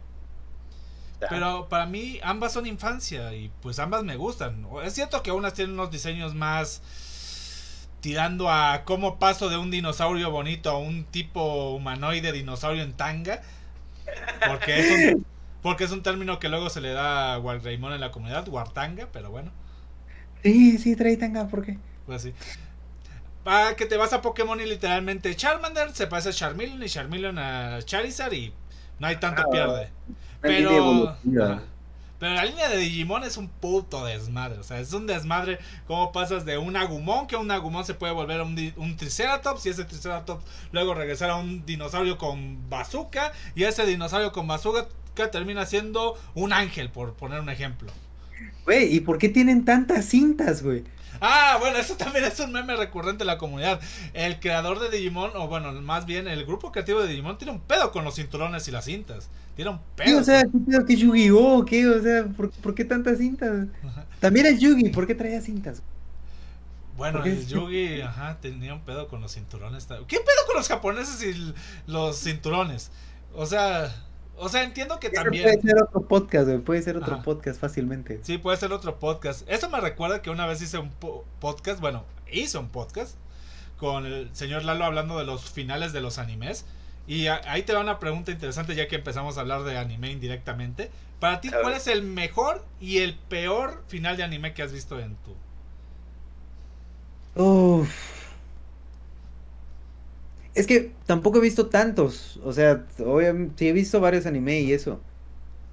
Pero 1.30 1.68
para 1.68 1.86
mí 1.86 2.18
ambas 2.24 2.52
son 2.52 2.66
infancia 2.66 3.32
y 3.32 3.52
pues 3.62 3.78
ambas 3.78 4.02
me 4.02 4.16
gustan. 4.16 4.66
Es 4.82 4.94
cierto 4.94 5.22
que 5.22 5.30
unas 5.30 5.54
tienen 5.54 5.74
unos 5.74 5.92
diseños 5.92 6.34
más 6.34 6.82
tirando 8.00 8.50
a 8.50 8.82
cómo 8.84 9.20
paso 9.20 9.48
de 9.48 9.56
un 9.56 9.70
dinosaurio 9.70 10.32
bonito 10.32 10.70
a 10.70 10.78
un 10.78 11.04
tipo 11.04 11.76
humanoide 11.76 12.32
dinosaurio 12.32 12.82
en 12.82 12.94
tanga. 12.94 13.40
Porque 14.48 14.80
es 14.80 15.14
un, 15.14 15.26
porque 15.62 15.84
es 15.84 15.92
un 15.92 16.02
término 16.02 16.40
que 16.40 16.48
luego 16.48 16.70
se 16.70 16.80
le 16.80 16.90
da 16.90 17.34
a 17.34 17.38
Wargreymon 17.38 17.92
en 17.92 18.00
la 18.00 18.10
comunidad, 18.10 18.48
Wartanga, 18.48 19.06
pero 19.12 19.30
bueno. 19.30 19.52
Sí, 20.42 20.76
sí, 20.78 20.96
trae 20.96 21.16
tanga, 21.16 21.46
¿por 21.46 21.64
qué? 21.64 21.78
Pues 22.04 22.22
sí. 22.22 22.34
Para 23.46 23.76
que 23.76 23.86
te 23.86 23.96
vas 23.96 24.12
a 24.12 24.22
Pokémon 24.22 24.60
y 24.60 24.66
literalmente 24.66 25.36
Charmander 25.36 25.92
se 25.94 26.08
pasa 26.08 26.30
a 26.30 26.32
Charmeleon 26.32 26.82
y 26.82 26.88
Charmeleon 26.88 27.38
a 27.38 27.78
Charizard 27.80 28.32
y 28.32 28.52
no 28.98 29.06
hay 29.06 29.20
tanto 29.20 29.42
Ah, 29.42 29.48
pierde. 29.48 29.90
Pero, 30.40 31.16
pero 32.18 32.34
la 32.34 32.44
línea 32.44 32.68
de 32.68 32.78
Digimon 32.78 33.22
es 33.22 33.36
un 33.36 33.46
puto 33.46 34.04
desmadre. 34.04 34.58
O 34.58 34.64
sea, 34.64 34.80
es 34.80 34.92
un 34.92 35.06
desmadre 35.06 35.60
cómo 35.86 36.10
pasas 36.10 36.44
de 36.44 36.58
un 36.58 36.74
Agumon, 36.74 37.28
que 37.28 37.36
un 37.36 37.48
Agumon 37.52 37.84
se 37.84 37.94
puede 37.94 38.12
volver 38.12 38.40
a 38.40 38.42
un 38.42 38.96
Triceratops, 38.96 39.64
y 39.66 39.68
ese 39.68 39.84
Triceratops 39.84 40.42
luego 40.72 40.94
regresar 40.94 41.30
a 41.30 41.36
un 41.36 41.64
dinosaurio 41.64 42.18
con 42.18 42.68
bazooka, 42.68 43.30
y 43.54 43.62
ese 43.62 43.86
dinosaurio 43.86 44.32
con 44.32 44.48
bazooka 44.48 44.88
termina 45.30 45.66
siendo 45.66 46.18
un 46.34 46.52
ángel, 46.52 46.90
por 46.90 47.14
poner 47.14 47.38
un 47.38 47.48
ejemplo. 47.48 47.92
Güey, 48.64 48.92
¿y 48.92 49.00
por 49.02 49.18
qué 49.18 49.28
tienen 49.28 49.64
tantas 49.64 50.06
cintas, 50.06 50.64
güey? 50.64 50.82
Ah, 51.20 51.56
bueno, 51.60 51.78
eso 51.78 51.96
también 51.96 52.24
es 52.24 52.38
un 52.40 52.52
meme 52.52 52.76
recurrente 52.76 53.22
en 53.24 53.26
la 53.28 53.38
comunidad. 53.38 53.80
El 54.12 54.38
creador 54.40 54.78
de 54.80 54.90
Digimon, 54.90 55.30
o 55.34 55.48
bueno, 55.48 55.72
más 55.82 56.06
bien 56.06 56.28
el 56.28 56.44
grupo 56.46 56.72
creativo 56.72 57.00
de 57.02 57.08
Digimon, 57.08 57.38
tiene 57.38 57.52
un 57.52 57.60
pedo 57.60 57.90
con 57.92 58.04
los 58.04 58.14
cinturones 58.16 58.68
y 58.68 58.70
las 58.70 58.84
cintas. 58.84 59.30
Tiene 59.54 59.70
un 59.72 59.80
Sí, 60.04 60.12
pedo. 60.12 60.20
o 60.20 60.22
sea, 60.24 60.42
¿qué 60.44 60.58
pedo 60.66 60.84
que 60.86 60.96
Yu-Gi-Oh? 60.96 61.64
¿Qué? 61.64 61.86
O 61.88 62.02
sea, 62.02 62.24
¿por, 62.26 62.50
por 62.50 62.74
qué 62.74 62.84
tantas 62.84 63.18
cintas? 63.18 63.68
Ajá. 63.82 64.06
También 64.20 64.46
es 64.46 64.60
Yugi, 64.60 64.90
¿por 64.90 65.06
qué 65.06 65.14
traía 65.14 65.40
cintas? 65.40 65.82
Bueno, 66.96 67.22
el 67.24 67.46
Yugi, 67.46 68.00
ajá, 68.00 68.38
tenía 68.40 68.72
un 68.74 68.80
pedo 68.84 69.06
con 69.08 69.20
los 69.20 69.32
cinturones. 69.34 69.86
¿Qué 69.86 70.16
pedo 70.16 70.46
con 70.46 70.56
los 70.56 70.66
japoneses 70.68 71.22
y 71.22 71.54
los 71.86 72.18
cinturones? 72.22 72.90
O 73.34 73.44
sea, 73.44 73.94
o 74.38 74.48
sea, 74.48 74.62
entiendo 74.62 74.98
que 75.00 75.08
Puede 75.10 75.22
también. 75.24 75.62
ser 75.62 75.82
otro 75.82 76.02
podcast, 76.06 76.46
güey. 76.46 76.58
Puede 76.58 76.82
ser 76.82 76.96
otro 76.96 77.14
Ajá. 77.14 77.22
podcast 77.22 77.60
fácilmente. 77.60 78.20
Sí, 78.22 78.38
puede 78.38 78.56
ser 78.56 78.72
otro 78.72 78.98
podcast. 78.98 79.48
Eso 79.48 79.68
me 79.70 79.80
recuerda 79.80 80.22
que 80.22 80.30
una 80.30 80.46
vez 80.46 80.60
hice 80.62 80.78
un 80.78 80.90
po- 80.90 81.24
podcast, 81.40 81.80
bueno, 81.80 82.04
hice 82.30 82.58
un 82.58 82.68
podcast 82.68 83.16
con 83.78 84.06
el 84.06 84.30
señor 84.34 84.64
Lalo 84.64 84.84
hablando 84.84 85.18
de 85.18 85.24
los 85.24 85.50
finales 85.50 85.92
de 85.92 86.00
los 86.00 86.18
animes. 86.18 86.64
Y 87.06 87.28
ahí 87.28 87.62
te 87.62 87.72
va 87.72 87.80
una 87.80 87.98
pregunta 88.00 88.32
interesante 88.32 88.74
ya 88.74 88.88
que 88.88 88.96
empezamos 88.96 89.38
a 89.38 89.40
hablar 89.42 89.62
de 89.64 89.78
anime 89.78 90.10
indirectamente. 90.10 90.90
Para 91.20 91.40
ti. 91.40 91.50
¿cuál 91.50 91.74
es 91.74 91.86
el 91.86 92.02
mejor 92.02 92.64
y 92.80 92.98
el 92.98 93.14
peor 93.14 93.82
final 93.88 94.16
de 94.16 94.22
anime 94.24 94.52
que 94.54 94.62
has 94.62 94.72
visto 94.72 94.98
en 95.00 95.16
tu... 95.16 95.34
Uf. 97.42 98.15
Es 100.56 100.66
que 100.66 100.92
tampoco 101.04 101.38
he 101.38 101.42
visto 101.42 101.66
tantos. 101.66 102.40
O 102.42 102.52
sea, 102.52 102.86
obviamente 103.04 103.54
sí 103.58 103.68
he 103.68 103.72
visto 103.72 104.00
varios 104.00 104.24
anime 104.26 104.60
y 104.60 104.72
eso. 104.72 105.00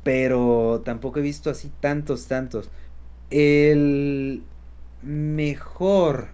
Pero 0.03 0.81
tampoco 0.83 1.19
he 1.19 1.21
visto 1.21 1.49
así 1.49 1.71
tantos, 1.79 2.27
tantos. 2.27 2.69
El 3.29 4.43
mejor. 5.01 6.27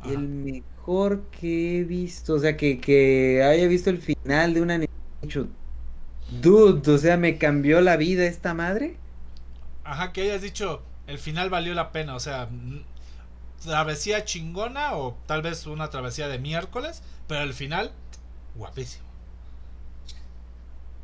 Ajá. 0.00 0.12
El 0.12 0.28
mejor 0.28 1.24
que 1.40 1.80
he 1.80 1.84
visto. 1.84 2.34
O 2.34 2.38
sea, 2.38 2.56
que, 2.56 2.80
que 2.80 3.42
haya 3.42 3.66
visto 3.66 3.90
el 3.90 3.98
final 3.98 4.54
de 4.54 4.62
un 4.62 4.70
anime. 4.70 4.92
Dude, 6.40 6.92
o 6.92 6.98
sea, 6.98 7.16
me 7.16 7.38
cambió 7.38 7.80
la 7.80 7.96
vida 7.96 8.24
esta 8.24 8.54
madre. 8.54 8.96
Ajá, 9.82 10.12
que 10.12 10.22
hayas 10.22 10.42
dicho, 10.42 10.82
el 11.08 11.18
final 11.18 11.50
valió 11.50 11.74
la 11.74 11.90
pena, 11.90 12.14
o 12.14 12.20
sea, 12.20 12.48
travesía 13.62 14.24
chingona 14.24 14.96
o 14.96 15.16
tal 15.26 15.42
vez 15.42 15.66
una 15.66 15.90
travesía 15.90 16.28
de 16.28 16.38
miércoles, 16.38 17.02
pero 17.26 17.42
el 17.42 17.54
final, 17.54 17.92
guapísimo. 18.54 19.06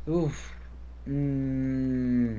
Uf. 0.07 0.51
Mm. 1.07 2.37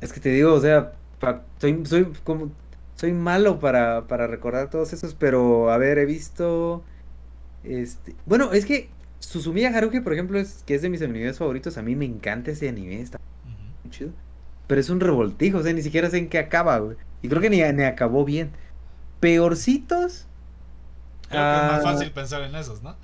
Es 0.00 0.12
que 0.12 0.20
te 0.20 0.30
digo, 0.30 0.54
o 0.54 0.60
sea, 0.60 0.92
pa- 1.18 1.44
soy, 1.58 1.84
soy 1.86 2.12
como 2.24 2.52
soy 2.96 3.12
malo 3.12 3.60
para, 3.60 4.06
para 4.08 4.26
recordar 4.26 4.70
todos 4.70 4.92
esos, 4.92 5.14
pero 5.14 5.70
a 5.70 5.78
ver, 5.78 5.98
he 5.98 6.04
visto 6.06 6.84
este, 7.64 8.16
bueno, 8.26 8.52
es 8.52 8.66
que 8.66 8.90
Susumiya 9.20 9.70
Haruhi, 9.76 10.00
por 10.00 10.12
ejemplo, 10.14 10.38
es 10.38 10.64
que 10.64 10.74
es 10.76 10.82
de 10.82 10.90
mis 10.90 11.02
animes 11.02 11.38
favoritos, 11.38 11.78
a 11.78 11.82
mí 11.82 11.96
me 11.96 12.06
encanta 12.06 12.52
ese 12.52 12.68
anime, 12.68 13.00
está 13.02 13.18
muy 13.84 13.92
chido. 13.92 14.12
Pero 14.68 14.80
es 14.80 14.90
un 14.90 15.00
revoltijo, 15.00 15.58
o 15.58 15.62
sea, 15.64 15.72
ni 15.74 15.82
siquiera 15.82 16.10
sé 16.10 16.18
en 16.18 16.28
qué 16.30 16.38
acaba, 16.38 16.78
güey. 16.78 16.96
Y 17.22 17.28
creo 17.28 17.40
que 17.42 17.50
ni, 17.50 17.62
ni 17.62 17.82
acabó 17.84 18.24
bien. 18.24 18.52
Peorcitos. 19.20 20.28
Creo 21.30 21.46
que 21.48 21.56
es 21.56 21.62
más 21.62 21.80
ah, 21.80 21.82
fácil 21.82 22.12
pensar 22.12 22.42
en 22.42 22.54
esos, 22.54 22.82
¿no? 22.82 22.96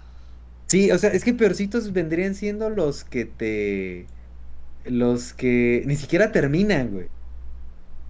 Sí, 0.66 0.90
o 0.90 0.98
sea, 0.98 1.10
es 1.10 1.24
que 1.24 1.34
peorcitos 1.34 1.92
vendrían 1.92 2.34
siendo 2.34 2.70
los 2.70 3.04
que 3.04 3.24
te. 3.26 4.10
Los 4.84 5.34
que 5.34 5.82
ni 5.86 5.96
siquiera 5.96 6.32
terminan, 6.32 6.92
güey. 6.92 7.10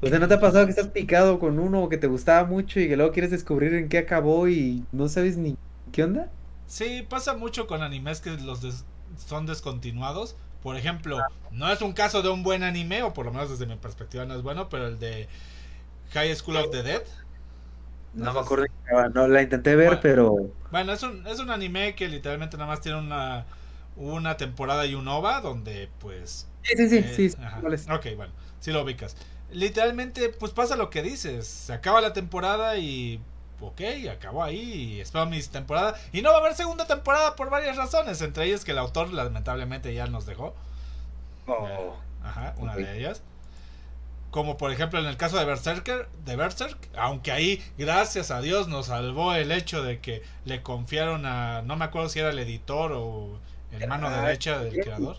O 0.01 0.09
sea, 0.09 0.19
¿no 0.19 0.29
te 0.29 0.35
ha 0.35 0.41
pasado 0.41 0.67
que 0.67 0.71
estás 0.71 0.89
picado 0.89 1.39
con 1.39 1.59
uno 1.59 1.89
que 1.89 1.97
te 1.99 2.07
gustaba 2.07 2.47
mucho 2.47 2.79
y 2.81 2.89
que 2.89 2.97
luego 2.97 3.13
quieres 3.13 3.31
descubrir 3.31 3.75
en 3.75 3.89
qué 3.89 3.99
acabó 3.99 4.49
y 4.49 4.87
no 4.93 5.09
sabes 5.09 5.37
ni 5.39 5.57
qué 5.93 6.05
onda? 6.05 6.35
Sí, 6.67 7.03
pasa 7.09 7.35
mucho 7.35 7.67
con 7.67 7.83
animes 7.83 8.21
que 8.21 8.31
los 8.33 8.61
des- 8.63 8.85
son 9.17 9.47
descontinuados. 9.47 10.37
Por 10.63 10.77
ejemplo, 10.77 11.29
no 11.51 11.71
es 11.71 11.83
un 11.83 11.93
caso 11.93 12.23
de 12.23 12.31
un 12.31 12.43
buen 12.43 12.63
anime, 12.63 13.03
o 13.03 13.13
por 13.13 13.27
lo 13.27 13.33
menos 13.33 13.51
desde 13.51 13.67
mi 13.67 13.77
perspectiva 13.77 14.25
no 14.25 14.35
es 14.35 14.43
bueno, 14.43 14.69
pero 14.69 14.87
el 14.89 14.99
de 14.99 15.29
High 16.15 16.35
School 16.37 16.57
of 16.57 16.71
the 16.71 16.83
Dead. 16.83 17.03
No 18.15 18.33
me 18.33 18.41
acuerdo. 18.41 18.65
No, 19.13 19.29
la 19.29 19.43
intenté 19.43 19.75
ver, 19.75 19.87
Bueno. 19.87 20.01
pero. 20.03 20.37
Bueno, 20.71 20.93
es 20.93 21.03
un, 21.03 21.27
es 21.27 21.41
un 21.41 21.51
anime 21.51 21.95
que 21.95 22.09
literalmente 22.09 22.57
nada 22.57 22.69
más 22.69 22.81
tiene 22.81 22.99
una, 22.99 23.45
una 23.97 24.37
temporada 24.37 24.87
y 24.87 24.95
un 24.95 25.07
OVA 25.09 25.41
donde 25.41 25.89
pues... 25.99 26.49
Sí, 26.63 26.75
sí, 26.77 26.89
sí, 26.89 26.97
eh, 26.99 27.31
sí. 27.31 27.91
Ok, 27.91 28.17
bueno, 28.17 28.33
sí 28.61 28.73
lo 28.73 28.83
ubicas. 28.83 29.17
Literalmente 29.51 30.31
pues 30.31 30.53
pasa 30.53 30.77
lo 30.77 30.91
que 30.91 31.03
dices, 31.03 31.47
se 31.47 31.73
acaba 31.73 32.01
la 32.01 32.13
temporada 32.13 32.77
y... 32.79 33.21
Ok, 33.61 33.81
acabó 34.11 34.43
ahí 34.43 34.61
y 34.61 35.01
espero 35.01 35.27
mi 35.27 35.41
temporada. 35.43 35.95
Y 36.13 36.23
no 36.23 36.31
va 36.31 36.37
a 36.37 36.41
haber 36.41 36.55
segunda 36.55 36.87
temporada 36.87 37.35
por 37.35 37.51
varias 37.51 37.77
razones, 37.77 38.21
entre 38.21 38.45
ellas 38.47 38.65
que 38.65 38.73
el 38.73 38.79
autor 38.79 39.13
lamentablemente 39.13 39.95
ya 39.95 40.07
nos 40.07 40.27
dejó. 40.27 40.55
Oh. 41.47 41.95
Ajá, 42.23 42.55
una 42.59 42.75
de 42.77 42.99
ellas. 42.99 43.23
Como 44.35 44.57
por 44.57 44.73
ejemplo 44.73 44.99
en 44.99 45.07
el 45.07 45.17
caso 45.17 45.39
de 45.39 45.45
Berserker, 45.45 46.09
de 46.25 46.35
Berserk, 46.35 46.89
aunque 46.97 47.31
ahí, 47.31 47.63
gracias 47.79 48.33
a 48.33 48.41
Dios, 48.41 48.67
nos 48.67 48.87
salvó 48.87 49.33
el 49.33 49.53
hecho 49.53 49.81
de 49.85 50.01
que 50.01 50.25
le 50.45 50.61
confiaron 50.61 51.25
a, 51.25 51.63
no 51.63 51.77
me 51.77 51.85
acuerdo 51.85 52.09
si 52.09 52.19
era 52.19 52.31
el 52.31 52.41
editor 52.41 52.91
o 52.95 53.39
el 53.71 53.87
mano 53.87 54.09
Ah, 54.09 54.23
derecha 54.23 54.59
del 54.59 54.81
creador. 54.81 55.19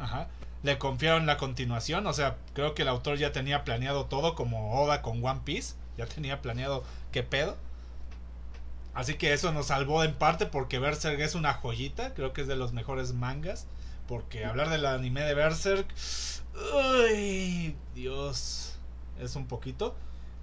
Ajá. 0.00 0.26
Le 0.64 0.78
confiaron 0.78 1.26
la 1.26 1.36
continuación, 1.36 2.08
o 2.08 2.12
sea, 2.12 2.34
creo 2.54 2.74
que 2.74 2.82
el 2.82 2.88
autor 2.88 3.18
ya 3.18 3.30
tenía 3.30 3.62
planeado 3.62 4.06
todo 4.06 4.34
como 4.34 4.82
Oda 4.82 5.00
con 5.00 5.24
One 5.24 5.42
Piece, 5.44 5.76
ya 5.96 6.06
tenía 6.06 6.42
planeado 6.42 6.82
qué 7.12 7.22
pedo. 7.22 7.56
Así 8.94 9.14
que 9.14 9.32
eso 9.32 9.52
nos 9.52 9.68
salvó 9.68 10.02
en 10.02 10.12
parte 10.12 10.46
porque 10.46 10.80
Berserk 10.80 11.20
es 11.20 11.36
una 11.36 11.52
joyita, 11.54 12.14
creo 12.14 12.32
que 12.32 12.40
es 12.40 12.48
de 12.48 12.56
los 12.56 12.72
mejores 12.72 13.12
mangas, 13.12 13.68
porque 14.08 14.44
hablar 14.44 14.70
del 14.70 14.86
anime 14.86 15.20
de 15.20 15.34
Berserk, 15.34 15.86
uy, 16.74 17.76
Dios, 17.94 18.78
es 19.18 19.36
un 19.36 19.46
poquito. 19.46 19.96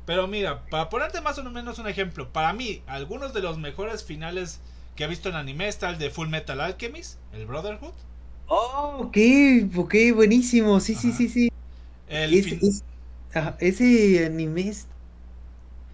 Pero 0.05 0.27
mira, 0.27 0.65
para 0.69 0.89
ponerte 0.89 1.21
más 1.21 1.37
o 1.37 1.43
menos 1.49 1.79
un 1.79 1.87
ejemplo, 1.87 2.31
para 2.33 2.53
mí, 2.53 2.83
algunos 2.87 3.33
de 3.33 3.41
los 3.41 3.57
mejores 3.57 4.03
finales 4.03 4.59
que 4.95 5.05
he 5.05 5.07
visto 5.07 5.29
en 5.29 5.35
anime 5.35 5.67
está 5.67 5.89
el 5.89 5.97
de 5.97 6.09
Full 6.11 6.27
Metal 6.29 6.59
Alchemist, 6.61 7.19
el 7.31 7.45
Brotherhood. 7.45 7.93
Oh, 8.47 8.97
ok, 9.07 9.17
ok, 9.77 9.95
buenísimo. 10.15 10.79
Sí, 10.79 10.95
sí, 10.95 11.09
Ajá. 11.09 11.17
sí, 11.17 11.29
sí. 11.29 11.49
El 12.07 12.33
Es- 12.33 12.45
fin- 12.45 12.59
es- 12.61 12.85
ajá, 13.33 13.57
ese 13.59 14.25
anime 14.25 14.69
es... 14.69 14.87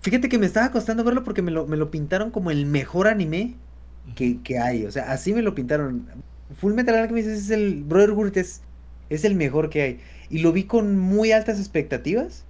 Fíjate 0.02 0.30
que 0.30 0.38
me 0.40 0.46
estaba 0.46 0.72
costando 0.72 1.04
verlo 1.04 1.24
porque 1.24 1.42
me 1.42 1.52
lo, 1.52 1.68
me 1.68 1.76
lo 1.78 1.92
pintaron 1.92 2.32
como 2.32 2.52
el 2.52 2.66
mejor 2.66 3.08
anime 3.08 3.56
que, 4.16 4.42
que 4.42 4.60
hay. 4.60 4.86
O 4.86 4.92
sea, 4.92 5.12
así 5.12 5.34
me 5.34 5.42
lo 5.42 5.56
pintaron. 5.56 6.08
Full 6.58 6.74
Metal 6.74 6.96
Alchemist 6.96 7.28
es 7.30 7.50
el... 7.50 7.84
Brotherhood 7.84 8.38
es, 8.38 8.62
es 9.10 9.26
el 9.26 9.36
mejor 9.36 9.70
que 9.70 9.82
hay. 9.82 10.00
Y 10.30 10.40
lo 10.40 10.52
vi 10.52 10.64
con 10.66 10.98
muy 10.98 11.32
altas 11.32 11.60
expectativas. 11.60 12.46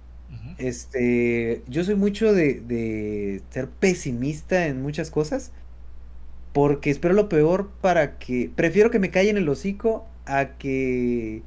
Este, 0.58 1.62
yo 1.68 1.84
soy 1.84 1.94
mucho 1.94 2.34
de, 2.34 2.60
de 2.60 3.40
ser 3.50 3.68
pesimista 3.68 4.66
en 4.66 4.82
muchas 4.82 5.10
cosas. 5.10 5.52
Porque 6.52 6.90
espero 6.90 7.14
lo 7.14 7.28
peor 7.28 7.70
para 7.80 8.18
que... 8.18 8.50
Prefiero 8.54 8.90
que 8.90 8.98
me 8.98 9.10
callen 9.10 9.36
el 9.36 9.48
hocico 9.48 10.06
a 10.26 10.56
que... 10.58 11.42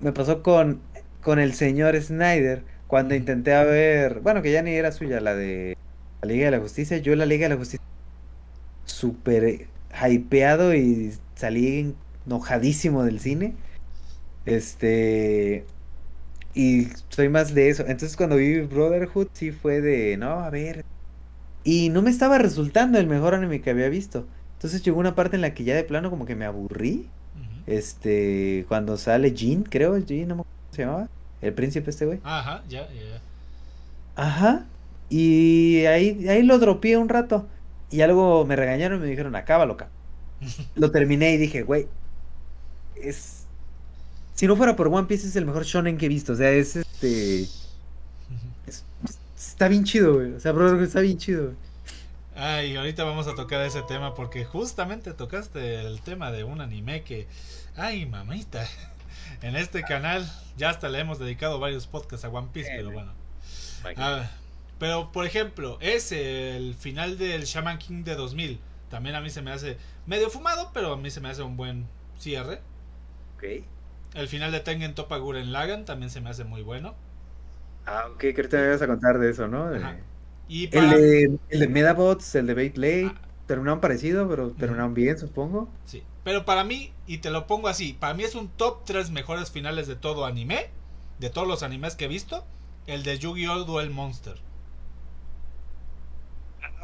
Me 0.00 0.12
pasó 0.12 0.42
con, 0.42 0.80
con 1.22 1.38
el 1.38 1.52
señor 1.52 2.00
Snyder. 2.00 2.62
Cuando 2.86 3.14
intenté 3.14 3.52
a 3.52 3.64
ver... 3.64 4.20
Bueno, 4.20 4.42
que 4.42 4.52
ya 4.52 4.62
ni 4.62 4.70
era 4.70 4.92
suya, 4.92 5.20
la 5.20 5.34
de 5.34 5.76
la 6.22 6.28
Liga 6.28 6.46
de 6.46 6.52
la 6.52 6.60
Justicia. 6.60 6.98
Yo 6.98 7.14
la 7.16 7.26
Liga 7.26 7.44
de 7.44 7.54
la 7.54 7.58
Justicia... 7.58 7.84
Súper 8.84 9.66
hypeado 10.08 10.74
y 10.74 11.12
salí 11.34 11.94
enojadísimo 12.26 13.02
del 13.04 13.20
cine. 13.20 13.54
Este... 14.50 15.64
Y 16.52 16.88
soy 17.08 17.28
más 17.28 17.54
de 17.54 17.68
eso. 17.68 17.82
Entonces 17.82 18.16
cuando 18.16 18.36
vi 18.36 18.60
Brotherhood 18.60 19.28
sí 19.32 19.52
fue 19.52 19.80
de, 19.80 20.16
no, 20.16 20.40
a 20.40 20.50
ver. 20.50 20.84
Y 21.62 21.90
no 21.90 22.02
me 22.02 22.10
estaba 22.10 22.38
resultando 22.38 22.98
el 22.98 23.06
mejor 23.06 23.34
anime 23.34 23.60
que 23.60 23.70
había 23.70 23.88
visto. 23.88 24.26
Entonces 24.54 24.82
llegó 24.82 24.98
una 24.98 25.14
parte 25.14 25.36
en 25.36 25.42
la 25.42 25.54
que 25.54 25.64
ya 25.64 25.74
de 25.76 25.84
plano 25.84 26.10
como 26.10 26.26
que 26.26 26.34
me 26.34 26.44
aburrí. 26.44 27.08
Este, 27.66 28.64
cuando 28.68 28.96
sale 28.96 29.32
Jean, 29.32 29.62
creo, 29.62 29.96
Jean, 29.98 30.28
no 30.28 30.34
me 30.36 30.40
acuerdo 30.42 30.58
cómo 30.66 30.74
se 30.74 30.82
llamaba. 30.82 31.08
el 31.40 31.54
príncipe 31.54 31.90
este 31.90 32.06
güey. 32.06 32.20
Ajá, 32.24 32.64
ya, 32.68 32.88
ya. 32.92 33.22
Ajá. 34.16 34.66
Y 35.08 35.84
ahí, 35.86 36.28
ahí 36.28 36.42
lo 36.42 36.58
dropeé 36.58 36.96
un 36.96 37.08
rato. 37.08 37.48
Y 37.90 38.00
algo 38.02 38.44
me 38.44 38.56
regañaron 38.56 38.98
y 38.98 39.02
me 39.02 39.08
dijeron, 39.08 39.36
acábalo, 39.36 39.74
acá. 39.74 39.88
lo 40.74 40.90
terminé 40.90 41.32
y 41.32 41.36
dije, 41.38 41.62
güey, 41.62 41.86
es... 42.96 43.39
Si 44.40 44.46
no 44.46 44.56
fuera 44.56 44.74
por 44.74 44.88
One 44.88 45.06
Piece 45.06 45.26
es 45.26 45.36
el 45.36 45.44
mejor 45.44 45.64
shonen 45.64 45.98
que 45.98 46.06
he 46.06 46.08
visto. 46.08 46.32
O 46.32 46.34
sea, 46.34 46.50
es 46.50 46.74
este... 46.74 47.46
está 49.36 49.68
bien 49.68 49.84
chido, 49.84 50.14
güey. 50.14 50.32
O 50.32 50.40
sea, 50.40 50.52
bro, 50.52 50.82
está 50.82 51.00
bien 51.00 51.18
chido, 51.18 51.44
güey. 51.44 51.56
Ay, 52.34 52.74
ahorita 52.74 53.04
vamos 53.04 53.26
a 53.26 53.34
tocar 53.34 53.60
ese 53.66 53.82
tema 53.82 54.14
porque 54.14 54.46
justamente 54.46 55.12
tocaste 55.12 55.82
el 55.82 56.00
tema 56.00 56.32
de 56.32 56.44
un 56.44 56.62
anime 56.62 57.02
que... 57.02 57.26
Ay, 57.76 58.06
mamita. 58.06 58.66
En 59.42 59.56
este 59.56 59.82
canal 59.82 60.26
ya 60.56 60.70
hasta 60.70 60.88
le 60.88 61.00
hemos 61.00 61.18
dedicado 61.18 61.60
varios 61.60 61.86
podcasts 61.86 62.24
a 62.24 62.30
One 62.30 62.48
Piece, 62.50 62.70
pero 62.74 62.92
bueno. 62.92 63.12
Ah, 63.98 64.30
pero, 64.78 65.12
por 65.12 65.26
ejemplo, 65.26 65.76
es 65.82 66.12
el 66.12 66.74
final 66.74 67.18
del 67.18 67.44
Shaman 67.44 67.76
King 67.76 68.04
de 68.04 68.14
2000. 68.14 68.58
También 68.88 69.16
a 69.16 69.20
mí 69.20 69.28
se 69.28 69.42
me 69.42 69.50
hace 69.50 69.76
medio 70.06 70.30
fumado, 70.30 70.70
pero 70.72 70.94
a 70.94 70.96
mí 70.96 71.10
se 71.10 71.20
me 71.20 71.28
hace 71.28 71.42
un 71.42 71.58
buen 71.58 71.86
cierre. 72.18 72.62
Ok. 73.36 73.66
El 74.14 74.28
final 74.28 74.52
de 74.52 74.60
Tengen 74.60 74.94
Toppa 74.94 75.18
Guren 75.18 75.52
Lagan 75.52 75.84
también 75.84 76.10
se 76.10 76.20
me 76.20 76.30
hace 76.30 76.44
muy 76.44 76.62
bueno. 76.62 76.94
Ah, 77.86 78.08
ok, 78.12 78.18
creo 78.18 78.34
que 78.34 78.48
te 78.48 78.56
me 78.58 78.66
ibas 78.66 78.82
a 78.82 78.86
contar 78.86 79.18
de 79.18 79.30
eso, 79.30 79.48
¿no? 79.48 79.70
De... 79.70 79.80
Y 80.48 80.74
el, 80.76 80.90
de, 80.90 81.38
el 81.48 81.60
de 81.60 81.68
Medabots, 81.68 82.34
el 82.34 82.46
de 82.46 82.54
Beyblade, 82.54 83.06
ah. 83.06 83.20
terminaron 83.46 83.80
parecido, 83.80 84.28
pero 84.28 84.50
terminaron 84.50 84.94
bien, 84.94 85.18
supongo. 85.18 85.68
Sí, 85.84 86.02
pero 86.24 86.44
para 86.44 86.64
mí, 86.64 86.92
y 87.06 87.18
te 87.18 87.30
lo 87.30 87.46
pongo 87.46 87.68
así, 87.68 87.92
para 87.92 88.14
mí 88.14 88.24
es 88.24 88.34
un 88.34 88.48
top 88.48 88.84
3 88.84 89.10
mejores 89.10 89.50
finales 89.50 89.86
de 89.86 89.96
todo 89.96 90.26
anime, 90.26 90.70
de 91.18 91.30
todos 91.30 91.46
los 91.46 91.62
animes 91.62 91.94
que 91.94 92.06
he 92.06 92.08
visto, 92.08 92.44
el 92.86 93.04
de 93.04 93.18
Yu-Gi-Oh! 93.18 93.64
Duel 93.64 93.90
Monster. 93.90 94.36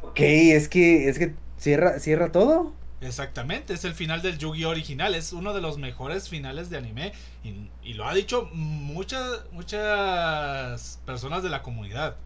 Ok, 0.02 0.20
es 0.20 0.68
que, 0.68 1.08
es 1.08 1.18
que 1.18 1.34
cierra, 1.58 1.98
cierra 1.98 2.30
todo. 2.30 2.72
Exactamente, 3.00 3.74
es 3.74 3.84
el 3.84 3.94
final 3.94 4.22
del 4.22 4.38
Yu-Gi-Oh! 4.38 4.70
original, 4.70 5.14
es 5.14 5.32
uno 5.32 5.52
de 5.52 5.60
los 5.60 5.76
mejores 5.76 6.30
finales 6.30 6.70
de 6.70 6.78
anime 6.78 7.12
y, 7.44 7.68
y 7.82 7.92
lo 7.92 8.06
ha 8.08 8.14
dicho 8.14 8.48
muchas, 8.52 9.42
muchas 9.52 10.98
personas 11.04 11.42
de 11.42 11.50
la 11.50 11.62
comunidad. 11.62 12.16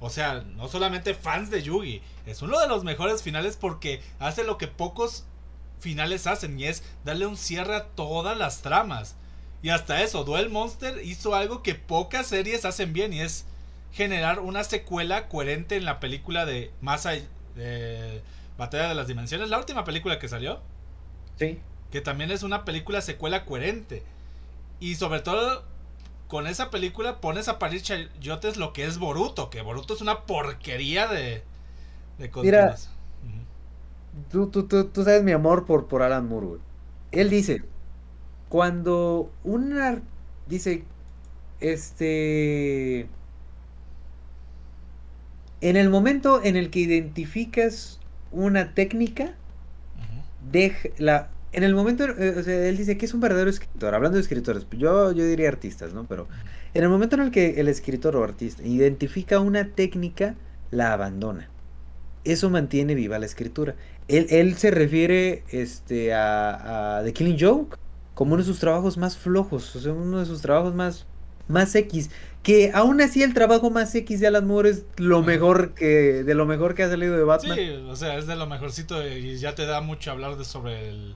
O 0.00 0.10
sea, 0.10 0.44
no 0.56 0.68
solamente 0.68 1.14
fans 1.14 1.50
de 1.50 1.62
Yugi, 1.62 2.02
es 2.26 2.42
uno 2.42 2.58
de 2.60 2.68
los 2.68 2.84
mejores 2.84 3.22
finales 3.22 3.56
porque 3.56 4.02
hace 4.18 4.44
lo 4.44 4.58
que 4.58 4.66
pocos 4.68 5.24
finales 5.80 6.26
hacen 6.26 6.58
y 6.58 6.66
es 6.66 6.82
darle 7.04 7.26
un 7.26 7.36
cierre 7.36 7.76
a 7.76 7.84
todas 7.84 8.36
las 8.36 8.60
tramas. 8.62 9.16
Y 9.62 9.70
hasta 9.70 10.02
eso, 10.02 10.24
Duel 10.24 10.50
Monster 10.50 11.00
hizo 11.04 11.34
algo 11.34 11.62
que 11.62 11.74
pocas 11.74 12.26
series 12.26 12.66
hacen 12.66 12.92
bien 12.92 13.14
y 13.14 13.20
es 13.20 13.46
generar 13.92 14.40
una 14.40 14.64
secuela 14.64 15.28
coherente 15.28 15.76
en 15.76 15.86
la 15.86 16.00
película 16.00 16.44
de 16.44 16.70
Masa 16.82 17.12
Batalla 18.58 18.88
de 18.88 18.94
las 18.94 19.06
Dimensiones, 19.06 19.50
la 19.50 19.58
última 19.58 19.84
película 19.84 20.18
que 20.18 20.28
salió. 20.28 20.60
Sí. 21.36 21.58
Que 21.90 22.00
también 22.00 22.30
es 22.30 22.42
una 22.42 22.64
película 22.64 23.00
secuela 23.00 23.44
coherente. 23.44 24.02
Y 24.80 24.96
sobre 24.96 25.20
todo 25.20 25.64
con 26.28 26.46
esa 26.46 26.70
película 26.70 27.20
pones 27.20 27.48
a 27.48 27.58
parir 27.58 27.82
chayotes 27.82 28.56
lo 28.56 28.72
que 28.72 28.84
es 28.84 28.98
Boruto, 28.98 29.50
que 29.50 29.62
Boruto 29.62 29.94
es 29.94 30.00
una 30.00 30.22
porquería 30.22 31.06
de, 31.06 31.42
de 32.18 32.30
Mira, 32.42 32.76
tú, 34.30 34.48
tú, 34.48 34.66
tú, 34.66 35.04
sabes 35.04 35.22
mi 35.22 35.32
amor 35.32 35.64
por, 35.64 35.86
por 35.86 36.02
Alan 36.02 36.28
Moore, 36.28 36.60
Él 37.12 37.30
dice, 37.30 37.62
cuando 38.48 39.30
una... 39.44 40.02
Dice, 40.46 40.84
este... 41.60 43.08
En 45.60 45.76
el 45.76 45.88
momento 45.88 46.42
en 46.42 46.56
el 46.56 46.70
que 46.70 46.80
identificas 46.80 48.00
una 48.34 48.74
técnica, 48.74 49.34
deja 50.50 50.88
la, 50.98 51.30
en 51.54 51.62
el 51.62 51.74
momento, 51.74 52.04
eh, 52.04 52.34
o 52.38 52.42
sea, 52.42 52.66
él 52.66 52.76
dice 52.76 52.98
que 52.98 53.06
es 53.06 53.14
un 53.14 53.20
verdadero 53.20 53.48
escritor, 53.48 53.94
hablando 53.94 54.16
de 54.16 54.22
escritores, 54.22 54.66
yo, 54.72 55.12
yo 55.12 55.24
diría 55.24 55.48
artistas, 55.48 55.94
¿no? 55.94 56.04
Pero 56.04 56.26
en 56.74 56.82
el 56.82 56.88
momento 56.88 57.14
en 57.14 57.22
el 57.22 57.30
que 57.30 57.60
el 57.60 57.68
escritor 57.68 58.16
o 58.16 58.24
artista 58.24 58.62
identifica 58.64 59.38
una 59.38 59.68
técnica, 59.68 60.34
la 60.72 60.92
abandona. 60.92 61.48
Eso 62.24 62.50
mantiene 62.50 62.94
viva 62.94 63.18
la 63.18 63.26
escritura. 63.26 63.76
Él, 64.08 64.26
él 64.30 64.56
se 64.56 64.72
refiere 64.72 65.44
este, 65.50 66.12
a, 66.12 66.98
a, 66.98 67.04
The 67.04 67.12
Killing 67.12 67.38
Joke 67.38 67.78
como 68.14 68.34
uno 68.34 68.42
de 68.42 68.46
sus 68.46 68.58
trabajos 68.58 68.96
más 68.96 69.16
flojos, 69.16 69.76
o 69.76 69.80
sea, 69.80 69.92
uno 69.92 70.18
de 70.18 70.26
sus 70.26 70.42
trabajos 70.42 70.74
más, 70.74 71.06
más 71.48 71.74
X. 71.74 72.10
Que 72.42 72.72
aún 72.74 73.00
así 73.00 73.22
el 73.22 73.32
trabajo 73.32 73.70
más 73.70 73.94
X 73.94 74.20
de 74.20 74.26
Alan 74.26 74.46
Moore 74.46 74.70
es 74.70 74.84
lo 74.96 75.22
mejor 75.22 75.74
que, 75.74 76.22
de 76.24 76.34
lo 76.34 76.44
mejor 76.44 76.74
que 76.74 76.82
ha 76.82 76.90
salido 76.90 77.16
de 77.16 77.24
Batman. 77.24 77.56
Sí, 77.56 77.70
o 77.70 77.96
sea, 77.96 78.18
es 78.18 78.26
de 78.26 78.36
lo 78.36 78.46
mejorcito 78.46 79.06
y 79.06 79.38
ya 79.38 79.54
te 79.54 79.64
da 79.64 79.80
mucho 79.80 80.10
hablar 80.10 80.36
de 80.36 80.44
sobre 80.44 80.90
el 80.90 81.14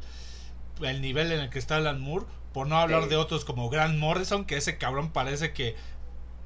el 0.87 1.01
nivel 1.01 1.33
en 1.33 1.41
el 1.41 1.51
que 1.51 1.59
está 1.59 1.77
Alan 1.77 2.01
Moore, 2.01 2.27
por 2.53 2.67
no 2.67 2.79
hablar 2.79 3.09
de 3.09 3.17
otros 3.17 3.45
como 3.45 3.69
Grant 3.69 3.99
Morrison, 3.99 4.45
que 4.45 4.57
ese 4.57 4.79
cabrón 4.79 5.13
parece 5.13 5.53
que 5.53 5.77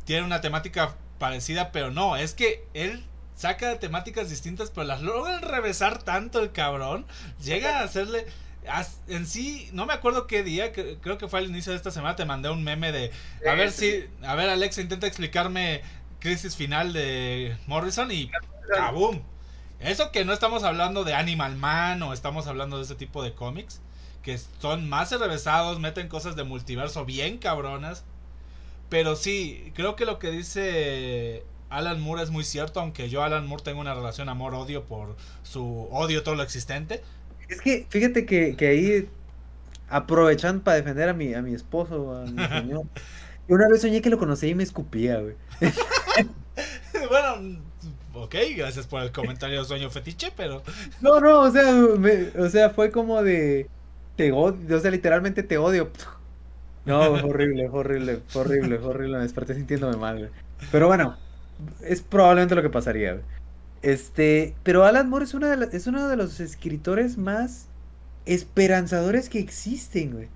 tiene 0.04 0.24
una 0.24 0.40
temática 0.40 0.96
parecida, 1.18 1.72
pero 1.72 1.90
no, 1.90 2.16
es 2.16 2.34
que 2.34 2.64
él 2.74 3.04
saca 3.34 3.78
temáticas 3.78 4.30
distintas, 4.30 4.70
pero 4.70 4.86
las 4.86 5.02
logra 5.02 5.40
revesar 5.40 6.02
tanto 6.02 6.40
el 6.40 6.52
cabrón, 6.52 7.06
llega 7.42 7.80
a 7.80 7.84
hacerle 7.84 8.26
en 9.08 9.26
sí, 9.26 9.68
no 9.72 9.86
me 9.86 9.92
acuerdo 9.92 10.26
qué 10.26 10.42
día, 10.42 10.72
creo 10.72 11.18
que 11.18 11.28
fue 11.28 11.40
al 11.40 11.46
inicio 11.46 11.72
de 11.72 11.76
esta 11.76 11.90
semana, 11.90 12.16
te 12.16 12.24
mandé 12.24 12.48
un 12.50 12.62
meme 12.62 12.92
de, 12.92 13.10
a 13.48 13.54
ver 13.54 13.72
si, 13.72 14.04
a 14.22 14.34
ver 14.34 14.48
Alexa, 14.48 14.80
intenta 14.80 15.06
explicarme 15.06 15.82
Crisis 16.20 16.56
Final 16.56 16.92
de 16.92 17.56
Morrison 17.66 18.10
y 18.12 18.30
¡cabum! 18.74 19.20
Eso 19.80 20.12
que 20.12 20.24
no 20.24 20.32
estamos 20.32 20.62
hablando 20.62 21.02
de 21.02 21.14
Animal 21.14 21.56
Man 21.56 22.02
o 22.02 22.12
estamos 22.12 22.46
hablando 22.46 22.76
de 22.76 22.84
ese 22.84 22.94
tipo 22.94 23.22
de 23.24 23.34
cómics, 23.34 23.80
que 24.22 24.38
son 24.60 24.88
más 24.88 25.10
revesados, 25.10 25.80
meten 25.80 26.06
cosas 26.06 26.36
de 26.36 26.44
multiverso 26.44 27.04
bien 27.04 27.38
cabronas. 27.38 28.04
Pero 28.88 29.16
sí, 29.16 29.72
creo 29.74 29.96
que 29.96 30.04
lo 30.04 30.20
que 30.20 30.30
dice 30.30 31.44
Alan 31.70 32.00
Moore 32.00 32.22
es 32.22 32.30
muy 32.30 32.44
cierto, 32.44 32.78
aunque 32.78 33.08
yo 33.08 33.24
Alan 33.24 33.46
Moore 33.46 33.64
tengo 33.64 33.80
una 33.80 33.94
relación 33.94 34.28
amor-odio 34.28 34.84
por 34.84 35.16
su 35.42 35.88
odio 35.90 36.22
todo 36.22 36.36
lo 36.36 36.42
existente. 36.42 37.02
Es 37.48 37.60
que 37.60 37.86
fíjate 37.88 38.26
que, 38.26 38.56
que 38.56 38.66
ahí 38.68 39.08
aprovechan 39.88 40.60
para 40.60 40.78
defender 40.78 41.08
a 41.08 41.12
mi, 41.12 41.34
a 41.34 41.42
mi 41.42 41.54
esposo, 41.54 42.16
a 42.16 42.24
mi 42.24 42.46
señor. 42.48 42.86
Y 43.48 43.52
una 43.52 43.68
vez 43.68 43.82
soñé 43.82 44.00
que 44.00 44.10
lo 44.10 44.18
conocí 44.18 44.48
y 44.48 44.54
me 44.54 44.62
escupía, 44.62 45.20
güey. 45.20 45.34
bueno, 47.08 47.60
ok, 48.14 48.34
gracias 48.56 48.86
por 48.86 49.02
el 49.02 49.12
comentario 49.12 49.64
sueño 49.64 49.90
fetiche, 49.90 50.32
pero... 50.36 50.62
No, 51.00 51.20
no, 51.20 51.40
o 51.40 51.50
sea, 51.50 51.74
o 52.38 52.48
sea, 52.48 52.70
fue 52.70 52.90
como 52.90 53.22
de 53.22 53.68
te 54.16 54.32
odio, 54.32 54.76
o 54.76 54.80
sea, 54.80 54.90
literalmente 54.90 55.42
te 55.42 55.58
odio. 55.58 55.90
No, 56.84 57.16
es 57.16 57.22
horrible, 57.22 57.68
horrible, 57.68 58.20
horrible, 58.34 58.78
horrible, 58.78 59.16
me 59.18 59.22
desperté 59.22 59.54
sintiéndome 59.54 59.96
mal, 59.96 60.30
Pero 60.70 60.88
bueno, 60.88 61.16
es 61.82 62.02
probablemente 62.02 62.54
lo 62.54 62.62
que 62.62 62.70
pasaría, 62.70 63.20
Este, 63.82 64.54
pero 64.62 64.84
Alan 64.84 65.10
Moore 65.10 65.24
es, 65.24 65.34
una 65.34 65.56
de 65.56 65.76
es 65.76 65.86
uno 65.86 66.08
de 66.08 66.16
los 66.16 66.38
escritores 66.40 67.18
más 67.18 67.66
esperanzadores 68.26 69.28
que 69.28 69.40
existen, 69.40 70.12
güey. 70.12 70.28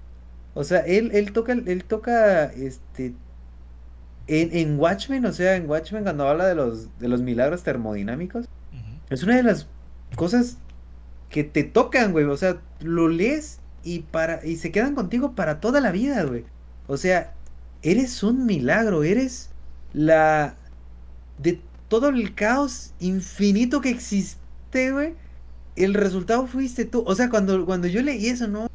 O 0.54 0.64
sea, 0.64 0.80
él, 0.80 1.10
él 1.12 1.32
toca, 1.32 1.52
él 1.52 1.84
toca, 1.84 2.46
este, 2.46 3.14
en, 4.26 4.56
en, 4.56 4.78
Watchmen, 4.80 5.24
o 5.26 5.32
sea, 5.32 5.56
en 5.56 5.68
Watchmen 5.68 6.02
cuando 6.02 6.26
habla 6.26 6.46
de 6.46 6.54
los, 6.54 6.98
de 6.98 7.08
los 7.08 7.20
milagros 7.22 7.62
termodinámicos, 7.62 8.48
es 9.10 9.22
una 9.22 9.36
de 9.36 9.44
las 9.44 9.68
cosas 10.16 10.58
que 11.30 11.44
te 11.44 11.62
tocan, 11.62 12.12
güey. 12.12 12.24
O 12.24 12.36
sea, 12.36 12.60
lo 12.80 13.08
lees 13.08 13.60
y 13.84 14.00
para 14.00 14.44
y 14.44 14.56
se 14.56 14.72
quedan 14.72 14.94
contigo 14.94 15.34
para 15.34 15.60
toda 15.60 15.80
la 15.80 15.92
vida, 15.92 16.24
güey. 16.24 16.44
O 16.88 16.96
sea, 16.96 17.34
eres 17.82 18.22
un 18.22 18.46
milagro, 18.46 19.04
eres 19.04 19.50
la 19.92 20.56
de 21.38 21.60
todo 21.88 22.08
el 22.08 22.34
caos 22.34 22.92
infinito 23.00 23.80
que 23.80 23.90
existe, 23.90 24.92
güey. 24.92 25.14
El 25.76 25.94
resultado 25.94 26.46
fuiste 26.46 26.84
tú. 26.84 27.04
O 27.06 27.14
sea, 27.14 27.28
cuando, 27.28 27.64
cuando 27.66 27.86
yo 27.86 28.02
leí 28.02 28.26
eso, 28.28 28.48
no 28.48 28.68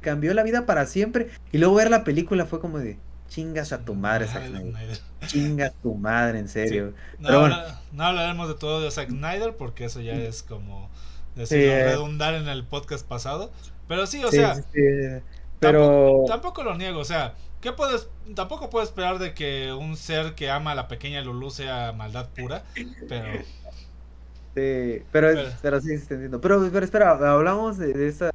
cambió 0.00 0.34
la 0.34 0.42
vida 0.42 0.66
para 0.66 0.86
siempre. 0.86 1.30
Y 1.50 1.58
luego 1.58 1.74
ver 1.74 1.90
la 1.90 2.04
película 2.04 2.46
fue 2.46 2.60
como 2.60 2.78
de 2.78 2.98
chingas 3.28 3.72
a 3.72 3.84
tu 3.84 3.94
madre, 3.94 4.26
Zack 4.26 4.46
Snyder. 4.46 4.98
Chingas 5.26 5.70
a 5.70 5.82
tu 5.82 5.94
madre, 5.94 6.38
en 6.38 6.48
serio. 6.48 6.94
No, 7.18 7.48
no 7.92 8.04
hablaremos 8.04 8.48
de 8.48 8.54
todo 8.54 8.82
de 8.82 8.90
Zack 8.90 9.08
Snyder 9.08 9.56
porque 9.56 9.86
eso 9.86 10.00
ya 10.00 10.12
es 10.12 10.42
como 10.42 10.90
decirlo, 11.34 11.72
eh. 11.72 11.84
redundar 11.84 12.34
en 12.34 12.48
el 12.48 12.64
podcast 12.64 13.06
pasado. 13.06 13.50
Pero 13.88 14.06
sí, 14.06 14.22
o 14.24 14.30
sea, 14.30 14.62
pero 15.60 16.24
tampoco, 16.26 16.62
lo 16.62 16.76
niego, 16.76 17.00
o 17.00 17.04
sea, 17.04 17.34
¿qué 17.62 17.72
puedes, 17.72 18.10
tampoco 18.34 18.68
puedo 18.68 18.84
esperar 18.84 19.18
de 19.18 19.32
que 19.32 19.72
un 19.72 19.96
ser 19.96 20.34
que 20.34 20.50
ama 20.50 20.72
a 20.72 20.74
la 20.74 20.88
pequeña 20.88 21.22
Lulu 21.22 21.50
sea 21.50 21.92
maldad 21.92 22.28
pura, 22.36 22.64
pero... 23.08 23.42
Sí, 24.54 25.02
pero, 25.10 25.28
pero, 25.62 25.80
sí, 25.80 25.98
Pero, 26.08 26.40
pero 26.40 26.84
espera, 26.84 27.12
hablamos 27.12 27.78
de, 27.78 28.06
esa 28.06 28.32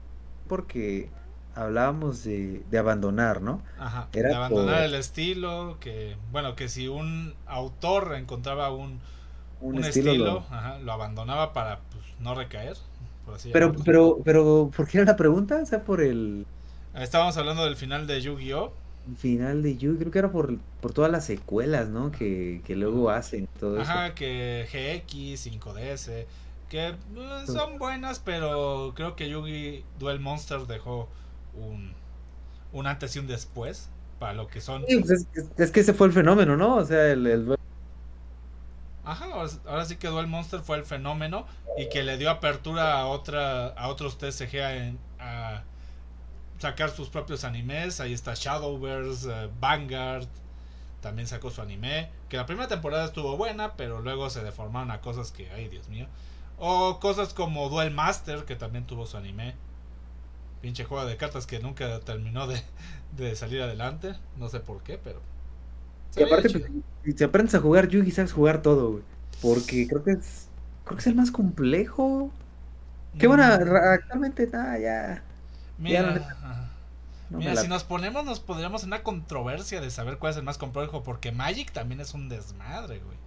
porque 0.48 1.10
hablábamos 1.54 2.24
de, 2.24 2.64
de 2.72 2.78
abandonar, 2.80 3.44
¿no? 3.44 3.62
Ajá, 3.78 4.08
de 4.12 4.34
abandonar 4.34 4.82
el 4.82 4.96
estilo, 4.96 5.78
que, 5.80 6.18
bueno, 6.32 6.56
que 6.56 6.70
si 6.70 6.88
un 6.88 7.36
autor 7.46 8.16
encontraba 8.16 8.72
un, 8.72 9.00
un, 9.62 9.84
estilo, 9.84 10.16
lo... 10.16 10.40
Ajá, 10.50 10.80
lo... 10.80 10.92
abandonaba 10.92 11.54
para 11.54 11.82
pues, 11.92 12.04
no 12.20 12.34
recaer. 12.34 12.78
Por 13.24 13.36
así 13.36 13.52
pero, 13.54 13.76
pero, 13.86 14.18
pero, 14.26 14.72
¿por 14.76 14.88
qué 14.88 14.98
era 14.98 15.12
la 15.12 15.18
pregunta? 15.18 15.60
O 15.62 15.66
sea, 15.68 15.84
por 15.84 16.02
el... 16.02 16.48
Estábamos 16.96 17.38
hablando 17.38 17.64
del 17.66 17.76
final 17.76 18.08
de 18.08 18.22
Yu-Gi-Oh! 18.22 18.87
Final 19.18 19.64
de 19.64 19.78
Yu, 19.78 19.98
creo 19.98 20.12
que 20.12 20.20
era 20.20 20.32
por, 20.32 20.58
por 20.82 20.94
todas 20.94 21.12
las 21.12 21.26
secuelas, 21.26 21.90
¿no? 21.90 22.12
Que, 22.12 22.62
que 22.66 22.76
luego 22.76 23.10
hacen 23.10 23.48
todo 23.60 23.80
Ajá, 23.80 24.14
que 24.14 24.68
GX, 24.72 25.48
5DS, 25.48 26.26
que 26.70 26.96
pues, 27.14 27.46
son 27.48 27.78
buenas, 27.78 28.20
pero 28.20 28.94
creo 28.96 29.16
que 29.16 29.30
Yugi 29.30 29.84
Duel 30.00 30.20
Monster 30.20 30.62
dejó 30.62 31.08
un, 31.56 31.94
un 32.74 32.88
antes 32.88 33.16
y 33.16 33.20
un 33.20 33.28
después 33.28 33.90
para 34.20 34.34
lo 34.34 34.48
que 34.48 34.62
son. 34.62 34.84
Pues, 34.84 35.28
es, 35.58 35.72
que 35.72 35.80
ese 35.80 35.94
fue 35.94 36.08
el 36.08 36.14
fenómeno, 36.14 36.58
¿no? 36.58 36.76
O 36.76 36.86
sea, 36.86 37.12
el, 37.12 37.26
el 37.28 37.58
Ajá, 39.08 39.28
ahora, 39.66 39.86
sí 39.86 39.96
que 39.96 40.10
Duel 40.10 40.28
Monster 40.28 40.60
fue 40.60 40.76
el 40.76 40.84
fenómeno 40.84 41.46
y 41.78 41.88
que 41.88 42.04
le 42.04 42.18
dio 42.18 42.30
apertura 42.30 43.00
a 43.00 43.06
otra 43.06 43.68
a 43.68 43.88
otros 43.88 44.18
TSG 44.18 44.98
a, 45.20 45.64
sacar 46.60 46.90
sus 46.90 47.10
propios 47.10 47.44
animes. 47.44 48.00
Ahí 48.00 48.14
está 48.14 48.34
Shadowverse, 48.36 49.28
uh, 49.28 49.50
Vanguard, 49.60 50.28
también 51.02 51.28
sacó 51.28 51.50
su 51.50 51.62
anime. 51.62 52.10
Que 52.30 52.38
la 52.38 52.46
primera 52.46 52.68
temporada 52.68 53.06
estuvo 53.06 53.38
buena, 53.38 53.74
pero 53.76 54.02
luego 54.02 54.30
se 54.30 54.44
deformaron 54.44 54.92
a 54.92 55.02
cosas 55.02 55.32
que, 55.32 55.50
ay 55.52 55.68
Dios 55.70 55.90
mío. 55.90 56.08
O 56.58 57.00
cosas 57.00 57.34
como 57.34 57.70
Duel 57.70 57.92
Master, 57.92 58.46
que 58.46 58.56
también 58.56 58.86
tuvo 58.86 59.06
su 59.06 59.18
anime. 59.18 59.56
Pinche 60.62 60.86
juego 60.86 61.06
de 61.06 61.18
cartas 61.18 61.46
que 61.46 61.60
nunca 61.60 62.00
terminó 62.02 62.48
de, 62.48 62.62
de 63.18 63.36
salir 63.36 63.62
adelante. 63.62 64.16
No 64.38 64.50
sé 64.50 64.60
por 64.60 64.82
qué, 64.84 64.98
pero 64.98 65.22
y 66.18 66.24
aparte, 66.24 66.50
pues, 66.50 67.18
si 67.18 67.24
aprendes 67.24 67.56
a 67.56 67.60
jugar 67.60 67.88
Yugi, 67.88 68.12
sabes 68.12 68.34
jugar 68.34 68.62
todo, 68.62 68.92
güey. 68.92 69.04
Porque 69.42 69.88
creo 69.88 70.04
que 70.04 70.12
es. 70.12 70.48
Creo 70.84 70.98
que 70.98 71.02
es 71.02 71.08
el 71.08 71.16
más 71.16 71.32
complejo. 71.32 72.32
Que 73.20 73.28
bueno, 73.28 73.44
mm. 73.44 73.76
actualmente 73.94 74.48
nada, 74.48 74.80
ya. 74.80 75.24
Mira, 75.78 76.36
mira 77.30 77.56
si 77.56 77.68
nos 77.68 77.84
ponemos, 77.84 78.26
nos 78.26 78.40
podríamos 78.40 78.84
en 78.84 78.90
una 78.90 79.04
controversia 79.04 79.82
de 79.82 79.90
saber 79.92 80.18
cuál 80.18 80.32
es 80.32 80.38
el 80.38 80.44
más 80.44 80.58
complejo. 80.58 81.04
Porque 81.04 81.32
Magic 81.32 81.72
también 81.72 82.02
es 82.02 82.14
un 82.14 82.30
desmadre, 82.30 83.00
güey. 83.00 83.18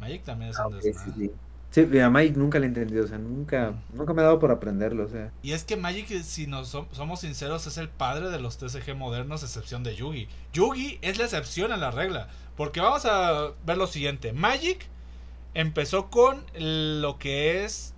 Magic 0.00 0.24
también 0.24 0.50
es 0.50 0.58
un 0.58 0.74
ah, 0.74 0.76
desmadre. 0.76 1.30
Sí, 1.70 2.00
a 2.00 2.08
Magic 2.08 2.34
nunca 2.36 2.58
le 2.58 2.64
he 2.64 2.68
entendido, 2.68 3.04
o 3.04 3.06
sea, 3.06 3.18
nunca, 3.18 3.74
nunca 3.92 4.14
me 4.14 4.22
ha 4.22 4.24
dado 4.24 4.38
por 4.38 4.50
aprenderlo, 4.50 5.04
o 5.04 5.08
sea. 5.08 5.30
Y 5.42 5.52
es 5.52 5.64
que 5.64 5.76
Magic, 5.76 6.08
si 6.22 6.46
nos 6.46 6.68
somos 6.68 7.20
sinceros, 7.20 7.66
es 7.66 7.76
el 7.76 7.90
padre 7.90 8.30
de 8.30 8.40
los 8.40 8.56
TCG 8.56 8.94
modernos, 8.96 9.42
excepción 9.42 9.84
de 9.84 9.94
Yugi. 9.94 10.28
Yugi 10.54 10.98
es 11.02 11.18
la 11.18 11.24
excepción 11.24 11.70
a 11.70 11.76
la 11.76 11.90
regla, 11.90 12.28
porque 12.56 12.80
vamos 12.80 13.04
a 13.04 13.50
ver 13.66 13.76
lo 13.76 13.86
siguiente. 13.86 14.32
Magic 14.32 14.86
empezó 15.52 16.08
con 16.08 16.42
lo 16.54 17.18
que 17.18 17.64
es, 17.64 17.92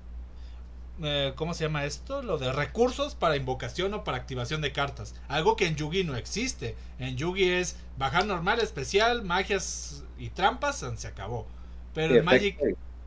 eh, 1.02 1.32
¿cómo 1.36 1.54
se 1.54 1.64
llama 1.64 1.84
esto? 1.84 2.22
Lo 2.22 2.38
de 2.38 2.52
recursos 2.52 3.14
para 3.14 3.36
invocación 3.36 3.94
o 3.94 4.04
para 4.04 4.18
activación 4.18 4.60
de 4.60 4.72
cartas. 4.72 5.14
Algo 5.28 5.56
que 5.56 5.66
en 5.66 5.76
Yugi 5.76 6.04
no 6.04 6.16
existe. 6.16 6.76
En 6.98 7.16
Yugi 7.16 7.50
es 7.50 7.76
bajar 7.96 8.26
normal, 8.26 8.60
especial, 8.60 9.22
magias 9.22 10.04
y 10.18 10.30
trampas, 10.30 10.84
se 10.96 11.06
acabó. 11.06 11.46
Pero 11.94 12.16
en 12.16 12.24
Magic... 12.24 12.58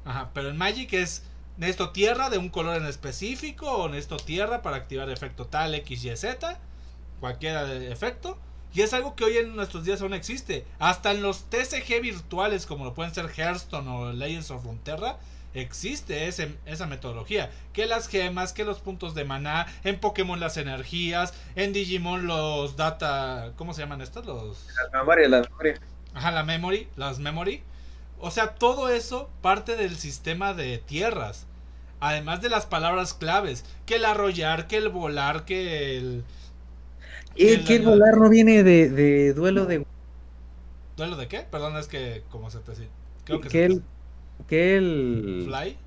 Ajá, 0.06 0.32
pero 0.34 0.50
en 0.50 0.58
Magic 0.58 0.92
es 0.94 1.24
necesito 1.58 1.92
tierra 1.92 2.30
de 2.30 2.38
un 2.38 2.50
color 2.50 2.78
en 2.78 2.88
específico 2.88 3.72
o 3.72 3.88
necesito 3.88 4.18
tierra 4.18 4.62
para 4.62 4.78
activar 4.78 5.10
efecto 5.10 5.46
tal 5.46 5.76
X, 5.76 6.04
Y, 6.04 6.16
Z, 6.18 6.60
cualquiera 7.20 7.66
de 7.66 7.92
efecto. 7.92 8.38
Y 8.74 8.82
es 8.82 8.94
algo 8.94 9.16
que 9.16 9.24
hoy 9.24 9.38
en 9.38 9.56
nuestros 9.56 9.86
días 9.86 10.02
aún 10.02 10.14
existe. 10.14 10.66
Hasta 10.80 11.12
en 11.12 11.22
los 11.22 11.44
TCG 11.50 12.02
virtuales, 12.02 12.66
como 12.66 12.86
lo 12.86 12.96
pueden 12.96 13.14
ser 13.14 13.30
Hearthstone 13.30 13.88
o 13.88 14.12
Legends 14.12 14.50
of 14.50 14.66
Runeterra, 14.66 15.20
existe 15.54 16.28
ese, 16.28 16.56
esa 16.66 16.88
metodología. 16.88 17.52
Que 17.74 17.86
las 17.86 18.08
gemas, 18.08 18.54
que 18.54 18.64
los 18.64 18.80
puntos 18.80 19.16
de 19.16 19.26
maná, 19.26 19.68
en 19.84 20.00
Pokémon 20.00 20.40
las 20.40 20.58
energías, 20.58 21.34
en 21.56 21.74
Digimon 21.74 22.28
los 22.28 22.76
data. 22.76 23.54
¿Cómo 23.56 23.74
se 23.74 23.82
llaman 23.82 24.02
estos? 24.02 24.26
Los. 24.26 24.68
Las 24.76 24.92
memorias, 24.92 25.30
las 25.30 25.50
memorias. 25.50 25.82
Ajá, 26.14 26.32
la 26.32 26.44
memory, 26.44 26.88
las 26.96 27.20
memory. 27.20 27.64
O 28.20 28.32
sea, 28.32 28.56
todo 28.56 28.90
eso 28.90 29.30
parte 29.42 29.76
del 29.76 29.98
sistema 29.98 30.54
de 30.54 30.78
tierras. 30.78 31.46
Además 32.00 32.42
de 32.42 32.50
las 32.50 32.66
palabras 32.66 33.14
claves. 33.14 33.66
Que 33.86 33.96
el 33.96 34.06
arrollar, 34.06 34.68
que 34.68 34.78
el 34.78 34.90
volar, 34.90 35.46
que 35.46 35.98
el... 35.98 36.24
¿Y 37.36 37.58
que 37.60 37.78
el, 37.78 37.82
volar 37.84 38.18
no 38.18 38.30
viene 38.30 38.64
de, 38.64 39.34
duelo 39.34 39.66
de... 39.66 39.86
¿Duelo 40.96 41.16
de 41.16 41.28
qué? 41.28 41.40
Perdón, 41.40 41.76
es 41.78 41.88
que 41.88 42.24
como 42.30 42.52
se 42.52 42.60
te... 42.60 42.74
Creo 43.26 43.42
que, 43.42 43.66
el... 43.66 43.84
Que 44.48 44.78
el... 44.78 45.44
¿Fly? 45.48 45.78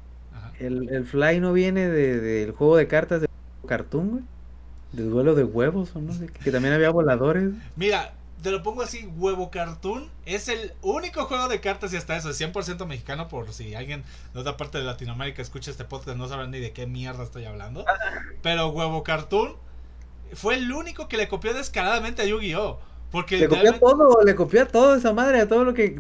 El, 0.58 0.88
el 0.88 1.04
fly 1.04 1.40
no 1.40 1.52
viene 1.52 1.88
del 1.88 2.46
de, 2.46 2.54
juego 2.56 2.76
de 2.76 2.88
cartas 2.88 3.20
de 3.20 3.28
Cartoon, 3.66 4.10
güey. 4.10 4.22
De 4.92 5.02
duelo 5.02 5.34
de 5.34 5.44
huevos 5.44 5.94
o 5.94 6.00
no 6.00 6.14
sé. 6.14 6.26
Que 6.26 6.50
también 6.50 6.72
había 6.72 6.90
voladores. 6.90 7.52
Mira, 7.74 8.14
te 8.42 8.50
lo 8.50 8.62
pongo 8.62 8.82
así, 8.82 9.08
Huevo 9.16 9.50
Cartoon 9.50 10.08
es 10.24 10.48
el 10.48 10.72
único 10.82 11.24
juego 11.24 11.48
de 11.48 11.60
cartas 11.60 11.92
y 11.92 11.96
hasta 11.96 12.16
eso 12.16 12.30
es 12.30 12.40
100% 12.40 12.86
mexicano 12.86 13.28
por 13.28 13.52
si 13.52 13.74
alguien 13.74 14.04
de 14.34 14.40
otra 14.40 14.56
parte 14.56 14.78
de 14.78 14.84
Latinoamérica 14.84 15.42
escucha 15.42 15.70
este 15.70 15.84
podcast 15.84 16.16
no 16.16 16.28
saben 16.28 16.50
ni 16.50 16.60
de 16.60 16.72
qué 16.72 16.86
mierda 16.86 17.24
estoy 17.24 17.44
hablando. 17.44 17.84
Pero 18.42 18.68
Huevo 18.68 19.02
Cartoon 19.02 19.56
fue 20.32 20.54
el 20.54 20.70
único 20.70 21.08
que 21.08 21.16
le 21.16 21.28
copió 21.28 21.54
descaradamente 21.54 22.22
a 22.22 22.24
Yu-Gi-Oh! 22.26 22.78
Porque 23.10 23.38
le 23.38 23.48
copió 23.48 23.78
todo, 23.78 24.22
le 24.22 24.34
copió 24.34 24.62
a 24.62 24.66
todo 24.66 24.94
esa 24.94 25.12
madre, 25.12 25.40
a 25.40 25.48
todo 25.48 25.64
lo 25.64 25.74
que... 25.74 25.96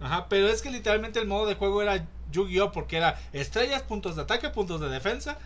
Ajá, 0.00 0.28
pero 0.28 0.48
es 0.48 0.62
que 0.62 0.70
literalmente 0.70 1.18
el 1.18 1.26
modo 1.26 1.46
de 1.46 1.54
juego 1.54 1.82
era 1.82 2.06
Yu-Gi-Oh! 2.32 2.72
porque 2.72 2.96
era 2.96 3.20
estrellas, 3.32 3.82
puntos 3.82 4.16
de 4.16 4.22
ataque, 4.22 4.48
puntos 4.50 4.80
de 4.80 4.88
defensa. 4.88 5.38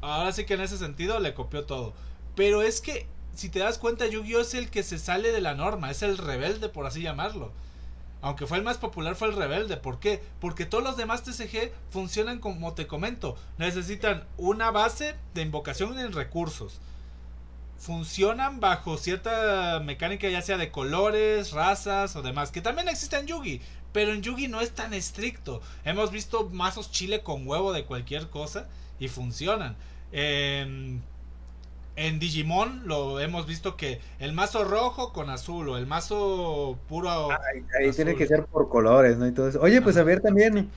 Ahora 0.00 0.32
sí 0.32 0.44
que 0.44 0.54
en 0.54 0.60
ese 0.60 0.78
sentido 0.78 1.20
le 1.20 1.34
copió 1.34 1.64
todo. 1.64 1.94
Pero 2.34 2.62
es 2.62 2.80
que 2.80 3.06
si 3.34 3.48
te 3.48 3.60
das 3.60 3.78
cuenta, 3.78 4.06
Yu-Gi-Oh 4.06 4.40
es 4.40 4.54
el 4.54 4.70
que 4.70 4.82
se 4.82 4.98
sale 4.98 5.32
de 5.32 5.40
la 5.40 5.54
norma, 5.54 5.90
es 5.90 6.02
el 6.02 6.18
rebelde, 6.18 6.68
por 6.68 6.86
así 6.86 7.02
llamarlo. 7.02 7.52
Aunque 8.20 8.46
fue 8.46 8.56
el 8.56 8.64
más 8.64 8.78
popular, 8.78 9.16
fue 9.16 9.28
el 9.28 9.36
rebelde. 9.36 9.76
¿Por 9.76 10.00
qué? 10.00 10.22
Porque 10.40 10.64
todos 10.64 10.82
los 10.82 10.96
demás 10.96 11.22
TCG 11.24 11.72
funcionan 11.90 12.38
como 12.38 12.72
te 12.72 12.86
comento. 12.86 13.36
Necesitan 13.58 14.24
una 14.38 14.70
base 14.70 15.14
de 15.34 15.42
invocación 15.42 15.98
en 15.98 16.12
recursos. 16.12 16.80
Funcionan 17.78 18.60
bajo 18.60 18.96
cierta 18.96 19.80
mecánica, 19.80 20.28
ya 20.28 20.42
sea 20.42 20.56
de 20.56 20.70
colores, 20.70 21.52
razas 21.52 22.16
o 22.16 22.22
demás. 22.22 22.50
Que 22.50 22.60
también 22.60 22.88
existe 22.88 23.16
en 23.16 23.26
Yugi. 23.26 23.60
Pero 23.92 24.12
en 24.12 24.22
Yugi 24.22 24.48
no 24.48 24.60
es 24.60 24.72
tan 24.72 24.94
estricto. 24.94 25.60
Hemos 25.84 26.10
visto 26.10 26.48
mazos 26.50 26.90
chile 26.90 27.22
con 27.22 27.46
huevo 27.46 27.72
de 27.72 27.84
cualquier 27.84 28.28
cosa 28.28 28.66
y 28.98 29.08
funcionan. 29.08 29.76
Eh, 30.12 30.98
en 31.96 32.18
Digimon 32.18 32.82
lo 32.86 33.20
hemos 33.20 33.46
visto 33.46 33.76
que 33.76 34.00
el 34.18 34.32
mazo 34.32 34.64
rojo 34.64 35.12
con 35.12 35.30
azul 35.30 35.68
o 35.68 35.76
el 35.76 35.86
mazo 35.86 36.76
puro. 36.88 37.30
Ahí, 37.30 37.92
tiene 37.92 38.16
que 38.16 38.26
ser 38.26 38.44
por 38.46 38.68
colores, 38.68 39.16
¿no? 39.16 39.26
Y 39.26 39.32
todo 39.32 39.48
eso. 39.48 39.60
Oye, 39.60 39.80
pues 39.80 39.96
a 39.96 40.02
ver 40.02 40.20
también. 40.20 40.70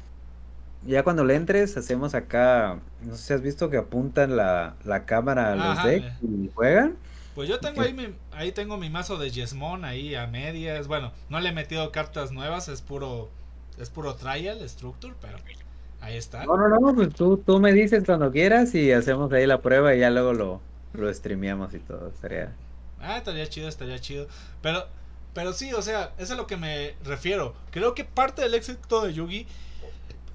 Ya 0.86 1.04
cuando 1.04 1.24
le 1.24 1.36
entres, 1.36 1.76
hacemos 1.76 2.14
acá. 2.14 2.80
No 3.04 3.16
sé 3.16 3.24
si 3.24 3.34
has 3.34 3.42
visto 3.42 3.70
que 3.70 3.78
apuntan 3.78 4.38
la, 4.38 4.76
cámara 5.06 5.54
a 5.54 5.56
los 5.56 5.84
decks 5.84 6.14
y 6.22 6.50
juegan. 6.54 6.96
Pues 7.36 7.50
yo 7.50 7.60
tengo 7.60 7.82
ahí 7.82 7.94
mi, 7.94 8.16
ahí 8.32 8.52
tengo 8.52 8.78
mi 8.78 8.90
mazo 8.90 9.18
de 9.18 9.30
Yesmon 9.30 9.86
ahí 9.86 10.16
a 10.16 10.28
medias. 10.28 10.88
Bueno, 10.88 11.12
no 11.30 11.40
le 11.40 11.50
he 11.50 11.52
metido 11.52 11.92
cartas 11.92 12.32
nuevas, 12.32 12.68
es 12.68 12.82
puro 12.82 13.30
es 13.80 13.90
puro 13.90 14.16
trial, 14.16 14.68
structure, 14.68 15.14
pero 15.22 15.38
ahí 16.02 16.18
está. 16.18 16.46
No, 16.46 16.58
no, 16.58 16.68
no, 16.68 16.96
pues 16.96 17.14
tú, 17.14 17.38
tú 17.38 17.60
me 17.60 17.74
dices 17.74 18.04
cuando 18.06 18.32
quieras 18.32 18.74
y 18.76 18.92
hacemos 18.92 19.32
ahí 19.32 19.46
la 19.46 19.62
prueba 19.62 19.94
y 19.96 20.00
ya 20.00 20.10
luego 20.10 20.34
lo, 20.34 20.62
lo 20.94 21.14
streameamos 21.14 21.74
y 21.74 21.80
todo, 21.80 22.10
estaría... 22.10 22.54
Ah, 23.00 23.18
estaría 23.18 23.48
chido, 23.48 23.68
estaría 23.68 24.00
chido. 24.00 24.28
Pero, 24.62 24.88
pero 25.34 25.54
sí, 25.54 25.72
o 25.74 25.82
sea, 25.82 26.14
eso 26.18 26.24
es 26.24 26.32
a 26.32 26.36
lo 26.36 26.48
que 26.48 26.58
me 26.58 26.96
refiero. 27.04 27.54
Creo 27.70 27.94
que 27.94 28.04
parte 28.04 28.42
del 28.42 28.56
éxito 28.56 29.06
de 29.06 29.14
Yugi 29.14 29.46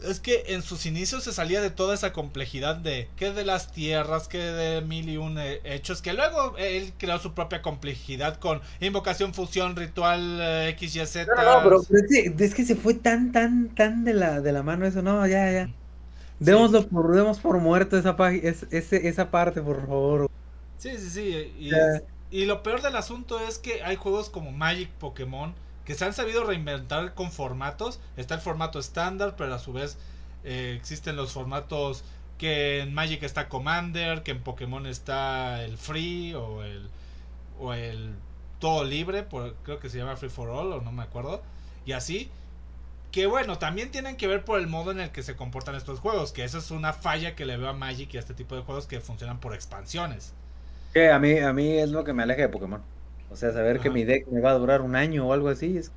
es 0.08 0.20
que 0.20 0.44
en 0.48 0.62
sus 0.62 0.86
inicios 0.86 1.24
se 1.24 1.32
salía 1.32 1.60
de 1.60 1.70
toda 1.70 1.94
esa 1.94 2.12
complejidad 2.12 2.76
de 2.76 3.08
que 3.16 3.32
de 3.32 3.44
las 3.44 3.72
tierras, 3.72 4.28
que 4.28 4.38
de 4.38 4.80
mil 4.82 5.08
y 5.08 5.16
un 5.16 5.38
eh, 5.38 5.60
hechos, 5.64 6.02
que 6.02 6.12
luego 6.12 6.56
él 6.58 6.92
creó 6.98 7.18
su 7.18 7.34
propia 7.34 7.62
complejidad 7.62 8.38
con 8.38 8.60
invocación, 8.80 9.34
fusión, 9.34 9.76
ritual, 9.76 10.38
eh, 10.40 10.68
X, 10.70 10.96
Y, 10.96 11.06
Z. 11.06 11.34
No, 11.34 11.42
no, 11.42 11.62
pero 11.62 11.80
es 12.38 12.54
que, 12.54 12.64
se 12.64 12.76
fue 12.76 12.94
tan, 12.94 13.32
tan, 13.32 13.68
tan 13.68 14.04
de 14.04 14.14
la, 14.14 14.40
de 14.40 14.52
la 14.52 14.62
mano 14.62 14.86
eso, 14.86 15.02
no, 15.02 15.26
ya, 15.26 15.50
ya. 15.50 15.70
Démoslo 16.42 16.86
por, 16.88 17.14
demos 17.14 17.38
por 17.38 17.58
muerto 17.58 17.96
esa, 17.96 18.16
es, 18.32 18.66
esa 18.70 19.30
parte, 19.30 19.62
por 19.62 19.86
favor. 19.86 20.28
Sí, 20.78 20.90
sí, 20.98 21.10
sí. 21.10 21.52
Y, 22.30 22.44
lo 22.46 22.62
peor 22.64 22.82
del 22.82 22.96
asunto 22.96 23.38
es 23.38 23.58
que 23.58 23.84
hay 23.84 23.94
juegos 23.94 24.28
como 24.28 24.50
Magic, 24.50 24.90
Pokémon, 24.98 25.54
que 25.84 25.94
se 25.94 26.04
han 26.04 26.12
sabido 26.12 26.44
reinventar 26.44 27.14
con 27.14 27.32
formatos. 27.32 28.00
Está 28.16 28.34
el 28.34 28.40
formato 28.40 28.78
estándar, 28.78 29.34
pero 29.36 29.54
a 29.54 29.58
su 29.58 29.72
vez 29.72 29.98
eh, 30.44 30.74
existen 30.78 31.16
los 31.16 31.32
formatos 31.32 32.04
que 32.38 32.80
en 32.80 32.94
Magic 32.94 33.22
está 33.22 33.48
Commander, 33.48 34.22
que 34.22 34.32
en 34.32 34.42
Pokémon 34.42 34.86
está 34.86 35.62
el 35.62 35.78
Free 35.78 36.34
o 36.34 36.62
el 36.64 36.88
o 37.58 37.72
el 37.72 38.14
todo 38.58 38.84
libre, 38.84 39.22
por, 39.22 39.54
creo 39.62 39.78
que 39.78 39.88
se 39.88 39.98
llama 39.98 40.16
Free 40.16 40.28
for 40.28 40.48
All 40.48 40.72
o 40.72 40.80
no 40.80 40.92
me 40.92 41.02
acuerdo, 41.02 41.42
y 41.86 41.92
así. 41.92 42.30
Que 43.10 43.26
bueno, 43.26 43.58
también 43.58 43.90
tienen 43.90 44.16
que 44.16 44.26
ver 44.26 44.42
por 44.42 44.58
el 44.58 44.66
modo 44.66 44.90
en 44.90 44.98
el 44.98 45.10
que 45.10 45.22
se 45.22 45.36
comportan 45.36 45.74
estos 45.74 46.00
juegos, 46.00 46.32
que 46.32 46.44
eso 46.44 46.58
es 46.58 46.70
una 46.70 46.94
falla 46.94 47.36
que 47.36 47.44
le 47.44 47.58
veo 47.58 47.68
a 47.68 47.74
Magic 47.74 48.14
y 48.14 48.16
a 48.16 48.20
este 48.20 48.32
tipo 48.32 48.56
de 48.56 48.62
juegos 48.62 48.86
que 48.86 49.00
funcionan 49.00 49.38
por 49.38 49.54
expansiones. 49.54 50.32
Que 50.94 51.10
a 51.10 51.18
mí, 51.18 51.38
a 51.38 51.52
mí 51.52 51.78
es 51.78 51.90
lo 51.90 52.04
que 52.04 52.14
me 52.14 52.22
aleja 52.22 52.42
de 52.42 52.48
Pokémon. 52.48 52.82
O 53.32 53.36
sea, 53.36 53.52
saber 53.52 53.80
que 53.80 53.90
mi 53.90 54.04
deck 54.04 54.28
me 54.28 54.40
va 54.40 54.50
a 54.50 54.54
durar 54.54 54.82
un 54.82 54.94
año 54.94 55.26
o 55.26 55.32
algo 55.32 55.48
así 55.48 55.78
es... 55.78 55.92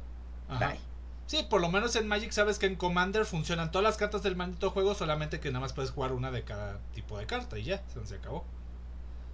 Sí, 1.27 1.45
por 1.49 1.59
lo 1.59 1.69
menos 1.69 1.95
en 1.95 2.07
Magic 2.07 2.31
sabes 2.31 2.59
que 2.59 2.67
en 2.67 2.75
Commander 2.75 3.25
funcionan 3.25 3.71
todas 3.71 3.83
las 3.83 3.97
cartas 3.97 4.21
del 4.21 4.35
maldito 4.35 4.69
juego, 4.69 4.93
solamente 4.93 5.39
que 5.39 5.49
nada 5.49 5.61
más 5.61 5.73
puedes 5.73 5.89
jugar 5.89 6.13
una 6.13 6.29
de 6.29 6.43
cada 6.43 6.79
tipo 6.93 7.17
de 7.17 7.25
carta 7.25 7.57
y 7.57 7.63
ya, 7.63 7.81
se 8.03 8.15
acabó. 8.15 8.45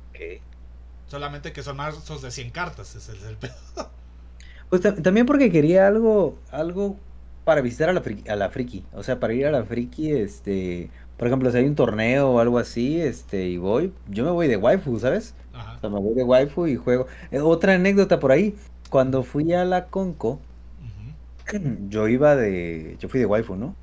Ok. 0.09 0.41
Solamente 1.07 1.51
que 1.51 1.63
son 1.63 1.75
mazos 1.75 2.21
de 2.21 2.31
100 2.31 2.51
cartas, 2.51 2.95
ese 2.95 3.11
es 3.11 3.23
el 3.23 3.37
pedo. 3.37 3.53
Pues 4.69 4.81
también 5.03 5.25
porque 5.25 5.51
quería 5.51 5.85
algo, 5.85 6.39
algo 6.49 6.95
para 7.43 7.59
visitar 7.59 7.89
a 7.89 7.93
la, 7.93 7.99
friki, 7.99 8.29
a 8.29 8.37
la 8.37 8.49
friki. 8.49 8.85
O 8.93 9.03
sea, 9.03 9.19
para 9.19 9.33
ir 9.33 9.45
a 9.45 9.51
la 9.51 9.65
friki, 9.65 10.13
este, 10.13 10.89
por 11.21 11.27
ejemplo, 11.27 11.51
si 11.51 11.57
hay 11.59 11.65
un 11.65 11.75
torneo 11.75 12.31
o 12.31 12.39
algo 12.39 12.57
así, 12.57 12.99
este, 12.99 13.47
y 13.47 13.57
voy, 13.57 13.93
yo 14.09 14.25
me 14.25 14.31
voy 14.31 14.47
de 14.47 14.57
waifu, 14.57 14.97
¿sabes? 14.97 15.35
Ajá. 15.53 15.75
O 15.77 15.79
sea, 15.79 15.89
me 15.91 15.99
voy 15.99 16.15
de 16.15 16.23
waifu 16.23 16.65
y 16.65 16.77
juego. 16.77 17.05
Eh, 17.29 17.37
otra 17.37 17.75
anécdota 17.75 18.19
por 18.19 18.31
ahí, 18.31 18.55
cuando 18.89 19.21
fui 19.21 19.53
a 19.53 19.63
la 19.63 19.85
Conco, 19.85 20.39
yo 21.89 22.07
iba 22.07 22.35
de, 22.35 22.97
yo 22.99 23.07
fui 23.07 23.19
de 23.19 23.27
waifu, 23.27 23.55
¿no? 23.55 23.75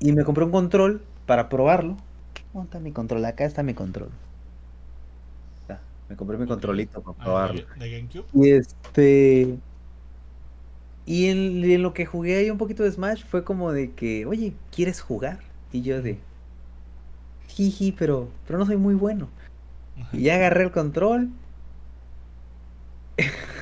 Y 0.00 0.10
me 0.10 0.24
compré 0.24 0.42
un 0.42 0.50
control 0.50 1.00
para 1.26 1.48
probarlo. 1.48 1.96
¿Dónde 2.52 2.66
está 2.66 2.80
mi 2.80 2.90
control? 2.90 3.24
Acá 3.24 3.44
está 3.44 3.62
mi 3.62 3.74
control. 3.74 4.08
Me 6.08 6.16
compré 6.16 6.36
mi 6.38 6.46
controlito 6.48 7.02
para 7.02 7.16
ah, 7.20 7.22
probarlo. 7.22 7.62
¿De 7.78 7.88
GameCube? 7.88 8.24
Y 8.34 8.50
este. 8.50 9.58
Y 11.06 11.26
en, 11.28 11.82
lo 11.82 11.94
que 11.94 12.04
jugué 12.04 12.36
ahí 12.38 12.50
un 12.50 12.58
poquito 12.58 12.82
de 12.82 12.90
Smash 12.90 13.24
fue 13.24 13.44
como 13.44 13.70
de 13.70 13.92
que, 13.92 14.26
oye, 14.26 14.54
¿quieres 14.74 15.00
jugar? 15.00 15.38
Y 15.70 15.82
yo 15.82 16.02
de. 16.02 16.18
Jiji, 17.54 17.92
pero, 17.92 18.28
pero 18.46 18.58
no 18.58 18.66
soy 18.66 18.76
muy 18.76 18.94
bueno. 18.94 19.28
Y 20.12 20.22
ya 20.22 20.36
agarré 20.36 20.64
el 20.64 20.72
control. 20.72 21.30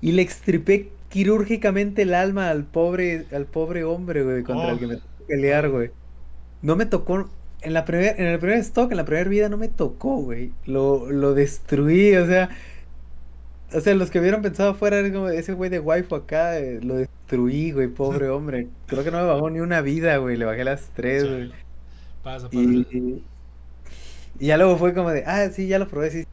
y 0.00 0.12
le 0.12 0.22
extripé 0.22 0.92
quirúrgicamente 1.08 2.02
el 2.02 2.14
alma 2.14 2.50
al 2.50 2.64
pobre, 2.64 3.26
al 3.32 3.46
pobre 3.46 3.84
hombre, 3.84 4.22
güey, 4.22 4.42
contra 4.42 4.70
el 4.70 4.78
que 4.78 4.86
me 4.86 4.96
tocó 4.96 5.24
pelear, 5.26 5.68
güey. 5.70 5.90
No 6.62 6.76
me 6.76 6.86
tocó 6.86 7.30
en 7.62 7.72
la 7.72 7.84
primer, 7.84 8.20
en 8.20 8.26
el 8.26 8.38
primer 8.38 8.58
stock, 8.58 8.90
en 8.90 8.96
la 8.98 9.04
primera 9.04 9.28
vida 9.28 9.48
no 9.48 9.56
me 9.56 9.68
tocó, 9.68 10.16
güey. 10.16 10.52
Lo, 10.66 11.10
lo 11.10 11.34
destruí, 11.34 12.14
o 12.16 12.26
sea. 12.26 12.50
O 13.72 13.80
sea, 13.80 13.94
los 13.94 14.10
que 14.10 14.18
hubieran 14.18 14.42
pensado 14.42 14.74
fuera 14.74 15.00
como 15.12 15.28
ese 15.28 15.52
güey 15.52 15.70
de 15.70 15.78
waifu 15.78 16.16
acá, 16.16 16.58
eh, 16.58 16.80
lo 16.82 16.96
destruí, 16.96 17.70
güey, 17.72 17.88
pobre 17.88 18.28
hombre. 18.28 18.68
Creo 18.86 19.04
que 19.04 19.10
no 19.10 19.18
me 19.18 19.26
bajó 19.26 19.48
ni 19.50 19.60
una 19.60 19.80
vida, 19.80 20.16
güey, 20.18 20.36
le 20.36 20.44
bajé 20.44 20.64
las 20.64 20.90
tres, 20.92 21.28
güey. 21.28 21.52
Pasa, 22.22 22.46
pasa. 22.46 22.60
Y, 22.60 23.22
y, 24.38 24.46
ya 24.46 24.56
luego 24.56 24.76
fue 24.76 24.94
como 24.94 25.10
de, 25.10 25.24
ah, 25.26 25.48
sí, 25.50 25.68
ya 25.68 25.78
lo 25.78 25.88
probé, 25.88 26.10
sí. 26.10 26.26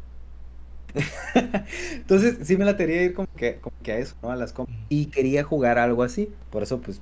Entonces, 1.93 2.39
sí 2.47 2.57
me 2.57 2.65
la 2.65 2.77
quería 2.77 3.03
ir 3.03 3.13
como 3.13 3.27
que, 3.35 3.57
como 3.57 3.75
que 3.83 3.91
a 3.91 3.97
eso, 3.97 4.15
¿no? 4.21 4.31
A 4.31 4.35
las 4.35 4.53
Y 4.89 5.07
quería 5.07 5.43
jugar 5.43 5.77
algo 5.77 6.03
así. 6.03 6.29
Por 6.49 6.63
eso, 6.63 6.81
pues, 6.81 7.01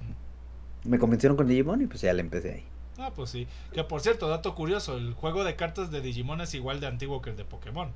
me 0.83 0.99
convencieron 0.99 1.37
con 1.37 1.47
Digimon 1.47 1.81
y 1.81 1.87
pues 1.87 2.01
ya 2.01 2.13
le 2.13 2.21
empecé 2.21 2.53
ahí. 2.53 2.65
Ah, 2.97 3.11
pues 3.13 3.29
sí. 3.29 3.47
Que 3.73 3.83
por 3.83 4.01
cierto, 4.01 4.29
dato 4.29 4.55
curioso, 4.55 4.97
el 4.97 5.13
juego 5.13 5.43
de 5.43 5.55
cartas 5.55 5.91
de 5.91 6.01
Digimon 6.01 6.41
es 6.41 6.53
igual 6.53 6.79
de 6.79 6.87
antiguo 6.87 7.21
que 7.21 7.31
el 7.31 7.35
de 7.35 7.45
Pokémon. 7.45 7.89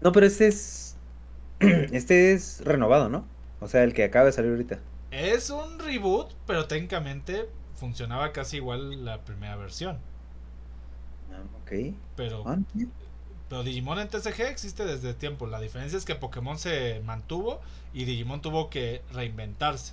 No, 0.00 0.12
pero 0.12 0.26
este 0.26 0.48
es. 0.48 0.96
Este 1.60 2.32
es 2.32 2.62
renovado, 2.66 3.08
¿no? 3.08 3.24
O 3.60 3.68
sea, 3.68 3.82
el 3.82 3.94
que 3.94 4.04
acaba 4.04 4.26
de 4.26 4.32
salir 4.32 4.50
ahorita. 4.50 4.78
Es 5.10 5.48
un 5.48 5.78
reboot, 5.78 6.34
pero 6.46 6.66
técnicamente 6.66 7.48
funcionaba 7.76 8.32
casi 8.32 8.56
igual 8.56 9.04
la 9.04 9.20
primera 9.20 9.56
versión. 9.56 9.98
Ah, 11.32 11.42
ok. 11.62 11.94
Pero, 12.16 12.42
ah, 12.46 12.58
pero 13.48 13.62
Digimon 13.62 13.98
en 13.98 14.08
TCG 14.08 14.42
existe 14.42 14.84
desde 14.84 15.14
tiempo. 15.14 15.46
La 15.46 15.60
diferencia 15.60 15.96
es 15.96 16.04
que 16.04 16.14
Pokémon 16.14 16.58
se 16.58 17.00
mantuvo 17.04 17.60
y 17.94 18.04
Digimon 18.04 18.42
tuvo 18.42 18.70
que 18.70 19.02
reinventarse. 19.12 19.92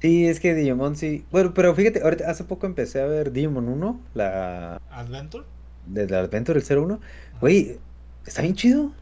Sí, 0.00 0.26
es 0.26 0.40
que 0.40 0.54
Digimon 0.54 0.96
sí. 0.96 1.24
Bueno, 1.30 1.54
pero 1.54 1.74
fíjate, 1.74 2.02
ahorita 2.02 2.30
hace 2.30 2.44
poco 2.44 2.66
empecé 2.66 3.00
a 3.00 3.06
ver 3.06 3.32
Digimon 3.32 3.68
1, 3.68 4.00
la. 4.14 4.80
¿Adventure? 4.90 5.44
Desde 5.86 6.16
Adventure, 6.16 6.60
el 6.60 6.78
01. 6.78 7.00
Güey, 7.40 7.78
está 8.26 8.42
bien 8.42 8.54
chido. 8.54 8.92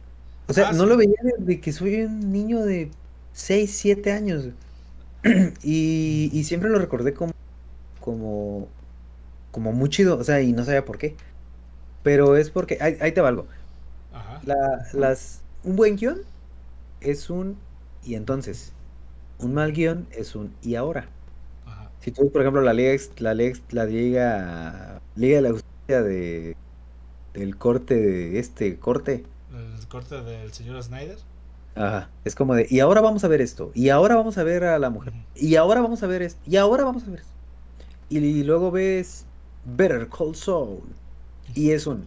O 0.48 0.52
sea, 0.52 0.70
ah, 0.70 0.72
no 0.72 0.86
lo 0.86 0.96
veía 0.96 1.14
desde 1.38 1.60
que 1.60 1.72
soy 1.72 2.02
un 2.02 2.32
niño 2.32 2.64
de 2.64 2.90
6, 3.32 3.70
7 3.70 4.12
años. 4.12 4.48
y, 5.62 6.30
y 6.32 6.44
siempre 6.44 6.70
lo 6.70 6.78
recordé 6.78 7.14
como. 7.14 7.32
Como. 8.08 8.68
como 9.50 9.72
muy 9.72 9.90
chido. 9.90 10.18
O 10.18 10.24
sea, 10.24 10.40
y 10.40 10.52
no 10.52 10.64
sabía 10.64 10.84
por 10.84 10.96
qué. 10.98 11.14
Pero 12.02 12.36
es 12.36 12.50
porque. 12.50 12.78
Ahí, 12.80 12.96
ahí 13.00 13.12
te 13.12 13.20
valgo. 13.20 13.46
Ajá. 14.12 14.40
La, 14.44 14.56
las, 14.94 15.42
un 15.62 15.76
buen 15.76 15.96
guion 15.96 16.20
es 17.00 17.28
un. 17.28 17.58
Y 18.04 18.14
entonces. 18.14 18.72
Un 19.38 19.54
mal 19.54 19.72
guion 19.72 20.06
es 20.10 20.34
un 20.34 20.54
y 20.62 20.74
ahora. 20.74 21.08
Si 22.00 22.12
tú, 22.12 22.30
por 22.30 22.40
ejemplo, 22.40 22.62
la 22.62 22.72
liga, 22.72 22.96
la, 23.18 23.34
la 23.34 23.84
liga, 23.84 25.00
liga 25.16 25.36
de 25.36 25.42
la 25.42 25.50
justicia 25.50 26.02
de 26.02 26.56
del 27.34 27.56
corte 27.58 27.94
de 27.94 28.38
este 28.38 28.78
corte. 28.78 29.24
El 29.52 29.88
corte 29.88 30.22
del 30.22 30.52
señor 30.52 30.82
Snyder. 30.82 31.18
Ajá, 31.74 32.10
es 32.24 32.34
como 32.34 32.54
de, 32.54 32.66
y 32.68 32.80
ahora 32.80 33.00
vamos 33.00 33.22
a 33.22 33.28
ver 33.28 33.40
esto, 33.40 33.70
y 33.74 33.90
ahora 33.90 34.16
vamos 34.16 34.36
a 34.38 34.42
ver 34.42 34.64
a 34.64 34.78
la 34.80 34.90
mujer, 34.90 35.12
y 35.36 35.54
ahora 35.54 35.80
vamos 35.80 36.02
a 36.02 36.08
ver 36.08 36.22
esto, 36.22 36.40
y 36.44 36.56
ahora 36.56 36.84
vamos 36.84 37.04
a 37.04 37.10
ver 37.10 37.20
esto. 37.20 37.37
Y, 38.10 38.42
luego 38.42 38.70
ves 38.70 39.24
Better 39.64 40.08
Call 40.08 40.34
Saul, 40.34 40.82
y 41.54 41.72
es 41.72 41.86
un, 41.86 42.06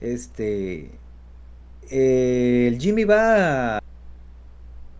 este, 0.00 0.90
el 1.90 2.78
Jimmy 2.78 3.04
va 3.04 3.78
a, 3.78 3.80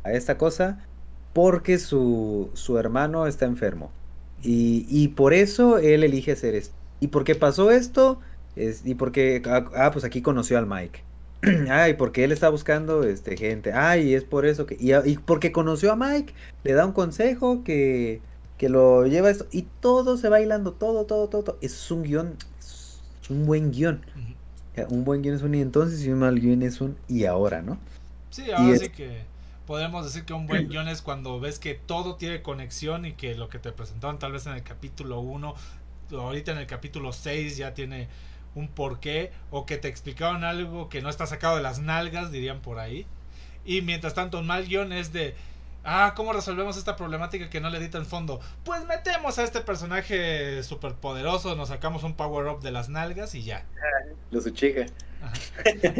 esta 0.05 0.37
cosa 0.37 0.85
porque 1.33 1.79
su, 1.79 2.51
su 2.55 2.79
hermano 2.79 3.27
está 3.27 3.47
enfermo. 3.47 3.91
Y, 4.43 4.87
y, 4.89 5.09
por 5.09 5.35
eso 5.35 5.79
él 5.79 6.03
elige 6.03 6.33
hacer 6.33 6.55
esto. 6.55 6.75
¿Y 6.99 7.09
por 7.09 7.25
qué 7.25 7.35
pasó 7.35 7.71
esto? 7.71 8.21
Es, 8.57 8.85
y 8.85 8.95
porque, 8.95 9.43
ah, 9.47 9.69
ah 9.75 9.91
pues 9.91 10.05
aquí 10.05 10.23
conoció 10.23 10.59
al 10.59 10.67
Mike. 10.67 11.03
Ay, 11.71 11.95
porque 11.95 12.25
él 12.25 12.33
está 12.33 12.49
buscando 12.49 13.05
este, 13.05 13.37
gente. 13.37 13.73
Ay, 13.73 14.15
es 14.15 14.25
por 14.25 14.47
eso 14.47 14.67
que. 14.67 14.77
Y, 14.79 15.19
porque 15.19 15.53
conoció 15.53 15.93
a 15.93 15.97
Mike, 15.97 16.35
le 16.65 16.73
da 16.73 16.87
un 16.87 16.93
consejo 16.93 17.65
que, 17.65 18.21
que 18.61 18.69
lo 18.69 19.07
lleva 19.07 19.31
esto. 19.31 19.47
Y 19.53 19.62
todo 19.81 20.19
se 20.19 20.28
va 20.28 20.43
hilando, 20.43 20.73
todo, 20.73 21.07
todo, 21.07 21.28
todo. 21.28 21.43
todo. 21.43 21.59
Es 21.62 21.91
un 21.91 22.03
guion, 22.03 22.37
es 22.59 23.01
un 23.31 23.47
buen 23.47 23.73
guion. 23.73 24.05
Un 24.91 25.03
buen 25.03 25.23
guion 25.23 25.35
es 25.35 25.41
un 25.43 25.55
y 25.55 25.62
entonces 25.62 26.05
y 26.05 26.11
un 26.11 26.19
mal 26.19 26.39
guion 26.39 26.62
es 26.62 26.82
un 26.82 26.99
y 27.09 27.24
ahora, 27.24 27.62
¿no? 27.62 27.78
Sí, 28.28 28.51
ahora 28.51 28.77
sí 28.77 28.91
que 28.91 29.23
podemos 29.66 30.05
decir 30.05 30.27
que 30.27 30.35
un 30.35 30.47
buen 30.47 30.69
guion 30.69 30.89
es 30.89 31.01
cuando 31.01 31.41
ves 31.41 31.59
que 31.59 31.74
todo 31.74 32.16
tiene 32.16 32.43
conexión 32.43 33.07
y 33.07 33.15
que 33.15 33.35
lo 33.35 33.49
que 33.49 33.59
te 33.59 33.73
presentaron 33.73 34.19
tal 34.19 34.32
vez 34.32 34.47
en 34.47 34.53
el 34.53 34.62
capítulo 34.62 35.20
1, 35.20 35.55
ahorita 36.12 36.53
en 36.53 36.59
el 36.59 36.66
capítulo 36.66 37.15
6 37.15 37.57
ya 37.57 37.73
tiene 37.73 38.09
un 38.55 38.69
porqué, 38.69 39.32
o 39.51 39.65
que 39.65 39.78
te 39.78 39.89
explicaron 39.89 40.45
algo 40.45 40.91
que 40.91 41.01
no 41.01 41.09
está 41.09 41.27
sacado 41.27 41.57
de 41.57 41.62
las 41.62 41.78
nalgas, 41.78 42.31
dirían 42.31 42.61
por 42.61 42.78
ahí. 42.78 43.07
Y 43.65 43.81
mientras 43.81 44.12
tanto, 44.12 44.39
un 44.39 44.47
mal 44.47 44.66
guion 44.66 44.93
es 44.93 45.12
de, 45.12 45.35
ah, 45.85 46.12
¿cómo 46.16 46.32
resolvemos 46.32 46.77
esta 46.77 46.97
problemática 46.97 47.51
que 47.51 47.61
no 47.61 47.70
le 47.70 47.78
edita 47.78 47.98
el 47.98 48.07
fondo? 48.07 48.40
Pues 48.65 48.85
metemos 48.86 49.39
a 49.39 49.44
este 49.44 49.61
personaje 49.61 50.62
super 50.62 50.94
poderoso, 50.94 51.55
nos 51.57 51.69
sacamos 51.69 52.02
un 52.05 52.15
power 52.15 52.47
up 52.48 52.61
de 52.61 52.70
las 52.70 52.89
nalgas 52.89 53.35
y 53.35 53.43
ya. 53.43 53.65
Los 54.31 54.47
Uchiha. 54.47 54.86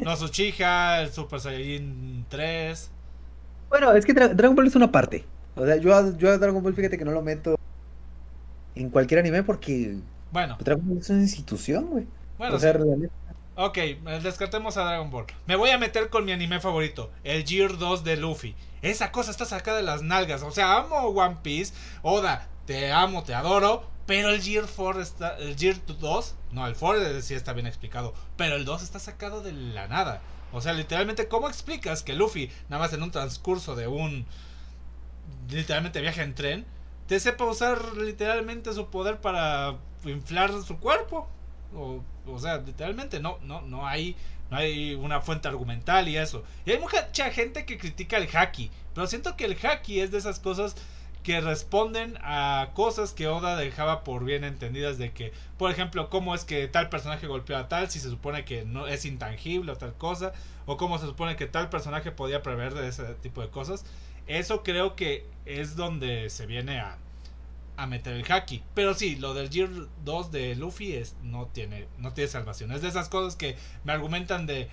Los 0.03 0.23
Uchiha, 0.23 1.03
el 1.03 1.13
Super 1.13 1.41
Saiyajin 1.41 2.27
3. 2.29 2.91
Bueno, 3.69 3.93
es 3.93 4.05
que 4.05 4.13
Dragon 4.13 4.55
Ball 4.55 4.67
es 4.67 4.77
una 4.77 4.91
parte. 4.91 5.25
O 5.55 5.65
sea, 5.65 5.77
yo 5.77 5.95
a, 5.95 6.17
yo 6.17 6.31
a 6.31 6.39
Dragon 6.39 6.63
Ball, 6.63 6.75
fíjate 6.75 6.99
que 6.99 7.05
no 7.05 7.13
lo 7.13 7.23
meto 7.23 7.57
en 8.75 8.91
cualquier 8.91 9.21
anime 9.21 9.43
porque. 9.43 9.99
Bueno. 10.33 10.57
Dragon 10.61 10.87
Ball 10.87 10.99
es 10.99 11.11
una 11.11 11.23
institución, 11.23 11.87
güey. 11.87 12.07
Bueno, 12.39 12.57
o 12.57 12.59
sea, 12.59 12.73
realmente. 12.73 13.15
Ok, 13.63 13.77
descartemos 14.23 14.79
a 14.79 14.85
Dragon 14.85 15.11
Ball. 15.11 15.27
Me 15.45 15.55
voy 15.55 15.69
a 15.69 15.77
meter 15.77 16.09
con 16.09 16.25
mi 16.25 16.33
anime 16.33 16.61
favorito, 16.61 17.11
el 17.25 17.47
Gear 17.47 17.77
2 17.77 18.05
de 18.05 18.17
Luffy. 18.17 18.55
Esa 18.81 19.13
cosa 19.13 19.31
está 19.31 19.45
sacada 19.45 19.77
de 19.77 19.83
las 19.83 20.01
nalgas. 20.01 20.43
O 20.43 20.51
sea, 20.51 20.79
amo 20.79 20.97
One 21.09 21.37
Piece. 21.43 21.75
Oda, 22.01 22.49
te 22.65 22.91
amo, 22.91 23.23
te 23.23 23.35
adoro. 23.35 23.85
Pero 24.07 24.31
el 24.31 24.41
Gear 24.41 24.65
4 24.75 25.03
está. 25.03 25.37
El 25.37 25.59
Gear 25.59 25.77
2. 25.87 26.35
No, 26.53 26.67
el 26.67 26.75
4 26.75 27.21
sí 27.21 27.35
está 27.35 27.53
bien 27.53 27.67
explicado. 27.67 28.15
Pero 28.39 28.57
el 28.57 28.65
2 28.65 28.83
está 28.83 28.99
sacado 28.99 29.43
de 29.43 29.53
la 29.53 29.89
nada. 29.89 30.23
O 30.53 30.63
sea, 30.63 30.73
literalmente, 30.73 31.29
¿cómo 31.29 31.47
explicas 31.47 32.03
que 32.03 32.15
Luffy, 32.15 32.51
nada 32.71 32.83
más 32.83 32.95
en 32.95 33.03
un 33.03 33.11
transcurso 33.11 33.77
de 33.77 33.89
un. 33.89 34.25
literalmente 35.51 36.01
viaje 36.01 36.23
en 36.23 36.35
tren, 36.35 36.65
te 37.09 37.21
sepa 37.21 37.45
usar 37.45 37.95
literalmente 37.99 38.73
su 38.73 38.89
poder 38.89 39.21
para 39.21 39.77
inflar 40.07 40.51
su 40.63 40.79
cuerpo. 40.79 41.29
O, 41.75 42.03
o 42.27 42.39
sea, 42.39 42.59
literalmente 42.59 43.21
no, 43.21 43.39
no, 43.43 43.61
no 43.63 43.87
hay, 43.87 44.17
no 44.51 44.57
hay 44.57 44.95
una 44.95 45.21
fuente 45.21 45.49
argumental 45.49 46.09
y 46.09 46.17
eso. 46.17 46.45
Y 46.65 46.73
hay 46.73 46.79
mucha 46.79 47.31
gente 47.31 47.65
que 47.65 47.79
critica 47.79 48.17
el 48.17 48.29
hacky, 48.29 48.71
pero 48.95 49.07
siento 49.07 49.37
que 49.37 49.45
el 49.45 49.57
hacky 49.57 50.01
es 50.01 50.11
de 50.11 50.19
esas 50.19 50.41
cosas 50.41 50.77
que 51.23 51.41
responden 51.41 52.17
a 52.23 52.71
cosas 52.75 53.13
que 53.13 53.29
Oda 53.29 53.57
dejaba 53.57 54.05
por 54.05 54.25
bien 54.25 54.43
entendidas 54.45 54.97
de 54.97 55.13
que, 55.13 55.33
por 55.59 55.71
ejemplo, 55.71 56.09
cómo 56.09 56.35
es 56.35 56.45
que 56.45 56.67
tal 56.67 56.89
personaje 56.89 57.27
golpeó 57.27 57.59
a 57.59 57.69
tal 57.69 57.91
si 57.91 58.01
se 58.01 58.09
supone 58.09 58.45
que 58.45 58.65
no 58.65 58.87
es 58.87 59.05
intangible 59.05 59.73
o 59.73 59.77
tal 59.77 59.95
cosa, 59.95 60.33
o 60.67 60.77
cómo 60.77 60.99
se 60.99 61.07
supone 61.07 61.37
que 61.37 61.47
tal 61.47 61.69
personaje 61.69 62.11
podía 62.11 62.43
prever 62.43 62.75
de 62.75 62.89
ese 62.89 63.05
tipo 63.17 63.43
de 63.43 63.51
cosas. 63.51 63.85
Eso 64.27 64.63
creo 64.63 64.97
que 64.97 65.27
es 65.45 65.77
donde 65.77 66.31
se 66.31 66.47
viene 66.47 66.81
a, 66.81 66.97
a 67.81 67.87
meter 67.87 68.15
el 68.15 68.31
haki. 68.31 68.63
Pero 68.75 68.95
sí, 68.95 69.17
lo 69.17 69.33
del 69.33 69.49
Gear 69.49 69.71
2 70.05 70.31
de 70.31 70.55
Luffy 70.55 70.95
es, 70.95 71.17
no, 71.23 71.47
tiene, 71.47 71.87
no 71.99 72.13
tiene 72.13 72.29
salvación. 72.29 72.73
Es 72.73 72.83
de 72.83 72.89
esas 72.89 73.09
cosas 73.09 73.37
que 73.37 73.57
me 73.85 73.93
argumentan 73.93 74.47
de... 74.47 74.69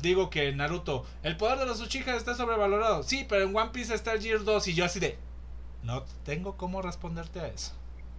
Digo 0.00 0.30
que 0.30 0.52
Naruto, 0.52 1.04
el 1.22 1.36
poder 1.36 1.58
de 1.58 1.66
los 1.66 1.80
Uchiha 1.80 2.14
está 2.14 2.34
sobrevalorado. 2.34 3.02
Sí, 3.02 3.26
pero 3.28 3.44
en 3.44 3.56
One 3.56 3.70
Piece 3.72 3.94
está 3.94 4.12
el 4.12 4.22
Gear 4.22 4.44
2 4.44 4.68
y 4.68 4.74
yo 4.74 4.84
así 4.84 5.00
de... 5.00 5.16
No 5.82 6.04
tengo 6.24 6.56
cómo 6.56 6.80
responderte 6.80 7.40
a 7.40 7.48
eso. 7.48 7.72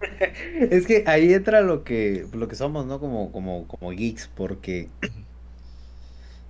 es 0.70 0.86
que 0.86 1.04
ahí 1.06 1.32
entra 1.32 1.62
lo 1.62 1.84
que, 1.84 2.26
lo 2.32 2.48
que 2.48 2.56
somos, 2.56 2.84
¿no? 2.84 3.00
Como, 3.00 3.32
como, 3.32 3.66
como 3.66 3.90
geeks, 3.90 4.28
porque... 4.28 4.88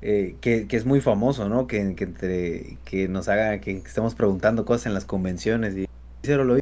Eh, 0.03 0.37
que, 0.41 0.67
que, 0.67 0.77
es 0.79 0.87
muy 0.87 1.03
famoso, 1.03 1.51
¿no? 1.51 1.67
Que, 1.67 1.95
que, 1.95 2.05
entre, 2.05 2.79
que 2.87 3.07
nos 3.07 3.29
haga, 3.29 3.61
que 3.61 3.73
estemos 3.77 4.15
preguntando 4.15 4.65
cosas 4.65 4.87
en 4.87 4.95
las 4.95 5.05
convenciones 5.05 5.77
y 5.77 5.87
lo 6.23 6.57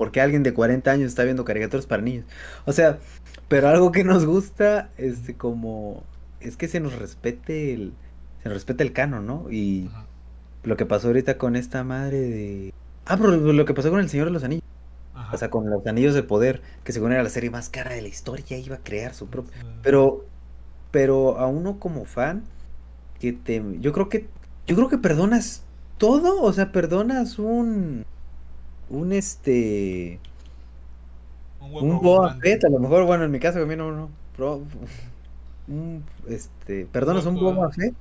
porque 0.00 0.22
alguien 0.22 0.42
de 0.42 0.54
40 0.54 0.90
años 0.90 1.08
está 1.08 1.24
viendo 1.24 1.44
caricaturas 1.44 1.84
para 1.84 2.00
niños. 2.00 2.24
O 2.64 2.72
sea, 2.72 3.00
pero 3.48 3.68
algo 3.68 3.92
que 3.92 4.02
nos 4.02 4.24
gusta, 4.24 4.88
este, 4.96 5.34
como, 5.34 6.04
es 6.40 6.56
que 6.56 6.68
se 6.68 6.80
nos 6.80 6.98
respete 6.98 7.74
el, 7.74 7.92
se 8.42 8.48
nos 8.48 8.54
respete 8.54 8.82
el 8.82 8.94
canon, 8.94 9.26
¿no? 9.26 9.50
Y 9.50 9.90
lo 10.62 10.78
que 10.78 10.86
pasó 10.86 11.08
ahorita 11.08 11.36
con 11.36 11.54
esta 11.54 11.84
madre 11.84 12.18
de, 12.18 12.72
ah, 13.04 13.18
pero 13.18 13.36
lo 13.36 13.64
que 13.66 13.74
pasó 13.74 13.90
con 13.90 14.00
el 14.00 14.08
Señor 14.08 14.28
de 14.28 14.32
los 14.32 14.42
Anillos. 14.42 14.64
O 15.34 15.36
sea, 15.36 15.50
con 15.50 15.68
los 15.68 15.86
Anillos 15.86 16.14
de 16.14 16.22
Poder, 16.22 16.62
que 16.82 16.92
según 16.92 17.12
era 17.12 17.22
la 17.22 17.28
serie 17.28 17.50
más 17.50 17.68
cara 17.68 17.92
de 17.92 18.00
la 18.00 18.08
historia, 18.08 18.56
iba 18.56 18.76
a 18.76 18.82
crear 18.82 19.12
su 19.12 19.26
propio. 19.26 19.52
Pero, 19.82 20.24
pero 20.92 21.36
a 21.36 21.46
uno 21.46 21.78
como 21.78 22.06
fan, 22.06 22.44
que 23.18 23.34
te, 23.34 23.62
yo 23.80 23.92
creo 23.92 24.08
que, 24.08 24.28
yo 24.66 24.76
creo 24.76 24.88
que 24.88 24.96
perdonas 24.96 25.62
todo, 25.98 26.40
o 26.40 26.50
sea, 26.54 26.72
perdonas 26.72 27.38
un, 27.38 28.06
un 28.90 29.12
este 29.12 30.20
un, 31.60 32.00
Fett, 32.40 32.64
a 32.64 32.68
lo 32.68 32.78
mejor, 32.78 33.04
bueno, 33.06 33.24
en 33.24 33.30
mi 33.30 33.38
caso 33.38 33.64
mí 33.66 33.76
no, 33.76 33.92
no 33.92 34.10
un, 35.68 36.04
este, 36.28 36.86
perdonas 36.86 37.26
un 37.26 37.36
Boba 37.36 37.70
Fett 37.70 37.94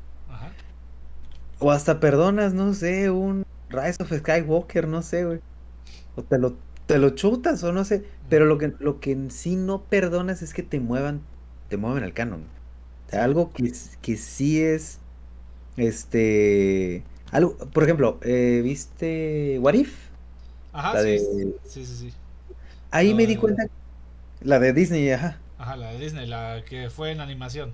o 1.60 1.72
hasta 1.72 2.00
perdonas, 2.00 2.54
no 2.54 2.74
sé, 2.74 3.10
un 3.10 3.46
Rise 3.70 4.02
of 4.02 4.12
Skywalker, 4.12 4.88
no 4.88 5.02
sé, 5.02 5.26
güey. 5.26 5.40
O 6.16 6.24
te 6.24 6.38
lo, 6.38 6.56
te 6.86 6.98
lo 6.98 7.12
chutas 7.12 7.64
o 7.64 7.74
no 7.74 7.84
sé, 7.84 8.04
pero 8.30 8.46
lo 8.46 8.58
que, 8.58 8.74
lo 8.80 9.00
que 9.00 9.12
en 9.12 9.30
sí 9.30 9.56
no 9.56 9.84
perdonas 9.84 10.42
es 10.42 10.54
que 10.54 10.64
te 10.64 10.80
muevan, 10.80 11.22
te 11.68 11.78
mueven 11.78 12.04
el 12.04 12.14
canon. 12.14 12.46
algo 13.12 13.52
que, 13.52 13.72
que 14.02 14.16
sí 14.16 14.62
es, 14.62 15.00
este, 15.76 17.04
algo, 17.32 17.58
por 17.58 17.84
ejemplo, 17.84 18.20
eh, 18.24 18.62
¿viste 18.64 19.60
What 19.62 19.74
If? 19.74 20.09
Ajá, 20.74 21.02
sí, 21.02 21.20
sí, 21.66 21.86
sí, 21.86 22.14
Ahí 22.92 23.14
me 23.14 23.26
di 23.26 23.36
cuenta. 23.36 23.64
La 24.42 24.60
de 24.60 24.74
Disney, 24.74 25.12
ajá. 25.12 25.38
Ajá, 25.58 25.76
la 25.76 25.92
de 25.92 26.00
Disney, 26.00 26.28
la 26.28 26.64
que 26.68 26.90
fue 26.90 27.12
en 27.12 27.20
animación. 27.20 27.74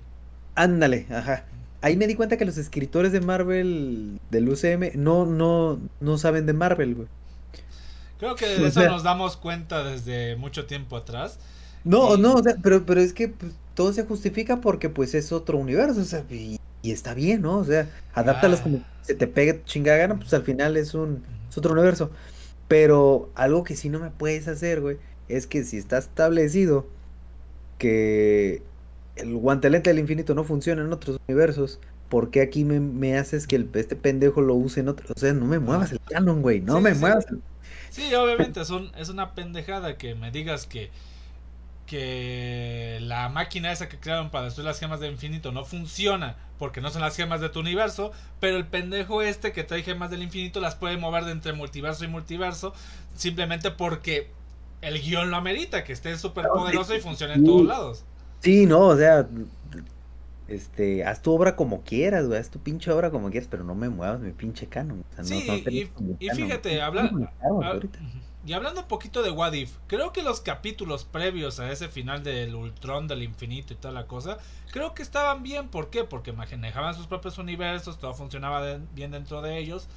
Ándale, 0.54 1.06
ajá. 1.10 1.44
Ahí 1.82 1.96
me 1.96 2.06
di 2.06 2.14
cuenta 2.14 2.36
que 2.36 2.44
los 2.44 2.56
escritores 2.56 3.12
de 3.12 3.20
Marvel, 3.20 4.18
del 4.30 4.48
UCM, 4.48 4.92
no, 4.96 5.26
no, 5.26 5.78
no 6.00 6.18
saben 6.18 6.46
de 6.46 6.52
Marvel, 6.52 6.94
güey. 6.94 7.08
Creo 8.18 8.34
que 8.34 8.46
de 8.58 8.66
eso 8.66 8.88
nos 8.88 9.02
damos 9.02 9.36
cuenta 9.36 9.84
desde 9.84 10.36
mucho 10.36 10.66
tiempo 10.66 10.96
atrás. 10.96 11.38
No, 11.84 12.16
no, 12.16 12.42
pero, 12.62 12.84
pero 12.84 13.00
es 13.00 13.12
que 13.12 13.28
pues, 13.28 13.52
todo 13.74 13.92
se 13.92 14.04
justifica 14.04 14.60
porque 14.60 14.88
pues 14.88 15.14
es 15.14 15.30
otro 15.30 15.58
universo, 15.58 16.00
o 16.00 16.04
sea, 16.04 16.24
y, 16.30 16.58
está 16.82 17.14
bien, 17.14 17.42
¿no? 17.42 17.58
O 17.58 17.64
sea, 17.64 17.88
adáptalos 18.14 18.60
como 18.60 18.80
se 19.02 19.14
te 19.14 19.26
pegue 19.26 19.62
chingada 19.64 19.98
gana, 19.98 20.16
pues 20.16 20.32
al 20.34 20.42
final 20.42 20.76
es 20.76 20.94
un 20.94 21.22
es 21.48 21.56
otro 21.56 21.72
universo. 21.72 22.10
Pero 22.68 23.30
algo 23.34 23.64
que 23.64 23.76
sí 23.76 23.88
no 23.88 24.00
me 24.00 24.10
puedes 24.10 24.48
hacer, 24.48 24.80
güey, 24.80 24.98
es 25.28 25.46
que 25.46 25.64
si 25.64 25.76
está 25.76 25.98
establecido 25.98 26.86
que 27.78 28.62
el 29.16 29.34
guantelete 29.36 29.90
del 29.90 29.98
infinito 29.98 30.34
no 30.34 30.44
funciona 30.44 30.82
en 30.82 30.92
otros 30.92 31.20
universos, 31.28 31.80
¿por 32.08 32.30
qué 32.30 32.40
aquí 32.40 32.64
me, 32.64 33.18
haces 33.18 33.46
que 33.46 33.56
el, 33.56 33.70
este 33.74 33.96
pendejo 33.96 34.40
lo 34.40 34.54
use 34.54 34.80
en 34.80 34.88
otro? 34.88 35.06
O 35.14 35.18
sea, 35.18 35.32
no 35.32 35.46
me 35.46 35.58
muevas 35.58 35.92
el 35.92 36.00
canon, 36.00 36.42
güey, 36.42 36.60
no 36.60 36.80
me 36.80 36.94
muevas. 36.94 37.26
Sí, 37.90 38.14
obviamente 38.14 38.60
es, 38.60 38.70
es 38.98 39.08
una 39.08 39.34
pendejada 39.34 39.96
que 39.96 40.14
me 40.14 40.30
digas 40.30 40.66
que 40.66 40.90
que 41.86 42.98
la 43.02 43.28
máquina 43.28 43.72
esa 43.72 43.88
que 43.88 43.98
crearon 43.98 44.30
para 44.30 44.46
destruir 44.46 44.66
las 44.66 44.78
gemas 44.78 45.00
del 45.00 45.12
infinito 45.12 45.52
no 45.52 45.64
funciona 45.64 46.36
porque 46.58 46.80
no 46.80 46.90
son 46.90 47.02
las 47.02 47.16
gemas 47.16 47.40
de 47.40 47.48
tu 47.48 47.60
universo, 47.60 48.12
pero 48.40 48.56
el 48.56 48.66
pendejo 48.66 49.22
este 49.22 49.52
que 49.52 49.62
trae 49.62 49.82
gemas 49.82 50.10
del 50.10 50.22
infinito 50.22 50.60
las 50.60 50.74
puede 50.74 50.96
mover 50.96 51.24
de 51.24 51.32
entre 51.32 51.52
multiverso 51.52 52.04
y 52.04 52.08
multiverso 52.08 52.72
simplemente 53.14 53.70
porque 53.70 54.30
el 54.82 55.00
guion 55.00 55.30
lo 55.30 55.36
amerita, 55.36 55.84
que 55.84 55.92
esté 55.92 56.16
súper 56.16 56.46
poderoso 56.48 56.94
y 56.94 57.00
funcione 57.00 57.34
en 57.34 57.44
todos 57.44 57.66
lados. 57.66 58.04
Sí, 58.40 58.66
no, 58.66 58.80
o 58.80 58.96
sea, 58.96 59.26
este, 60.48 61.04
haz 61.04 61.22
tu 61.22 61.32
obra 61.32 61.56
como 61.56 61.82
quieras, 61.82 62.26
güey, 62.26 62.38
haz 62.38 62.50
tu 62.50 62.60
pinche 62.60 62.90
obra 62.90 63.10
como 63.10 63.30
quieras, 63.30 63.48
pero 63.50 63.64
no 63.64 63.74
me 63.74 63.88
muevas 63.88 64.20
mi 64.20 64.32
pinche 64.32 64.66
canon. 64.66 65.04
sí, 65.22 65.44
y, 66.20 66.30
fíjate, 66.30 66.80
habla, 66.80 67.10
y 68.46 68.52
hablando 68.52 68.82
un 68.82 68.86
poquito 68.86 69.22
de 69.22 69.30
What 69.30 69.54
If, 69.54 69.72
creo 69.88 70.12
que 70.12 70.22
los 70.22 70.40
capítulos 70.40 71.04
previos 71.04 71.58
a 71.58 71.72
ese 71.72 71.88
final 71.88 72.22
del 72.22 72.54
Ultron 72.54 73.08
del 73.08 73.24
infinito 73.24 73.72
y 73.72 73.76
toda 73.76 73.92
la 73.92 74.06
cosa, 74.06 74.38
creo 74.70 74.94
que 74.94 75.02
estaban 75.02 75.42
bien. 75.42 75.68
¿Por 75.68 75.90
qué? 75.90 76.04
Porque 76.04 76.32
manejaban 76.32 76.94
sus 76.94 77.08
propios 77.08 77.38
universos, 77.38 77.98
todo 77.98 78.14
funcionaba 78.14 78.78
bien 78.94 79.10
dentro 79.10 79.42
de 79.42 79.58
ellos. 79.58 79.88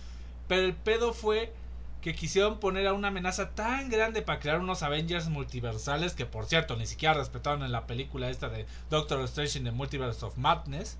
Pero 0.47 0.63
el 0.63 0.73
pedo 0.73 1.13
fue 1.13 1.53
que 2.01 2.15
quisieron 2.15 2.59
poner 2.59 2.87
a 2.87 2.93
una 2.93 3.09
amenaza 3.09 3.51
tan 3.51 3.89
grande 3.89 4.23
para 4.23 4.39
crear 4.39 4.59
unos 4.59 4.81
Avengers 4.81 5.27
multiversales 5.27 6.13
que 6.13 6.25
por 6.25 6.45
cierto 6.45 6.75
ni 6.75 6.87
siquiera 6.87 7.13
respetaron 7.13 7.61
en 7.63 7.71
la 7.71 7.87
película 7.87 8.29
esta 8.29 8.49
de 8.49 8.65
Doctor 8.89 9.21
Strange 9.25 9.59
in 9.59 9.65
the 9.65 9.71
Multiverse 9.71 10.25
of 10.25 10.37
Madness 10.37 10.97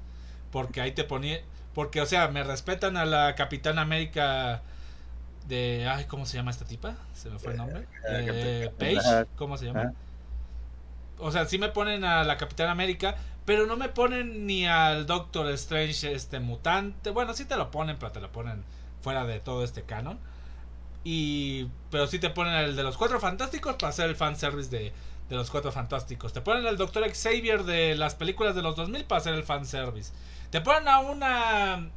porque 0.52 0.82
ahí 0.82 0.92
te 0.92 1.06
ponía 1.06 1.40
porque 1.74 2.02
o 2.02 2.06
sea 2.06 2.28
me 2.28 2.44
respetan 2.44 2.98
a 2.98 3.06
la 3.06 3.36
Capitán 3.36 3.80
América 3.80 4.62
de 5.50 5.88
ay 5.90 6.06
cómo 6.06 6.26
se 6.26 6.38
llama 6.38 6.52
esta 6.52 6.64
tipa 6.64 6.96
se 7.14 7.30
me 7.30 7.40
fue 7.40 7.52
el 7.52 7.58
nombre. 7.58 7.86
Eh, 8.08 8.72
Paige 8.78 9.26
cómo 9.36 9.58
se 9.58 9.66
llama 9.66 9.94
o 11.18 11.32
sea 11.32 11.46
sí 11.46 11.58
me 11.58 11.70
ponen 11.70 12.06
a 12.06 12.24
la 12.24 12.38
Capitana 12.38 12.72
América 12.72 13.16
pero 13.46 13.66
no 13.66 13.76
me 13.76 13.90
ponen 13.90 14.46
ni 14.46 14.68
al 14.68 15.08
Doctor 15.08 15.50
Strange 15.50 16.14
este 16.14 16.40
mutante. 16.40 17.10
Bueno 17.10 17.34
sí 17.34 17.46
te 17.46 17.58
lo 17.58 17.72
ponen 17.72 17.98
pero 17.98 18.12
te 18.12 18.22
lo 18.22 18.32
ponen 18.32 18.64
fuera 19.02 19.26
de 19.26 19.40
todo 19.40 19.64
este 19.64 19.84
canon. 19.84 20.20
Y 21.04 21.68
pero 21.90 22.06
sí 22.06 22.20
te 22.20 22.30
ponen 22.30 22.54
el 22.54 22.76
de 22.76 22.84
los 22.84 22.96
cuatro 22.96 23.20
fantásticos 23.20 23.76
para 23.76 23.90
hacer 23.90 24.08
el 24.08 24.16
fanservice 24.16 24.70
de 24.70 24.94
de 25.30 25.36
los 25.36 25.50
cuatro 25.50 25.72
fantásticos. 25.72 26.34
Te 26.34 26.42
ponen 26.42 26.66
el 26.66 26.78
Doctor 26.78 27.08
Xavier 27.12 27.64
de 27.64 27.96
las 27.96 28.16
películas 28.16 28.56
de 28.56 28.62
los 28.62 28.76
2000 28.76 29.06
para 29.06 29.20
hacer 29.20 29.36
el 29.36 29.44
fanservice. 29.44 30.12
Te 30.50 30.62
ponen 30.62 30.88
a 30.88 31.00
una 31.00 31.90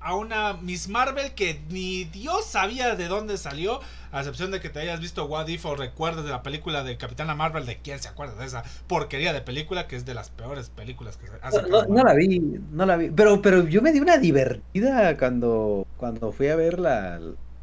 a 0.00 0.14
una 0.14 0.54
Miss 0.54 0.88
Marvel 0.88 1.32
que 1.34 1.60
ni 1.68 2.04
Dios 2.04 2.44
sabía 2.44 2.94
de 2.94 3.08
dónde 3.08 3.36
salió, 3.38 3.80
a 4.12 4.20
excepción 4.20 4.50
de 4.50 4.60
que 4.60 4.70
te 4.70 4.80
hayas 4.80 5.00
visto 5.00 5.26
What 5.26 5.48
If 5.48 5.66
o 5.66 5.74
recuerdes 5.74 6.24
de 6.24 6.30
la 6.30 6.42
película 6.42 6.84
de 6.84 6.96
Capitana 6.96 7.34
Marvel, 7.34 7.66
de 7.66 7.78
quién 7.78 7.98
se 7.98 8.08
acuerda 8.08 8.34
de 8.36 8.46
esa 8.46 8.62
porquería 8.86 9.32
de 9.32 9.40
película 9.40 9.86
que 9.86 9.96
es 9.96 10.04
de 10.04 10.14
las 10.14 10.30
peores 10.30 10.70
películas 10.70 11.16
que 11.16 11.26
se 11.26 11.32
hace. 11.42 11.62
No, 11.88 12.02
la 12.02 12.14
vi, 12.14 12.38
no 12.38 12.86
la 12.86 12.96
vi, 12.96 13.10
pero, 13.10 13.42
pero 13.42 13.66
yo 13.66 13.82
me 13.82 13.92
di 13.92 14.00
una 14.00 14.18
divertida 14.18 15.16
cuando, 15.18 15.86
cuando 15.96 16.32
fui 16.32 16.48
a 16.48 16.56
ver 16.56 16.78
la, 16.78 17.20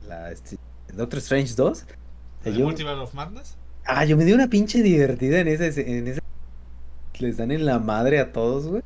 la 0.08 0.32
este, 0.32 0.58
Doctor 0.94 1.20
Strange 1.20 1.54
2. 1.56 1.86
¿El 2.46 2.60
Multiverse 2.60 3.02
of 3.02 3.14
Madness? 3.14 3.58
Ah, 3.86 4.06
yo 4.06 4.16
me 4.18 4.26
di 4.26 4.34
una 4.34 4.48
pinche 4.48 4.82
divertida 4.82 5.40
en 5.40 5.48
ese, 5.48 5.98
en 5.98 6.08
ese... 6.08 6.22
Les 7.20 7.38
dan 7.38 7.52
en 7.52 7.66
la 7.66 7.80
madre 7.80 8.20
a 8.20 8.32
todos, 8.32 8.68
güey. 8.68 8.84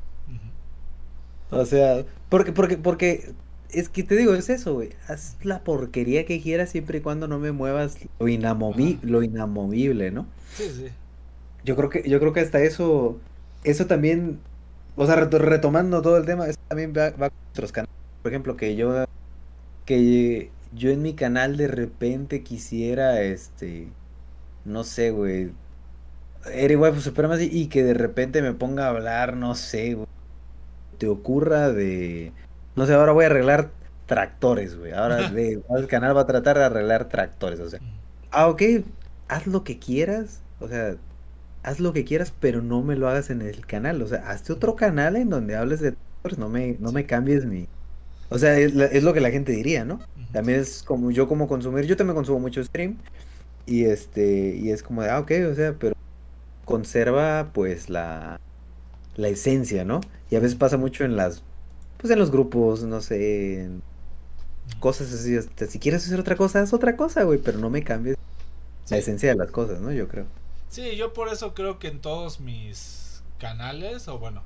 O 1.49 1.65
sea, 1.65 2.03
porque, 2.29 2.51
porque, 2.51 2.77
porque 2.77 3.33
es 3.69 3.89
que 3.89 4.03
te 4.03 4.15
digo, 4.15 4.33
es 4.33 4.49
eso, 4.49 4.73
güey. 4.73 4.89
Haz 5.07 5.37
la 5.43 5.63
porquería 5.63 6.25
que 6.25 6.41
quieras 6.41 6.69
siempre 6.69 6.99
y 6.99 7.01
cuando 7.01 7.27
no 7.27 7.39
me 7.39 7.51
muevas 7.51 7.97
lo, 8.19 8.27
lo 8.27 9.23
inamovible, 9.23 10.11
¿no? 10.11 10.27
Sí, 10.53 10.69
sí. 10.69 10.87
Yo 11.63 11.75
creo 11.75 11.89
que, 11.89 12.09
yo 12.09 12.19
creo 12.19 12.33
que 12.33 12.39
hasta 12.39 12.61
eso, 12.61 13.17
eso 13.63 13.87
también, 13.87 14.39
o 14.95 15.05
sea, 15.05 15.15
retomando 15.15 16.01
todo 16.01 16.17
el 16.17 16.25
tema, 16.25 16.47
eso 16.47 16.59
también 16.67 16.93
va, 16.95 17.09
va 17.11 17.29
con 17.29 17.39
nuestros 17.45 17.71
canales. 17.71 17.93
Por 18.21 18.31
ejemplo, 18.31 18.57
que 18.57 18.75
yo, 18.75 19.05
que 19.85 20.51
yo 20.73 20.91
en 20.91 21.01
mi 21.01 21.13
canal 21.13 21.57
de 21.57 21.67
repente 21.67 22.43
quisiera, 22.43 23.21
este, 23.21 23.87
no 24.65 24.83
sé, 24.83 25.11
güey, 25.11 25.51
Eric 26.53 26.79
Waifu 26.79 27.01
Supremacy 27.01 27.49
y 27.51 27.67
que 27.67 27.83
de 27.83 27.93
repente 27.93 28.41
me 28.41 28.53
ponga 28.53 28.85
a 28.85 28.89
hablar, 28.89 29.35
no 29.35 29.55
sé, 29.55 29.95
güey, 29.95 30.06
te 30.97 31.07
ocurra 31.07 31.71
de, 31.71 32.31
no 32.75 32.85
sé, 32.85 32.93
ahora 32.93 33.11
voy 33.11 33.23
a 33.23 33.27
arreglar 33.27 33.71
tractores, 34.05 34.77
güey. 34.77 34.93
Ahora 34.93 35.29
de, 35.29 35.61
el 35.77 35.87
canal 35.87 36.15
va 36.15 36.21
a 36.21 36.27
tratar 36.27 36.57
de 36.57 36.65
arreglar 36.65 37.09
tractores, 37.09 37.59
o 37.59 37.69
sea. 37.69 37.79
Ah, 38.31 38.47
ok, 38.47 38.61
haz 39.27 39.47
lo 39.47 39.63
que 39.63 39.79
quieras, 39.79 40.41
o 40.59 40.67
sea, 40.67 40.95
haz 41.63 41.79
lo 41.79 41.93
que 41.93 42.05
quieras, 42.05 42.33
pero 42.39 42.61
no 42.61 42.81
me 42.81 42.95
lo 42.95 43.07
hagas 43.07 43.29
en 43.29 43.41
el 43.41 43.65
canal, 43.65 44.01
o 44.01 44.07
sea, 44.07 44.29
hazte 44.29 44.53
otro 44.53 44.75
canal 44.75 45.15
en 45.15 45.29
donde 45.29 45.55
hables 45.55 45.79
de 45.81 45.91
tractores, 45.91 46.37
no 46.37 46.49
me, 46.49 46.77
no 46.79 46.91
me 46.91 47.05
cambies 47.05 47.45
mi... 47.45 47.67
O 48.29 48.37
sea, 48.37 48.57
es, 48.59 48.75
es 48.75 49.03
lo 49.03 49.13
que 49.13 49.21
la 49.21 49.31
gente 49.31 49.53
diría, 49.53 49.85
¿no? 49.85 49.99
También 50.33 50.59
es 50.59 50.83
como 50.83 51.11
yo 51.11 51.27
como 51.27 51.47
consumir, 51.47 51.85
yo 51.85 51.95
también 51.95 52.15
consumo 52.15 52.39
mucho 52.39 52.63
stream 52.63 52.97
y 53.65 53.85
este, 53.85 54.55
y 54.55 54.71
es 54.71 54.83
como 54.83 55.01
de, 55.03 55.09
ah, 55.09 55.19
ok, 55.19 55.31
o 55.51 55.55
sea, 55.55 55.75
pero 55.79 55.95
conserva 56.65 57.51
pues 57.53 57.89
la, 57.89 58.39
la 59.17 59.27
esencia, 59.27 59.83
¿no? 59.83 60.01
Y 60.29 60.35
a 60.35 60.39
veces 60.39 60.55
pasa 60.55 60.77
mucho 60.77 61.03
en 61.03 61.15
las, 61.15 61.43
pues 61.97 62.11
en 62.11 62.19
los 62.19 62.31
grupos, 62.31 62.83
no 62.83 63.01
sé, 63.01 63.61
en 63.61 63.81
cosas 64.79 65.11
así, 65.11 65.37
si 65.67 65.79
quieres 65.79 66.05
hacer 66.05 66.19
otra 66.19 66.35
cosa, 66.35 66.61
haz 66.61 66.73
otra 66.73 66.95
cosa, 66.95 67.23
güey, 67.23 67.39
pero 67.39 67.57
no 67.57 67.69
me 67.69 67.83
cambies 67.83 68.17
la 68.89 68.97
esencia 68.97 69.29
de 69.29 69.35
las 69.35 69.51
cosas, 69.51 69.81
¿no? 69.81 69.91
Yo 69.91 70.07
creo. 70.07 70.25
Sí, 70.69 70.95
yo 70.95 71.13
por 71.13 71.29
eso 71.29 71.53
creo 71.53 71.79
que 71.79 71.87
en 71.87 71.99
todos 71.99 72.39
mis 72.39 73.23
canales, 73.39 74.07
o 74.07 74.19
bueno, 74.19 74.43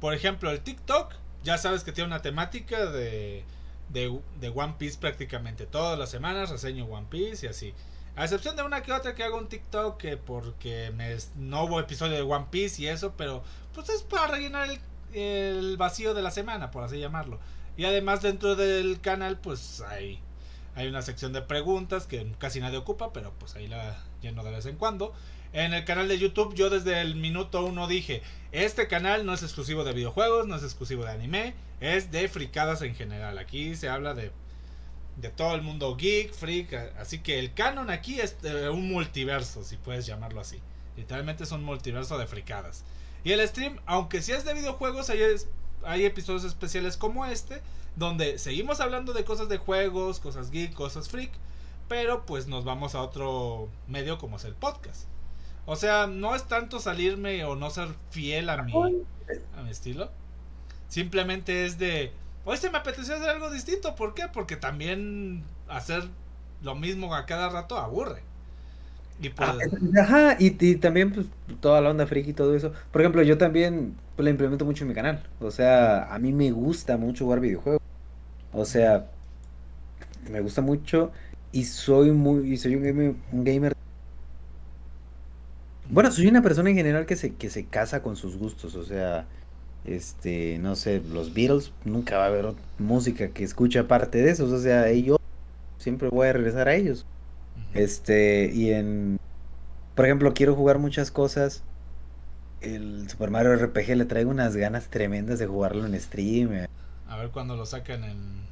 por 0.00 0.14
ejemplo, 0.14 0.50
el 0.50 0.60
TikTok, 0.60 1.12
ya 1.42 1.58
sabes 1.58 1.84
que 1.84 1.92
tiene 1.92 2.08
una 2.08 2.22
temática 2.22 2.86
de, 2.86 3.44
de, 3.90 4.18
de 4.40 4.48
One 4.48 4.74
Piece 4.78 4.98
prácticamente. 4.98 5.66
Todas 5.66 5.98
las 5.98 6.10
semanas 6.10 6.50
reseño 6.50 6.86
One 6.86 7.06
Piece 7.10 7.46
y 7.46 7.48
así. 7.48 7.74
A 8.16 8.24
excepción 8.24 8.54
de 8.54 8.62
una 8.62 8.82
que 8.82 8.92
otra 8.92 9.14
que 9.14 9.24
hago 9.24 9.38
un 9.38 9.48
TikTok 9.48 9.96
que 9.96 10.16
porque 10.16 10.92
me, 10.94 11.16
no 11.36 11.64
hubo 11.64 11.80
episodio 11.80 12.14
de 12.14 12.22
One 12.22 12.46
Piece 12.50 12.80
y 12.82 12.86
eso, 12.86 13.14
pero 13.16 13.42
pues 13.74 13.88
es 13.90 14.02
para 14.02 14.28
rellenar 14.28 14.68
el, 15.12 15.76
vacío 15.76 16.14
de 16.14 16.22
la 16.22 16.30
semana, 16.30 16.70
por 16.70 16.84
así 16.84 16.98
llamarlo. 16.98 17.38
Y 17.76 17.84
además 17.84 18.22
dentro 18.22 18.56
del 18.56 19.00
canal 19.00 19.38
pues 19.38 19.82
hay, 19.82 20.20
hay 20.74 20.86
una 20.86 21.02
sección 21.02 21.32
de 21.32 21.42
preguntas 21.42 22.06
que 22.06 22.32
casi 22.38 22.60
nadie 22.60 22.78
ocupa, 22.78 23.12
pero 23.12 23.32
pues 23.38 23.54
ahí 23.56 23.66
la 23.66 23.98
lleno 24.22 24.42
de 24.42 24.50
vez 24.50 24.66
en 24.66 24.76
cuando. 24.76 25.12
En 25.52 25.72
el 25.72 25.84
canal 25.84 26.08
de 26.08 26.18
YouTube 26.18 26.54
yo 26.54 26.70
desde 26.70 27.00
el 27.00 27.16
minuto 27.16 27.64
uno 27.64 27.86
dije, 27.86 28.22
este 28.52 28.88
canal 28.88 29.26
no 29.26 29.34
es 29.34 29.42
exclusivo 29.42 29.84
de 29.84 29.92
videojuegos, 29.92 30.46
no 30.46 30.56
es 30.56 30.62
exclusivo 30.62 31.04
de 31.04 31.12
anime, 31.12 31.54
es 31.80 32.10
de 32.10 32.28
fricadas 32.28 32.82
en 32.82 32.94
general. 32.94 33.38
Aquí 33.38 33.76
se 33.76 33.88
habla 33.88 34.14
de, 34.14 34.32
de 35.16 35.28
todo 35.30 35.54
el 35.54 35.62
mundo 35.62 35.96
geek, 35.96 36.32
freak, 36.32 36.72
así 36.98 37.20
que 37.20 37.38
el 37.38 37.54
canon 37.54 37.90
aquí 37.90 38.20
es 38.20 38.36
un 38.70 38.88
multiverso, 38.88 39.62
si 39.62 39.76
puedes 39.76 40.06
llamarlo 40.06 40.40
así. 40.40 40.60
Literalmente 40.96 41.44
es 41.44 41.52
un 41.52 41.64
multiverso 41.64 42.18
de 42.18 42.26
fricadas. 42.26 42.84
Y 43.24 43.32
el 43.32 43.46
stream, 43.48 43.80
aunque 43.86 44.22
sí 44.22 44.32
es 44.32 44.44
de 44.44 44.54
videojuegos, 44.54 45.08
hay, 45.10 45.20
hay 45.84 46.04
episodios 46.04 46.44
especiales 46.44 46.96
como 46.98 47.24
este, 47.24 47.62
donde 47.96 48.38
seguimos 48.38 48.80
hablando 48.80 49.14
de 49.14 49.24
cosas 49.24 49.48
de 49.48 49.56
juegos, 49.56 50.20
cosas 50.20 50.50
geek, 50.50 50.74
cosas 50.74 51.08
freak, 51.08 51.30
pero 51.88 52.26
pues 52.26 52.46
nos 52.46 52.64
vamos 52.64 52.94
a 52.94 53.02
otro 53.02 53.68
medio 53.88 54.18
como 54.18 54.36
es 54.36 54.44
el 54.44 54.54
podcast. 54.54 55.06
O 55.66 55.76
sea, 55.76 56.06
no 56.06 56.34
es 56.34 56.44
tanto 56.44 56.78
salirme 56.78 57.44
o 57.44 57.56
no 57.56 57.70
ser 57.70 57.88
fiel 58.10 58.50
a 58.50 58.62
mi, 58.62 58.74
a 59.56 59.62
mi 59.62 59.70
estilo. 59.70 60.10
Simplemente 60.88 61.64
es 61.64 61.78
de, 61.78 62.12
hoy 62.44 62.58
se 62.58 62.70
me 62.70 62.78
apeteció 62.78 63.14
hacer 63.14 63.30
algo 63.30 63.50
distinto. 63.50 63.94
¿Por 63.94 64.14
qué? 64.14 64.28
Porque 64.28 64.56
también 64.56 65.44
hacer 65.68 66.06
lo 66.62 66.74
mismo 66.74 67.14
a 67.14 67.24
cada 67.24 67.48
rato 67.48 67.78
aburre. 67.78 68.22
Y 69.20 69.28
pues... 69.30 69.48
Ajá, 69.98 70.36
y, 70.38 70.56
y, 70.64 70.76
también 70.76 71.12
pues 71.12 71.26
toda 71.60 71.80
la 71.80 71.90
onda 71.90 72.06
friki 72.06 72.30
y 72.30 72.34
todo 72.34 72.54
eso. 72.54 72.72
Por 72.90 73.02
ejemplo, 73.02 73.22
yo 73.22 73.38
también 73.38 73.94
pues, 74.16 74.24
la 74.24 74.30
implemento 74.30 74.64
mucho 74.64 74.84
en 74.84 74.88
mi 74.88 74.94
canal. 74.94 75.22
O 75.40 75.50
sea, 75.50 76.12
a 76.12 76.18
mí 76.18 76.32
me 76.32 76.50
gusta 76.50 76.96
mucho 76.96 77.24
jugar 77.24 77.40
videojuegos. 77.40 77.80
O 78.52 78.64
sea, 78.64 79.06
me 80.30 80.40
gusta 80.40 80.62
mucho 80.62 81.12
y 81.52 81.64
soy 81.64 82.10
muy 82.12 82.52
y 82.52 82.56
soy 82.56 82.76
un 82.76 82.82
gamer, 82.82 83.14
un 83.32 83.44
gamer 83.44 83.74
bueno, 85.90 86.10
soy 86.10 86.26
una 86.26 86.42
persona 86.42 86.70
en 86.70 86.76
general 86.76 87.06
que 87.06 87.16
se, 87.16 87.34
que 87.34 87.50
se 87.50 87.66
casa 87.66 88.02
con 88.02 88.16
sus 88.16 88.36
gustos, 88.36 88.74
o 88.74 88.84
sea, 88.84 89.26
este, 89.84 90.58
no 90.58 90.76
sé, 90.76 91.02
los 91.12 91.34
Beatles, 91.34 91.72
nunca 91.84 92.16
va 92.18 92.24
a 92.24 92.28
haber 92.28 92.54
música 92.78 93.28
que 93.28 93.44
escuche 93.44 93.78
aparte 93.78 94.18
de 94.18 94.30
eso, 94.30 94.46
o 94.46 94.58
sea, 94.58 94.90
yo 94.92 95.18
siempre 95.78 96.08
voy 96.08 96.28
a 96.28 96.32
regresar 96.32 96.68
a 96.68 96.74
ellos. 96.74 97.06
Este, 97.74 98.50
y 98.52 98.70
en, 98.70 99.18
por 99.94 100.04
ejemplo, 100.04 100.32
quiero 100.34 100.54
jugar 100.54 100.78
muchas 100.78 101.10
cosas. 101.10 101.62
El 102.60 103.08
Super 103.10 103.30
Mario 103.30 103.56
RPG 103.56 103.96
le 103.96 104.04
traigo 104.04 104.30
unas 104.30 104.56
ganas 104.56 104.88
tremendas 104.88 105.38
de 105.38 105.46
jugarlo 105.46 105.84
en 105.84 106.00
stream. 106.00 106.52
Eh. 106.54 106.68
A 107.08 107.16
ver 107.16 107.30
cuando 107.30 107.56
lo 107.56 107.66
saquen 107.66 108.04
en... 108.04 108.44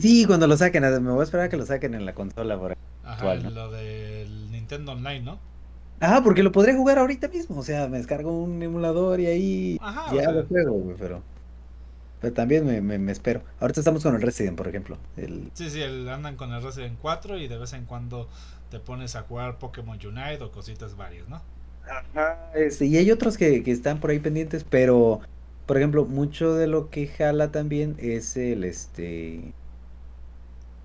Sí, 0.00 0.24
cuando 0.26 0.46
lo 0.46 0.56
saquen, 0.56 0.82
me 0.82 1.10
voy 1.10 1.20
a 1.20 1.24
esperar 1.24 1.46
a 1.46 1.48
que 1.48 1.56
lo 1.56 1.66
saquen 1.66 1.94
en 1.94 2.06
la 2.06 2.14
consola 2.14 2.58
por 2.58 2.76
Ajá, 3.04 3.34
lo 3.34 3.70
del 3.70 4.50
Nintendo 4.50 4.92
Online, 4.92 5.20
¿no? 5.20 5.38
Ah, 6.00 6.20
porque 6.24 6.42
lo 6.42 6.50
podré 6.50 6.74
jugar 6.74 6.98
ahorita 6.98 7.28
mismo. 7.28 7.58
O 7.58 7.62
sea, 7.62 7.88
me 7.88 7.98
descargo 7.98 8.42
un 8.42 8.62
emulador 8.62 9.20
y 9.20 9.26
ahí 9.26 9.80
ya 10.12 10.32
lo 10.32 10.44
juego, 10.46 10.94
pero. 10.98 11.22
Pero 12.22 12.32
también 12.32 12.64
me, 12.64 12.80
me, 12.80 13.12
espero. 13.12 13.42
Ahorita 13.60 13.80
estamos 13.80 14.02
con 14.04 14.14
el 14.14 14.22
Resident, 14.22 14.56
por 14.56 14.68
ejemplo. 14.68 14.96
El... 15.16 15.50
Sí, 15.54 15.68
sí, 15.68 15.82
el, 15.82 16.08
andan 16.08 16.36
con 16.36 16.52
el 16.52 16.62
Resident 16.62 16.96
4 17.02 17.36
y 17.36 17.48
de 17.48 17.58
vez 17.58 17.72
en 17.72 17.84
cuando 17.84 18.28
te 18.70 18.78
pones 18.78 19.16
a 19.16 19.22
jugar 19.22 19.58
Pokémon 19.58 19.98
Unite 19.98 20.42
o 20.42 20.52
cositas 20.52 20.96
varias, 20.96 21.28
¿no? 21.28 21.42
Ajá, 21.84 22.52
este, 22.54 22.86
y 22.86 22.96
hay 22.96 23.10
otros 23.10 23.36
que, 23.36 23.64
que 23.64 23.72
están 23.72 23.98
por 23.98 24.10
ahí 24.10 24.20
pendientes, 24.20 24.64
pero, 24.64 25.20
por 25.66 25.76
ejemplo, 25.76 26.04
mucho 26.04 26.54
de 26.54 26.68
lo 26.68 26.90
que 26.90 27.08
jala 27.08 27.50
también 27.50 27.96
es 27.98 28.36
el, 28.36 28.62
este, 28.62 29.52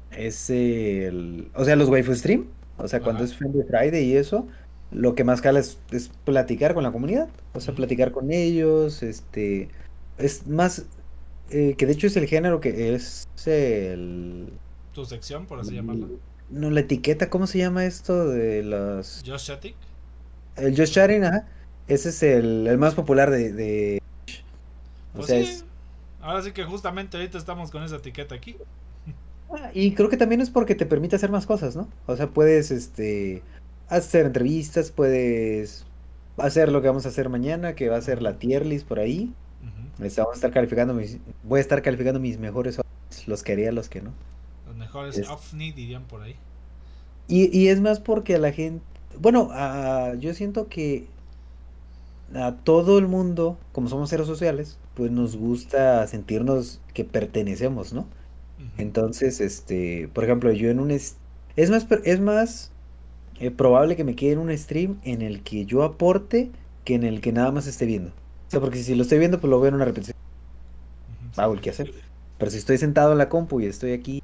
es 0.09 0.49
el, 0.49 1.51
o 1.53 1.65
sea, 1.65 1.75
los 1.75 1.87
waifu 1.87 2.15
stream, 2.15 2.47
o 2.77 2.87
sea, 2.87 3.01
cuando 3.01 3.23
es 3.23 3.35
Friendly 3.35 3.63
Friday 3.63 4.05
y 4.05 4.17
eso, 4.17 4.47
lo 4.89 5.15
que 5.15 5.23
más 5.23 5.41
cala 5.41 5.59
es, 5.59 5.77
platicar 6.23 6.73
con 6.73 6.83
la 6.83 6.91
comunidad, 6.91 7.29
o 7.53 7.59
sea, 7.59 7.75
platicar 7.75 8.11
con 8.11 8.31
ellos, 8.31 9.03
este, 9.03 9.69
es 10.17 10.47
más, 10.47 10.87
eh, 11.49 11.75
que 11.77 11.85
de 11.85 11.93
hecho 11.93 12.07
es 12.07 12.17
el 12.17 12.27
género 12.27 12.59
que 12.59 12.93
es 12.93 13.27
el... 13.45 14.51
Tu 14.93 15.05
sección, 15.05 15.45
por 15.45 15.59
así 15.59 15.75
llamarlo. 15.75 16.09
No, 16.49 16.69
la 16.69 16.79
etiqueta, 16.79 17.29
¿cómo 17.29 17.47
se 17.47 17.59
llama 17.59 17.85
esto 17.85 18.27
de 18.27 18.63
los... 18.63 19.23
Just 19.25 19.47
Chatting. 19.47 19.75
El 20.55 20.75
Just 20.77 20.93
Chatting, 20.93 21.23
ajá. 21.23 21.47
Ese 21.87 22.09
es 22.09 22.23
el, 22.23 22.67
el 22.67 22.77
más 22.77 22.95
popular 22.95 23.29
de... 23.29 23.53
de... 23.53 24.01
O 25.13 25.17
pues 25.17 25.27
sea, 25.27 25.43
sí. 25.43 25.63
Ahora 26.21 26.41
sí 26.41 26.51
que 26.51 26.63
justamente 26.63 27.17
ahorita 27.17 27.37
estamos 27.37 27.71
con 27.71 27.83
esa 27.83 27.97
etiqueta 27.97 28.35
aquí. 28.35 28.57
Ah, 29.49 29.71
y 29.73 29.93
creo 29.93 30.09
que 30.09 30.17
también 30.17 30.41
es 30.41 30.49
porque 30.49 30.75
te 30.75 30.85
permite 30.85 31.15
hacer 31.15 31.31
más 31.31 31.45
cosas, 31.45 31.75
¿no? 31.75 31.87
O 32.05 32.15
sea, 32.17 32.27
puedes, 32.27 32.71
este 32.71 33.43
hacer 33.87 34.25
entrevistas, 34.25 34.91
puedes 34.91 35.85
hacer 36.37 36.69
lo 36.69 36.81
que 36.81 36.87
vamos 36.89 37.05
a 37.05 37.09
hacer 37.09 37.29
mañana, 37.29 37.75
que 37.75 37.89
va 37.89 37.97
a 37.97 38.01
ser 38.01 38.21
la 38.21 38.37
tier 38.39 38.65
list 38.65 38.87
por 38.87 38.99
ahí. 38.99 39.33
Este, 40.01 40.21
vamos 40.21 40.35
a 40.35 40.37
estar 40.37 40.51
calificando 40.51 40.93
mis, 40.93 41.17
voy 41.43 41.57
a 41.57 41.61
estar 41.61 41.81
calificando 41.81 42.19
mis 42.19 42.37
mejores 42.37 42.79
los 43.25 43.43
que 43.43 43.53
haría, 43.53 43.71
los 43.71 43.89
que 43.89 44.01
no. 44.01 44.11
Los 44.67 44.75
mejores 44.75 45.17
es... 45.17 45.27
dirían 45.75 46.03
por 46.03 46.21
ahí. 46.21 46.35
Y, 47.27 47.57
y, 47.57 47.67
es 47.69 47.81
más 47.81 47.99
porque 47.99 48.35
a 48.35 48.39
la 48.39 48.51
gente, 48.51 48.83
bueno, 49.19 49.49
yo 50.19 50.33
siento 50.33 50.67
que 50.69 51.07
a 52.33 52.53
todo 52.55 52.99
el 52.99 53.07
mundo, 53.07 53.57
como 53.71 53.89
somos 53.89 54.09
seres 54.09 54.27
sociales, 54.27 54.77
pues 54.93 55.11
nos 55.11 55.35
gusta 55.35 56.05
sentirnos 56.07 56.79
que 56.93 57.03
pertenecemos, 57.03 57.93
¿no? 57.93 58.07
Entonces, 58.77 59.39
este, 59.41 60.09
por 60.13 60.23
ejemplo, 60.23 60.51
yo 60.51 60.69
en 60.69 60.79
un 60.79 60.91
es, 60.91 61.17
es 61.55 61.69
más 61.69 61.87
es 62.03 62.19
más 62.19 62.71
es 63.39 63.51
probable 63.51 63.95
que 63.95 64.03
me 64.03 64.15
quede 64.15 64.33
en 64.33 64.39
un 64.39 64.57
stream 64.57 64.99
en 65.03 65.21
el 65.21 65.43
que 65.43 65.65
yo 65.65 65.83
aporte 65.83 66.51
que 66.83 66.95
en 66.95 67.03
el 67.03 67.21
que 67.21 67.31
nada 67.31 67.51
más 67.51 67.67
esté 67.67 67.85
viendo. 67.85 68.11
O 68.47 68.51
sea, 68.51 68.59
porque 68.61 68.81
si 68.81 68.95
lo 68.95 69.03
estoy 69.03 69.19
viendo, 69.19 69.39
pues 69.39 69.49
lo 69.49 69.59
veo 69.59 69.69
en 69.69 69.75
una 69.75 69.85
repetición. 69.85 70.15
El 71.37 71.61
que 71.61 71.69
hacer. 71.69 71.93
Pero 72.37 72.51
si 72.51 72.57
estoy 72.57 72.77
sentado 72.77 73.11
en 73.11 73.17
la 73.17 73.29
compu 73.29 73.59
y 73.59 73.65
estoy 73.65 73.91
aquí, 73.91 74.23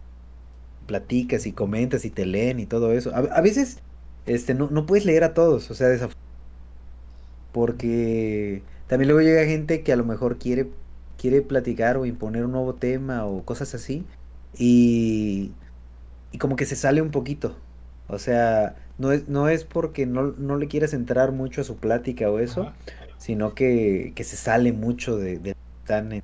platicas 0.88 1.46
y 1.46 1.52
comentas 1.52 2.06
y 2.06 2.10
te 2.10 2.26
leen 2.26 2.60
y 2.60 2.66
todo 2.66 2.92
eso. 2.94 3.12
A, 3.14 3.42
veces 3.42 3.80
este, 4.26 4.54
no, 4.54 4.70
no, 4.70 4.86
puedes 4.86 5.06
leer 5.06 5.24
a 5.24 5.34
todos, 5.34 5.70
o 5.72 5.74
sea, 5.74 5.88
de 5.88 5.96
esa 5.96 6.10
Porque 7.52 8.64
también 8.88 9.10
luego 9.10 9.22
llega 9.22 9.46
gente 9.46 9.84
que 9.84 9.94
a 9.94 9.96
lo 9.96 10.06
mejor 10.06 10.38
quiere, 10.38 10.70
quiere 11.18 11.42
platicar 11.42 11.98
o 11.98 12.06
imponer 12.06 12.46
un 12.46 12.52
nuevo 12.52 12.76
tema 12.76 13.26
o 13.26 13.44
cosas 13.44 13.74
así. 13.76 14.06
Y, 14.58 15.52
y 16.32 16.38
como 16.38 16.56
que 16.56 16.66
se 16.66 16.76
sale 16.76 17.02
un 17.02 17.12
poquito. 17.12 17.56
O 18.08 18.20
sea, 18.20 18.76
no 18.98 19.12
es, 19.12 19.28
no 19.28 19.50
es 19.50 19.64
porque 19.64 20.06
no, 20.06 20.34
no 20.38 20.58
le 20.58 20.68
quieras 20.68 20.94
entrar 20.94 21.32
mucho 21.32 21.62
a 21.62 21.64
su 21.64 21.78
plática 21.78 22.30
o 22.30 22.40
eso, 22.40 22.72
sino 23.24 23.56
que, 23.56 24.12
que, 24.16 24.26
se 24.26 24.36
sale 24.36 24.74
mucho 24.74 25.16
de, 25.16 25.40
de 25.40 25.56
están 25.82 26.22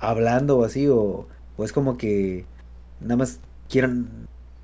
hablando 0.00 0.56
o 0.56 0.64
así, 0.64 0.88
o, 0.88 1.28
o, 1.58 1.64
es 1.64 1.74
como 1.74 1.98
que 1.98 2.46
nada 3.00 3.16
más 3.16 3.40
quieran, 3.68 4.08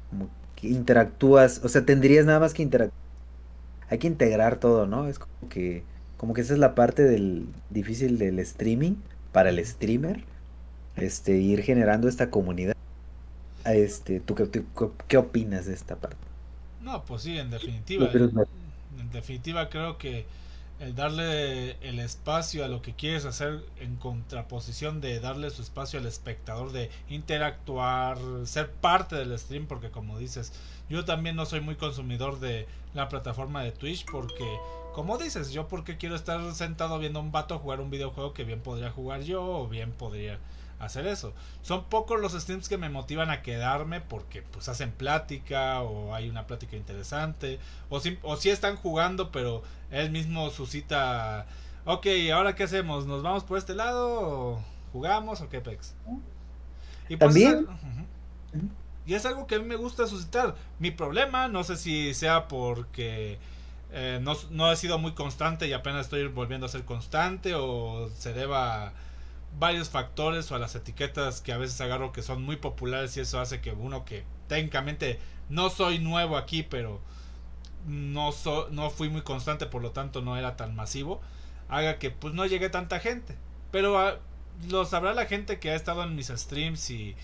como 0.09 0.31
que 0.57 0.69
interactúas, 0.69 1.61
o 1.63 1.69
sea, 1.69 1.85
tendrías 1.85 2.25
nada 2.25 2.41
más 2.41 2.55
que 2.55 2.63
interactuar. 2.63 2.99
hay 3.91 3.99
que 3.99 4.07
integrar 4.07 4.59
todo, 4.59 4.87
¿no? 4.87 5.07
Es 5.07 5.19
como 5.19 5.51
que, 5.51 5.83
como 6.17 6.33
que 6.33 6.41
esa 6.41 6.55
es 6.55 6.59
la 6.59 6.75
parte 6.75 7.03
del 7.03 7.49
difícil 7.69 8.17
del 8.17 8.39
streaming 8.39 8.95
para 9.31 9.51
el 9.51 9.63
streamer, 9.63 10.25
este, 10.97 11.37
ir 11.37 11.61
generando 11.61 12.09
esta 12.09 12.31
comunidad. 12.31 12.77
Este, 13.67 14.21
¿tú 14.21 14.35
qué, 14.35 14.49
qué 15.07 15.17
opinas 15.19 15.67
de 15.67 15.75
esta 15.75 15.97
parte? 15.97 16.17
No, 16.81 17.05
pues 17.05 17.21
sí, 17.23 17.37
en 17.37 17.51
definitiva. 17.51 18.11
En 18.11 19.11
definitiva 19.13 19.69
creo 19.69 19.99
que 19.99 20.25
el 20.81 20.95
darle 20.95 21.73
el 21.87 21.99
espacio 22.01 22.65
a 22.65 22.69
lo 22.69 22.83
que 22.83 22.95
quieres 22.95 23.25
hacer 23.25 23.65
en 23.79 23.97
contraposición 23.97 25.01
de 25.01 25.21
darle 25.21 25.51
su 25.51 25.63
espacio 25.63 25.99
al 25.99 26.07
espectador 26.07 26.73
de 26.73 26.91
interactuar, 27.09 28.19
ser 28.45 28.71
parte 28.71 29.17
del 29.17 29.39
stream, 29.39 29.67
porque 29.67 29.91
como 29.91 30.19
dices, 30.19 30.53
yo 30.89 31.05
también 31.05 31.37
no 31.37 31.47
soy 31.47 31.61
muy 31.61 31.77
consumidor 31.77 32.41
de 32.41 32.67
la 32.93 33.09
plataforma 33.09 33.63
de 33.63 33.73
Twitch 33.73 34.05
porque 34.11 34.45
como 34.95 35.19
dices, 35.19 35.51
yo 35.51 35.69
porque 35.69 35.99
quiero 35.99 36.15
estar 36.15 36.55
sentado 36.55 36.99
viendo 36.99 37.19
a 37.19 37.23
un 37.23 37.33
vato 37.33 37.59
jugar 37.59 37.81
un 37.81 37.91
videojuego 37.91 38.33
que 38.33 38.45
bien 38.45 38.61
podría 38.61 38.91
jugar 38.91 39.23
yo 39.23 39.45
o 39.45 39.69
bien 39.69 39.93
podría 39.93 40.39
hacer 40.79 41.07
eso. 41.07 41.33
Son 41.63 41.85
pocos 41.85 42.21
los 42.21 42.33
streams 42.33 42.69
que 42.69 42.79
me 42.79 42.89
motivan 42.89 43.31
a 43.31 43.43
quedarme 43.43 44.01
porque 44.01 44.43
pues 44.43 44.69
hacen 44.69 44.93
plática 44.93 45.83
o 45.83 46.15
hay 46.15 46.29
una 46.29 46.47
plática 46.47 46.77
interesante 46.77 47.59
o 47.91 48.01
si, 48.01 48.19
o 48.23 48.37
si 48.37 48.51
están 48.51 48.77
jugando 48.77 49.31
pero 49.31 49.63
él 49.91 50.11
mismo 50.11 50.49
suscita, 50.51 51.47
ok, 51.85 52.07
ahora 52.33 52.55
qué 52.55 52.63
hacemos, 52.63 53.07
nos 53.07 53.23
vamos 53.23 53.45
por 53.45 53.59
este 53.59 53.75
lado 53.75 54.21
o 54.21 54.65
jugamos 54.93 55.41
o 55.41 55.49
qué 55.49 55.61
pex. 55.61 55.95
Y 57.09 57.17
pues, 57.17 57.19
También. 57.19 57.67
y 59.05 59.15
es 59.15 59.27
algo 59.27 59.47
que 59.47 59.57
a 59.57 59.59
mí 59.59 59.67
me 59.67 59.77
gusta 59.77 60.07
suscitar. 60.07 60.55
Mi 60.79 60.91
problema, 60.91 61.49
no 61.49 61.65
sé 61.65 61.77
si 61.77 62.15
sea 62.15 62.49
porque 62.49 63.39
eh, 63.97 64.19
no, 64.21 64.37
no 64.51 64.75
sido 64.75 64.99
muy 64.99 65.13
constante 65.13 65.69
y 65.69 65.73
apenas 65.73 66.07
estoy 66.07 66.27
volviendo 66.27 66.67
a 66.67 66.69
ser 66.69 66.85
constante 66.85 67.55
o 67.55 68.11
se 68.19 68.33
deba 68.33 68.93
varios 69.57 69.89
factores 69.89 70.51
o 70.51 70.57
a 70.57 70.59
las 70.59 70.75
etiquetas 70.75 71.41
que 71.41 71.53
a 71.53 71.59
veces 71.59 71.81
agarro 71.81 72.11
que 72.11 72.21
son 72.21 72.43
muy 72.43 72.57
populares 72.57 73.17
y 73.17 73.21
eso 73.21 73.39
hace 73.39 73.61
que 73.61 73.71
uno 73.71 74.05
que 74.05 74.25
técnicamente 74.49 75.21
no 75.49 75.71
soy 75.71 76.01
nuevo 76.01 76.37
aquí, 76.37 76.65
pero 76.65 77.01
no, 77.87 78.31
no 78.73 78.91
fui 78.91 79.09
muy 79.11 79.23
constante, 79.23 79.67
por 79.67 79.81
lo 79.81 79.93
tanto 79.93 80.23
no 80.23 80.37
era 80.37 80.57
tan 80.57 80.75
masivo, 80.75 81.21
haga 81.69 82.01
que 82.01 82.11
pues 82.11 82.35
no 82.35 82.47
llegue 82.47 82.71
tanta 82.71 82.99
gente. 82.99 83.37
Pero 83.71 83.97
ah, 83.97 84.19
lo 84.69 84.85
sabrá 84.87 85.15
la 85.15 85.27
gente 85.27 85.61
que 85.61 85.71
ha 85.71 85.77
estado 85.77 86.03
en 86.03 86.17
mis 86.17 86.29
streams 86.29 86.91
y, 86.91 87.15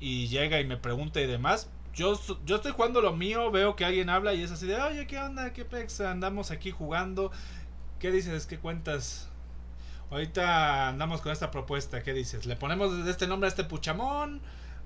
y 0.00 0.28
llega 0.28 0.60
y 0.60 0.66
me 0.66 0.76
pregunta 0.76 1.22
y 1.22 1.26
demás. 1.26 1.70
Yo, 1.94 2.18
yo 2.44 2.56
estoy 2.56 2.72
jugando 2.72 3.00
lo 3.00 3.14
mío, 3.14 3.50
veo 3.50 3.76
que 3.76 3.84
alguien 3.84 4.10
habla 4.10 4.34
y 4.34 4.42
es 4.42 4.50
así 4.50 4.66
de, 4.66 4.76
oye, 4.76 5.06
¿qué 5.06 5.18
onda? 5.18 5.52
¿Qué 5.52 5.64
pex? 5.64 6.00
Andamos 6.00 6.50
aquí 6.50 6.70
jugando. 6.70 7.30
¿Qué 7.98 8.10
dices? 8.10 8.46
¿Qué 8.46 8.58
cuentas? 8.58 9.28
Ahorita 10.10 10.88
andamos 10.88 11.20
con 11.20 11.32
esta 11.32 11.50
propuesta, 11.50 12.02
¿qué 12.02 12.12
dices? 12.12 12.46
¿Le 12.46 12.56
ponemos 12.56 13.06
este 13.06 13.26
nombre 13.26 13.46
a 13.46 13.50
este 13.50 13.64
puchamón? 13.64 14.40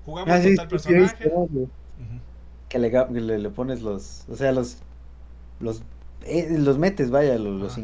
¿Jugamos 0.05 0.35
ah, 0.35 0.41
con 0.41 0.55
tal 0.55 0.67
personaje? 0.67 1.31
que 2.69 2.79
le, 2.79 3.39
le, 3.39 3.49
pones 3.49 3.81
los, 3.81 4.25
o 4.29 4.35
sea, 4.35 4.51
los, 4.51 4.77
los, 5.59 5.81
eh, 6.23 6.47
los 6.51 6.77
metes, 6.77 7.09
vaya, 7.09 7.37
los, 7.37 7.79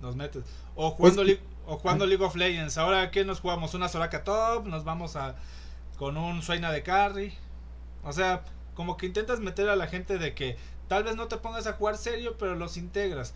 los, 0.00 0.16
metes. 0.16 0.44
O 0.74 0.90
jugando, 0.92 1.22
o 1.66 1.76
jugando 1.76 2.06
League 2.06 2.24
of 2.24 2.34
Legends. 2.36 2.78
Ahora, 2.78 3.10
¿qué 3.10 3.24
nos 3.24 3.40
jugamos? 3.40 3.74
Una 3.74 3.88
Soraka 3.88 4.24
Top, 4.24 4.66
nos 4.66 4.84
vamos 4.84 5.14
a 5.16 5.36
con 5.98 6.16
un 6.16 6.42
Suena 6.42 6.72
de 6.72 6.82
Carry. 6.82 7.34
O 8.02 8.12
sea, 8.12 8.42
como 8.74 8.96
que 8.96 9.06
intentas 9.06 9.40
meter 9.40 9.68
a 9.68 9.76
la 9.76 9.86
gente 9.86 10.18
de 10.18 10.34
que 10.34 10.56
tal 10.88 11.04
vez 11.04 11.16
no 11.16 11.28
te 11.28 11.36
pongas 11.36 11.66
a 11.66 11.74
jugar 11.74 11.96
serio, 11.96 12.36
pero 12.38 12.54
los 12.54 12.76
integras. 12.76 13.34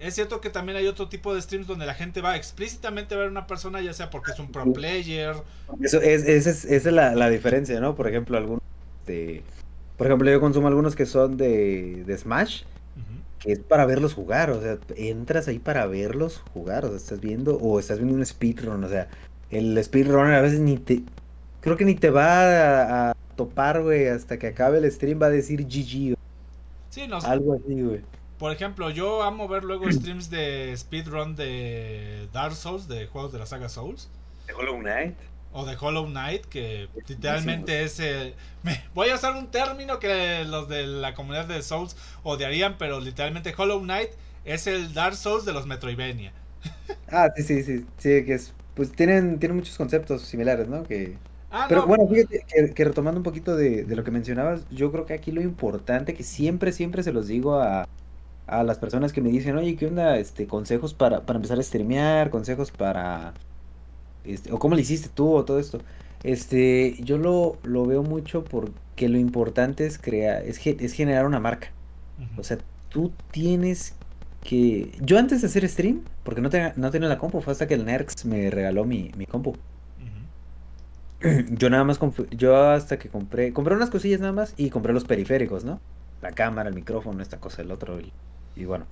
Es 0.00 0.14
cierto 0.14 0.40
que 0.40 0.50
también 0.50 0.76
hay 0.76 0.86
otro 0.86 1.08
tipo 1.08 1.34
de 1.34 1.40
streams 1.40 1.66
donde 1.66 1.86
la 1.86 1.94
gente 1.94 2.20
va 2.20 2.36
explícitamente 2.36 3.14
a 3.14 3.18
ver 3.18 3.28
a 3.28 3.30
una 3.30 3.46
persona, 3.46 3.80
ya 3.80 3.92
sea 3.92 4.10
porque 4.10 4.32
es 4.32 4.38
un 4.38 4.50
pro 4.50 4.72
player. 4.72 5.36
Eso 5.80 6.00
es, 6.00 6.24
esa 6.24 6.50
es, 6.74 6.84
la, 6.84 7.28
diferencia, 7.30 7.80
¿no? 7.80 7.94
Por 7.94 8.08
ejemplo, 8.08 8.36
algunos 8.36 8.62
de, 9.06 9.42
por 9.96 10.06
ejemplo, 10.06 10.30
yo 10.30 10.40
consumo 10.40 10.68
algunos 10.68 10.96
que 10.96 11.06
son 11.06 11.36
de, 11.36 12.02
de 12.04 12.18
Smash, 12.18 12.64
que 13.38 13.52
es 13.52 13.58
para 13.60 13.84
verlos 13.84 14.14
jugar, 14.14 14.50
o 14.50 14.60
sea, 14.60 14.78
entras 14.96 15.48
ahí 15.48 15.58
para 15.58 15.86
verlos 15.86 16.42
jugar, 16.54 16.86
o 16.86 16.88
sea, 16.88 16.96
estás 16.96 17.20
viendo, 17.20 17.56
o 17.58 17.78
estás 17.78 17.98
viendo 17.98 18.16
un 18.16 18.24
speedrun, 18.24 18.82
o 18.82 18.88
sea, 18.88 19.08
el 19.50 19.82
speedrunner 19.84 20.34
a 20.34 20.40
veces 20.40 20.60
ni 20.60 20.78
te, 20.78 21.02
creo 21.60 21.76
que 21.76 21.84
ni 21.84 21.94
te 21.94 22.10
va 22.10 23.10
a, 23.10 23.14
topar, 23.34 23.82
güey, 23.82 24.08
hasta 24.08 24.38
que 24.38 24.48
acabe 24.48 24.78
el 24.78 24.90
stream 24.90 25.20
va 25.20 25.26
a 25.26 25.30
decir 25.30 25.64
GG. 25.64 26.16
Sí, 26.90 27.06
no 27.08 27.18
Algo 27.18 27.54
así, 27.54 27.80
güey. 27.80 28.02
Por 28.38 28.52
ejemplo, 28.52 28.90
yo 28.90 29.22
amo 29.22 29.48
ver 29.48 29.64
luego 29.64 29.90
streams 29.90 30.28
de 30.28 30.74
speedrun 30.76 31.36
de 31.36 32.28
Dark 32.32 32.54
Souls, 32.54 32.88
de 32.88 33.06
juegos 33.06 33.32
de 33.32 33.38
la 33.38 33.46
saga 33.46 33.68
Souls. 33.68 34.10
De 34.46 34.52
Hollow 34.52 34.78
Knight. 34.80 35.14
O 35.52 35.64
de 35.64 35.76
Hollow 35.80 36.06
Knight, 36.06 36.46
que 36.46 36.88
literalmente 37.06 37.84
es... 37.84 38.02
voy 38.92 39.08
a 39.10 39.14
usar 39.14 39.36
un 39.36 39.52
término 39.52 40.00
que 40.00 40.44
los 40.44 40.68
de 40.68 40.84
la 40.84 41.14
comunidad 41.14 41.46
de 41.46 41.62
Souls 41.62 41.96
odiarían, 42.24 42.76
pero 42.76 43.00
literalmente 43.00 43.54
Hollow 43.56 43.80
Knight 43.80 44.10
es 44.44 44.66
el 44.66 44.92
Dark 44.94 45.14
Souls 45.14 45.44
de 45.44 45.52
los 45.52 45.66
Metroidvania. 45.66 46.32
Ah, 47.10 47.28
sí, 47.36 47.42
sí, 47.44 47.62
sí, 47.62 47.86
sí, 47.98 48.24
que 48.24 48.34
es... 48.34 48.52
Pues 48.74 48.90
tienen, 48.90 49.38
tienen 49.38 49.56
muchos 49.56 49.76
conceptos 49.76 50.22
similares, 50.22 50.66
¿no? 50.66 50.82
Que... 50.82 51.16
Ah, 51.56 51.66
pero 51.68 51.86
bueno, 51.86 52.08
fíjate 52.08 52.44
que, 52.74 52.84
retomando 52.84 53.20
un 53.20 53.22
poquito 53.22 53.54
de, 53.54 53.84
de, 53.84 53.94
lo 53.94 54.02
que 54.02 54.10
mencionabas, 54.10 54.68
yo 54.70 54.90
creo 54.90 55.06
que 55.06 55.14
aquí 55.14 55.30
lo 55.30 55.40
importante, 55.40 56.12
que 56.12 56.24
siempre, 56.24 56.72
siempre 56.72 57.04
se 57.04 57.12
los 57.12 57.28
digo 57.28 57.60
a, 57.60 57.86
a 58.48 58.64
las 58.64 58.78
personas 58.78 59.12
que 59.12 59.20
me 59.20 59.30
dicen, 59.30 59.56
oye, 59.56 59.76
¿qué 59.76 59.86
onda? 59.86 60.18
Este, 60.18 60.48
consejos 60.48 60.94
para, 60.94 61.24
para 61.24 61.36
empezar 61.36 61.60
a 61.60 61.62
streamear, 61.62 62.30
consejos 62.30 62.72
para, 62.72 63.34
este, 64.24 64.52
o 64.52 64.58
cómo 64.58 64.74
le 64.74 64.82
hiciste 64.82 65.08
tú 65.14 65.32
o 65.32 65.44
todo 65.44 65.60
esto. 65.60 65.78
Este, 66.24 66.96
yo 67.04 67.18
lo, 67.18 67.56
lo 67.62 67.86
veo 67.86 68.02
mucho 68.02 68.42
porque 68.42 69.08
lo 69.08 69.18
importante 69.18 69.86
es 69.86 69.96
crear, 69.96 70.42
es, 70.42 70.58
es 70.66 70.92
generar 70.92 71.24
una 71.24 71.38
marca. 71.38 71.70
O 72.36 72.42
sea, 72.42 72.58
tú 72.88 73.12
tienes 73.30 73.94
que... 74.42 74.90
Yo 75.00 75.20
antes 75.20 75.40
de 75.40 75.46
hacer 75.46 75.68
stream, 75.68 76.02
porque 76.24 76.40
no, 76.40 76.50
tenía, 76.50 76.72
no 76.74 76.90
tenía 76.90 77.08
la 77.08 77.18
compu, 77.18 77.40
fue 77.40 77.52
hasta 77.52 77.68
que 77.68 77.74
el 77.74 77.84
Nerx 77.84 78.24
me 78.24 78.50
regaló 78.50 78.84
mi, 78.84 79.12
mi 79.16 79.26
compu. 79.26 79.54
Yo 81.50 81.70
nada 81.70 81.84
más, 81.84 81.98
yo 82.30 82.56
hasta 82.56 82.98
que 82.98 83.08
compré, 83.08 83.52
compré 83.52 83.74
unas 83.74 83.90
cosillas 83.90 84.20
nada 84.20 84.32
más 84.32 84.54
y 84.56 84.70
compré 84.70 84.92
los 84.92 85.04
periféricos, 85.04 85.64
¿no? 85.64 85.80
La 86.20 86.32
cámara, 86.32 86.68
el 86.68 86.74
micrófono, 86.74 87.22
esta 87.22 87.38
cosa, 87.38 87.62
el 87.62 87.70
otro, 87.70 87.98
y 88.56 88.64
bueno, 88.64 88.86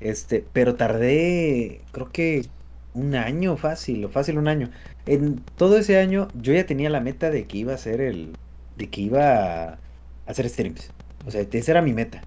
este, 0.00 0.44
pero 0.52 0.74
tardé, 0.74 1.82
creo 1.92 2.10
que 2.10 2.46
un 2.94 3.14
año 3.14 3.56
fácil, 3.56 4.04
o 4.04 4.08
fácil 4.08 4.38
un 4.38 4.48
año. 4.48 4.70
En 5.06 5.40
todo 5.56 5.78
ese 5.78 5.98
año 5.98 6.28
yo 6.34 6.52
ya 6.52 6.66
tenía 6.66 6.90
la 6.90 7.00
meta 7.00 7.30
de 7.30 7.46
que 7.46 7.58
iba 7.58 7.74
a 7.74 7.78
ser 7.78 8.00
el, 8.00 8.36
de 8.76 8.90
que 8.90 9.00
iba 9.00 9.64
a 9.74 9.78
hacer 10.26 10.48
streams. 10.48 10.90
O 11.24 11.30
sea, 11.30 11.42
esa 11.42 11.70
era 11.70 11.82
mi 11.82 11.92
meta. 11.92 12.22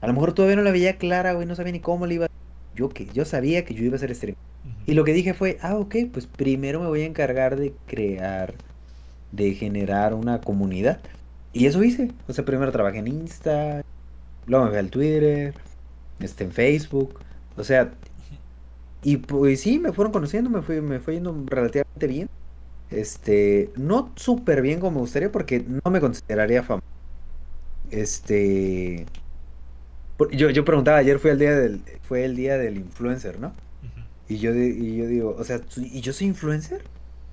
A 0.00 0.06
lo 0.06 0.14
mejor 0.14 0.34
todavía 0.34 0.56
no 0.56 0.62
la 0.62 0.72
veía 0.72 0.98
clara, 0.98 1.34
güey, 1.34 1.46
no 1.46 1.56
sabía 1.56 1.72
ni 1.72 1.80
cómo 1.80 2.06
le 2.06 2.14
iba. 2.14 2.26
Yo 2.74 2.88
que 2.90 3.06
yo 3.06 3.24
sabía 3.24 3.64
que 3.64 3.74
yo 3.74 3.84
iba 3.84 3.94
a 3.94 3.96
hacer 3.96 4.14
stream. 4.14 4.36
Y 4.86 4.94
lo 4.94 5.04
que 5.04 5.12
dije 5.12 5.34
fue, 5.34 5.58
ah, 5.62 5.76
ok, 5.76 5.96
pues 6.12 6.26
primero 6.26 6.80
me 6.80 6.88
voy 6.88 7.02
a 7.02 7.06
encargar 7.06 7.56
de 7.56 7.74
crear, 7.86 8.54
de 9.32 9.54
generar 9.54 10.14
una 10.14 10.40
comunidad. 10.40 11.00
Y 11.52 11.66
eso 11.66 11.82
hice. 11.82 12.12
O 12.28 12.32
sea, 12.32 12.44
primero 12.44 12.72
trabajé 12.72 12.98
en 12.98 13.08
Insta, 13.08 13.84
luego 14.46 14.66
me 14.66 14.70
fui 14.70 14.78
al 14.78 14.90
Twitter, 14.90 15.54
este, 16.20 16.44
en 16.44 16.52
Facebook, 16.52 17.20
o 17.56 17.64
sea, 17.64 17.92
y 19.02 19.18
pues 19.18 19.60
sí, 19.60 19.78
me 19.78 19.92
fueron 19.92 20.12
conociendo, 20.12 20.50
me 20.50 20.62
fue, 20.62 20.80
me 20.80 21.00
fue 21.00 21.14
yendo 21.14 21.34
relativamente 21.46 22.06
bien. 22.06 22.28
Este, 22.90 23.70
no 23.76 24.12
súper 24.16 24.62
bien 24.62 24.80
como 24.80 24.92
me 24.92 25.00
gustaría 25.00 25.32
porque 25.32 25.60
no 25.60 25.90
me 25.90 26.00
consideraría 26.00 26.62
famoso. 26.62 26.86
Este, 27.90 29.06
yo, 30.32 30.50
yo 30.50 30.64
preguntaba, 30.64 30.98
ayer 30.98 31.18
fue 31.18 31.32
el 31.32 31.38
día 31.38 31.54
del, 31.56 31.82
fue 32.02 32.24
el 32.24 32.36
día 32.36 32.58
del 32.58 32.78
influencer, 32.78 33.38
¿no? 33.40 33.52
Y 34.28 34.38
yo, 34.38 34.54
y 34.54 34.96
yo 34.96 35.06
digo, 35.06 35.36
o 35.38 35.44
sea, 35.44 35.60
¿y 35.76 36.00
yo 36.00 36.12
soy 36.12 36.28
influencer? 36.28 36.82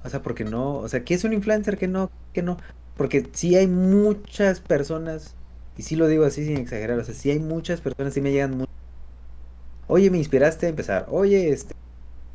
O 0.04 0.10
sea, 0.10 0.22
porque 0.22 0.44
no, 0.44 0.76
o 0.78 0.88
sea, 0.88 1.04
¿qué 1.04 1.14
es 1.14 1.24
un 1.24 1.34
influencer? 1.34 1.78
¿Qué 1.78 1.88
no? 1.88 2.12
¿Qué 2.34 2.44
no? 2.44 2.58
Porque 2.98 3.28
sí 3.34 3.56
hay 3.56 3.68
muchas 3.68 4.60
personas, 4.60 5.36
y 5.78 5.84
sí 5.84 5.96
lo 5.96 6.08
digo 6.08 6.26
así 6.26 6.46
sin 6.46 6.58
exagerar, 6.58 7.00
o 7.00 7.04
sea, 7.04 7.16
sí 7.16 7.32
hay 7.32 7.40
muchas 7.40 7.82
personas, 7.82 8.14
sí 8.14 8.22
me 8.22 8.32
llegan 8.32 8.58
muchas 8.58 8.74
Oye, 9.88 10.10
me 10.10 10.18
inspiraste 10.18 10.66
a 10.66 10.70
empezar. 10.70 11.06
Oye, 11.10 11.50
este, 11.50 11.76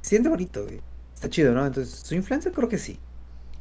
siente 0.00 0.28
bonito, 0.28 0.66
Está 1.14 1.28
chido, 1.28 1.52
¿no? 1.52 1.66
Entonces, 1.66 1.92
¿su 2.04 2.14
influencer? 2.14 2.52
Creo 2.52 2.68
que 2.68 2.78
sí. 2.78 3.00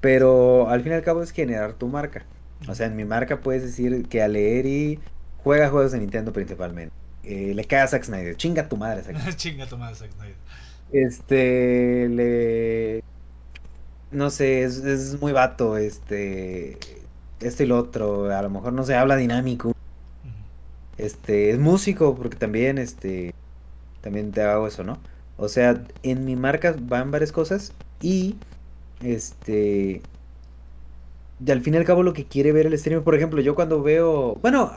Pero 0.02 0.69
al 0.69 0.84
fin 0.84 0.91
y 0.91 0.95
al 0.95 1.03
cabo 1.03 1.24
es 1.24 1.32
generar 1.32 1.74
tu 1.74 1.88
marca. 1.88 2.26
O 2.68 2.76
sea, 2.76 2.86
en 2.86 2.95
mi 2.95 3.06
marca 3.06 3.41
puedes 3.41 3.64
decir 3.64 4.07
que 4.07 4.22
Aleri 4.22 4.99
juega 5.44 5.69
juegos 5.69 5.94
de 5.94 5.99
Nintendo 5.99 6.32
principalmente. 6.34 6.94
Eh, 7.24 7.53
le 7.56 7.65
cae 7.65 7.80
a 7.82 7.88
Zack 7.88 8.03
Snyder. 8.03 8.36
Chinga 8.36 8.69
tu 8.69 8.78
madre, 8.78 9.02
Zack 9.02 9.15
Snyder. 9.15 9.36
Chinga 9.36 9.65
tu 9.65 9.78
madre, 9.78 9.95
Zack 9.95 10.11
Snyder. 10.11 10.36
Este, 10.92 12.10
le... 12.10 13.04
No 14.12 14.30
sé, 14.30 14.64
es, 14.64 15.20
muy 15.22 15.32
vato, 15.34 15.78
este... 15.78 16.78
Este 17.40 17.64
y 17.66 17.68
lo 17.68 17.78
otro. 17.78 18.32
A 18.32 18.42
lo 18.42 18.50
mejor, 18.50 18.74
no 18.74 18.84
se 18.84 18.96
habla 18.96 19.16
dinámico. 19.16 19.74
Este, 20.98 21.52
es 21.52 21.60
músico, 21.60 22.16
porque 22.16 22.38
también, 22.38 22.78
este, 22.78 23.34
también 24.02 24.32
te 24.32 24.42
hago 24.42 24.68
eso, 24.68 24.84
¿no? 24.84 24.98
O 25.38 25.48
sea, 25.50 25.84
en 26.04 26.26
mi 26.26 26.36
marca 26.36 26.76
van 26.80 27.12
varias 27.12 27.32
cosas 27.32 27.74
y, 28.02 28.36
este, 29.02 30.02
y 31.46 31.52
al 31.52 31.62
fin 31.62 31.76
y 31.76 31.78
al 31.78 31.86
cabo 31.86 32.04
lo 32.04 32.14
que 32.14 32.26
quiere 32.26 32.52
ver 32.52 32.66
el 32.66 32.78
stream, 32.78 33.04
por 33.04 33.16
ejemplo, 33.16 33.42
yo 33.42 33.54
cuando 33.56 33.84
veo, 33.84 34.36
bueno, 34.42 34.72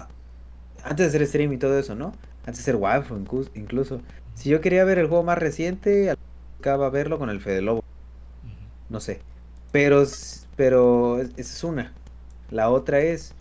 antes 0.84 1.06
de 1.12 1.18
hacer 1.18 1.26
stream 1.26 1.52
y 1.54 1.58
todo 1.58 1.78
eso, 1.78 1.94
¿no? 1.94 2.12
Antes 2.40 2.56
de 2.58 2.62
hacer 2.62 2.76
WAF 2.76 3.10
incluso, 3.54 4.02
si 4.34 4.48
yo 4.48 4.60
quería 4.60 4.84
ver 4.84 4.98
el 4.98 5.08
juego 5.08 5.22
más 5.22 5.38
reciente, 5.38 6.14
acaba 6.58 6.90
verlo 6.90 7.18
con 7.18 7.30
el 7.30 7.40
Fede 7.40 7.62
Lobo. 7.62 7.84
No 8.88 9.00
sé. 9.00 9.20
Pero, 9.72 10.04
pero 10.56 11.20
esa 11.20 11.34
es 11.36 11.64
una. 11.64 11.92
La 12.50 12.70
otra 12.70 13.00
es, 13.00 13.34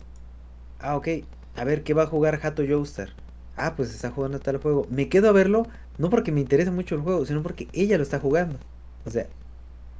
ah, 0.78 0.96
ok, 0.96 1.08
a 1.56 1.64
ver, 1.64 1.82
¿qué 1.82 1.94
va 1.94 2.04
a 2.04 2.06
jugar 2.06 2.40
Hato 2.42 2.62
Joestar? 2.66 3.10
Ah, 3.56 3.74
pues 3.76 3.92
está 3.94 4.10
jugando 4.10 4.40
tal 4.40 4.58
juego. 4.58 4.86
Me 4.90 5.08
quedo 5.08 5.28
a 5.28 5.32
verlo, 5.32 5.66
no 5.98 6.08
porque 6.10 6.32
me 6.32 6.40
interesa 6.40 6.70
mucho 6.70 6.94
el 6.94 7.02
juego, 7.02 7.26
sino 7.26 7.42
porque 7.42 7.68
ella 7.72 7.96
lo 7.96 8.02
está 8.02 8.20
jugando. 8.20 8.58
O 9.04 9.10
sea, 9.10 9.26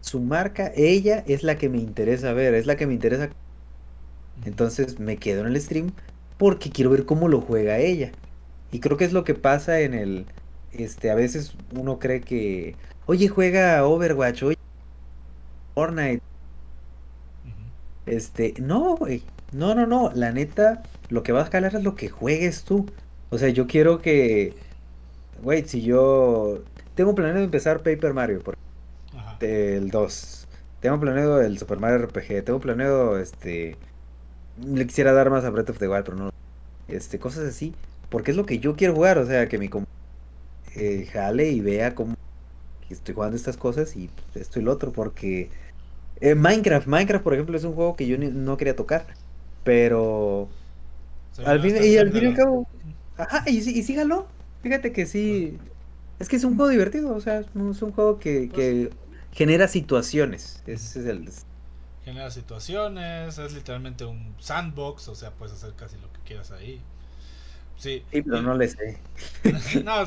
su 0.01 0.21
marca, 0.21 0.73
ella 0.77 1.25
es 1.27 1.43
la 1.43 1.57
que 1.59 1.69
me 1.69 1.79
interesa 1.79 2.33
ver, 2.33 2.55
es 2.55 2.67
la 2.67 2.77
que 2.77 2.87
me 2.87 2.95
interesa. 2.95 3.31
Entonces 4.45 4.99
me 4.99 5.19
quedo 5.19 5.43
en 5.43 5.49
el 5.49 5.61
stream 5.61 5.93
porque 6.39 6.71
quiero 6.71 6.91
ver 6.91 7.05
cómo 7.05 7.29
lo 7.29 7.41
juega 7.41 7.79
ella. 7.79 8.13
Y 8.73 8.81
creo 8.81 8.97
que 8.97 9.05
es 9.05 9.13
lo 9.13 9.25
que 9.25 9.35
pasa 9.35 9.81
en 9.81 9.95
el, 9.95 10.27
este, 10.73 11.11
a 11.11 11.15
veces 11.15 11.55
uno 11.75 11.99
cree 11.99 12.21
que, 12.21 12.77
oye, 13.07 13.29
juega 13.29 13.85
Overwatch, 13.85 14.43
oye, 14.45 14.59
Fortnite. 15.75 16.23
Este, 18.07 18.55
no, 18.61 18.97
güey, 18.97 19.23
no, 19.53 19.75
no, 19.75 19.87
no, 19.87 20.11
la 20.15 20.33
neta, 20.33 20.83
lo 21.09 21.23
que 21.23 21.33
va 21.33 21.41
a 21.41 21.45
escalar 21.45 21.75
es 21.75 21.83
lo 21.85 21.95
que 21.95 22.09
juegues 22.09 22.65
tú. 22.65 22.87
O 23.31 23.39
sea, 23.39 23.49
yo 23.51 23.67
quiero 23.67 24.01
que, 24.01 24.55
güey, 25.43 25.67
si 25.69 25.83
yo 25.83 26.63
tengo 26.95 27.15
planeado 27.15 27.45
empezar 27.45 27.83
Paper 27.83 28.15
Mario, 28.15 28.41
por 28.43 28.57
el 29.41 29.91
2. 29.91 30.49
Tengo 30.81 30.99
planeado 30.99 31.41
el 31.41 31.59
Super 31.59 31.79
Mario 31.79 32.07
RPG, 32.07 32.45
tengo 32.45 32.61
planeado, 32.61 33.19
este, 33.19 33.77
le 34.65 34.87
quisiera 34.87 35.13
dar 35.13 35.31
más 35.31 35.45
a 35.45 35.51
Breath 35.51 35.71
of 35.71 35.79
the 35.79 35.89
Wild, 35.89 36.05
pero 36.05 36.17
no, 36.17 36.31
este, 36.89 37.19
cosas 37.19 37.49
así, 37.49 37.75
porque 38.09 38.31
es 38.31 38.37
lo 38.37 38.47
que 38.47 38.59
yo 38.59 38.77
quiero 38.77 38.95
jugar, 38.95 39.19
o 39.19 39.27
sea, 39.27 39.49
que 39.49 39.59
mi 39.59 39.69
eh, 40.77 41.07
jale 41.13 41.51
y 41.51 41.61
vea 41.61 41.95
cómo 41.95 42.15
estoy 42.91 43.15
jugando 43.15 43.37
estas 43.37 43.57
cosas 43.57 43.97
y 43.97 44.11
esto 44.35 44.61
y 44.61 44.63
lo 44.63 44.73
otro, 44.73 44.93
porque 44.93 45.51
eh, 46.21 46.35
Minecraft, 46.35 46.87
Minecraft 46.87 47.25
por 47.25 47.35
ejemplo 47.35 47.57
es 47.57 47.65
un 47.65 47.75
juego 47.75 47.97
que 47.97 48.07
yo 48.07 48.19
no 48.19 48.57
quería 48.57 48.77
tocar, 48.77 49.07
pero 49.65 50.49
al 51.45 51.61
fin, 51.63 51.77
y 51.83 51.97
al 51.97 52.13
fin 52.13 52.25
y 52.25 52.27
al 52.27 52.35
cabo, 52.35 52.69
ajá, 53.17 53.45
y, 53.47 53.59
y 53.59 53.83
sígalo, 53.83 54.27
fíjate 54.63 54.93
que 54.93 55.07
sí, 55.07 55.59
es 56.19 56.29
que 56.29 56.37
es 56.37 56.45
un 56.45 56.57
juego 56.57 56.71
divertido, 56.71 57.15
o 57.15 57.21
sea, 57.21 57.41
es 57.41 57.47
un 57.55 57.93
juego 57.93 58.19
que, 58.19 58.51
pues 58.51 58.65
que 58.65 58.91
genera 59.33 59.69
situaciones, 59.69 60.63
ese 60.67 61.01
es 61.01 61.07
el... 61.07 61.29
Genera 62.05 62.31
situaciones, 62.31 63.39
es 63.39 63.53
literalmente 63.55 64.05
un 64.05 64.35
sandbox, 64.39 65.09
o 65.09 65.15
sea, 65.15 65.33
puedes 65.33 65.55
hacer 65.55 65.75
casi 65.77 65.97
lo 65.99 66.13
que 66.13 66.21
quieras 66.21 66.51
ahí. 66.51 66.83
Sí, 67.77 68.05
pero 68.13 68.43
no 68.43 68.55
le 68.55 68.69
sé. 68.69 68.99
no, 69.85 70.05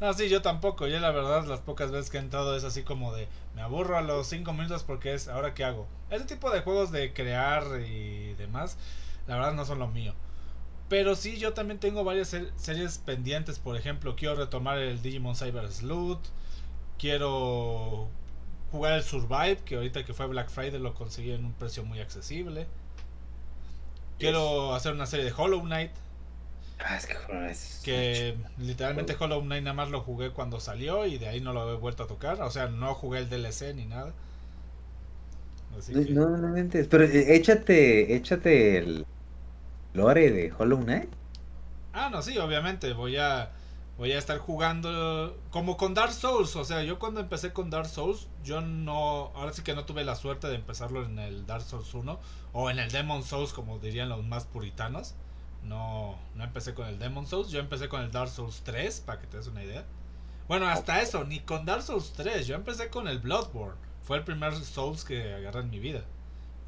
no, 0.00 0.12
sí, 0.12 0.28
yo 0.28 0.42
tampoco. 0.42 0.86
Yo 0.86 1.00
la 1.00 1.10
verdad 1.10 1.46
las 1.46 1.60
pocas 1.60 1.90
veces 1.90 2.10
que 2.10 2.18
he 2.18 2.20
entrado 2.20 2.56
es 2.56 2.64
así 2.64 2.82
como 2.82 3.14
de 3.14 3.28
me 3.54 3.62
aburro 3.62 3.96
a 3.96 4.02
los 4.02 4.26
5 4.26 4.52
minutos 4.52 4.82
porque 4.82 5.14
es 5.14 5.28
ahora 5.28 5.54
qué 5.54 5.64
hago. 5.64 5.86
Ese 6.10 6.24
tipo 6.24 6.50
de 6.50 6.60
juegos 6.60 6.92
de 6.92 7.12
crear 7.12 7.64
y 7.80 8.34
demás, 8.34 8.76
la 9.26 9.36
verdad 9.36 9.54
no 9.54 9.64
son 9.64 9.78
lo 9.78 9.88
mío. 9.88 10.14
Pero 10.88 11.16
sí, 11.16 11.38
yo 11.38 11.52
también 11.52 11.80
tengo 11.80 12.04
varias 12.04 12.36
series 12.56 12.98
pendientes. 12.98 13.58
Por 13.58 13.76
ejemplo, 13.76 14.14
quiero 14.14 14.36
retomar 14.36 14.78
el 14.78 15.02
Digimon 15.02 15.34
Cyber 15.34 15.70
Sleuth. 15.72 16.24
Quiero 16.98 18.08
jugar 18.70 18.94
el 18.94 19.02
Survive, 19.02 19.58
que 19.64 19.76
ahorita 19.76 20.04
que 20.04 20.14
fue 20.14 20.26
Black 20.26 20.48
Friday 20.48 20.78
lo 20.78 20.94
conseguí 20.94 21.32
en 21.32 21.44
un 21.44 21.52
precio 21.54 21.84
muy 21.84 22.00
accesible. 22.00 22.66
Quiero 24.18 24.74
hacer 24.74 24.92
una 24.92 25.06
serie 25.06 25.26
de 25.26 25.32
Hollow 25.36 25.60
Knight. 25.62 25.90
Ah, 26.78 26.96
es 26.96 27.06
que 27.06 27.14
Que 27.84 28.36
literalmente 28.58 29.16
Hollow 29.18 29.40
Knight 29.40 29.64
nada 29.64 29.74
más 29.74 29.90
lo 29.90 30.02
jugué 30.02 30.30
cuando 30.30 30.60
salió 30.60 31.06
y 31.06 31.18
de 31.18 31.28
ahí 31.28 31.40
no 31.40 31.52
lo 31.52 31.72
he 31.72 31.76
vuelto 31.76 32.02
a 32.02 32.06
tocar. 32.06 32.40
O 32.42 32.50
sea, 32.50 32.68
no 32.68 32.94
jugué 32.94 33.20
el 33.20 33.28
DLC 33.28 33.74
ni 33.74 33.86
nada. 33.86 34.12
no, 36.10 36.28
no, 36.28 36.48
no 36.48 36.68
Pero 36.70 37.04
eh, 37.04 37.34
échate, 37.36 38.14
échate 38.14 38.78
el 38.78 39.06
lore 39.94 40.30
de 40.30 40.52
Hollow 40.56 40.78
Knight. 40.78 41.08
Ah, 41.92 42.10
no, 42.10 42.20
sí, 42.20 42.36
obviamente. 42.38 42.92
Voy 42.92 43.16
a 43.16 43.50
voy 43.98 44.12
a 44.12 44.18
estar 44.18 44.38
jugando 44.38 45.38
como 45.50 45.76
con 45.76 45.94
Dark 45.94 46.12
Souls. 46.12 46.54
O 46.56 46.64
sea, 46.64 46.82
yo 46.82 46.98
cuando 46.98 47.20
empecé 47.20 47.52
con 47.52 47.70
Dark 47.70 47.88
Souls, 47.88 48.28
yo 48.44 48.60
no. 48.60 49.32
Ahora 49.34 49.52
sí 49.52 49.62
que 49.62 49.74
no 49.74 49.86
tuve 49.86 50.04
la 50.04 50.14
suerte 50.14 50.48
de 50.48 50.56
empezarlo 50.56 51.04
en 51.04 51.18
el 51.18 51.46
Dark 51.46 51.62
Souls 51.62 51.92
1 51.94 52.20
o 52.52 52.70
en 52.70 52.78
el 52.78 52.90
Demon 52.90 53.22
Souls, 53.22 53.52
como 53.52 53.78
dirían 53.78 54.08
los 54.10 54.22
más 54.24 54.44
puritanos. 54.44 55.14
No, 55.68 56.16
no 56.34 56.44
empecé 56.44 56.74
con 56.74 56.86
el 56.86 56.98
Demon 56.98 57.26
Souls, 57.26 57.50
yo 57.50 57.60
empecé 57.60 57.88
con 57.88 58.02
el 58.02 58.10
Dark 58.10 58.30
Souls 58.30 58.62
3, 58.64 59.00
para 59.00 59.20
que 59.20 59.26
te 59.26 59.36
des 59.36 59.46
una 59.46 59.64
idea. 59.64 59.84
Bueno, 60.48 60.68
hasta 60.68 61.02
eso, 61.02 61.24
ni 61.24 61.40
con 61.40 61.64
Dark 61.64 61.82
Souls 61.82 62.12
3, 62.16 62.46
yo 62.46 62.54
empecé 62.54 62.88
con 62.88 63.08
el 63.08 63.18
Bloodborne. 63.18 63.76
Fue 64.02 64.16
el 64.16 64.24
primer 64.24 64.54
Souls 64.54 65.04
que 65.04 65.34
agarré 65.34 65.60
en 65.60 65.70
mi 65.70 65.80
vida. 65.80 66.04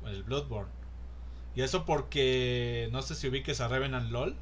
El 0.05 0.25
Bloodborne. 0.25 0.70
Y 1.55 1.62
eso 1.62 1.85
porque 1.85 2.89
no 2.93 3.03
sé 3.03 3.15
si 3.15 3.29
ubiques 3.29 3.61
a 3.61 3.69
Revenant 3.69 4.11
LOL. 4.11 4.37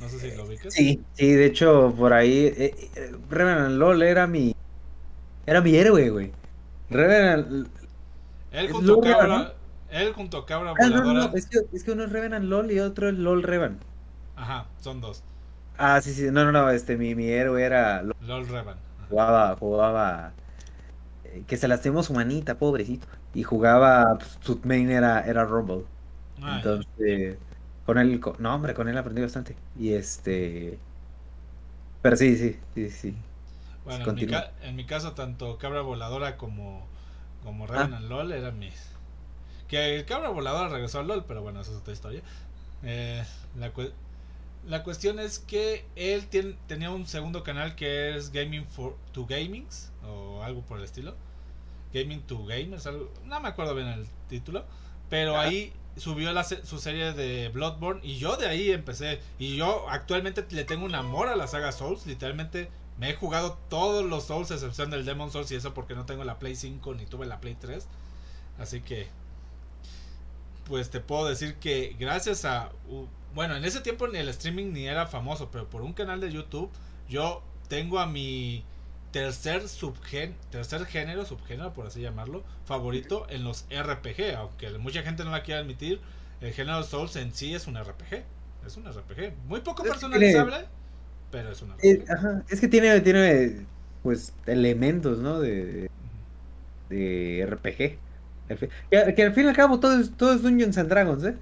No 0.00 0.08
sé 0.08 0.18
si 0.18 0.36
lo 0.36 0.44
ubiques. 0.44 0.74
Sí, 0.74 1.00
sí, 1.14 1.32
de 1.32 1.46
hecho, 1.46 1.94
por 1.96 2.12
ahí. 2.12 2.46
Eh, 2.46 2.74
eh, 2.96 3.16
Revenant 3.30 3.74
LOL 3.74 4.02
era 4.02 4.26
mi. 4.26 4.54
Era 5.46 5.60
mi 5.60 5.76
héroe, 5.76 6.10
güey. 6.10 6.32
Revenant. 6.90 7.68
Él 8.52 8.72
junto, 8.72 9.00
a 9.04 9.54
él 9.94 10.12
junto 10.12 10.38
a 10.38 10.46
Cabra 10.46 10.70
ah, 10.70 10.74
Voladora. 10.78 11.30
es, 11.34 11.46
que, 11.46 11.90
uno 11.92 12.04
es 12.04 12.10
Revenant 12.12 12.44
LOL 12.44 12.70
y 12.70 12.80
otro 12.80 13.08
es 13.08 13.14
LOL 13.14 13.42
Revan. 13.42 13.78
Ajá, 14.36 14.66
son 14.80 15.00
dos. 15.00 15.22
Ah, 15.78 16.00
sí, 16.00 16.12
sí, 16.12 16.28
no, 16.30 16.44
no, 16.44 16.52
no, 16.52 16.70
este, 16.70 16.96
mi, 16.96 17.14
mi 17.14 17.28
héroe 17.28 17.62
era 17.62 18.02
LOL, 18.02 18.48
Revan. 18.48 18.76
Jugaba, 19.08 19.56
jugaba. 19.56 20.32
Eh, 21.24 21.44
que 21.46 21.56
se 21.56 21.68
lastimó 21.68 22.02
su 22.02 22.12
manita, 22.12 22.58
pobrecito. 22.58 23.06
Y 23.34 23.42
jugaba, 23.42 24.16
pues, 24.18 24.38
su 24.40 24.60
main 24.64 24.90
era, 24.90 25.20
era 25.20 25.44
Rumble. 25.44 25.84
Ah, 26.42 26.56
Entonces, 26.56 27.38
con 27.86 27.98
él, 27.98 28.20
no, 28.38 28.54
hombre, 28.54 28.74
con 28.74 28.88
él 28.88 28.98
aprendí 28.98 29.22
bastante. 29.22 29.56
Y 29.78 29.94
este. 29.94 30.78
Pero 32.02 32.16
sí, 32.16 32.36
sí, 32.36 32.58
sí, 32.74 32.90
sí. 32.90 33.16
Bueno, 33.84 34.08
en 34.08 34.14
mi, 34.14 34.26
en 34.62 34.76
mi, 34.76 34.86
caso, 34.86 35.12
tanto 35.12 35.58
Cabra 35.58 35.82
Voladora 35.82 36.36
como, 36.36 36.86
como 37.42 37.66
Revenant 37.66 38.04
ah. 38.04 38.08
LOL 38.08 38.32
eran 38.32 38.58
mis 38.58 38.93
que 39.68 39.96
el 39.96 40.04
cabra 40.04 40.28
volador 40.28 40.70
regresó 40.70 41.00
al 41.00 41.08
LOL, 41.08 41.24
pero 41.24 41.42
bueno, 41.42 41.60
esa 41.60 41.72
es 41.72 41.78
otra 41.78 41.92
historia. 41.92 42.22
Eh, 42.82 43.24
la, 43.56 43.72
la, 44.66 44.82
cuestión 44.82 45.18
es 45.18 45.38
que 45.38 45.86
él 45.96 46.28
tenía 46.66 46.90
un 46.90 47.06
segundo 47.06 47.42
canal 47.42 47.74
que 47.74 48.16
es 48.16 48.30
Gaming 48.30 48.66
for 48.66 48.96
to 49.12 49.26
Gamings 49.26 49.90
o 50.06 50.42
algo 50.42 50.62
por 50.62 50.78
el 50.78 50.84
estilo. 50.84 51.14
Gaming 51.92 52.22
to 52.22 52.44
Gamers, 52.44 52.88
no 53.24 53.40
me 53.40 53.48
acuerdo 53.48 53.74
bien 53.74 53.86
el 53.86 54.06
título, 54.28 54.64
pero 55.08 55.38
ahí 55.38 55.72
subió 55.96 56.32
la, 56.32 56.42
su 56.42 56.78
serie 56.78 57.12
de 57.12 57.48
Bloodborne 57.50 58.00
y 58.02 58.18
yo 58.18 58.36
de 58.36 58.48
ahí 58.48 58.70
empecé. 58.70 59.20
Y 59.38 59.56
yo 59.56 59.88
actualmente 59.88 60.44
le 60.50 60.64
tengo 60.64 60.84
un 60.84 60.94
amor 60.94 61.28
a 61.28 61.36
la 61.36 61.46
saga 61.46 61.72
Souls, 61.72 62.06
literalmente 62.06 62.68
me 62.98 63.10
he 63.10 63.14
jugado 63.14 63.58
todos 63.68 64.04
los 64.04 64.24
Souls, 64.24 64.50
excepción 64.50 64.90
del 64.90 65.04
Demon 65.04 65.30
Souls 65.30 65.50
y 65.52 65.56
eso 65.56 65.74
porque 65.74 65.94
no 65.94 66.04
tengo 66.04 66.24
la 66.24 66.38
Play 66.38 66.56
5 66.56 66.94
ni 66.94 67.06
tuve 67.06 67.26
la 67.26 67.40
Play 67.40 67.56
3. 67.58 67.86
Así 68.58 68.80
que 68.80 69.08
pues 70.64 70.90
te 70.90 71.00
puedo 71.00 71.28
decir 71.28 71.54
que 71.56 71.96
gracias 71.98 72.44
a... 72.44 72.70
Bueno, 73.34 73.56
en 73.56 73.64
ese 73.64 73.80
tiempo 73.80 74.06
ni 74.06 74.18
el 74.18 74.28
streaming 74.28 74.72
ni 74.72 74.86
era 74.86 75.06
famoso, 75.06 75.50
pero 75.50 75.68
por 75.68 75.82
un 75.82 75.92
canal 75.92 76.20
de 76.20 76.30
YouTube 76.30 76.70
yo 77.08 77.42
tengo 77.68 77.98
a 77.98 78.06
mi 78.06 78.64
tercer 79.10 79.68
subgen, 79.68 80.34
tercer 80.50 80.84
género, 80.86 81.24
subgénero 81.24 81.72
por 81.72 81.86
así 81.86 82.00
llamarlo, 82.00 82.42
favorito 82.64 83.26
en 83.30 83.44
los 83.44 83.64
RPG, 83.70 84.34
aunque 84.36 84.70
mucha 84.78 85.02
gente 85.02 85.24
no 85.24 85.30
la 85.30 85.42
quiera 85.42 85.60
admitir, 85.60 86.00
el 86.40 86.52
género 86.52 86.82
Souls 86.82 87.14
en 87.16 87.32
sí 87.32 87.54
es 87.54 87.66
un 87.66 87.76
RPG, 87.76 88.24
es 88.66 88.76
un 88.76 88.84
RPG, 88.84 89.34
muy 89.46 89.60
poco 89.60 89.82
personalizable, 89.82 90.66
pero 91.30 91.52
es 91.52 91.62
un 91.62 91.72
RPG. 91.72 91.84
Es, 91.84 91.98
es 92.50 92.60
que 92.60 92.68
tiene, 92.68 93.00
tiene 93.00 93.66
pues 94.02 94.34
elementos, 94.46 95.18
¿no? 95.18 95.40
De, 95.40 95.90
de 96.88 97.46
RPG. 97.48 97.98
Que, 98.48 99.22
al 99.24 99.32
fin 99.32 99.44
y 99.46 99.48
al 99.48 99.56
cabo 99.56 99.80
todo 99.80 99.98
es, 99.98 100.12
todo 100.16 100.32
es 100.34 100.42
Dungeons 100.42 100.76
and 100.78 100.88
Dragons, 100.88 101.24
¿eh? 101.24 101.34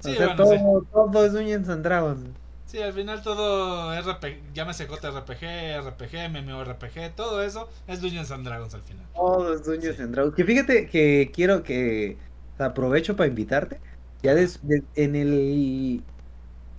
Sí, 0.00 0.12
o 0.12 0.14
sea, 0.14 0.36
todo, 0.36 0.82
todo 0.92 1.24
es 1.24 1.32
Dungeons 1.32 1.68
and 1.68 1.82
Dragons. 1.84 2.20
Sí, 2.66 2.82
al 2.82 2.92
final 2.92 3.22
todo 3.22 3.98
RPG, 3.98 4.52
llámese 4.52 4.86
JRPG, 4.86 5.80
RPG, 5.88 6.28
MMORPG, 6.30 7.14
todo 7.16 7.42
eso 7.42 7.68
es 7.86 8.00
Dungeons 8.02 8.30
and 8.30 8.44
Dragons 8.46 8.74
al 8.74 8.82
final. 8.82 9.06
Todo 9.14 9.54
es 9.54 9.64
Dungeons 9.64 9.98
and 10.00 10.14
Dragons. 10.14 10.34
Que 10.36 10.44
fíjate 10.44 10.86
que 10.88 11.30
quiero 11.34 11.62
que 11.62 12.18
aprovecho 12.58 13.16
para 13.16 13.28
invitarte 13.28 13.80
Ya 14.22 14.34
des- 14.34 14.60
de- 14.66 14.82
en 14.96 15.14
el... 15.16 16.02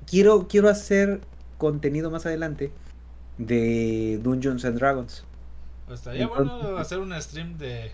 Quiero, 0.05 0.47
quiero 0.47 0.69
hacer 0.69 1.21
contenido 1.57 2.11
más 2.11 2.25
adelante 2.25 2.71
de 3.37 4.19
Dungeons 4.21 4.65
and 4.65 4.77
Dragons. 4.77 5.23
Pues 5.87 5.99
estaría 6.01 6.23
Entonces- 6.23 6.61
bueno 6.61 6.77
hacer 6.77 6.99
un 6.99 7.19
stream 7.21 7.57
de, 7.57 7.91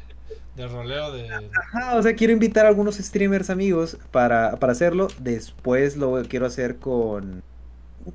de 0.55 0.67
roleo 0.67 1.11
de... 1.11 1.29
Ajá, 1.29 1.95
o 1.97 2.01
sea, 2.03 2.15
quiero 2.15 2.31
invitar 2.33 2.65
a 2.65 2.69
algunos 2.69 2.95
streamers 2.95 3.49
amigos 3.49 3.97
para, 4.11 4.55
para 4.57 4.71
hacerlo. 4.73 5.07
Después 5.19 5.97
lo 5.97 6.21
quiero 6.29 6.45
hacer 6.45 6.77
con 6.77 7.43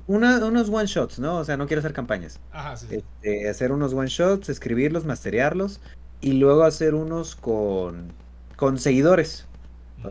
una- 0.07 0.43
unos 0.45 0.69
one 0.69 0.87
shots, 0.87 1.19
¿no? 1.19 1.37
O 1.37 1.45
sea, 1.45 1.57
no 1.57 1.67
quiero 1.67 1.79
hacer 1.79 1.93
campañas. 1.93 2.39
Ajá, 2.51 2.75
sí. 2.77 2.87
sí. 2.89 2.95
Este, 2.95 3.49
hacer 3.49 3.71
unos 3.71 3.93
one 3.93 4.07
shots, 4.09 4.49
escribirlos, 4.49 5.05
masterearlos 5.05 5.79
y 6.19 6.33
luego 6.33 6.63
hacer 6.63 6.95
unos 6.95 7.35
con, 7.35 8.11
con 8.55 8.79
seguidores. 8.79 9.45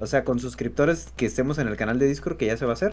O 0.01 0.06
sea, 0.06 0.24
con 0.24 0.39
suscriptores 0.39 1.09
que 1.16 1.27
estemos 1.27 1.59
en 1.59 1.66
el 1.66 1.77
canal 1.77 1.98
de 1.98 2.06
Discord, 2.06 2.36
que 2.36 2.47
ya 2.47 2.56
se 2.56 2.64
va 2.64 2.72
a 2.72 2.74
hacer. 2.74 2.93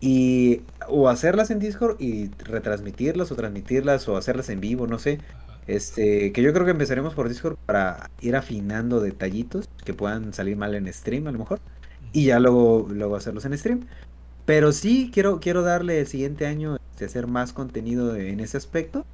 Y 0.00 0.62
o 0.88 1.08
hacerlas 1.08 1.50
en 1.50 1.60
Discord 1.60 2.00
y 2.00 2.30
retransmitirlas 2.38 3.30
o 3.30 3.36
transmitirlas 3.36 4.08
o 4.08 4.16
hacerlas 4.16 4.48
en 4.48 4.60
vivo, 4.60 4.86
no 4.88 4.98
sé. 4.98 5.20
Ajá. 5.30 5.45
Este, 5.66 6.32
que 6.32 6.42
yo 6.42 6.52
creo 6.52 6.64
que 6.64 6.70
empezaremos 6.72 7.14
por 7.14 7.28
Discord 7.28 7.56
para 7.66 8.10
ir 8.20 8.36
afinando 8.36 9.00
detallitos 9.00 9.68
que 9.84 9.94
puedan 9.94 10.32
salir 10.32 10.56
mal 10.56 10.74
en 10.74 10.92
stream 10.92 11.26
a 11.26 11.32
lo 11.32 11.38
mejor. 11.38 11.60
Y 12.12 12.26
ya 12.26 12.38
luego, 12.40 12.86
luego 12.90 13.16
hacerlos 13.16 13.44
en 13.44 13.58
stream. 13.58 13.86
Pero 14.44 14.72
sí 14.72 15.10
quiero, 15.12 15.40
quiero 15.40 15.62
darle 15.62 16.00
el 16.00 16.06
siguiente 16.06 16.46
año 16.46 16.76
este, 16.92 17.06
hacer 17.06 17.26
más 17.26 17.52
contenido 17.52 18.16
en 18.16 18.40
ese 18.40 18.56
aspecto. 18.56 19.06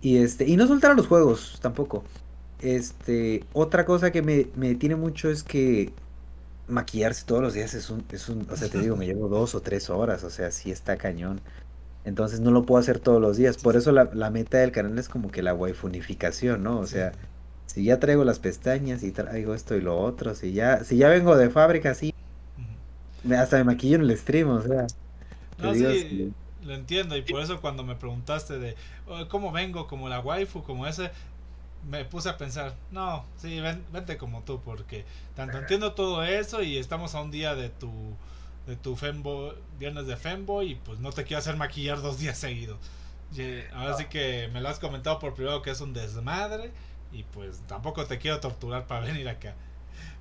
Y 0.00 0.18
este, 0.18 0.46
y 0.46 0.56
no 0.56 0.66
soltar 0.66 0.92
a 0.92 0.94
los 0.94 1.06
juegos 1.06 1.58
tampoco. 1.62 2.04
Este, 2.60 3.44
otra 3.52 3.84
cosa 3.84 4.12
que 4.12 4.22
me, 4.22 4.48
me 4.56 4.68
detiene 4.68 4.96
mucho 4.96 5.30
es 5.30 5.42
que 5.44 5.94
maquillarse 6.66 7.24
todos 7.26 7.42
los 7.42 7.54
días 7.54 7.74
es 7.74 7.90
un, 7.90 8.04
es 8.10 8.28
un, 8.28 8.46
o 8.50 8.56
sea, 8.56 8.68
te 8.68 8.78
digo, 8.78 8.96
me 8.96 9.06
llevo 9.06 9.28
dos 9.28 9.54
o 9.54 9.62
tres 9.62 9.90
horas, 9.90 10.24
o 10.24 10.30
sea, 10.30 10.50
sí 10.50 10.70
está 10.70 10.96
cañón. 10.96 11.40
Entonces 12.04 12.40
no 12.40 12.50
lo 12.50 12.66
puedo 12.66 12.80
hacer 12.80 13.00
todos 13.00 13.20
los 13.20 13.36
días. 13.36 13.58
Por 13.58 13.76
eso 13.76 13.92
la, 13.92 14.10
la 14.14 14.30
meta 14.30 14.58
del 14.58 14.72
canal 14.72 14.98
es 14.98 15.08
como 15.08 15.30
que 15.30 15.42
la 15.42 15.54
waifunificación, 15.54 16.62
¿no? 16.62 16.78
O 16.80 16.86
Sí. 16.86 16.88
sea, 16.88 17.12
si 17.66 17.84
ya 17.84 17.98
traigo 18.00 18.24
las 18.24 18.40
pestañas 18.40 19.02
y 19.02 19.12
traigo 19.12 19.54
esto 19.54 19.76
y 19.76 19.80
lo 19.82 19.98
otro, 20.00 20.34
si 20.34 20.52
ya, 20.52 20.84
si 20.84 20.98
ya 20.98 21.08
vengo 21.08 21.36
de 21.36 21.50
fábrica 21.50 21.90
así, 21.92 22.12
hasta 23.36 23.56
me 23.58 23.64
maquillo 23.64 23.96
en 23.96 24.02
el 24.02 24.16
stream, 24.16 24.48
o 24.50 24.62
sea. 24.62 24.86
No, 25.58 25.74
sí. 25.74 26.34
lo 26.62 26.74
entiendo 26.74 27.16
y 27.16 27.22
por 27.22 27.40
eso 27.42 27.60
cuando 27.60 27.84
me 27.84 27.94
preguntaste 27.94 28.58
de 28.58 28.76
"Oh, 29.06 29.28
cómo 29.28 29.52
vengo, 29.52 29.86
como 29.86 30.08
la 30.08 30.20
waifu, 30.20 30.62
como 30.62 30.86
ese, 30.86 31.10
me 31.88 32.04
puse 32.04 32.28
a 32.30 32.38
pensar, 32.38 32.74
no, 32.90 33.24
sí, 33.38 33.60
ven- 33.60 33.84
vente 33.92 34.16
como 34.18 34.42
tú, 34.42 34.60
porque 34.64 35.04
tanto 35.36 35.58
entiendo 35.58 35.92
todo 35.94 36.24
eso 36.24 36.62
y 36.62 36.78
estamos 36.78 37.14
a 37.14 37.22
un 37.22 37.30
día 37.30 37.54
de 37.54 37.70
tu 37.70 37.90
de 38.66 38.76
tu 38.76 38.96
fembo, 38.96 39.52
viernes 39.78 40.06
de 40.06 40.16
fembo 40.16 40.62
y 40.62 40.74
pues 40.76 40.98
no 41.00 41.12
te 41.12 41.24
quiero 41.24 41.38
hacer 41.38 41.56
maquillar 41.56 42.00
dos 42.02 42.18
días 42.18 42.38
seguidos. 42.38 42.78
Ahora 43.74 43.96
sí 43.96 44.04
que 44.06 44.48
me 44.52 44.60
lo 44.60 44.68
has 44.68 44.78
comentado 44.78 45.18
por 45.18 45.34
privado 45.34 45.60
que 45.62 45.70
es 45.70 45.80
un 45.80 45.92
desmadre 45.92 46.70
y 47.12 47.24
pues 47.24 47.60
tampoco 47.66 48.04
te 48.06 48.18
quiero 48.18 48.40
torturar 48.40 48.86
para 48.86 49.06
venir 49.06 49.28
acá. 49.28 49.54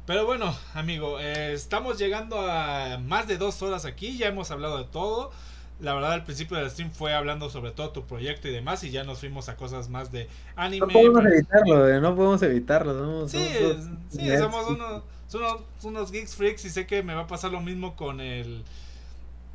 Pero 0.06 0.26
bueno, 0.26 0.54
amigo, 0.74 1.20
eh, 1.20 1.54
estamos 1.54 1.98
llegando 1.98 2.38
a 2.40 2.98
más 2.98 3.28
de 3.28 3.38
dos 3.38 3.62
horas 3.62 3.86
aquí, 3.86 4.18
ya 4.18 4.28
hemos 4.28 4.52
hablado 4.52 4.78
de 4.78 4.84
todo. 4.86 5.32
La 5.80 5.94
verdad, 5.94 6.12
al 6.14 6.24
principio 6.24 6.58
del 6.58 6.70
stream 6.70 6.92
fue 6.92 7.14
hablando 7.14 7.50
sobre 7.50 7.72
todo 7.72 7.90
tu 7.92 8.06
proyecto 8.06 8.48
y 8.48 8.52
demás, 8.52 8.84
y 8.84 8.92
ya 8.92 9.04
nos 9.04 9.20
fuimos 9.20 9.48
a 9.50 9.56
cosas 9.56 9.90
más 9.90 10.12
de 10.12 10.28
anime. 10.56 10.88
No 10.88 10.94
podemos 10.94 11.22
pero- 11.24 11.34
evitarlo, 11.36 11.88
eh, 11.90 12.02
no 12.02 12.16
podemos 12.16 12.42
evitarlo. 12.44 12.94
somos- 12.94 13.32
Sí, 13.32 13.50
somos- 13.60 13.88
sí, 14.10 14.38
somos 14.38 14.68
unos, 14.70 15.04
somos 15.34 15.62
unos 15.84 16.12
geeks 16.12 16.36
freaks 16.36 16.66
y 16.66 16.70
sé 16.70 16.86
que 16.86 17.02
me 17.02 17.16
va 17.16 17.22
a 17.22 17.28
pasar 17.28 17.52
lo 17.52 17.60
mismo 17.60 17.96
con 17.96 18.22
el 18.22 18.64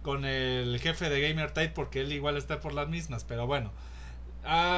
con 0.03 0.25
el 0.25 0.79
jefe 0.81 1.09
de 1.09 1.21
Gamer 1.21 1.53
Tide 1.53 1.69
porque 1.71 2.01
él 2.01 2.13
igual 2.13 2.37
está 2.37 2.61
por 2.61 2.73
las 2.73 2.89
mismas, 2.89 3.25
pero 3.25 3.47
bueno. 3.47 3.71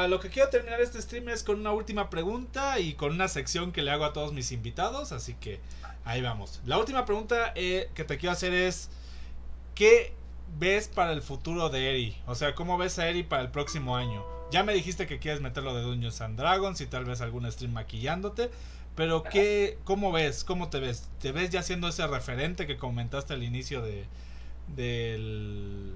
Lo 0.09 0.19
que 0.19 0.31
quiero 0.31 0.49
terminar 0.49 0.81
este 0.81 1.01
stream 1.01 1.29
es 1.29 1.45
con 1.45 1.61
una 1.61 1.73
última 1.73 2.11
pregunta 2.11 2.81
y 2.81 2.95
con 2.95 3.13
una 3.13 3.29
sección 3.29 3.71
que 3.73 3.83
le 3.83 3.93
hago 3.93 4.05
a 4.05 4.13
todos 4.13 4.33
mis 4.33 4.51
invitados, 4.51 5.13
así 5.13 5.35
que 5.35 5.61
ahí 6.05 6.21
vamos. 6.21 6.61
La 6.67 6.79
última 6.79 7.05
pregunta 7.05 7.53
eh, 7.55 7.89
que 7.95 8.05
te 8.05 8.19
quiero 8.19 8.33
hacer 8.33 8.53
es 8.53 8.91
¿qué 9.75 10.13
ves 10.59 10.89
para 10.89 11.13
el 11.13 11.23
futuro 11.23 11.69
de 11.71 11.91
Eri? 11.91 12.17
O 12.27 12.35
sea, 12.35 12.55
¿cómo 12.55 12.77
ves 12.77 12.99
a 12.99 13.09
Eri 13.09 13.23
para 13.23 13.43
el 13.43 13.51
próximo 13.51 13.97
año? 13.97 14.25
Ya 14.51 14.65
me 14.65 14.75
dijiste 14.75 15.07
que 15.07 15.21
quieres 15.21 15.41
meterlo 15.41 15.75
de 15.75 15.83
Dungeons 15.83 16.21
and 16.21 16.37
Dragons 16.37 16.81
y 16.81 16.87
tal 16.87 17.05
vez 17.05 17.21
algún 17.21 17.51
stream 17.53 17.73
maquillándote, 17.73 18.51
pero 19.01 19.23
¿qué, 19.23 19.79
¿cómo 19.85 20.13
ves? 20.13 20.45
¿Cómo 20.45 20.69
te 20.69 20.79
ves? 20.79 21.09
¿Te 21.23 21.33
ves 21.33 21.49
ya 21.49 21.63
siendo 21.63 21.89
ese 21.89 22.07
referente 22.07 22.67
que 22.67 22.77
comentaste 22.77 23.33
al 23.33 23.43
inicio 23.43 23.81
de, 23.81 24.05
del, 24.77 25.95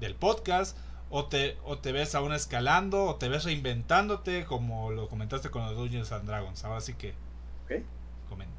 del 0.00 0.14
podcast? 0.14 0.74
¿O 1.10 1.26
te, 1.26 1.58
¿O 1.66 1.76
te 1.76 1.92
ves 1.92 2.14
aún 2.14 2.32
escalando? 2.32 3.04
¿O 3.04 3.16
te 3.16 3.28
ves 3.28 3.44
reinventándote 3.44 4.46
como 4.46 4.90
lo 4.90 5.06
comentaste 5.08 5.50
con 5.50 5.66
los 5.66 5.76
Dungeons 5.76 6.10
and 6.12 6.24
Dragons? 6.26 6.64
Ahora 6.64 6.80
sí 6.80 6.94
que... 6.94 7.10
Ok. 7.66 7.82
comenta. 8.30 8.52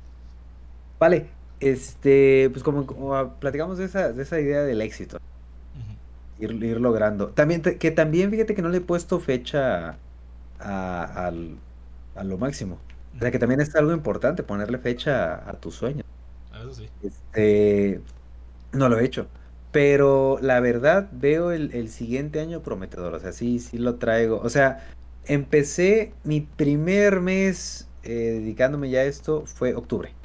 Vale, 1.00 1.26
este, 1.60 2.52
pues 2.52 2.62
como, 2.64 2.86
como 2.86 3.34
platicamos 3.40 3.80
de 3.80 3.86
esa, 3.86 4.12
de 4.14 4.22
esa 4.22 4.40
idea 4.40 4.62
del 4.62 4.82
éxito, 4.82 5.18
ir, 6.40 6.52
ir 6.64 6.80
logrando. 6.80 7.30
También, 7.30 7.64
te- 7.64 7.80
que 7.80 7.90
también 7.90 8.30
fíjate 8.30 8.54
que 8.54 8.62
no 8.62 8.70
le 8.70 8.78
he 8.78 8.82
puesto 8.82 9.20
fecha 9.20 9.98
a, 10.60 11.04
al- 11.26 11.58
a 12.16 12.24
lo 12.24 12.38
máximo. 12.38 12.78
O 13.16 13.20
sea 13.20 13.32
que 13.32 13.40
también 13.40 13.62
es 13.62 13.76
algo 13.76 13.94
importante 13.94 14.44
ponerle 14.44 14.78
fecha 14.80 15.36
a, 15.36 15.52
a 15.52 15.60
tus 15.60 15.76
sueños. 15.76 16.06
Eso 16.52 16.74
sí. 16.74 16.90
Este, 17.02 18.02
no 18.74 18.90
lo 18.90 19.00
he 19.00 19.06
hecho. 19.06 19.30
Pero 19.72 20.40
la 20.42 20.60
verdad 20.60 21.10
veo 21.12 21.52
el, 21.52 21.74
el 21.74 21.90
siguiente 21.90 22.40
año 22.40 22.64
prometedor. 22.64 23.14
O 23.14 23.20
sea, 23.20 23.32
sí, 23.34 23.60
sí 23.60 23.78
lo 23.78 23.98
traigo. 23.98 24.40
O 24.42 24.50
sea, 24.50 24.88
empecé 25.26 26.14
mi 26.24 26.42
primer 26.42 27.22
mes 27.22 27.90
eh, 28.04 28.40
dedicándome 28.42 28.90
ya 28.90 29.02
a 29.02 29.04
esto 29.06 29.46
fue 29.46 29.76
octubre. 29.76 30.16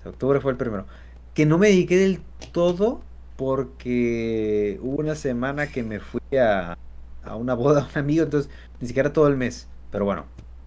O 0.00 0.02
sea, 0.02 0.10
octubre 0.12 0.40
fue 0.40 0.52
el 0.52 0.58
primero. 0.58 0.86
Que 1.34 1.46
no 1.46 1.58
me 1.58 1.68
dediqué 1.68 1.96
del 1.96 2.22
todo 2.52 3.02
porque 3.36 4.78
hubo 4.82 4.96
una 4.98 5.14
semana 5.14 5.68
que 5.68 5.82
me 5.84 6.00
fui 6.00 6.20
a, 6.38 6.76
a 7.22 7.36
una 7.36 7.54
boda 7.54 7.82
a 7.82 7.86
un 7.86 7.98
amigo, 7.98 8.24
entonces 8.24 8.50
ni 8.80 8.88
siquiera 8.88 9.12
todo 9.12 9.28
el 9.28 9.36
mes. 9.36 9.68
Pero 9.90 10.04
bueno, 10.04 10.26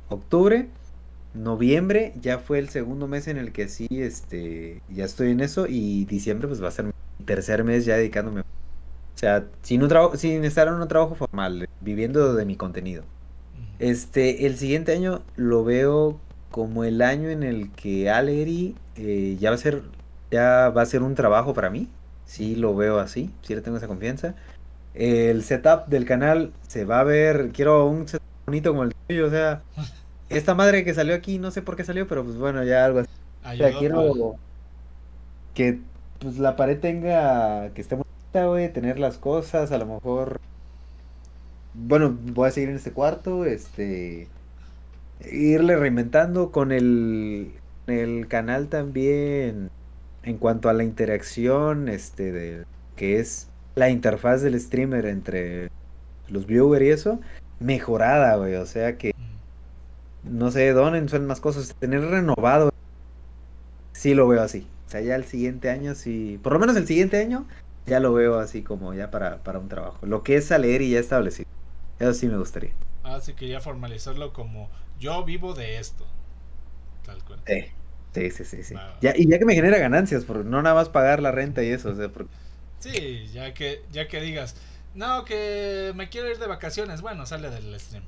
octubre, 0.09 0.69
noviembre 1.33 2.13
ya 2.19 2.39
fue 2.39 2.59
el 2.59 2.69
segundo 2.69 3.07
mes 3.07 3.27
en 3.27 3.37
el 3.37 3.51
que 3.51 3.67
sí, 3.67 3.87
este, 3.89 4.81
ya 4.89 5.05
estoy 5.05 5.31
en 5.31 5.41
eso 5.41 5.65
y 5.67 6.05
diciembre 6.05 6.47
pues 6.47 6.61
va 6.61 6.67
a 6.67 6.71
ser 6.71 6.85
mi 6.85 6.91
tercer 7.25 7.63
mes 7.63 7.85
ya 7.85 7.95
dedicándome. 7.95 8.41
O 8.41 9.17
sea, 9.21 9.45
sin 9.61 9.83
un 9.83 9.89
trabajo, 9.89 10.17
sin 10.17 10.43
estar 10.45 10.67
en 10.67 10.75
un 10.75 10.87
trabajo 10.87 11.15
formal, 11.15 11.69
viviendo 11.79 12.33
de 12.33 12.45
mi 12.45 12.55
contenido. 12.55 13.03
Este, 13.79 14.45
el 14.45 14.57
siguiente 14.57 14.91
año 14.93 15.21
lo 15.35 15.63
veo 15.63 16.19
como 16.49 16.83
el 16.83 17.01
año 17.01 17.29
en 17.29 17.43
el 17.43 17.71
que 17.71 18.09
Aleri 18.09 18.75
eh, 18.95 19.37
ya 19.39 19.49
va 19.49 19.55
a 19.55 19.59
ser, 19.59 19.83
ya 20.29 20.69
va 20.69 20.81
a 20.81 20.85
ser 20.85 21.03
un 21.03 21.15
trabajo 21.15 21.53
para 21.53 21.69
mí. 21.69 21.87
Sí, 22.25 22.55
lo 22.55 22.75
veo 22.75 22.99
así, 22.99 23.31
sí 23.41 23.55
le 23.55 23.61
tengo 23.61 23.77
esa 23.77 23.87
confianza. 23.87 24.35
El 24.93 25.43
setup 25.43 25.87
del 25.87 26.05
canal 26.05 26.51
se 26.67 26.85
va 26.85 26.99
a 26.99 27.03
ver, 27.03 27.51
quiero 27.53 27.85
un 27.85 28.07
setup 28.07 28.25
bonito 28.45 28.71
como 28.71 28.83
el 28.83 28.93
tuyo, 29.07 29.27
o 29.27 29.29
sea, 29.29 29.61
esta 30.37 30.55
madre 30.55 30.83
que 30.83 30.93
salió 30.93 31.15
aquí, 31.15 31.39
no 31.39 31.51
sé 31.51 31.61
por 31.61 31.75
qué 31.75 31.83
salió, 31.83 32.07
pero 32.07 32.23
pues 32.23 32.37
bueno, 32.37 32.63
ya 32.63 32.85
algo 32.85 32.99
así. 32.99 33.09
O 33.43 33.55
sea, 33.55 33.67
Ayudó 33.67 33.79
quiero 33.79 34.35
que 35.53 35.79
pues 36.19 36.37
la 36.37 36.55
pared 36.55 36.79
tenga, 36.79 37.73
que 37.73 37.81
esté 37.81 37.95
bonita, 37.95 38.45
güey, 38.45 38.71
tener 38.71 38.99
las 38.99 39.17
cosas, 39.17 39.71
a 39.71 39.77
lo 39.77 39.87
mejor, 39.87 40.39
bueno, 41.73 42.15
voy 42.33 42.47
a 42.47 42.51
seguir 42.51 42.69
en 42.69 42.75
este 42.75 42.91
cuarto, 42.91 43.45
este, 43.45 44.27
irle 45.31 45.75
reinventando 45.75 46.51
con 46.51 46.71
el, 46.71 47.53
el 47.87 48.27
canal 48.27 48.67
también, 48.67 49.71
en 50.23 50.37
cuanto 50.37 50.69
a 50.69 50.73
la 50.73 50.83
interacción, 50.83 51.89
este, 51.89 52.31
de, 52.31 52.65
que 52.95 53.19
es 53.19 53.47
la 53.75 53.89
interfaz 53.89 54.41
del 54.43 54.59
streamer 54.59 55.07
entre 55.07 55.71
los 56.29 56.45
viewers 56.45 56.85
y 56.85 56.89
eso, 56.89 57.19
mejorada, 57.59 58.35
güey, 58.35 58.55
o 58.55 58.65
sea 58.65 58.97
que. 58.97 59.11
No 60.31 60.51
sé, 60.51 60.71
donen, 60.73 61.09
son 61.09 61.25
más 61.27 61.39
cosas. 61.41 61.75
Tener 61.79 62.01
renovado, 62.01 62.71
sí 63.93 64.13
lo 64.13 64.27
veo 64.27 64.41
así. 64.41 64.67
O 64.87 64.89
sea, 64.91 65.01
ya 65.01 65.15
el 65.15 65.25
siguiente 65.25 65.69
año, 65.69 65.95
sí, 65.95 66.39
por 66.43 66.53
lo 66.53 66.59
menos 66.59 66.75
el 66.75 66.87
siguiente 66.87 67.19
año, 67.21 67.47
ya 67.85 67.99
lo 67.99 68.13
veo 68.13 68.39
así 68.39 68.61
como 68.61 68.93
ya 68.93 69.09
para, 69.11 69.43
para 69.43 69.59
un 69.59 69.69
trabajo. 69.69 70.05
Lo 70.05 70.23
que 70.23 70.35
es 70.35 70.51
a 70.51 70.57
leer 70.57 70.81
y 70.81 70.91
ya 70.91 70.99
establecido. 70.99 71.47
Eso 71.99 72.13
sí 72.13 72.27
me 72.27 72.37
gustaría. 72.37 72.71
Así 73.03 73.33
que 73.33 73.47
ya 73.47 73.61
formalizarlo 73.61 74.33
como 74.33 74.69
yo 74.99 75.23
vivo 75.23 75.53
de 75.53 75.77
esto. 75.77 76.05
Tal 77.05 77.23
cual. 77.23 77.39
Sí, 77.45 77.65
sí, 78.13 78.31
sí, 78.31 78.45
sí. 78.45 78.63
sí. 78.63 78.73
Va. 78.75 78.97
Ya, 79.01 79.13
y 79.15 79.27
ya 79.29 79.39
que 79.39 79.45
me 79.45 79.55
genera 79.55 79.77
ganancias, 79.77 80.25
por 80.25 80.45
no 80.45 80.61
nada 80.61 80.75
más 80.75 80.89
pagar 80.89 81.21
la 81.21 81.31
renta 81.31 81.63
y 81.63 81.69
eso, 81.69 81.89
o 81.89 81.95
sea, 81.95 82.09
porque- 82.09 82.33
Sí, 82.79 83.27
ya 83.31 83.53
que, 83.53 83.83
ya 83.91 84.07
que 84.07 84.19
digas, 84.21 84.55
no, 84.95 85.23
que 85.23 85.93
me 85.95 86.09
quiero 86.09 86.29
ir 86.29 86.39
de 86.39 86.47
vacaciones, 86.47 87.01
bueno, 87.01 87.25
sale 87.27 87.49
del 87.51 87.79
stream. 87.79 88.03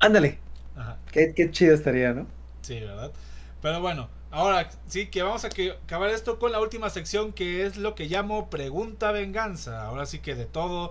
Ándale, 0.00 0.38
Ajá, 0.76 0.98
qué, 1.12 1.32
qué 1.34 1.50
chido 1.50 1.74
estaría, 1.74 2.12
¿no? 2.12 2.26
sí, 2.62 2.80
¿verdad? 2.80 3.12
Pero 3.60 3.80
bueno, 3.80 4.08
Ahora 4.34 4.68
sí 4.88 5.06
que 5.06 5.22
vamos 5.22 5.44
a 5.44 5.48
que 5.48 5.70
acabar 5.70 6.10
esto 6.10 6.40
con 6.40 6.50
la 6.50 6.58
última 6.58 6.90
sección 6.90 7.32
que 7.32 7.64
es 7.66 7.76
lo 7.76 7.94
que 7.94 8.06
llamo 8.06 8.50
pregunta 8.50 9.12
venganza. 9.12 9.86
Ahora 9.86 10.06
sí 10.06 10.18
que 10.18 10.34
de 10.34 10.44
todo 10.44 10.90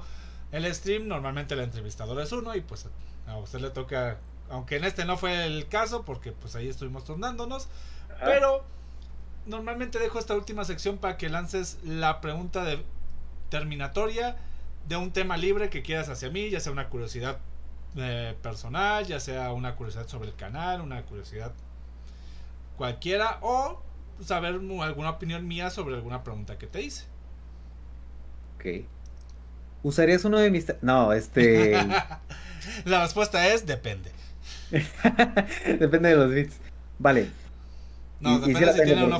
el 0.53 0.73
stream 0.73 1.09
normalmente 1.09 1.53
el 1.53 1.59
entrevistador 1.59 2.21
es 2.21 2.31
uno 2.31 2.55
y 2.55 2.61
pues 2.61 2.87
a 3.27 3.37
usted 3.37 3.59
le 3.59 3.69
toca, 3.69 4.17
aunque 4.49 4.77
en 4.77 4.85
este 4.85 5.03
no 5.03 5.17
fue 5.17 5.45
el 5.45 5.67
caso 5.67 6.05
porque 6.05 6.31
pues 6.31 6.55
ahí 6.55 6.69
estuvimos 6.69 7.03
tornándonos, 7.03 7.67
pero 8.23 8.63
normalmente 9.45 9.99
dejo 9.99 10.19
esta 10.19 10.35
última 10.35 10.63
sección 10.63 10.97
para 10.97 11.17
que 11.17 11.27
lances 11.27 11.79
la 11.83 12.21
pregunta 12.21 12.63
de 12.63 12.81
terminatoria 13.49 14.37
de 14.87 14.95
un 14.95 15.11
tema 15.11 15.35
libre 15.35 15.69
que 15.69 15.81
quieras 15.83 16.07
hacia 16.07 16.29
mí, 16.29 16.49
ya 16.49 16.61
sea 16.61 16.71
una 16.71 16.87
curiosidad 16.87 17.39
eh, 17.97 18.35
personal, 18.41 19.05
ya 19.05 19.19
sea 19.19 19.51
una 19.51 19.75
curiosidad 19.75 20.07
sobre 20.07 20.29
el 20.29 20.35
canal, 20.35 20.81
una 20.81 21.03
curiosidad 21.03 21.53
cualquiera 22.77 23.37
o 23.41 23.81
saber 24.23 24.55
alguna 24.55 25.09
opinión 25.09 25.47
mía 25.47 25.69
sobre 25.69 25.95
alguna 25.95 26.23
pregunta 26.23 26.57
que 26.57 26.67
te 26.67 26.81
hice. 26.81 27.05
Ok. 28.55 28.85
¿Usarías 29.83 30.23
uno 30.25 30.39
de 30.39 30.49
mis... 30.49 30.65
No, 30.81 31.13
este... 31.13 31.73
La 32.85 33.03
respuesta 33.03 33.47
es 33.47 33.65
depende. 33.65 34.11
depende 34.71 36.09
de 36.09 36.15
los 36.15 36.31
bits. 36.31 36.55
Vale. 36.99 37.29
No, 38.19 38.39
depende 38.39 38.73
si 38.73 38.83
tiene 38.83 39.03
o 39.03 39.07
no 39.07 39.19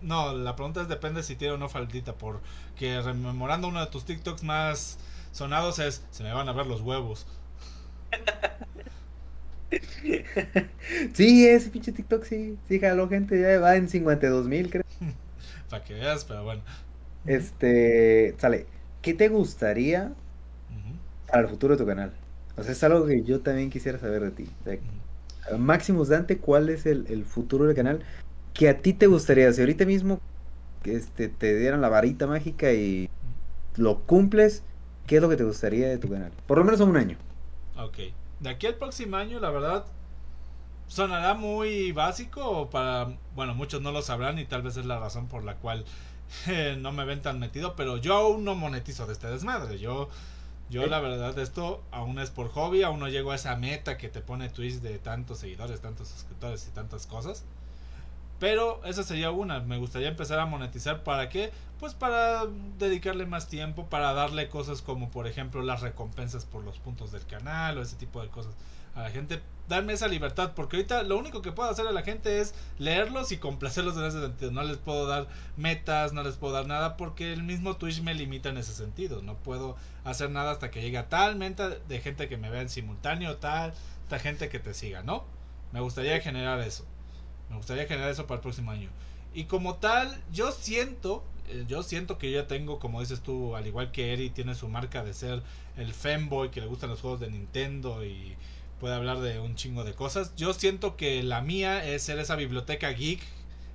No, 0.00 0.32
la 0.32 0.54
pregunta 0.54 0.82
es 0.82 0.88
depende 0.88 1.22
si 1.22 1.34
tiene 1.34 1.54
o 1.54 1.58
no 1.58 1.68
faldita. 1.68 2.14
Porque 2.14 3.00
rememorando 3.00 3.68
uno 3.68 3.80
de 3.80 3.86
tus 3.86 4.04
TikToks 4.04 4.44
más 4.44 4.98
sonados 5.32 5.80
es: 5.80 6.04
se 6.10 6.22
me 6.22 6.32
van 6.32 6.48
a 6.48 6.52
ver 6.52 6.66
los 6.66 6.80
huevos. 6.80 7.26
Sí, 11.14 11.46
ese 11.46 11.70
pinche 11.70 11.92
TikTok 11.92 12.24
sí, 12.24 12.58
sí 12.68 12.80
jaló 12.80 13.08
gente, 13.08 13.40
ya 13.40 13.58
va 13.58 13.76
en 13.76 13.88
52 13.88 14.46
mil, 14.46 14.70
creo. 14.70 14.84
Para 15.70 15.84
que 15.84 15.94
veas, 15.94 16.24
pero 16.24 16.44
bueno. 16.44 16.62
Este, 17.26 18.34
sale, 18.38 18.66
¿qué 19.00 19.14
te 19.14 19.28
gustaría 19.28 20.12
para 21.28 21.42
el 21.42 21.48
futuro 21.48 21.74
de 21.74 21.82
tu 21.82 21.86
canal? 21.86 22.12
O 22.56 22.62
sea, 22.62 22.72
es 22.72 22.82
algo 22.82 23.06
que 23.06 23.22
yo 23.22 23.40
también 23.40 23.70
quisiera 23.70 23.98
saber 23.98 24.22
de 24.22 24.30
ti. 24.32 24.48
Máximos 25.56 26.08
Dante, 26.08 26.38
¿cuál 26.38 26.68
es 26.68 26.84
el, 26.84 27.24
futuro 27.24 27.64
del 27.64 27.76
canal? 27.76 28.00
Que 28.52 28.68
a 28.68 28.78
ti 28.78 28.92
te 28.92 29.06
gustaría, 29.06 29.52
si 29.52 29.60
ahorita 29.60 29.86
mismo 29.86 30.20
este, 30.84 31.28
te 31.28 31.56
dieran 31.56 31.80
la 31.80 31.88
varita 31.88 32.26
mágica 32.26 32.72
y 32.72 33.08
lo 33.76 34.00
cumples, 34.00 34.62
¿qué 35.06 35.16
es 35.16 35.22
lo 35.22 35.28
que 35.28 35.36
te 35.36 35.44
gustaría 35.44 35.88
de 35.88 35.98
tu 35.98 36.10
canal? 36.10 36.32
Por 36.46 36.58
lo 36.58 36.64
menos 36.64 36.80
un 36.80 36.96
año. 36.96 37.16
Ok. 37.84 37.98
De 38.40 38.50
aquí 38.50 38.66
al 38.66 38.74
próximo 38.74 39.16
año, 39.16 39.38
la 39.40 39.50
verdad, 39.50 39.84
sonará 40.88 41.34
muy 41.34 41.92
básico 41.92 42.70
para, 42.70 43.16
bueno, 43.34 43.54
muchos 43.54 43.80
no 43.82 43.92
lo 43.92 44.02
sabrán 44.02 44.38
y 44.38 44.44
tal 44.44 44.62
vez 44.62 44.76
es 44.76 44.86
la 44.86 44.98
razón 44.98 45.28
por 45.28 45.44
la 45.44 45.56
cual 45.56 45.84
eh, 46.48 46.76
no 46.80 46.92
me 46.92 47.04
ven 47.04 47.22
tan 47.22 47.38
metido, 47.38 47.76
pero 47.76 47.96
yo 47.96 48.14
aún 48.14 48.44
no 48.44 48.54
monetizo 48.54 49.06
de 49.06 49.12
este 49.12 49.28
desmadre. 49.28 49.78
Yo 49.78 50.08
yo 50.70 50.86
la 50.86 51.00
verdad 51.00 51.38
esto 51.38 51.82
aún 51.90 52.18
es 52.18 52.30
por 52.30 52.48
hobby, 52.48 52.82
aún 52.82 52.98
no 52.98 53.08
llego 53.08 53.32
a 53.32 53.34
esa 53.34 53.54
meta 53.56 53.98
que 53.98 54.08
te 54.08 54.22
pone 54.22 54.48
Twitch 54.48 54.80
de 54.80 54.98
tantos 54.98 55.38
seguidores, 55.38 55.82
tantos 55.82 56.08
suscriptores 56.08 56.66
y 56.66 56.70
tantas 56.70 57.06
cosas. 57.06 57.44
Pero 58.42 58.84
esa 58.84 59.04
sería 59.04 59.30
una, 59.30 59.60
me 59.60 59.78
gustaría 59.78 60.08
empezar 60.08 60.40
a 60.40 60.46
monetizar 60.46 61.04
para 61.04 61.28
qué? 61.28 61.52
Pues 61.78 61.94
para 61.94 62.42
dedicarle 62.76 63.24
más 63.24 63.46
tiempo, 63.46 63.86
para 63.86 64.14
darle 64.14 64.48
cosas 64.48 64.82
como 64.82 65.12
por 65.12 65.28
ejemplo 65.28 65.62
las 65.62 65.80
recompensas 65.80 66.44
por 66.44 66.64
los 66.64 66.80
puntos 66.80 67.12
del 67.12 67.24
canal 67.24 67.78
o 67.78 67.82
ese 67.82 67.94
tipo 67.94 68.20
de 68.20 68.30
cosas 68.30 68.52
a 68.96 69.02
la 69.02 69.10
gente, 69.10 69.40
darme 69.68 69.92
esa 69.92 70.08
libertad, 70.08 70.54
porque 70.56 70.74
ahorita 70.74 71.04
lo 71.04 71.18
único 71.18 71.40
que 71.40 71.52
puedo 71.52 71.70
hacer 71.70 71.86
a 71.86 71.92
la 71.92 72.02
gente 72.02 72.40
es 72.40 72.52
leerlos 72.80 73.30
y 73.30 73.36
complacerlos 73.36 73.96
en 73.96 74.06
ese 74.06 74.20
sentido. 74.20 74.50
No 74.50 74.64
les 74.64 74.78
puedo 74.78 75.06
dar 75.06 75.28
metas, 75.56 76.12
no 76.12 76.24
les 76.24 76.34
puedo 76.34 76.52
dar 76.52 76.66
nada, 76.66 76.96
porque 76.96 77.32
el 77.32 77.44
mismo 77.44 77.76
Twitch 77.76 78.02
me 78.02 78.12
limita 78.12 78.48
en 78.48 78.56
ese 78.56 78.74
sentido. 78.74 79.22
No 79.22 79.36
puedo 79.36 79.76
hacer 80.02 80.30
nada 80.30 80.50
hasta 80.50 80.72
que 80.72 80.82
llegue 80.82 80.98
a 80.98 81.08
tal 81.08 81.36
meta 81.36 81.68
de 81.68 82.00
gente 82.00 82.28
que 82.28 82.38
me 82.38 82.50
vea 82.50 82.62
en 82.62 82.70
simultáneo, 82.70 83.36
tal, 83.36 83.72
tal 84.08 84.18
gente 84.18 84.48
que 84.48 84.58
te 84.58 84.74
siga, 84.74 85.04
¿no? 85.04 85.22
Me 85.70 85.78
gustaría 85.78 86.20
generar 86.20 86.58
eso. 86.58 86.84
Me 87.52 87.58
gustaría 87.58 87.86
generar 87.86 88.10
eso 88.10 88.26
para 88.26 88.36
el 88.36 88.42
próximo 88.42 88.70
año. 88.70 88.88
Y 89.34 89.44
como 89.44 89.76
tal, 89.76 90.22
yo 90.32 90.52
siento, 90.52 91.22
eh, 91.48 91.64
yo 91.68 91.82
siento 91.82 92.16
que 92.16 92.30
yo 92.30 92.40
ya 92.40 92.46
tengo, 92.46 92.78
como 92.78 93.00
dices 93.00 93.20
tú, 93.20 93.54
al 93.56 93.66
igual 93.66 93.92
que 93.92 94.14
Eri, 94.14 94.30
tiene 94.30 94.54
su 94.54 94.68
marca 94.68 95.04
de 95.04 95.12
ser 95.12 95.42
el 95.76 95.92
femboy 95.92 96.50
que 96.50 96.62
le 96.62 96.66
gustan 96.66 96.88
los 96.88 97.02
juegos 97.02 97.20
de 97.20 97.30
Nintendo 97.30 98.04
y 98.04 98.36
puede 98.80 98.94
hablar 98.94 99.20
de 99.20 99.38
un 99.38 99.54
chingo 99.54 99.84
de 99.84 99.92
cosas. 99.92 100.34
Yo 100.34 100.54
siento 100.54 100.96
que 100.96 101.22
la 101.22 101.42
mía 101.42 101.86
es 101.86 102.02
ser 102.02 102.18
esa 102.18 102.36
biblioteca 102.36 102.88
geek 102.88 103.20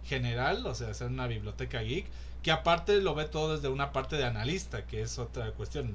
general, 0.04 0.66
o 0.66 0.74
sea, 0.74 0.94
ser 0.96 1.08
una 1.08 1.28
biblioteca 1.28 1.82
geek, 1.82 2.08
que 2.42 2.52
aparte 2.52 3.00
lo 3.00 3.14
ve 3.14 3.26
todo 3.26 3.56
desde 3.56 3.68
una 3.68 3.92
parte 3.92 4.16
de 4.16 4.26
analista, 4.26 4.88
que 4.88 5.02
es 5.02 5.20
otra 5.20 5.52
cuestión. 5.52 5.94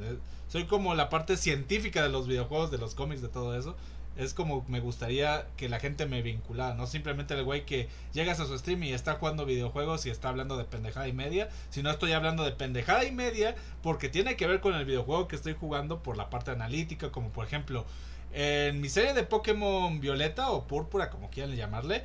Soy 0.48 0.66
como 0.66 0.94
la 0.94 1.08
parte 1.08 1.36
científica 1.36 2.02
de 2.02 2.10
los 2.10 2.28
videojuegos, 2.28 2.70
de 2.70 2.78
los 2.78 2.94
cómics, 2.94 3.22
de 3.22 3.28
todo 3.28 3.58
eso. 3.58 3.76
Es 4.16 4.34
como 4.34 4.64
me 4.68 4.80
gustaría 4.80 5.46
que 5.56 5.68
la 5.68 5.80
gente 5.80 6.06
me 6.06 6.22
vinculara, 6.22 6.74
no 6.74 6.86
simplemente 6.86 7.34
el 7.34 7.44
güey 7.44 7.64
que 7.64 7.88
llegas 8.12 8.40
a 8.40 8.46
su 8.46 8.58
stream 8.58 8.82
y 8.82 8.92
está 8.92 9.14
jugando 9.14 9.46
videojuegos 9.46 10.04
y 10.06 10.10
está 10.10 10.28
hablando 10.28 10.56
de 10.56 10.64
pendejada 10.64 11.08
y 11.08 11.12
media, 11.12 11.48
sino 11.70 11.90
estoy 11.90 12.12
hablando 12.12 12.44
de 12.44 12.52
pendejada 12.52 13.04
y 13.04 13.12
media 13.12 13.54
porque 13.82 14.08
tiene 14.08 14.36
que 14.36 14.46
ver 14.46 14.60
con 14.60 14.74
el 14.74 14.84
videojuego 14.84 15.28
que 15.28 15.36
estoy 15.36 15.54
jugando 15.54 16.02
por 16.02 16.16
la 16.16 16.28
parte 16.28 16.50
analítica, 16.50 17.10
como 17.10 17.30
por 17.30 17.46
ejemplo, 17.46 17.86
en 18.32 18.80
mi 18.80 18.88
serie 18.88 19.14
de 19.14 19.24
Pokémon 19.24 20.00
Violeta 20.00 20.50
o 20.50 20.66
Púrpura, 20.66 21.10
como 21.10 21.30
quieran 21.30 21.56
llamarle, 21.56 22.02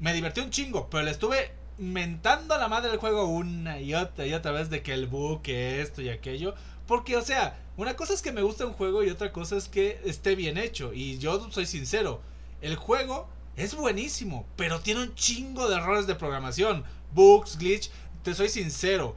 me 0.00 0.12
divertí 0.12 0.40
un 0.40 0.50
chingo, 0.50 0.88
pero 0.90 1.04
le 1.04 1.10
estuve 1.10 1.52
mentando 1.78 2.54
a 2.54 2.58
la 2.58 2.68
madre 2.68 2.90
del 2.90 2.98
juego 2.98 3.26
una 3.26 3.80
y 3.80 3.94
otra 3.94 4.26
y 4.26 4.34
otra 4.34 4.52
vez 4.52 4.70
de 4.70 4.82
que 4.82 4.94
el 4.94 5.06
bug, 5.06 5.42
que 5.42 5.80
esto 5.80 6.02
y 6.02 6.08
aquello. 6.08 6.54
Porque, 6.86 7.16
o 7.16 7.22
sea, 7.22 7.58
una 7.76 7.94
cosa 7.94 8.14
es 8.14 8.22
que 8.22 8.32
me 8.32 8.42
guste 8.42 8.64
un 8.64 8.72
juego 8.72 9.04
y 9.04 9.10
otra 9.10 9.32
cosa 9.32 9.56
es 9.56 9.68
que 9.68 10.00
esté 10.04 10.34
bien 10.34 10.58
hecho. 10.58 10.92
Y 10.92 11.18
yo 11.18 11.50
soy 11.50 11.66
sincero, 11.66 12.20
el 12.62 12.76
juego 12.76 13.28
es 13.56 13.74
buenísimo, 13.74 14.46
pero 14.56 14.80
tiene 14.80 15.02
un 15.02 15.14
chingo 15.14 15.68
de 15.68 15.76
errores 15.76 16.06
de 16.06 16.14
programación, 16.14 16.84
bugs, 17.12 17.58
glitch. 17.58 17.90
Te 18.22 18.34
soy 18.34 18.48
sincero, 18.48 19.14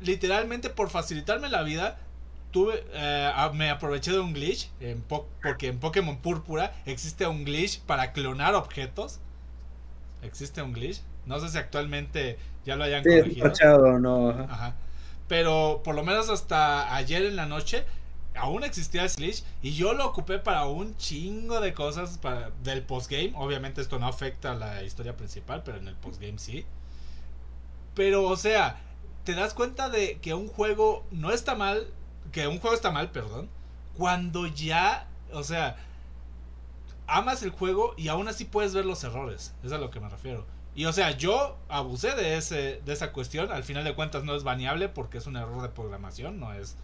literalmente 0.00 0.70
por 0.70 0.90
facilitarme 0.90 1.48
la 1.48 1.62
vida, 1.62 1.98
tuve, 2.50 2.84
eh, 2.92 3.32
me 3.54 3.70
aproveché 3.70 4.12
de 4.12 4.20
un 4.20 4.32
glitch, 4.32 4.70
en 4.80 5.02
porque 5.02 5.68
en 5.68 5.78
Pokémon 5.78 6.18
Púrpura 6.18 6.74
existe 6.86 7.26
un 7.26 7.44
glitch 7.44 7.80
para 7.80 8.12
clonar 8.12 8.54
objetos. 8.54 9.20
Existe 10.22 10.62
un 10.62 10.72
glitch. 10.72 11.00
No 11.26 11.38
sé 11.40 11.48
si 11.48 11.58
actualmente 11.58 12.38
ya 12.64 12.76
lo 12.76 12.84
hayan 12.84 13.02
corregido. 13.02 13.98
no. 13.98 14.30
Ajá. 14.30 14.74
Pero 15.28 15.82
por 15.84 15.94
lo 15.94 16.02
menos 16.02 16.30
hasta 16.30 16.94
ayer 16.94 17.24
en 17.24 17.36
la 17.36 17.46
noche 17.46 17.84
aún 18.34 18.62
existía 18.62 19.06
glitch 19.06 19.42
y 19.62 19.74
yo 19.74 19.94
lo 19.94 20.06
ocupé 20.06 20.38
para 20.38 20.66
un 20.66 20.96
chingo 20.96 21.60
de 21.60 21.74
cosas 21.74 22.18
para, 22.18 22.50
del 22.62 22.82
postgame. 22.82 23.32
Obviamente 23.36 23.80
esto 23.80 23.98
no 23.98 24.06
afecta 24.06 24.52
a 24.52 24.54
la 24.54 24.82
historia 24.82 25.16
principal, 25.16 25.62
pero 25.64 25.78
en 25.78 25.88
el 25.88 25.96
postgame 25.96 26.38
sí. 26.38 26.64
Pero 27.94 28.24
o 28.24 28.36
sea, 28.36 28.80
te 29.24 29.34
das 29.34 29.54
cuenta 29.54 29.90
de 29.90 30.18
que 30.20 30.34
un 30.34 30.48
juego 30.48 31.04
no 31.10 31.30
está 31.30 31.54
mal 31.54 31.88
que 32.32 32.46
un 32.46 32.58
juego 32.58 32.74
está 32.74 32.90
mal, 32.90 33.10
perdón, 33.10 33.48
cuando 33.96 34.46
ya, 34.46 35.06
o 35.32 35.42
sea, 35.42 35.76
amas 37.06 37.42
el 37.42 37.50
juego 37.50 37.94
y 37.96 38.08
aún 38.08 38.28
así 38.28 38.44
puedes 38.44 38.74
ver 38.74 38.84
los 38.84 39.02
errores. 39.04 39.54
Es 39.62 39.72
a 39.72 39.78
lo 39.78 39.90
que 39.90 40.00
me 40.00 40.08
refiero. 40.08 40.46
Y 40.78 40.86
o 40.86 40.92
sea, 40.92 41.10
yo 41.10 41.56
abusé 41.68 42.14
de 42.14 42.36
ese 42.36 42.80
de 42.84 42.92
esa 42.92 43.10
cuestión, 43.10 43.50
al 43.50 43.64
final 43.64 43.82
de 43.82 43.96
cuentas 43.96 44.22
no 44.22 44.36
es 44.36 44.44
baneable 44.44 44.88
porque 44.88 45.18
es 45.18 45.26
un 45.26 45.34
error 45.34 45.60
de 45.60 45.70
programación, 45.70 46.38
no 46.38 46.52
es 46.52 46.76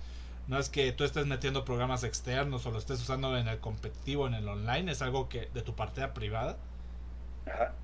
no 0.48 0.58
es 0.58 0.68
que 0.68 0.90
tú 0.90 1.04
estés 1.04 1.26
metiendo 1.26 1.64
programas 1.64 2.02
externos 2.02 2.66
o 2.66 2.72
lo 2.72 2.80
estés 2.80 3.00
usando 3.00 3.38
en 3.38 3.46
el 3.46 3.60
competitivo, 3.60 4.26
en 4.26 4.34
el 4.34 4.48
online, 4.48 4.90
es 4.90 5.00
algo 5.00 5.28
que 5.28 5.48
de 5.54 5.62
tu 5.62 5.76
partida 5.76 6.12
privada. 6.12 6.56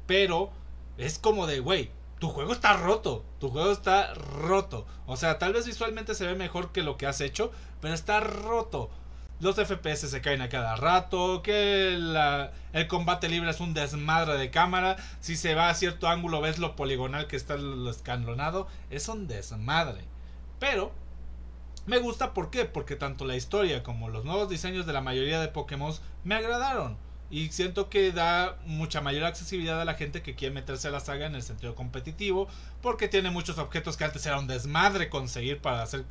Pero 0.09 0.51
es 0.99 1.21
como 1.21 1.47
de, 1.47 1.61
güey, 1.61 1.93
tu 2.19 2.29
juego 2.29 2.51
está 2.55 2.73
roto, 2.73 3.25
tu 3.39 3.51
juego 3.51 3.71
está 3.71 4.13
roto. 4.15 4.89
O 5.07 5.17
sea, 5.17 5.39
tal 5.39 5.53
vez 5.53 5.65
visualmente 5.65 6.17
se 6.17 6.27
ve 6.27 6.35
mejor 6.35 6.73
que 6.73 6.83
lo 6.83 6.97
que 6.97 7.07
has 7.07 7.21
hecho, 7.21 7.53
pero 7.81 7.95
está 7.95 8.19
roto. 8.19 8.91
Los 9.41 9.57
FPS 9.57 10.11
se 10.11 10.21
caen 10.21 10.43
a 10.43 10.51
cada 10.51 10.77
rato, 10.77 11.43
que 11.43 11.95
el 11.95 12.87
combate 12.89 13.31
libre 13.31 13.49
es 13.49 13.61
un 13.61 13.73
desmadre 13.73 14.37
de 14.37 14.51
cámara. 14.51 14.97
Si 15.21 15.35
se 15.35 15.55
va 15.55 15.71
a 15.71 15.75
cierto 15.75 16.09
ángulo 16.09 16.43
ves 16.43 16.59
lo 16.59 16.77
poligonal 16.77 17.27
que 17.27 17.37
está 17.37 17.57
lo 17.57 17.91
escalonado. 17.91 18.69
Es 18.91 19.09
un 19.09 19.29
desmadre. 19.29 20.05
Pero 20.59 20.93
me 21.87 21.99
gusta, 21.99 22.35
¿por 22.35 22.51
qué? 22.51 22.67
Porque 22.67 22.97
tanto 22.97 23.25
la 23.25 23.35
historia 23.35 23.83
como 23.83 24.11
los 24.11 24.27
nuevos 24.27 24.51
diseños 24.51 24.85
de 24.85 24.93
la 24.93 25.01
mayoría 25.01 25.41
de 25.41 25.49
Pokémon 25.49 25.95
me 26.23 26.35
agradaron. 26.35 26.99
Y 27.31 27.49
siento 27.49 27.89
que 27.89 28.13
da 28.13 28.59
mucha 28.67 29.01
mayor 29.01 29.25
accesibilidad 29.25 29.81
a 29.81 29.87
la 29.87 29.95
gente 29.95 30.21
que 30.21 30.35
quiere 30.35 30.55
meterse 30.55 30.89
a 30.89 30.91
la 30.91 31.01
saga 31.01 31.25
en 31.25 31.35
el 31.35 31.43
sentido 31.43 31.75
competitivo. 31.75 32.47
Porque 32.83 33.09
tiene 33.09 33.31
muchos 33.31 33.57
objetos 33.57 33.97
que 33.97 34.05
antes 34.05 34.27
era 34.27 34.39
un 34.39 34.49
desmadre 34.49 35.09
conseguir 35.09 35.63
para 35.63 35.83
hacer 35.83 36.05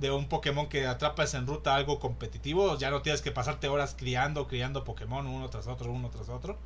de 0.00 0.10
un 0.10 0.28
Pokémon 0.28 0.68
que 0.68 0.86
atrapas 0.86 1.34
en 1.34 1.46
ruta 1.46 1.74
algo 1.74 2.00
competitivo. 2.00 2.76
Ya 2.78 2.90
no 2.90 3.02
tienes 3.02 3.22
que 3.22 3.30
pasarte 3.30 3.68
horas 3.68 3.94
criando, 3.96 4.48
criando 4.48 4.82
Pokémon 4.82 5.26
uno 5.26 5.48
tras 5.50 5.66
otro, 5.66 5.92
uno 5.92 6.10
tras 6.10 6.28
otro. 6.28 6.58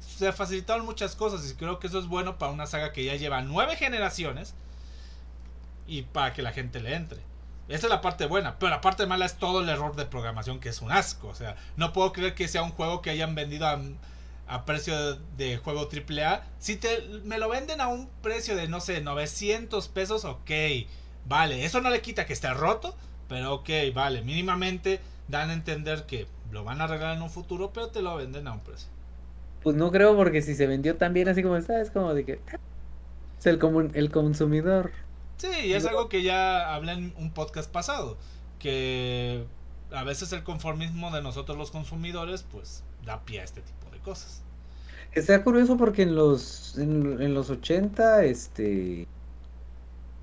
se 0.00 0.32
facilitaron 0.32 0.86
muchas 0.86 1.16
cosas 1.16 1.50
y 1.50 1.54
creo 1.54 1.78
que 1.80 1.88
eso 1.88 1.98
es 1.98 2.06
bueno 2.06 2.38
para 2.38 2.52
una 2.52 2.66
saga 2.66 2.92
que 2.92 3.04
ya 3.04 3.16
lleva 3.16 3.42
nueve 3.42 3.76
generaciones 3.76 4.54
y 5.86 6.02
para 6.02 6.32
que 6.32 6.42
la 6.42 6.52
gente 6.52 6.80
le 6.80 6.94
entre. 6.94 7.20
Esa 7.68 7.86
es 7.86 7.90
la 7.90 8.00
parte 8.00 8.26
buena, 8.26 8.58
pero 8.60 8.70
la 8.70 8.80
parte 8.80 9.06
mala 9.06 9.26
es 9.26 9.34
todo 9.34 9.60
el 9.60 9.68
error 9.68 9.96
de 9.96 10.06
programación 10.06 10.60
que 10.60 10.68
es 10.68 10.80
un 10.80 10.92
asco. 10.92 11.26
O 11.28 11.34
sea, 11.34 11.56
no 11.76 11.92
puedo 11.92 12.12
creer 12.12 12.34
que 12.36 12.46
sea 12.46 12.62
un 12.62 12.70
juego 12.70 13.02
que 13.02 13.10
hayan 13.10 13.34
vendido 13.34 13.66
a, 13.66 13.80
a 14.46 14.64
precio 14.64 15.16
de, 15.36 15.56
juego 15.56 15.88
AAA. 15.90 16.44
Si 16.60 16.76
te, 16.76 17.00
me 17.24 17.38
lo 17.38 17.48
venden 17.48 17.80
a 17.80 17.88
un 17.88 18.08
precio 18.22 18.54
de, 18.54 18.68
no 18.68 18.80
sé, 18.80 19.00
900 19.00 19.88
pesos, 19.88 20.24
ok, 20.24 20.50
vale. 21.28 21.64
Eso 21.64 21.80
no 21.80 21.90
le 21.90 22.00
quita 22.00 22.26
que 22.26 22.32
esté 22.32 22.52
roto, 22.54 22.94
pero 23.28 23.54
ok, 23.54 23.70
vale. 23.94 24.22
Mínimamente 24.22 25.00
dan 25.28 25.50
a 25.50 25.52
entender 25.52 26.06
que 26.06 26.26
lo 26.50 26.64
van 26.64 26.80
a 26.80 26.84
arreglar 26.84 27.16
en 27.16 27.22
un 27.22 27.30
futuro, 27.30 27.72
pero 27.72 27.88
te 27.88 28.02
lo 28.02 28.16
venden 28.16 28.48
a 28.48 28.52
un 28.52 28.60
precio. 28.60 28.88
Pues 29.62 29.76
no 29.76 29.90
creo, 29.90 30.16
porque 30.16 30.42
si 30.42 30.54
se 30.54 30.66
vendió 30.66 30.96
tan 30.96 31.12
bien 31.12 31.28
así 31.28 31.42
como 31.42 31.56
está, 31.56 31.80
es 31.80 31.90
como 31.90 32.14
de 32.14 32.24
que 32.24 32.40
es 33.38 33.46
el, 33.46 33.58
el 33.94 34.10
consumidor 34.10 34.92
Sí, 35.36 35.74
es 35.74 35.84
algo 35.84 36.08
que 36.08 36.22
ya 36.22 36.74
hablé 36.74 36.92
en 36.92 37.14
un 37.18 37.30
podcast 37.30 37.70
pasado, 37.70 38.16
que 38.58 39.44
a 39.90 40.02
veces 40.02 40.32
el 40.32 40.42
conformismo 40.42 41.10
de 41.10 41.20
nosotros 41.20 41.58
los 41.58 41.70
consumidores 41.70 42.42
pues 42.42 42.84
da 43.04 43.22
pie 43.24 43.40
a 43.40 43.44
este 43.44 43.60
tipo 43.60 43.90
de 43.90 43.98
cosas. 43.98 44.42
Está 45.12 45.42
curioso 45.44 45.76
porque 45.76 46.02
en 46.02 46.14
los 46.14 46.78
en, 46.78 47.34
los 47.34 47.50
80 47.50 48.24
este 48.24 49.06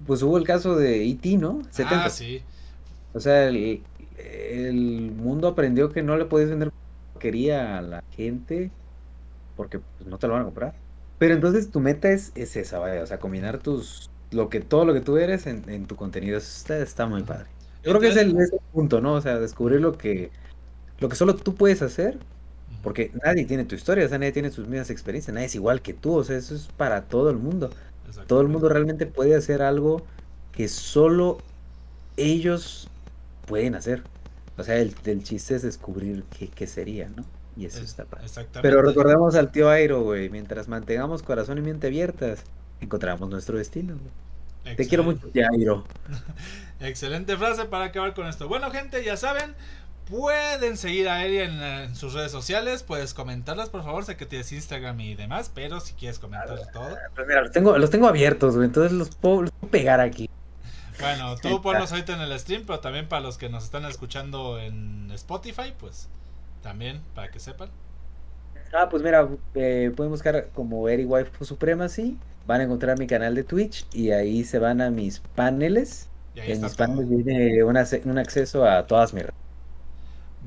pues 0.05 0.21
hubo 0.23 0.37
el 0.37 0.45
caso 0.45 0.75
de 0.75 1.07
E.T., 1.09 1.37
¿no? 1.37 1.61
70. 1.69 2.05
Ah, 2.05 2.09
sí. 2.09 2.41
O 3.13 3.19
sea, 3.19 3.47
el, 3.47 3.81
el 4.17 5.11
mundo 5.11 5.47
aprendió 5.47 5.91
que 5.91 6.01
no 6.03 6.17
le 6.17 6.25
podías 6.25 6.49
vender 6.49 6.71
quería 7.23 7.77
a 7.77 7.81
la 7.81 8.03
gente 8.11 8.69
porque 9.55 9.79
pues, 9.79 10.09
no 10.09 10.17
te 10.17 10.27
lo 10.27 10.33
van 10.33 10.41
a 10.41 10.45
comprar. 10.45 10.73
Pero 11.19 11.35
entonces 11.35 11.71
tu 11.71 11.79
meta 11.79 12.09
es, 12.09 12.33
es 12.35 12.57
esa, 12.57 12.79
vaya, 12.79 13.01
o 13.01 13.05
sea, 13.05 13.19
combinar 13.19 13.59
tus 13.59 14.09
lo 14.31 14.49
que 14.49 14.59
todo 14.59 14.83
lo 14.83 14.93
que 14.93 14.99
tú 14.99 15.17
eres 15.17 15.47
en, 15.47 15.85
tu 15.85 15.95
contenido. 15.95 16.37
está, 16.37 16.77
está 16.79 17.05
muy 17.05 17.23
padre. 17.23 17.45
Yo 17.83 17.91
creo 17.91 18.01
que 18.01 18.09
es 18.09 18.17
el, 18.17 18.35
punto, 18.71 18.99
¿no? 18.99 19.13
O 19.13 19.21
sea, 19.21 19.39
descubrir 19.39 19.79
lo 19.79 19.97
que, 19.97 20.31
lo 20.99 21.07
que 21.07 21.15
solo 21.15 21.35
tú 21.35 21.55
puedes 21.55 21.81
hacer, 21.81 22.17
porque 22.81 23.11
nadie 23.23 23.45
tiene 23.45 23.63
tu 23.63 23.75
historia, 23.75 24.05
o 24.05 24.09
sea, 24.09 24.17
nadie 24.17 24.31
tiene 24.31 24.49
sus 24.49 24.67
mismas 24.67 24.89
experiencias, 24.89 25.33
nadie 25.33 25.47
es 25.47 25.55
igual 25.55 25.81
que 25.81 25.93
tú, 25.93 26.15
o 26.15 26.23
sea, 26.23 26.37
eso 26.37 26.55
es 26.55 26.67
para 26.75 27.03
todo 27.03 27.29
el 27.29 27.37
mundo. 27.37 27.69
Todo 28.27 28.41
el 28.41 28.47
mundo 28.47 28.69
realmente 28.69 29.05
puede 29.05 29.35
hacer 29.35 29.61
algo 29.61 30.03
que 30.51 30.67
solo 30.67 31.39
ellos 32.17 32.89
pueden 33.45 33.75
hacer. 33.75 34.03
O 34.57 34.63
sea, 34.63 34.77
el, 34.77 34.93
chiste 35.23 35.55
es 35.55 35.63
descubrir 35.63 36.23
qué, 36.37 36.47
qué 36.47 36.67
sería, 36.67 37.09
¿no? 37.09 37.25
Y 37.55 37.65
eso 37.65 37.81
está 37.81 38.05
padre. 38.05 38.27
Pero 38.61 38.81
recordemos 38.81 39.35
al 39.35 39.51
tío 39.51 39.69
Airo, 39.69 40.01
güey, 40.01 40.29
mientras 40.29 40.67
mantengamos 40.67 41.21
corazón 41.23 41.57
y 41.57 41.61
mente 41.61 41.87
abiertas, 41.87 42.43
encontramos 42.81 43.29
nuestro 43.29 43.57
destino. 43.57 43.95
Te 44.63 44.87
quiero 44.87 45.03
mucho, 45.03 45.29
Jairo. 45.33 45.83
Excelente 46.79 47.37
frase 47.37 47.65
para 47.65 47.85
acabar 47.85 48.13
con 48.13 48.27
esto. 48.27 48.47
Bueno, 48.47 48.71
gente, 48.71 49.03
ya 49.03 49.17
saben, 49.17 49.55
pueden 50.13 50.77
seguir 50.77 51.09
a 51.09 51.25
Eri 51.25 51.39
en, 51.39 51.95
sus 51.95 52.13
redes 52.13 52.31
sociales. 52.31 52.83
Puedes 52.83 53.15
comentarlas, 53.15 53.69
por 53.69 53.83
favor. 53.83 54.05
Sé 54.05 54.15
que 54.15 54.27
tienes 54.27 54.51
Instagram 54.51 54.99
y 54.99 55.15
demás, 55.15 55.51
pero 55.53 55.79
si 55.79 55.93
quieres 55.93 56.19
comentar 56.19 56.55
todo. 56.71 56.95
Pues 57.15 57.27
mira, 57.27 57.41
los 57.41 57.51
tengo, 57.51 57.77
los 57.79 57.89
tengo 57.89 58.07
abiertos, 58.07 58.55
güey. 58.55 58.67
Entonces 58.67 58.91
los 58.91 59.15
puedo, 59.15 59.45
pegar 59.71 59.99
aquí. 59.99 60.29
Bueno, 60.99 61.35
tú 61.37 61.61
ponlos 61.63 61.91
ahorita 61.91 62.13
en 62.13 62.21
el 62.21 62.39
stream, 62.39 62.63
pero 62.67 62.79
también 62.79 63.07
para 63.09 63.23
los 63.23 63.39
que 63.39 63.49
nos 63.49 63.63
están 63.63 63.85
escuchando 63.85 64.59
en 64.59 65.09
Spotify, 65.11 65.73
pues 65.79 66.09
también 66.61 67.01
para 67.15 67.31
que 67.31 67.39
sepan. 67.39 67.69
Ah, 68.71 68.89
pues 68.89 69.01
mira, 69.01 69.27
eh, 69.55 69.91
pueden 69.95 70.11
buscar 70.11 70.49
como 70.53 70.87
Eri 70.87 71.05
Wife 71.05 71.43
Supremacy 71.43 72.17
van 72.45 72.61
a 72.61 72.63
encontrar 72.65 72.99
mi 72.99 73.07
canal 73.07 73.33
de 73.35 73.43
Twitch 73.43 73.87
y 73.93 74.11
ahí 74.11 74.43
se 74.43 74.59
van 74.59 74.81
a 74.81 74.91
mis 74.91 75.19
paneles. 75.19 76.09
en 76.35 76.61
mis 76.61 76.75
paneles 76.75 77.07
viene 77.07 77.63
un 77.63 78.17
acceso 78.17 78.65
a 78.65 78.85
todas 78.85 79.13
mis 79.13 79.23
redes. 79.23 79.42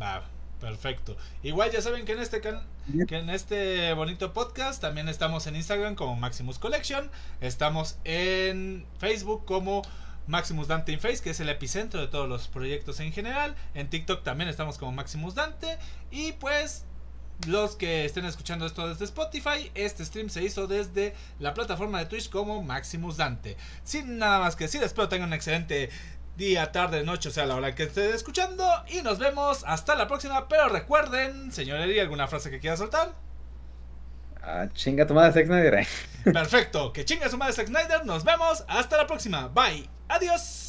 Va, 0.01 0.25
perfecto. 0.61 1.17
Igual 1.43 1.71
ya 1.71 1.81
saben 1.81 2.05
que 2.05 2.13
en 2.13 2.21
este 2.21 2.41
can 2.41 2.61
que 3.09 3.19
en 3.19 3.31
este 3.31 3.93
bonito 3.95 4.33
podcast 4.33 4.81
también 4.81 5.09
estamos 5.09 5.47
en 5.47 5.57
Instagram 5.57 5.97
como 5.97 6.15
Maximus 6.17 6.59
Collection, 6.59 7.11
estamos 7.41 7.99
en 8.05 8.87
Facebook 8.99 9.45
como 9.45 9.83
Maximus 10.27 10.69
Dante 10.69 10.93
in 10.93 11.01
Face, 11.01 11.19
que 11.23 11.31
es 11.31 11.41
el 11.41 11.49
epicentro 11.49 12.01
de 12.01 12.09
todos 12.09 12.29
los 12.29 12.49
proyectos 12.49 13.01
en 13.01 13.13
general. 13.13 13.55
En 13.75 13.89
TikTok 13.91 14.23
también 14.23 14.49
estamos 14.49 14.79
como 14.79 14.93
Maximus 14.93 15.35
Dante 15.35 15.79
y 16.11 16.33
pues 16.33 16.85
los 17.47 17.77
que 17.77 18.05
estén 18.05 18.25
escuchando 18.25 18.67
esto 18.67 18.89
desde 18.89 19.05
Spotify, 19.05 19.71
este 19.75 20.05
stream 20.05 20.31
se 20.31 20.43
hizo 20.43 20.67
desde 20.67 21.15
la 21.39 21.55
plataforma 21.55 21.99
de 21.99 22.07
Twitch 22.07 22.31
como 22.31 22.63
Maximus 22.63 23.17
Dante. 23.17 23.57
Sin 23.85 24.19
nada 24.19 24.39
más 24.39 24.57
que 24.57 24.65
decir, 24.65 24.83
espero 24.83 25.09
tengan 25.09 25.29
un 25.29 25.35
excelente 25.35 25.91
día, 26.37 26.71
tarde, 26.73 27.03
noche, 27.03 27.29
o 27.29 27.33
sea, 27.33 27.47
la 27.47 27.57
hora 27.57 27.75
que 27.75 27.85
estén 27.85 28.13
escuchando. 28.13 28.69
Y 28.89 29.03
nos 29.03 29.19
vemos 29.19 29.65
hasta 29.67 29.95
la 29.95 30.07
próxima. 30.07 30.49
Pero 30.49 30.69
recuerden, 30.69 31.53
señor 31.53 31.81
Eri, 31.81 31.99
¿alguna 31.99 32.27
frase 32.27 32.51
que 32.51 32.61
quiera 32.61 32.77
soltar? 32.77 33.13
Ah, 34.43 34.67
chinga 34.75 35.07
tu 35.07 35.15
madre 35.15 35.33
Zack 35.33 35.47
Snyder. 35.47 35.87
Perfecto, 36.25 36.93
que 36.93 37.05
chinga 37.05 37.29
su 37.29 37.37
madre 37.37 37.55
Zack 37.55 37.67
Snyder. 37.67 38.07
Nos 38.07 38.25
vemos 38.25 38.65
hasta 38.69 38.97
la 38.97 39.07
próxima. 39.07 39.49
Bye. 39.49 39.89
Adiós. 40.09 40.66